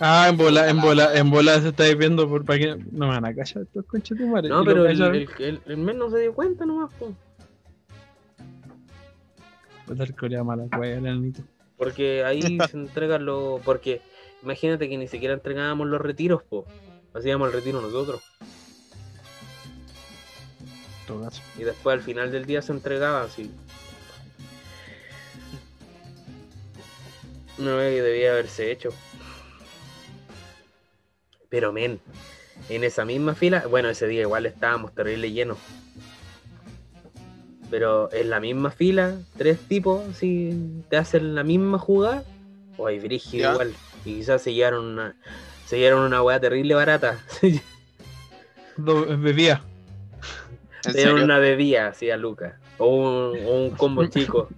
Ah, 0.00 0.26
en 0.30 0.36
bola, 0.38 0.68
en 0.70 0.80
bola, 0.80 1.14
en 1.14 1.30
bola 1.30 1.60
se 1.60 1.68
está 1.68 1.84
viendo 1.94 2.26
por 2.28 2.44
para 2.44 2.58
que 2.58 2.76
no 2.90 3.06
me 3.06 3.12
van 3.14 3.24
a 3.26 3.34
callar 3.34 3.64
estos 3.64 3.84
conches 3.84 4.18
de 4.18 4.24
madre. 4.26 4.48
No, 4.48 4.64
pero 4.64 4.86
el, 4.86 5.00
el, 5.00 5.28
el- 5.38 5.60
el 5.66 5.76
men 5.76 5.98
no 5.98 6.10
se 6.10 6.20
dio 6.20 6.32
cuenta 6.34 6.64
nomás. 6.64 6.90
po. 6.94 7.14
Puta, 9.86 10.04
el 10.04 10.16
culiao 10.16 10.44
mala 10.44 10.64
cueva, 10.68 10.86
el 10.86 11.06
enanito. 11.06 11.42
Porque 11.76 12.24
ahí 12.24 12.40
se 12.70 12.76
entregan 12.76 13.24
los. 13.26 13.60
Porque 13.62 14.00
imagínate 14.42 14.88
que 14.88 14.96
ni 14.96 15.06
siquiera 15.06 15.34
entregábamos 15.34 15.86
los 15.88 16.00
retiros, 16.00 16.42
po. 16.44 16.64
Hacíamos 17.12 17.48
el 17.48 17.54
retiro 17.54 17.80
nosotros. 17.82 18.22
Todo 21.10 21.24
caso. 21.24 21.42
Y 21.58 21.64
después 21.64 21.94
al 21.94 22.02
final 22.02 22.30
del 22.30 22.46
día 22.46 22.62
se 22.62 22.70
entregaba 22.70 23.22
así. 23.22 23.50
No 27.58 27.76
que 27.78 28.00
debía 28.00 28.30
haberse 28.30 28.70
hecho. 28.70 28.90
Pero 31.48 31.72
men, 31.72 32.00
en 32.68 32.84
esa 32.84 33.04
misma 33.04 33.34
fila, 33.34 33.64
bueno, 33.68 33.88
ese 33.88 34.06
día 34.06 34.20
igual 34.20 34.46
estábamos 34.46 34.94
terrible 34.94 35.32
llenos. 35.32 35.58
Pero 37.70 38.12
en 38.12 38.30
la 38.30 38.38
misma 38.38 38.70
fila, 38.70 39.18
tres 39.36 39.58
tipos, 39.58 40.16
si 40.16 40.84
te 40.88 40.96
hacen 40.96 41.34
la 41.34 41.42
misma 41.42 41.78
jugada, 41.78 42.22
o 42.76 42.86
hay 42.86 43.00
brígido 43.00 43.50
igual. 43.50 43.74
Y 44.04 44.14
quizás 44.14 44.42
se 44.42 44.54
llevaron 44.54 44.86
una, 44.86 45.16
se 45.66 45.78
llevaron 45.78 46.04
una 46.04 46.22
weá 46.22 46.38
terrible 46.38 46.74
barata. 46.74 47.18
Bebía. 48.76 49.64
¿En 50.84 50.92
serio? 50.92 51.24
una 51.24 51.38
bebida 51.38 51.88
así 51.88 52.10
a 52.10 52.16
Lucas. 52.16 52.54
O 52.78 52.86
un, 52.88 53.38
o 53.46 53.64
un 53.64 53.70
combo 53.70 54.06
chico. 54.08 54.48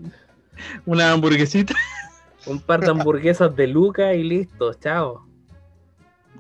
Una 0.87 1.13
hamburguesita. 1.13 1.75
Un 2.47 2.61
par 2.61 2.81
de 2.81 2.91
hamburguesas 2.91 3.55
de 3.57 3.67
Lucas 3.67 4.15
y 4.17 4.23
listo, 4.23 4.75
chao. 4.75 5.27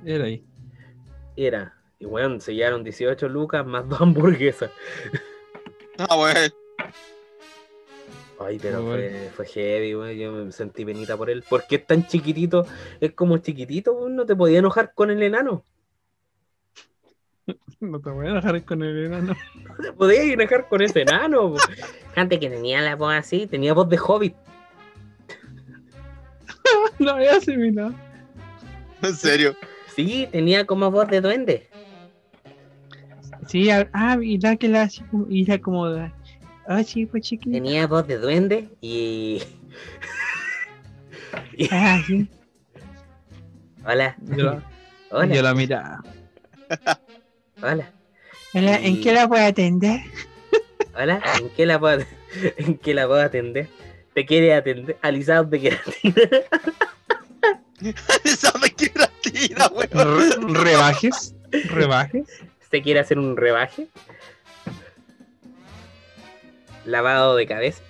Era 0.04 0.24
ahí. 0.24 0.44
Era. 1.36 1.74
Y 1.98 2.06
weón, 2.06 2.40
se 2.40 2.54
llevaron 2.54 2.82
18 2.82 3.28
lucas 3.28 3.64
más 3.64 3.88
dos 3.88 4.00
hamburguesas. 4.00 4.70
Ah, 5.98 6.16
wey. 6.16 6.50
Ay, 8.40 8.58
pero 8.60 8.82
Bueno. 8.82 8.96
fue, 8.96 9.30
fue 9.36 9.46
heavy, 9.46 9.94
weón. 9.94 10.16
Yo 10.16 10.32
me 10.32 10.52
sentí 10.52 10.84
penita 10.84 11.16
por 11.16 11.30
él. 11.30 11.44
Porque 11.48 11.76
es 11.76 11.86
tan 11.86 12.06
chiquitito, 12.06 12.66
es 13.00 13.12
como 13.12 13.38
chiquitito, 13.38 13.92
weón. 13.92 14.16
No 14.16 14.26
te 14.26 14.34
podía 14.34 14.58
enojar 14.58 14.94
con 14.94 15.10
el 15.10 15.22
enano. 15.22 15.64
No 17.82 17.98
te 18.00 18.10
voy 18.10 18.28
a 18.28 18.32
dejar 18.34 18.64
con 18.64 18.82
el 18.82 19.06
enano. 19.06 19.34
No 19.78 19.84
te 19.84 19.92
podías 19.94 20.24
enojar 20.26 20.68
con 20.68 20.82
ese 20.82 21.00
enano. 21.02 21.54
po. 21.54 21.58
Antes 22.14 22.38
que 22.38 22.50
tenía 22.50 22.80
la 22.82 22.94
voz 22.94 23.14
así, 23.14 23.46
tenía 23.46 23.72
voz 23.74 23.88
de 23.88 23.98
hobbit. 23.98 24.34
No 26.98 27.10
había 27.12 27.36
asimilado. 27.36 27.94
En 29.02 29.14
serio. 29.16 29.56
Sí, 29.96 30.28
tenía 30.30 30.64
como 30.66 30.90
voz 30.90 31.08
de 31.08 31.20
duende. 31.20 31.68
Sí, 33.48 33.68
ah, 33.70 34.18
y 34.22 34.38
la 34.38 34.56
que 34.56 34.68
la 34.68 34.82
así 34.82 35.02
como, 35.10 35.26
y 35.28 35.44
la 35.44 35.58
como, 35.58 35.86
ah, 36.66 36.82
sí, 36.84 37.06
pues 37.06 37.24
chiquita. 37.24 37.52
Tenía 37.54 37.86
voz 37.88 38.06
de 38.06 38.18
duende 38.18 38.68
y. 38.80 39.42
y- 41.56 41.68
Ah, 41.72 42.00
sí. 42.06 42.28
Hola, 43.84 44.16
Yo 44.36 44.44
la, 44.44 44.62
hola, 45.10 45.34
yo 45.34 45.42
la 45.42 45.54
miraba. 45.54 46.02
Hola, 47.62 47.90
Hola, 48.54 48.76
¿En 48.76 49.00
qué 49.00 49.12
la 49.12 49.28
puedo 49.28 49.44
atender? 49.44 50.00
hola. 50.94 51.22
¿En 51.40 51.48
qué 51.50 51.64
la 51.66 51.78
puedo, 51.80 52.04
en 52.58 52.76
qué 52.78 52.94
la 52.94 53.06
puedo 53.06 53.20
atender? 53.22 53.68
¿Te 54.14 54.26
quiere 54.26 54.54
atender? 54.54 54.96
Alisado 55.00 55.44
de 55.44 55.60
queratina. 55.60 56.22
Esa 58.24 58.52
me 58.58 58.70
quiero 58.70 59.06
tira, 59.22 59.68
weón. 59.68 60.52
Re- 60.54 60.62
¿Rebajes? 60.64 61.34
¿Rebajes? 61.70 62.24
¿Usted 62.62 62.82
quiere 62.82 63.00
hacer 63.00 63.18
un 63.18 63.36
rebaje? 63.36 63.88
Lavado 66.84 67.36
de 67.36 67.46
cabeza. 67.46 67.82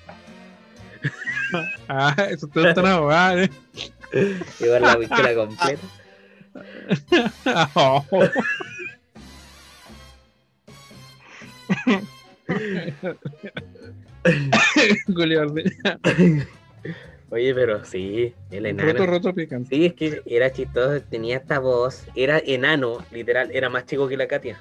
Ah, 1.89 2.15
eso 2.31 2.47
te 2.47 2.61
gusta 2.63 2.81
una 2.81 2.95
abogada, 2.95 3.43
¿eh? 3.45 3.51
Llevar 4.61 4.81
la 4.83 4.97
pistola 4.99 5.35
completa. 5.35 5.83
Oh. 7.75 8.05
Julio. 15.15 15.55
Oye, 17.31 17.55
pero 17.55 17.85
sí, 17.85 18.35
el 18.51 18.65
Roto, 18.65 18.81
enano. 18.93 19.07
roto, 19.07 19.35
picante. 19.35 19.75
Sí, 19.75 19.87
es 19.87 19.95
que 19.95 20.23
era 20.27 20.53
chistoso, 20.53 21.03
tenía 21.09 21.39
esta 21.39 21.59
voz, 21.59 22.05
era 22.15 22.39
enano, 22.45 22.99
literal, 23.11 23.51
era 23.53 23.71
más 23.71 23.87
chico 23.87 24.07
que 24.09 24.17
la 24.19 24.27
Katia. 24.27 24.59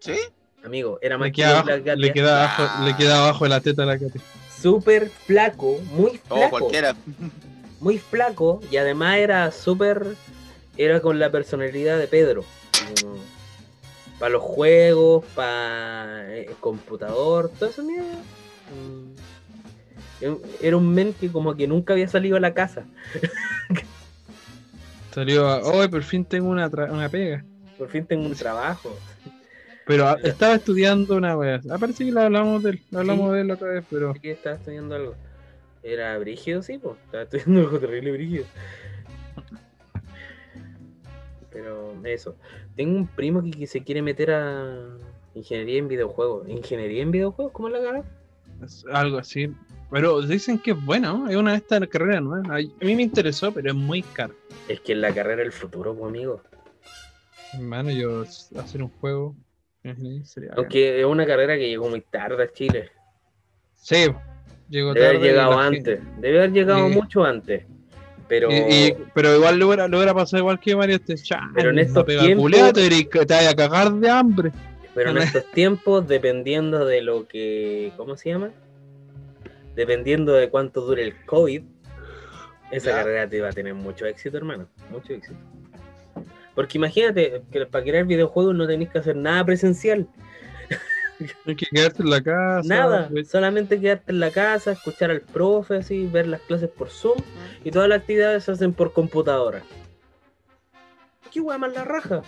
¿Sí? 0.00 0.16
Amigo, 0.64 0.98
era 1.02 1.16
más 1.18 1.28
Le 1.28 1.32
chico 1.32 1.46
queda, 1.46 1.62
que 1.62 1.66
la 1.70 1.74
abajo, 1.74 2.00
le, 2.00 2.08
Katia. 2.08 2.12
queda 2.12 2.44
abajo, 2.54 2.84
le 2.84 2.96
queda 2.96 3.18
abajo 3.18 3.44
de 3.44 3.50
la 3.50 3.60
teta 3.60 3.82
a 3.84 3.86
la 3.86 3.98
Katy. 3.98 4.18
Súper 4.60 5.08
flaco, 5.08 5.78
muy 5.92 6.20
O 6.28 6.36
flaco. 6.36 6.50
cualquiera. 6.58 6.96
muy 7.80 7.98
flaco 7.98 8.60
y 8.70 8.76
además 8.78 9.18
era 9.18 9.50
súper 9.52 10.16
era 10.76 11.00
con 11.00 11.18
la 11.20 11.30
personalidad 11.30 11.96
de 11.98 12.08
Pedro 12.08 12.44
para 14.18 14.30
los 14.32 14.42
juegos 14.42 15.24
para 15.34 16.34
el 16.36 16.54
computador 16.56 17.50
todo 17.58 17.68
eso 17.70 17.82
mierda 17.84 18.18
Mm. 18.70 20.36
era 20.62 20.76
un 20.76 20.94
men 20.94 21.12
que 21.12 21.30
como 21.30 21.54
que 21.54 21.66
nunca 21.68 21.92
había 21.92 22.08
salido 22.08 22.36
a 22.36 22.40
la 22.40 22.54
casa 22.54 22.86
Salió, 25.14 25.46
a- 25.46 25.58
oh, 25.62 25.88
por 25.90 26.02
fin 26.02 26.24
tengo 26.24 26.48
una, 26.48 26.68
tra- 26.70 26.90
una 26.90 27.08
pega. 27.08 27.44
por 27.78 27.88
fin 27.88 28.04
tengo 28.06 28.26
un 28.26 28.34
trabajo 28.34 28.90
Pero 29.86 30.16
estaba 30.24 30.54
estudiando 30.54 31.14
una 31.16 31.36
wea. 31.36 31.60
Ah, 31.70 31.76
parece 31.78 32.04
que 32.06 32.10
la 32.10 32.24
hablamos 32.24 32.62
de 32.62 32.70
él, 32.70 32.80
la 32.90 33.00
hablamos 33.00 33.28
Sí. 33.30 33.34
de 33.34 33.40
él 33.42 33.50
otra 33.50 33.68
vez, 33.68 33.84
pero 33.90 34.10
aquí 34.12 34.30
estaba 34.30 34.56
estudiando 34.56 34.94
algo 34.94 35.14
era 35.82 36.16
brígido 36.18 36.62
sí 36.62 36.78
pues 36.78 36.96
estaba 37.04 37.24
estudiando 37.24 37.60
algo 37.60 37.78
terrible 37.78 38.12
brígido 38.12 38.46
pero 41.52 41.94
eso 42.04 42.36
tengo 42.76 42.96
un 42.96 43.06
primo 43.06 43.42
que, 43.42 43.50
que 43.50 43.66
se 43.66 43.82
quiere 43.82 44.02
meter 44.02 44.30
a 44.32 44.98
ingeniería 45.34 45.78
en 45.78 45.88
videojuegos 45.88 46.48
ingeniería 46.48 47.02
en 47.02 47.10
videojuegos 47.10 47.52
cómo 47.52 47.68
la 47.68 47.78
gana 47.80 48.02
es 48.64 48.84
algo 48.92 49.18
así. 49.18 49.52
Pero 49.90 50.22
dicen 50.22 50.58
que 50.58 50.70
es 50.72 50.84
buena, 50.84 51.12
¿no? 51.12 51.28
Es 51.28 51.36
una 51.36 51.52
de 51.52 51.58
estas 51.58 51.86
carreras 51.88 52.22
nuevas. 52.22 52.48
A 52.48 52.84
mí 52.84 52.96
me 52.96 53.02
interesó, 53.02 53.52
pero 53.52 53.68
es 53.70 53.74
muy 53.76 54.02
caro. 54.02 54.34
Es 54.68 54.80
que 54.80 54.92
es 54.92 54.98
la 54.98 55.12
carrera 55.12 55.42
del 55.42 55.52
futuro, 55.52 55.94
pues, 55.94 56.08
amigo. 56.08 56.40
Hermano, 57.52 57.90
yo 57.90 58.22
hacer 58.22 58.82
un 58.82 58.88
juego. 59.00 59.36
sería. 60.24 60.52
Aunque 60.56 61.00
es 61.00 61.04
una 61.04 61.26
carrera 61.26 61.56
que 61.56 61.68
llegó 61.68 61.88
muy 61.88 62.00
tarde 62.00 62.42
a 62.44 62.52
Chile. 62.52 62.90
Sí, 63.74 64.06
llegó 64.68 64.94
Debe 64.94 65.06
haber 65.06 65.18
tarde. 65.18 65.28
llegado 65.28 65.50
la 65.56 65.66
antes. 65.66 66.00
Debe 66.20 66.38
haber 66.38 66.52
llegado 66.52 66.88
Sí. 66.88 66.94
mucho 66.94 67.24
antes. 67.24 67.66
Pero, 68.28 68.50
Y, 68.50 68.54
y- 68.54 68.96
pero 69.14 69.34
igual 69.36 69.58
lo 69.58 69.66
hubiera, 69.68 69.86
lo 69.86 69.98
hubiera 69.98 70.14
pasado 70.14 70.40
igual 70.40 70.58
que 70.58 70.74
Mario 70.74 70.96
este 70.96 71.14
chan, 71.16 71.52
Pero 71.54 71.70
en 71.70 71.78
estos 71.78 72.06
tiempos- 72.06 72.42
culiada, 72.42 72.72
te, 72.72 72.80
dirí- 72.88 73.08
te 73.10 73.34
vayas 73.34 73.52
a 73.52 73.56
cagar 73.56 73.92
de 73.92 74.08
hambre. 74.10 74.50
pero 74.94 75.10
en 75.10 75.18
estos 75.18 75.44
tiempos, 75.52 76.06
dependiendo 76.08 76.84
de 76.86 77.02
lo 77.02 77.26
que. 77.28 77.92
¿Cómo 77.96 78.16
se 78.16 78.30
llama? 78.30 78.50
Dependiendo 79.74 80.32
de 80.34 80.48
cuánto 80.50 80.82
dure 80.82 81.02
el 81.02 81.14
COVID, 81.26 81.62
esa 82.70 82.90
Ya. 82.90 82.96
carrera 82.98 83.28
te 83.28 83.40
va 83.40 83.48
a 83.48 83.52
tener 83.52 83.74
mucho 83.74 84.06
éxito, 84.06 84.36
hermano. 84.36 84.68
Mucho 84.90 85.12
éxito. 85.12 85.36
Porque 86.54 86.78
imagínate 86.78 87.42
que 87.50 87.66
para 87.66 87.84
crear 87.84 88.04
videojuegos 88.06 88.54
no 88.54 88.66
tenéis 88.66 88.90
que 88.90 88.98
hacer 88.98 89.16
nada 89.16 89.44
presencial. 89.44 90.06
Hay 91.46 91.56
que 91.56 91.66
quedarte 91.66 92.02
en 92.02 92.10
la 92.10 92.22
casa. 92.22 92.68
Nada, 92.68 93.08
pues, 93.10 93.28
solamente 93.28 93.80
quedarte 93.80 94.12
en 94.12 94.20
la 94.20 94.30
casa, 94.30 94.72
escuchar 94.72 95.10
al 95.10 95.20
profe, 95.20 95.76
así, 95.76 96.06
ver 96.06 96.26
las 96.26 96.40
clases 96.42 96.70
por 96.70 96.90
Zoom 96.90 97.18
y 97.62 97.70
todas 97.70 97.88
las 97.88 98.00
actividades 98.00 98.44
se 98.44 98.52
hacen 98.52 98.72
por 98.72 98.92
computadora. 98.92 99.62
¿Qué 101.32 101.40
hueá 101.40 101.58
más 101.58 101.72
la 101.72 101.84
raja? 101.84 102.22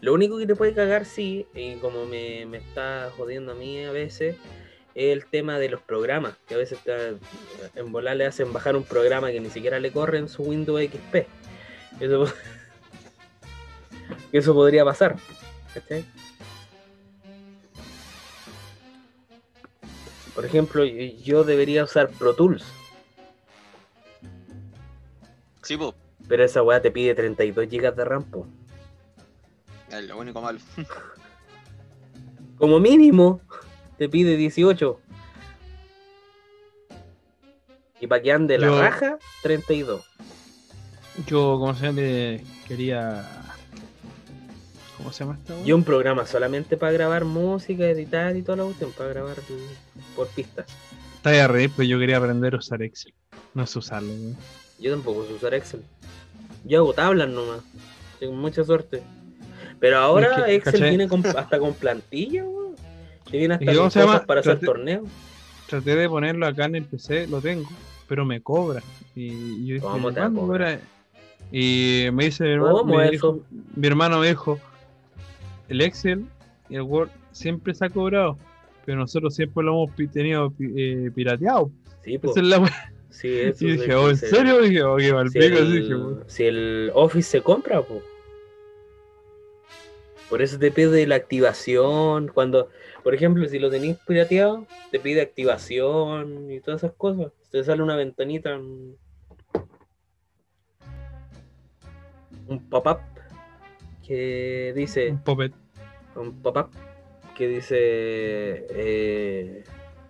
Lo 0.00 0.14
único 0.14 0.38
que 0.38 0.46
te 0.46 0.56
puede 0.56 0.72
cagar, 0.74 1.04
sí, 1.04 1.46
y 1.54 1.74
como 1.76 2.06
me, 2.06 2.46
me 2.46 2.58
está 2.58 3.10
jodiendo 3.16 3.52
a 3.52 3.54
mí 3.54 3.84
a 3.84 3.92
veces, 3.92 4.36
es 4.94 5.12
el 5.12 5.26
tema 5.26 5.58
de 5.58 5.68
los 5.68 5.80
programas, 5.82 6.34
que 6.48 6.54
a 6.54 6.58
veces 6.58 6.78
te- 6.84 7.16
en 7.78 7.92
volar 7.92 8.16
le 8.16 8.26
hacen 8.26 8.52
bajar 8.52 8.76
un 8.76 8.84
programa 8.84 9.30
que 9.30 9.40
ni 9.40 9.50
siquiera 9.50 9.78
le 9.78 9.92
corre 9.92 10.18
en 10.18 10.28
su 10.28 10.42
Windows 10.42 10.80
XP. 10.82 11.26
Eso, 12.00 12.24
eso 14.32 14.54
podría 14.54 14.84
pasar. 14.84 15.16
¿cachai? 15.74 16.04
Por 20.34 20.44
ejemplo, 20.44 20.84
yo 20.84 21.44
debería 21.44 21.84
usar 21.84 22.08
Pro 22.10 22.34
Tools, 22.34 22.64
Sí, 25.62 25.76
po. 25.76 25.94
pero 26.28 26.44
esa 26.44 26.62
weá 26.62 26.80
te 26.80 26.90
pide 26.90 27.14
32 27.14 27.66
GB 27.68 27.94
de 27.94 28.04
RAM. 28.04 28.24
po. 28.24 28.46
Es 29.90 30.04
lo 30.04 30.18
único 30.18 30.40
malo. 30.40 30.58
Como 32.58 32.78
mínimo, 32.80 33.40
te 33.98 34.08
pide 34.08 34.36
18. 34.36 35.00
Y 38.00 38.06
para 38.06 38.22
que 38.22 38.32
ande 38.32 38.58
la 38.58 38.70
raja, 38.70 39.18
32. 39.42 40.02
Yo, 41.26 41.58
como 41.58 41.74
se 41.74 41.86
llama, 41.86 42.00
le 42.00 42.44
quería. 42.66 43.39
¿Cómo 45.02 45.12
se 45.12 45.24
llama 45.24 45.38
esta 45.38 45.54
wea? 45.54 45.66
Y 45.66 45.72
un 45.72 45.82
programa 45.84 46.26
solamente 46.26 46.76
para 46.76 46.92
grabar 46.92 47.24
música, 47.24 47.84
editar 47.84 48.36
y 48.36 48.42
toda 48.42 48.58
la 48.58 48.64
cuestión, 48.64 48.92
para 48.92 49.10
grabar 49.10 49.36
por 50.14 50.28
pistas. 50.28 50.66
Está 51.16 51.30
de 51.30 51.48
reír, 51.48 51.70
pero 51.76 51.88
yo 51.88 51.98
quería 51.98 52.18
aprender 52.18 52.54
a 52.54 52.58
usar 52.58 52.82
Excel. 52.82 53.12
No 53.54 53.66
sé 53.66 53.78
usarlo. 53.78 54.12
Yo 54.78 54.90
tampoco 54.92 55.26
sé 55.26 55.32
usar 55.34 55.54
Excel. 55.54 55.82
Yo 56.64 56.78
hago 56.80 56.92
tablas 56.92 57.28
nomás. 57.28 57.60
Tengo 58.18 58.34
mucha 58.34 58.62
suerte. 58.64 59.02
Pero 59.78 59.98
ahora 59.98 60.28
Es 60.28 60.44
que, 60.44 60.54
Excel 60.56 60.72
¿cachai? 60.74 60.88
viene 60.90 61.08
con- 61.08 61.24
hasta 61.26 61.58
con 61.58 61.72
plantilla, 61.74 62.44
weón. 62.44 62.74
Que 63.30 63.38
viene 63.38 63.54
hasta 63.54 63.64
¿Y 63.64 63.68
cómo 63.68 63.80
con 63.82 63.90
se 63.90 64.00
cosas 64.00 64.14
llama? 64.14 64.26
para 64.26 64.40
hacer 64.40 64.58
Trate- 64.58 64.66
torneos. 64.66 65.08
Traté 65.66 65.96
de 65.96 66.08
ponerlo 66.08 66.46
acá 66.46 66.64
en 66.66 66.74
el 66.76 66.84
PC, 66.84 67.26
lo 67.28 67.40
tengo, 67.40 67.68
pero 68.08 68.24
me 68.24 68.40
cobra. 68.42 68.82
Y 69.14 69.66
yo 69.66 69.74
dije, 69.74 69.80
¿Cómo 69.80 70.12
te 70.12 70.20
cobra? 70.20 70.80
Y 71.52 72.06
me 72.12 72.24
dice 72.26 72.44
mi 72.44 72.50
hermano, 72.50 72.78
¿Cómo 72.78 72.96
me 72.96 73.04
eso? 73.04 73.10
dijo- 73.12 73.40
mi 73.76 73.86
hermano 73.86 74.18
me 74.20 74.28
dijo, 74.28 74.58
el 75.70 75.80
Excel 75.80 76.26
y 76.68 76.76
el 76.76 76.82
Word 76.82 77.08
siempre 77.32 77.74
se 77.74 77.86
ha 77.86 77.88
cobrado. 77.90 78.36
Pero 78.84 78.98
nosotros 78.98 79.34
siempre 79.34 79.64
lo 79.64 79.84
hemos 79.84 80.12
tenido 80.12 80.52
eh, 80.60 81.10
pirateado. 81.14 81.70
Sí, 82.04 82.18
po. 82.18 82.30
Esa 82.30 82.40
es 82.40 82.46
la 82.46 82.58
wea. 82.58 82.92
Sí, 83.10 83.28
eso 83.40 83.66
Y 83.66 83.72
dije, 83.72 83.94
oh, 83.94 84.10
¿en 84.10 84.16
se- 84.16 84.28
serio? 84.28 84.60
Dije, 84.60 84.82
oh, 84.82 84.96
qué 84.96 85.12
mal 85.12 85.30
Si 85.30 85.38
pico. 85.38 85.60
dije, 85.64 85.78
el, 85.88 85.94
"Oh". 85.94 86.22
si 86.26 86.44
el 86.44 86.90
Office 86.94 87.30
se 87.30 87.42
compra, 87.42 87.82
po. 87.82 88.02
Por 90.28 90.42
eso 90.42 90.58
te 90.58 90.70
pide 90.70 91.06
la 91.06 91.16
activación. 91.16 92.28
Cuando, 92.28 92.68
por 93.02 93.14
ejemplo, 93.14 93.46
si 93.48 93.58
lo 93.58 93.68
tenéis 93.68 93.96
pirateado, 94.06 94.64
te 94.92 95.00
pide 95.00 95.20
activación 95.22 96.50
y 96.52 96.60
todas 96.60 96.84
esas 96.84 96.94
cosas. 96.96 97.32
Te 97.50 97.64
sale 97.64 97.82
una 97.82 97.96
ventanita, 97.96 98.56
un, 98.56 98.96
un 102.46 102.60
pop-up 102.70 102.98
que 104.10 104.72
dice, 104.74 105.10
un 105.12 105.22
popet. 105.22 105.52
un 106.16 106.42
pop-up 106.42 106.70
que 107.36 107.46
dice, 107.46 107.76
eh, 107.78 109.62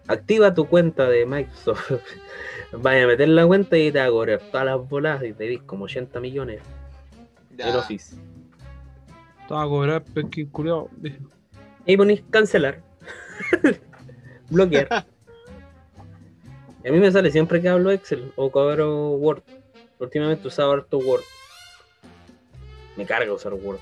activa 0.09 0.55
tu 0.55 0.67
cuenta 0.67 1.07
de 1.07 1.27
Microsoft. 1.27 1.93
Vaya 2.73 3.05
a 3.05 3.07
meter 3.09 3.29
la 3.29 3.47
cuenta 3.47 3.77
y 3.77 3.93
te 3.93 3.99
va 3.99 4.07
a 4.07 4.09
cobrar 4.09 4.41
todas 4.51 4.65
las 4.65 4.89
bolas 4.89 5.23
y 5.23 5.35
te 5.35 5.45
dis 5.45 5.61
como 5.65 5.85
80 5.85 6.19
millones 6.19 6.63
Ya. 7.59 7.69
el 7.69 7.77
Office. 7.77 8.17
Estaba 9.43 9.65
a 9.65 9.67
cobrar, 9.67 10.03
pero 10.15 10.31
que 10.31 10.49
Y 11.85 11.97
ponís 11.99 12.23
cancelar. 12.31 12.81
Bloquear. 14.49 14.89
A 16.87 16.91
mí 16.91 16.99
me 16.99 17.13
sale 17.13 17.31
siempre 17.31 17.61
que 17.61 17.69
hablo 17.69 17.91
Excel 17.91 18.33
o 18.37 18.47
abro 18.59 19.11
Word. 19.11 19.43
Últimamente 19.99 20.49
usaba 20.49 20.73
harto 20.73 20.97
Word. 20.97 21.21
Me 23.01 23.07
carga 23.07 23.33
usar 23.33 23.55
Word. 23.55 23.79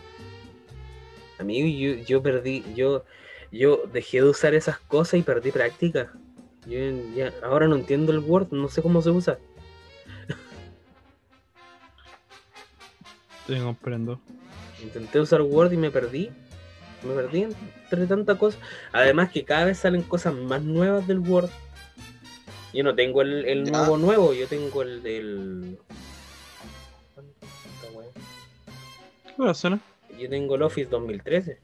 A 1.41 1.43
mí 1.43 1.77
yo, 1.77 1.95
yo 2.05 2.23
perdí, 2.23 2.65
yo, 2.77 3.05
yo 3.51 3.83
dejé 3.93 4.19
de 4.19 4.29
usar 4.29 4.55
esas 4.55 4.79
cosas 4.79 5.15
y 5.15 5.23
perdí 5.23 5.51
práctica. 5.51 6.13
Yo 6.67 6.79
ya, 7.17 7.35
ahora 7.43 7.67
no 7.67 7.75
entiendo 7.75 8.13
el 8.13 8.21
Word, 8.21 8.53
no 8.53 8.69
sé 8.69 8.81
cómo 8.81 9.03
se 9.03 9.11
usa. 9.11 9.41
Te 13.49 13.59
comprendo. 13.59 14.21
Intenté 14.81 15.19
usar 15.19 15.43
Word 15.43 15.73
y 15.73 15.79
me 15.79 15.91
perdí. 15.91 16.31
Me 17.03 17.15
perdí 17.15 17.43
entre 17.43 18.07
tanta 18.07 18.37
cosa. 18.37 18.57
Además 18.93 19.33
que 19.33 19.45
cada 19.45 19.65
vez 19.65 19.79
salen 19.79 20.03
cosas 20.03 20.33
más 20.33 20.63
nuevas 20.63 21.09
del 21.09 21.19
Word. 21.19 21.51
Yo 22.73 22.85
no 22.85 22.95
tengo 22.95 23.23
el, 23.23 23.47
el 23.47 23.65
nuevo 23.65 23.97
nuevo, 23.97 24.33
yo 24.33 24.47
tengo 24.47 24.83
el 24.83 25.03
del... 25.03 25.77
Yo 30.19 30.29
tengo 30.29 30.57
el 30.57 30.63
Office 30.63 30.91
2013. 30.91 31.61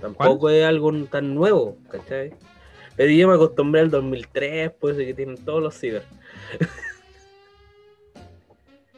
Tampoco 0.00 0.48
es 0.50 0.64
algo 0.64 0.92
tan 1.04 1.34
nuevo, 1.34 1.78
¿cachai? 1.90 2.32
Pero 2.96 3.12
yo 3.12 3.28
me 3.28 3.34
acostumbré 3.34 3.82
al 3.82 3.90
2003, 3.90 4.72
pues 4.80 4.96
que 4.96 5.14
tienen 5.14 5.36
todos 5.44 5.62
los 5.62 5.78
ciber. 5.78 6.04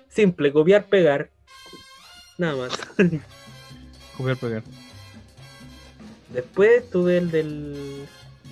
Simple, 0.09 0.53
copiar, 0.53 0.87
pegar. 0.87 1.31
Nada 2.37 2.57
más. 2.57 2.79
Copiar, 4.17 4.37
pegar. 4.37 4.63
Después 6.33 6.89
tuve 6.91 7.19
el 7.19 7.31
del 7.31 8.07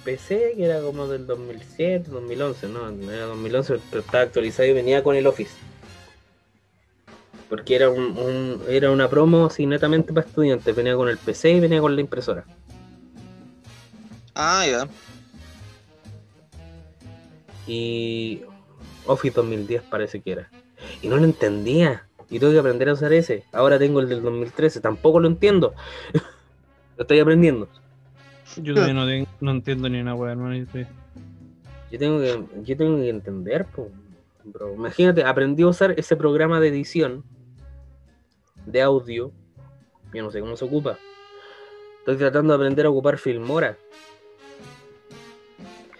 PC, 0.04 0.54
que 0.56 0.64
era 0.64 0.80
como 0.80 1.06
del 1.08 1.26
2007, 1.26 2.10
2011, 2.10 2.68
no, 2.68 2.90
no 2.90 3.12
era 3.12 3.26
2011, 3.26 3.80
pero 3.90 4.00
estaba 4.00 4.24
actualizado 4.24 4.68
y 4.68 4.72
venía 4.72 5.02
con 5.02 5.14
el 5.16 5.26
Office. 5.26 5.52
Porque 7.48 7.76
era, 7.76 7.90
un, 7.90 8.02
un- 8.18 8.60
era 8.68 8.90
una 8.90 9.08
promo 9.08 9.46
así 9.46 9.66
netamente 9.66 10.12
para 10.12 10.26
estudiantes, 10.26 10.74
venía 10.74 10.96
con 10.96 11.08
el 11.08 11.16
PC 11.18 11.52
y 11.52 11.60
venía 11.60 11.80
con 11.80 11.94
la 11.94 12.00
impresora. 12.00 12.44
Ah, 14.34 14.64
ya. 14.68 14.88
Y 17.66 18.42
Office 19.06 19.34
2010 19.34 19.82
parece 19.82 20.20
que 20.20 20.32
era. 20.32 20.50
Y 21.02 21.08
no 21.08 21.16
lo 21.16 21.24
entendía. 21.24 22.06
Y 22.28 22.38
tuve 22.40 22.52
que 22.52 22.58
aprender 22.58 22.88
a 22.88 22.92
usar 22.94 23.12
ese. 23.12 23.44
Ahora 23.52 23.78
tengo 23.78 24.00
el 24.00 24.08
del 24.08 24.22
2013, 24.22 24.80
tampoco 24.80 25.20
lo 25.20 25.28
entiendo. 25.28 25.74
lo 26.96 27.02
estoy 27.02 27.20
aprendiendo. 27.20 27.68
Yo 28.56 28.74
todavía 28.74 28.94
no, 28.94 29.06
tengo- 29.06 29.26
no 29.40 29.50
entiendo 29.52 29.88
ni 29.88 30.00
una 30.00 30.14
wea, 30.14 30.32
hermano. 30.32 30.56
yo 30.56 30.64
estoy- 30.64 30.86
Yo 31.92 31.98
tengo 31.98 32.18
que, 32.18 32.42
yo 32.64 32.76
tengo 32.76 32.96
que 32.98 33.08
entender, 33.08 33.64
po, 33.66 33.90
bro. 34.44 34.74
Imagínate, 34.74 35.22
aprendí 35.24 35.62
a 35.62 35.68
usar 35.68 35.92
ese 35.96 36.16
programa 36.16 36.58
de 36.60 36.68
edición 36.68 37.22
de 38.66 38.82
audio. 38.82 39.32
Yo 40.12 40.22
no 40.22 40.30
sé 40.30 40.40
cómo 40.40 40.56
se 40.56 40.64
ocupa. 40.64 40.98
Estoy 42.00 42.16
tratando 42.16 42.52
de 42.52 42.56
aprender 42.56 42.86
a 42.86 42.90
ocupar 42.90 43.18
Filmora. 43.18 43.76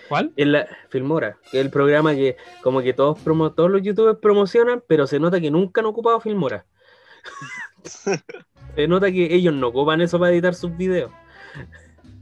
¿Cuál? 0.08 0.32
Es 0.36 0.46
la 0.46 0.68
Filmora, 0.88 1.38
que 1.50 1.58
es 1.58 1.64
el 1.64 1.70
programa 1.70 2.14
que 2.14 2.36
como 2.62 2.80
que 2.80 2.92
todos 2.92 3.18
promo, 3.18 3.52
todos 3.52 3.70
los 3.70 3.82
youtubers 3.82 4.18
promocionan, 4.18 4.82
pero 4.86 5.06
se 5.06 5.18
nota 5.18 5.40
que 5.40 5.50
nunca 5.50 5.80
han 5.80 5.86
ocupado 5.86 6.20
Filmora. 6.20 6.64
se 8.76 8.86
nota 8.86 9.10
que 9.10 9.34
ellos 9.34 9.52
no 9.54 9.68
ocupan 9.68 10.00
eso 10.00 10.18
para 10.18 10.32
editar 10.32 10.54
sus 10.54 10.76
videos. 10.76 11.10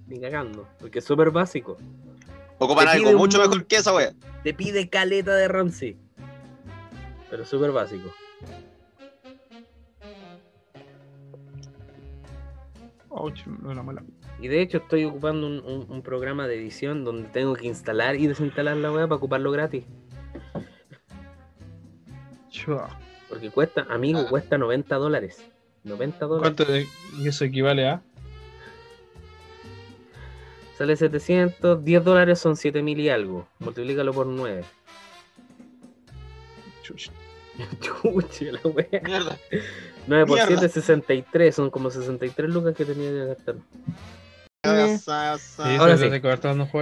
Ni 0.06 0.20
cagando, 0.20 0.66
porque 0.78 1.00
es 1.00 1.04
súper 1.04 1.30
básico. 1.30 1.76
Ocupan 2.58 2.88
algo 2.88 3.10
un 3.10 3.16
mucho 3.16 3.38
mejor 3.38 3.66
que 3.66 3.76
esa 3.76 3.94
wea. 3.94 4.14
Te 4.42 4.54
pide 4.54 4.88
caleta 4.88 5.34
de 5.34 5.48
RAM, 5.48 5.70
sí. 5.70 5.98
Pero 7.28 7.44
súper 7.44 7.72
básico. 7.72 8.14
Ouch, 13.16 13.46
mala. 13.46 14.02
Y 14.40 14.48
de 14.48 14.60
hecho 14.60 14.78
estoy 14.78 15.04
ocupando 15.04 15.46
un, 15.46 15.60
un- 15.64 15.86
un 15.88 16.02
programa 16.02 16.48
de 16.48 16.56
edición 16.56 17.04
donde 17.04 17.28
tengo 17.28 17.54
que 17.54 17.66
instalar 17.68 18.16
y 18.16 18.26
desinstalar 18.26 18.76
la 18.76 18.90
web 18.90 19.04
para 19.08 19.16
ocuparlo 19.16 19.52
gratis. 19.52 19.84
Chua. 22.50 22.88
Porque 23.28 23.50
cuesta, 23.50 23.86
amigo, 23.88 24.20
Ah. 24.20 24.28
cuesta 24.28 24.58
90 24.58 24.96
dólares. 24.96 25.44
90 25.84 26.26
dólares. 26.26 26.54
¿Cuánto 26.56 26.72
de 26.72 26.86
y 27.18 27.28
eso 27.28 27.44
equivale 27.44 27.88
a? 27.88 28.02
Sale 30.76 30.96
700, 30.96 31.84
10 31.84 32.02
dólares 32.04 32.38
son 32.40 32.56
7000 32.56 32.98
y 33.00 33.08
algo. 33.08 33.46
Multiplícalo 33.60 34.12
por 34.12 34.26
9. 34.26 34.64
Chuch. 36.82 37.10
Chuche, 37.80 38.50
la 38.50 38.60
wea. 38.64 39.00
Mierda. 39.04 39.38
9 40.06 40.26
por 40.26 40.36
Mierda. 40.36 40.58
7 40.58 40.68
63, 40.68 41.54
son 41.54 41.70
como 41.70 41.90
63 41.90 42.50
lucas 42.50 42.74
que 42.74 42.84
tenía 42.84 43.10
que 43.10 43.24
gastar. 43.26 43.54
Eh. 44.66 44.98
Sí, 44.98 45.10
Ahora 45.78 45.96
sí. 45.98 46.08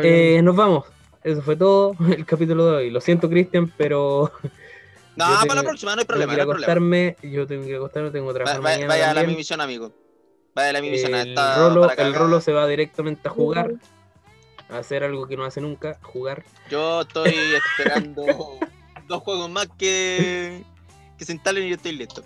Eh, 0.03 0.40
nos 0.43 0.55
vamos. 0.57 0.85
Eso 1.24 1.43
fue 1.43 1.57
todo 1.57 1.94
el 2.16 2.24
capítulo 2.27 2.66
de 2.66 2.77
hoy. 2.77 2.90
Lo 2.90 3.01
siento, 3.01 3.28
Cristian, 3.28 3.73
pero 3.77 4.31
No, 5.16 5.24
para 5.27 5.40
tengo- 5.40 5.55
la 5.57 5.62
próxima, 5.62 5.94
no 5.94 6.01
hay 6.01 6.07
tengo 6.07 6.20
problema, 6.20 6.32
que 6.32 6.36
no 6.36 6.36
ir 6.36 6.40
a 6.40 6.43
hay 6.43 6.47
problema. 6.47 6.73
acostarme. 6.73 7.16
Yo 7.23 7.47
tengo 7.47 7.66
que 7.66 7.77
acostarme, 7.77 8.11
tengo 8.11 8.27
que 8.27 8.32
Va- 8.32 8.35
trabajar 8.44 8.59
va- 8.61 8.62
mañana 8.62 8.86
Vaya 8.89 9.11
a 9.11 9.15
la 9.15 9.23
mi 9.24 9.36
misión, 9.36 9.61
amigo. 9.61 9.93
Vaya 10.55 10.70
a 10.70 10.73
la 10.74 10.81
mi 10.82 10.90
misión. 10.90 11.15
el, 11.15 11.28
está 11.31 11.57
Rolo, 11.59 11.86
para 11.89 12.03
el. 12.03 12.15
Rolo 12.15 12.40
se 12.40 12.53
va 12.53 12.66
directamente 12.66 13.28
a 13.28 13.31
jugar. 13.31 13.73
A 14.70 14.78
hacer 14.78 15.05
algo 15.05 15.27
que 15.27 15.36
no 15.36 15.44
hace 15.44 15.61
nunca, 15.61 15.99
jugar. 16.03 16.44
Yo 16.70 17.03
estoy 17.03 17.35
esperando 17.77 18.24
dos 19.07 19.23
juegos 19.23 19.51
más 19.51 19.69
que, 19.78 20.62
que 21.19 21.24
se 21.27 21.32
instalen 21.32 21.65
y 21.65 21.69
yo 21.70 21.74
estoy 21.77 21.93
listo. 21.93 22.23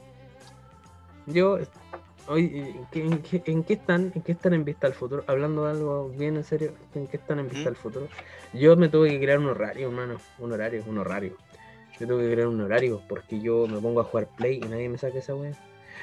Yo, 1.26 1.58
hoy, 2.28 2.52
¿en 2.54 2.86
qué, 2.92 3.00
en 3.04 3.18
qué- 3.22 3.42
en 3.50 3.64
qué 3.64 3.74
están? 3.74 4.12
¿En 4.14 4.22
qué 4.22 4.32
están 4.32 4.54
en 4.54 4.64
vista 4.64 4.86
al 4.86 4.94
futuro? 4.94 5.24
Hablando 5.26 5.64
de 5.64 5.70
algo 5.72 6.08
bien 6.10 6.36
en 6.36 6.44
serio, 6.44 6.72
¿en 6.94 7.06
qué 7.06 7.16
están 7.16 7.38
en 7.40 7.48
vista 7.48 7.64
¿Mm? 7.64 7.68
al 7.68 7.76
futuro? 7.76 8.08
Yo 8.54 8.76
me 8.76 8.88
tuve 8.88 9.10
que 9.10 9.20
crear 9.20 9.38
un 9.38 9.46
horario, 9.46 9.88
hermano. 9.88 10.18
Un 10.38 10.52
horario, 10.52 10.82
un 10.86 10.98
horario. 10.98 11.36
Yo 11.98 12.06
tuve 12.06 12.24
que 12.28 12.32
crear 12.32 12.48
un 12.48 12.60
horario 12.60 13.02
porque 13.08 13.40
yo 13.40 13.66
me 13.66 13.80
pongo 13.80 14.00
a 14.00 14.04
jugar 14.04 14.28
Play 14.36 14.56
y 14.58 14.68
nadie 14.68 14.88
me 14.88 14.98
saca 14.98 15.18
esa 15.18 15.34
wea. 15.34 15.52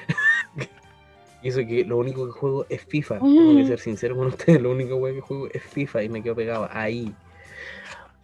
y 1.42 1.48
eso 1.48 1.60
que 1.60 1.84
lo 1.84 1.96
único 1.98 2.26
que 2.26 2.32
juego 2.32 2.66
es 2.68 2.84
FIFA. 2.84 3.18
Tengo 3.20 3.56
que 3.56 3.64
ser 3.64 3.78
sincero 3.78 4.16
con 4.16 4.26
ustedes, 4.26 4.60
lo 4.60 4.70
único 4.72 4.96
wea 4.96 5.14
que 5.14 5.20
juego 5.20 5.48
es 5.52 5.62
FIFA 5.62 6.02
y 6.02 6.08
me 6.08 6.22
quedo 6.22 6.34
pegado 6.34 6.68
ahí. 6.70 7.14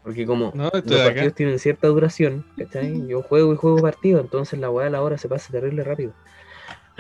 Porque 0.02 0.27
como 0.27 0.51
No, 0.55 0.64
los 0.72 0.82
de 0.82 0.94
acá. 0.97 1.09
partidos 1.09 1.35
tienen 1.35 1.59
cierta 1.59 1.89
duración, 1.89 2.44
¿cachai? 2.56 3.06
Yo 3.06 3.22
juego 3.22 3.52
y 3.52 3.56
juego 3.56 3.82
partidos, 3.82 4.22
entonces 4.22 4.59
la 4.59 4.70
weá 4.70 4.86
a 4.86 4.90
la 4.90 5.02
hora 5.02 5.18
se 5.18 5.28
pasa 5.28 5.52
terrible 5.52 5.85
rápido. 5.85 6.12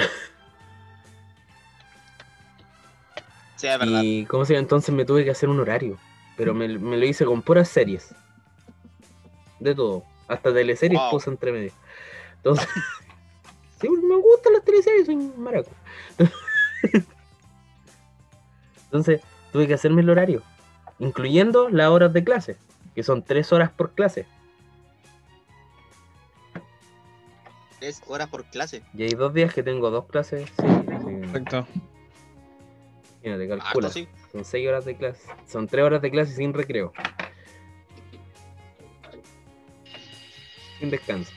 Sí, 3.56 3.66
es 3.66 3.78
verdad. 3.78 4.00
Y 4.02 4.24
¿cómo 4.24 4.46
se 4.46 4.54
llama? 4.54 4.62
Entonces 4.62 4.94
me 4.94 5.04
tuve 5.04 5.22
que 5.22 5.30
hacer 5.32 5.50
un 5.50 5.60
horario. 5.60 5.98
Pero 6.34 6.54
me, 6.54 6.66
me 6.66 6.96
lo 6.96 7.04
hice 7.04 7.26
con 7.26 7.42
puras 7.42 7.68
series. 7.68 8.14
De 9.58 9.74
todo. 9.74 10.02
Hasta 10.28 10.54
teleseries 10.54 10.98
Wow. 10.98 11.10
puse 11.10 11.28
entre 11.28 11.52
medio. 11.52 11.72
Entonces. 12.36 12.66
sí, 13.80 13.88
me 13.90 14.16
gustan 14.16 14.54
las 14.54 14.64
teleseries, 14.64 15.04
soy 15.04 15.16
un 15.16 15.42
maraco. 15.42 15.70
Entonces, 18.84 19.20
tuve 19.52 19.66
que 19.66 19.74
hacerme 19.74 20.00
el 20.00 20.08
horario. 20.08 20.42
Incluyendo 20.98 21.68
las 21.68 21.90
horas 21.90 22.14
de 22.14 22.24
clase. 22.24 22.56
Que 22.94 23.02
son 23.02 23.22
tres 23.22 23.52
horas 23.52 23.70
por 23.70 23.90
clase. 23.92 24.26
Tres 27.80 28.02
horas 28.06 28.28
por 28.28 28.44
clase. 28.44 28.82
Y 28.94 29.02
hay 29.04 29.10
dos 29.10 29.32
días 29.34 29.52
que 29.54 29.62
tengo 29.62 29.90
dos 29.90 30.04
clases. 30.06 30.48
Sí, 30.48 30.66
sí. 30.66 31.16
Perfecto. 31.20 31.66
Imagínate, 33.22 33.52
Harto, 33.52 33.64
calcula. 33.64 33.88
sí. 33.90 34.08
Son 34.32 34.44
6 34.44 34.68
horas 34.68 34.84
de 34.84 34.96
clase. 34.96 35.28
Son 35.46 35.66
3 35.66 35.84
horas 35.84 36.00
de 36.02 36.10
clase 36.10 36.34
sin 36.34 36.52
recreo. 36.54 36.92
Sin 40.78 40.90
descanso. 40.90 41.32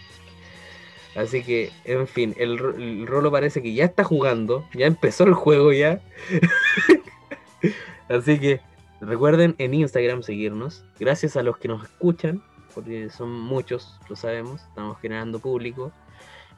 Así 1.16 1.44
que, 1.44 1.72
en 1.86 2.08
fin, 2.08 2.34
el, 2.38 2.58
Ro- 2.58 2.76
el 2.76 3.06
Rolo 3.06 3.32
parece 3.32 3.62
que 3.62 3.74
ya 3.74 3.86
está 3.86 4.04
jugando. 4.04 4.68
Ya 4.74 4.86
empezó 4.86 5.26
el 5.26 5.34
juego 5.34 5.72
ya. 5.74 6.02
Así 8.10 8.40
que 8.40 8.62
recuerden 9.02 9.56
en 9.58 9.74
Instagram 9.74 10.24
seguirnos. 10.24 10.84
Gracias 11.00 11.36
a 11.38 11.44
los 11.44 11.58
que 11.58 11.68
nos 11.68 11.84
escuchan. 11.84 12.44
Porque 12.74 13.10
son 13.12 13.32
muchos, 13.32 14.00
lo 14.10 14.16
sabemos. 14.16 14.62
Estamos 14.62 15.00
generando 15.00 15.40
público. 15.40 15.92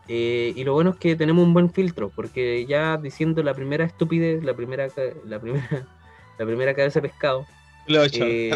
Eh, 0.08 0.54
y 0.56 0.64
lo 0.64 0.74
bueno 0.74 0.92
es 0.92 0.96
que 0.98 1.16
tenemos 1.16 1.44
un 1.44 1.54
buen 1.54 1.72
filtro. 1.72 2.10
Porque 2.16 2.66
ya 2.68 2.98
diciendo 2.98 3.42
la 3.44 3.54
primera 3.54 3.86
estupidez, 3.86 4.44
la 4.44 4.54
primera, 4.54 4.88
la 5.26 5.40
primera, 5.40 5.68
la 6.40 6.46
primera 6.46 6.74
cabeza 6.74 7.00
de 7.02 7.10
pescado. 7.10 7.46
Eh, 7.88 8.50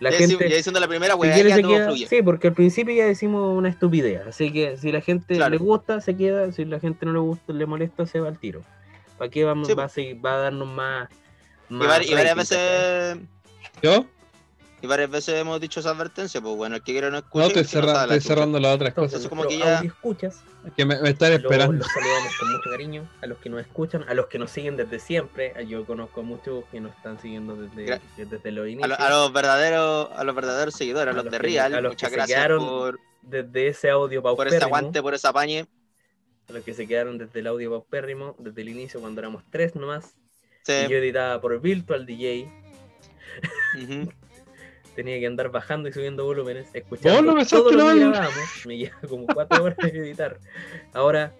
La 0.00 0.10
ya, 0.10 0.18
gente- 0.18 0.36
decí- 0.46 0.50
ya 0.50 0.56
diciendo 0.56 0.78
la 0.78 0.86
primera, 0.88 1.14
si 1.14 1.20
weá, 1.20 1.32
quiere 1.34 1.48
ya 1.48 1.56
se 1.56 1.62
todo 1.62 1.72
queda- 1.72 1.86
fluye. 1.86 2.06
sí, 2.06 2.22
porque 2.22 2.48
al 2.48 2.52
principio 2.54 2.94
ya 2.94 3.06
decimos 3.06 3.56
una 3.56 3.70
estupidez. 3.70 4.20
Así 4.26 4.52
que 4.52 4.76
si 4.76 4.92
la 4.92 5.00
gente 5.00 5.36
Claro. 5.36 5.52
le 5.52 5.56
gusta, 5.56 6.00
se 6.02 6.14
queda. 6.16 6.52
Si 6.52 6.64
la 6.66 6.78
gente 6.80 7.06
no 7.06 7.12
le 7.14 7.18
gusta, 7.20 7.52
le 7.54 7.64
molesta, 7.64 8.04
se 8.06 8.20
va 8.20 8.28
al 8.28 8.38
tiro. 8.38 8.60
¿Para 9.16 9.30
qué 9.30 9.44
vamos, 9.44 9.68
Sí, 9.68 9.74
va, 9.74 9.84
a 9.84 9.88
seguir- 9.88 10.22
va 10.24 10.34
a 10.34 10.38
darnos 10.38 10.68
más. 10.68 11.08
Y, 11.70 11.74
más 11.74 12.06
y 12.06 12.12
varias 12.14 12.36
veces. 12.36 13.16
¿Yo? 13.82 14.04
Y 14.84 14.86
varias 14.86 15.08
veces 15.08 15.36
hemos 15.40 15.58
dicho 15.62 15.80
esa 15.80 15.92
advertencia, 15.92 16.42
pues 16.42 16.54
bueno, 16.56 16.76
el 16.76 16.82
que 16.82 16.92
quiera 16.92 17.06
no 17.08 17.12
No, 17.12 17.18
escuche. 17.20 17.46
estoy, 17.46 17.62
no 17.62 17.68
cerra- 17.86 18.06
la 18.06 18.16
estoy 18.16 18.20
cerrando 18.20 18.60
las 18.60 18.74
otras 18.74 18.92
cosas. 18.92 19.20
Eso 19.20 19.30
como 19.30 19.46
que 19.46 19.56
ya- 19.56 19.80
escuchas. 19.80 20.42
Que 20.76 20.84
me, 20.84 21.00
me 21.00 21.08
están 21.08 21.32
esperando. 21.32 21.72
Los 21.78 21.86
saludamos 21.90 22.36
con 22.38 22.52
mucho 22.52 22.70
cariño 22.70 23.08
a 23.22 23.26
los 23.26 23.38
que 23.38 23.48
nos 23.48 23.62
escuchan, 23.62 24.04
a 24.06 24.12
los 24.12 24.26
que 24.26 24.38
nos 24.38 24.50
siguen 24.50 24.76
desde 24.76 24.98
siempre. 24.98 25.54
Yo 25.66 25.86
conozco 25.86 26.20
a 26.20 26.22
muchos 26.22 26.66
que 26.70 26.82
nos 26.82 26.94
están 26.94 27.18
siguiendo 27.18 27.56
desde, 27.56 27.98
desde 28.18 28.52
los 28.52 28.66
A, 28.66 28.68
inicios. 28.68 28.88
lo- 28.90 29.00
a 29.02 29.08
los 29.08 29.32
verdaderos, 29.32 30.10
a 30.14 30.22
los 30.22 30.34
verdaderos 30.34 30.74
seguidores, 30.74 31.08
a 31.08 31.12
A 31.12 31.14
los 31.14 31.24
los 31.24 31.32
de 31.32 31.38
que- 31.38 31.42
Real, 31.42 31.74
a 31.74 31.80
los 31.80 31.92
muchas 31.92 32.10
que 32.10 32.12
se 32.12 32.16
gracias 32.16 32.36
quedaron 32.38 32.66
por, 32.66 33.00
Desde 33.22 33.68
ese 33.68 33.88
audio 33.88 34.22
por 34.22 34.46
ese 34.48 34.58
aguante, 34.62 35.00
por 35.00 35.14
ese 35.14 35.26
apañe. 35.26 35.66
A 36.50 36.52
los 36.52 36.62
que 36.62 36.74
se 36.74 36.86
quedaron 36.86 37.16
desde 37.16 37.40
el 37.40 37.46
audio 37.46 37.70
paupérrimo, 37.70 38.36
desde 38.38 38.60
el 38.60 38.68
inicio 38.68 39.00
cuando 39.00 39.22
éramos 39.22 39.44
tres 39.50 39.74
nomás. 39.74 40.14
Sí, 40.62 40.74
Y 40.86 40.90
yo 40.90 40.98
editaba 40.98 41.40
por 41.40 41.58
Virtual 41.58 42.04
DJ. 42.04 42.50
ujú. 43.82 44.12
Tenía 44.94 45.18
que 45.18 45.26
andar 45.26 45.50
bajando 45.50 45.88
y 45.88 45.92
subiendo 45.92 46.24
volúmenes, 46.24 46.68
escuchando 46.72 47.22
no 47.22 47.34
me 47.34 47.44
todo 47.44 47.70
lo 47.72 47.78
la 47.88 47.94
que 47.94 48.00
mano. 48.00 48.10
grabábamos. 48.12 48.66
Me 48.66 48.76
lleva 48.78 48.96
como 49.08 49.26
cuatro 49.26 49.64
horas 49.64 49.78
de 49.78 49.88
editar. 49.88 50.38
Ahora 50.92 51.32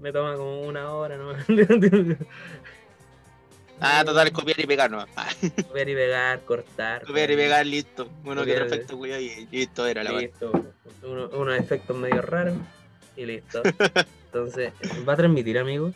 me 0.00 0.12
toma 0.12 0.34
como 0.36 0.62
una 0.62 0.92
hora 0.92 1.16
nomás. 1.16 1.44
Ah, 3.80 4.02
total, 4.04 4.32
copiar 4.32 4.58
y 4.60 4.66
pegar 4.66 4.90
nomás. 4.90 5.08
Ah, 5.16 5.28
Copiar 5.68 5.88
y 5.88 5.94
pegar, 5.94 6.40
cortar. 6.40 7.04
copiar 7.04 7.30
y 7.30 7.36
pegar, 7.36 7.66
listo. 7.66 8.08
Uno 8.24 8.44
que 8.44 8.52
Copiar- 8.54 8.68
perfecto, 8.68 8.96
güey, 8.96 9.12
y 9.26 9.46
listo 9.50 9.86
era 9.86 10.02
la 10.02 10.12
weá. 10.12 10.20
Listo. 10.22 10.50
Uno- 11.02 11.28
unos 11.28 11.58
efectos 11.58 11.96
medio 11.96 12.22
raros 12.22 12.54
y 13.16 13.26
listo. 13.26 13.62
Entonces, 14.26 14.72
¿va 15.06 15.12
a 15.12 15.16
transmitir, 15.16 15.58
amigo? 15.58 15.92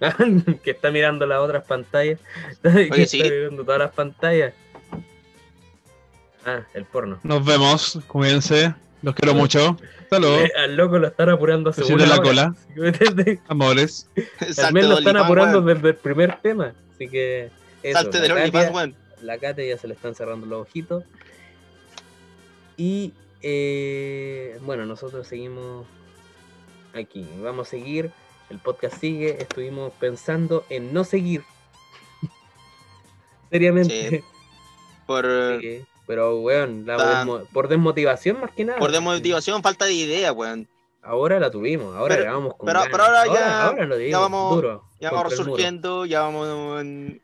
que 0.62 0.70
está 0.72 0.90
mirando 0.90 1.26
las 1.26 1.38
otras 1.38 1.64
pantallas. 1.64 2.18
que 2.62 3.06
sí. 3.06 3.20
está 3.20 3.32
viendo 3.34 3.64
todas 3.64 3.78
las 3.80 3.92
pantallas. 3.92 4.52
Ah, 6.48 6.66
el 6.74 6.84
porno. 6.84 7.18
Nos 7.22 7.44
vemos. 7.44 8.00
Cuídense. 8.06 8.74
Los 9.02 9.14
quiero 9.14 9.34
mucho. 9.34 9.76
Saludos. 10.10 10.40
Eh, 10.42 10.52
Al 10.58 10.76
loco 10.76 10.98
lo 10.98 11.08
están 11.08 11.28
apurando 11.28 11.70
hace 11.70 11.84
una 11.92 12.06
la 12.06 12.14
hora. 12.14 12.22
cola. 12.22 12.54
Desde- 12.74 13.40
Amores. 13.48 14.08
Al 14.64 14.72
menos 14.72 14.90
lo 14.90 14.98
están 14.98 15.16
apurando 15.18 15.60
desde 15.60 15.88
el 15.90 15.96
primer 15.96 16.40
tema. 16.40 16.72
Así 16.94 17.08
que. 17.08 17.50
Eso, 17.82 17.98
Salte 18.00 18.20
del 18.20 18.34
la 18.34 18.42
OnlyFans, 18.42 18.94
la 19.22 19.38
Kate 19.38 19.68
ya 19.68 19.76
se 19.78 19.86
le 19.88 19.94
están 19.94 20.14
cerrando 20.14 20.46
los 20.46 20.62
ojitos. 20.62 21.04
Y 22.76 23.12
eh, 23.42 24.58
bueno, 24.62 24.84
nosotros 24.86 25.26
seguimos 25.28 25.86
aquí. 26.94 27.26
Vamos 27.42 27.68
a 27.68 27.70
seguir. 27.70 28.10
El 28.50 28.58
podcast 28.58 28.98
sigue. 28.98 29.36
Estuvimos 29.40 29.92
pensando 30.00 30.64
en 30.70 30.92
no 30.92 31.04
seguir. 31.04 31.42
Seriamente. 33.50 34.24
Por, 35.06 35.26
Sí, 35.60 35.84
Pero, 36.08 36.40
weón, 36.40 36.84
la 36.86 36.96
desmo- 37.24 37.46
por 37.52 37.68
desmotivación 37.68 38.40
más 38.40 38.50
que 38.50 38.64
nada. 38.64 38.78
por 38.80 38.90
desmotivación, 38.90 39.62
falta 39.62 39.84
de 39.84 39.92
idea, 39.92 40.32
weón. 40.32 40.66
Ahora 41.02 41.38
la 41.38 41.50
tuvimos. 41.50 41.94
Ahora 41.94 42.14
Pero- 42.16 42.24
grabamos 42.24 42.54
con 42.56 42.66
pero- 42.66 42.80
ganas. 42.80 42.92
pero 42.92 43.04
ahora 43.04 43.26
ya- 43.26 43.66
ahora 43.66 43.84
lo 43.86 43.96
digo, 43.96 44.20
vamos- 44.20 44.54
duro. 44.56 44.84
Ya 45.00 45.10
vamos 45.12 45.30
resurgiendo, 45.30 46.06
ya 46.06 46.22
vamos 46.22 46.80
en- 46.80 47.22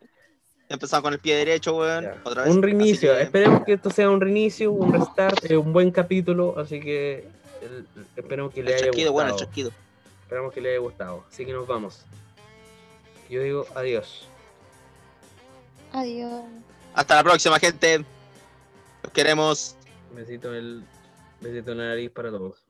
empezamos 0.69 1.02
con 1.02 1.12
el 1.15 1.19
pie 1.19 1.35
derecho, 1.36 1.74
weón. 1.77 2.05
Ya. 2.05 2.20
Otra 2.23 2.44
vez. 2.44 2.55
Un 2.55 2.62
reinicio, 2.62 3.15
que- 3.15 3.23
esperemos 3.23 3.65
que 3.65 3.73
esto 3.73 3.90
sea 3.90 4.09
un 4.11 4.20
reinicio, 4.20 4.70
un 4.70 4.93
restart, 4.93 5.51
eh, 5.51 5.56
un 5.56 5.73
buen 5.73 5.90
capítulo, 5.90 6.55
así 6.59 6.78
que 6.81 7.27
el- 7.62 7.86
esperemos 8.16 8.52
que 8.52 8.62
le 8.62 8.70
El 8.70 8.77
haya 8.77 8.86
gustado. 8.93 9.12
bueno, 9.12 9.31
el 9.31 9.36
chasquido. 9.36 9.70
Esperamos 10.23 10.52
que 10.52 10.61
le 10.61 10.70
haya 10.70 10.78
gustado, 10.81 11.24
así 11.31 11.44
que 11.47 11.52
nos 11.52 11.66
vamos. 11.66 12.02
Yo 13.31 13.43
digo 13.43 13.66
adiós. 13.74 14.28
Adiós. 15.93 16.43
Hasta 16.94 17.15
la 17.16 17.23
próxima, 17.24 17.59
gente. 17.59 18.05
Los 19.05 19.13
queremos. 19.13 19.77
Besito 20.15 20.55
el 20.55 20.83
besito 21.43 21.73
en 21.73 21.79
la 21.79 21.89
nariz 21.89 22.11
para 22.11 22.31
todos. 22.31 22.64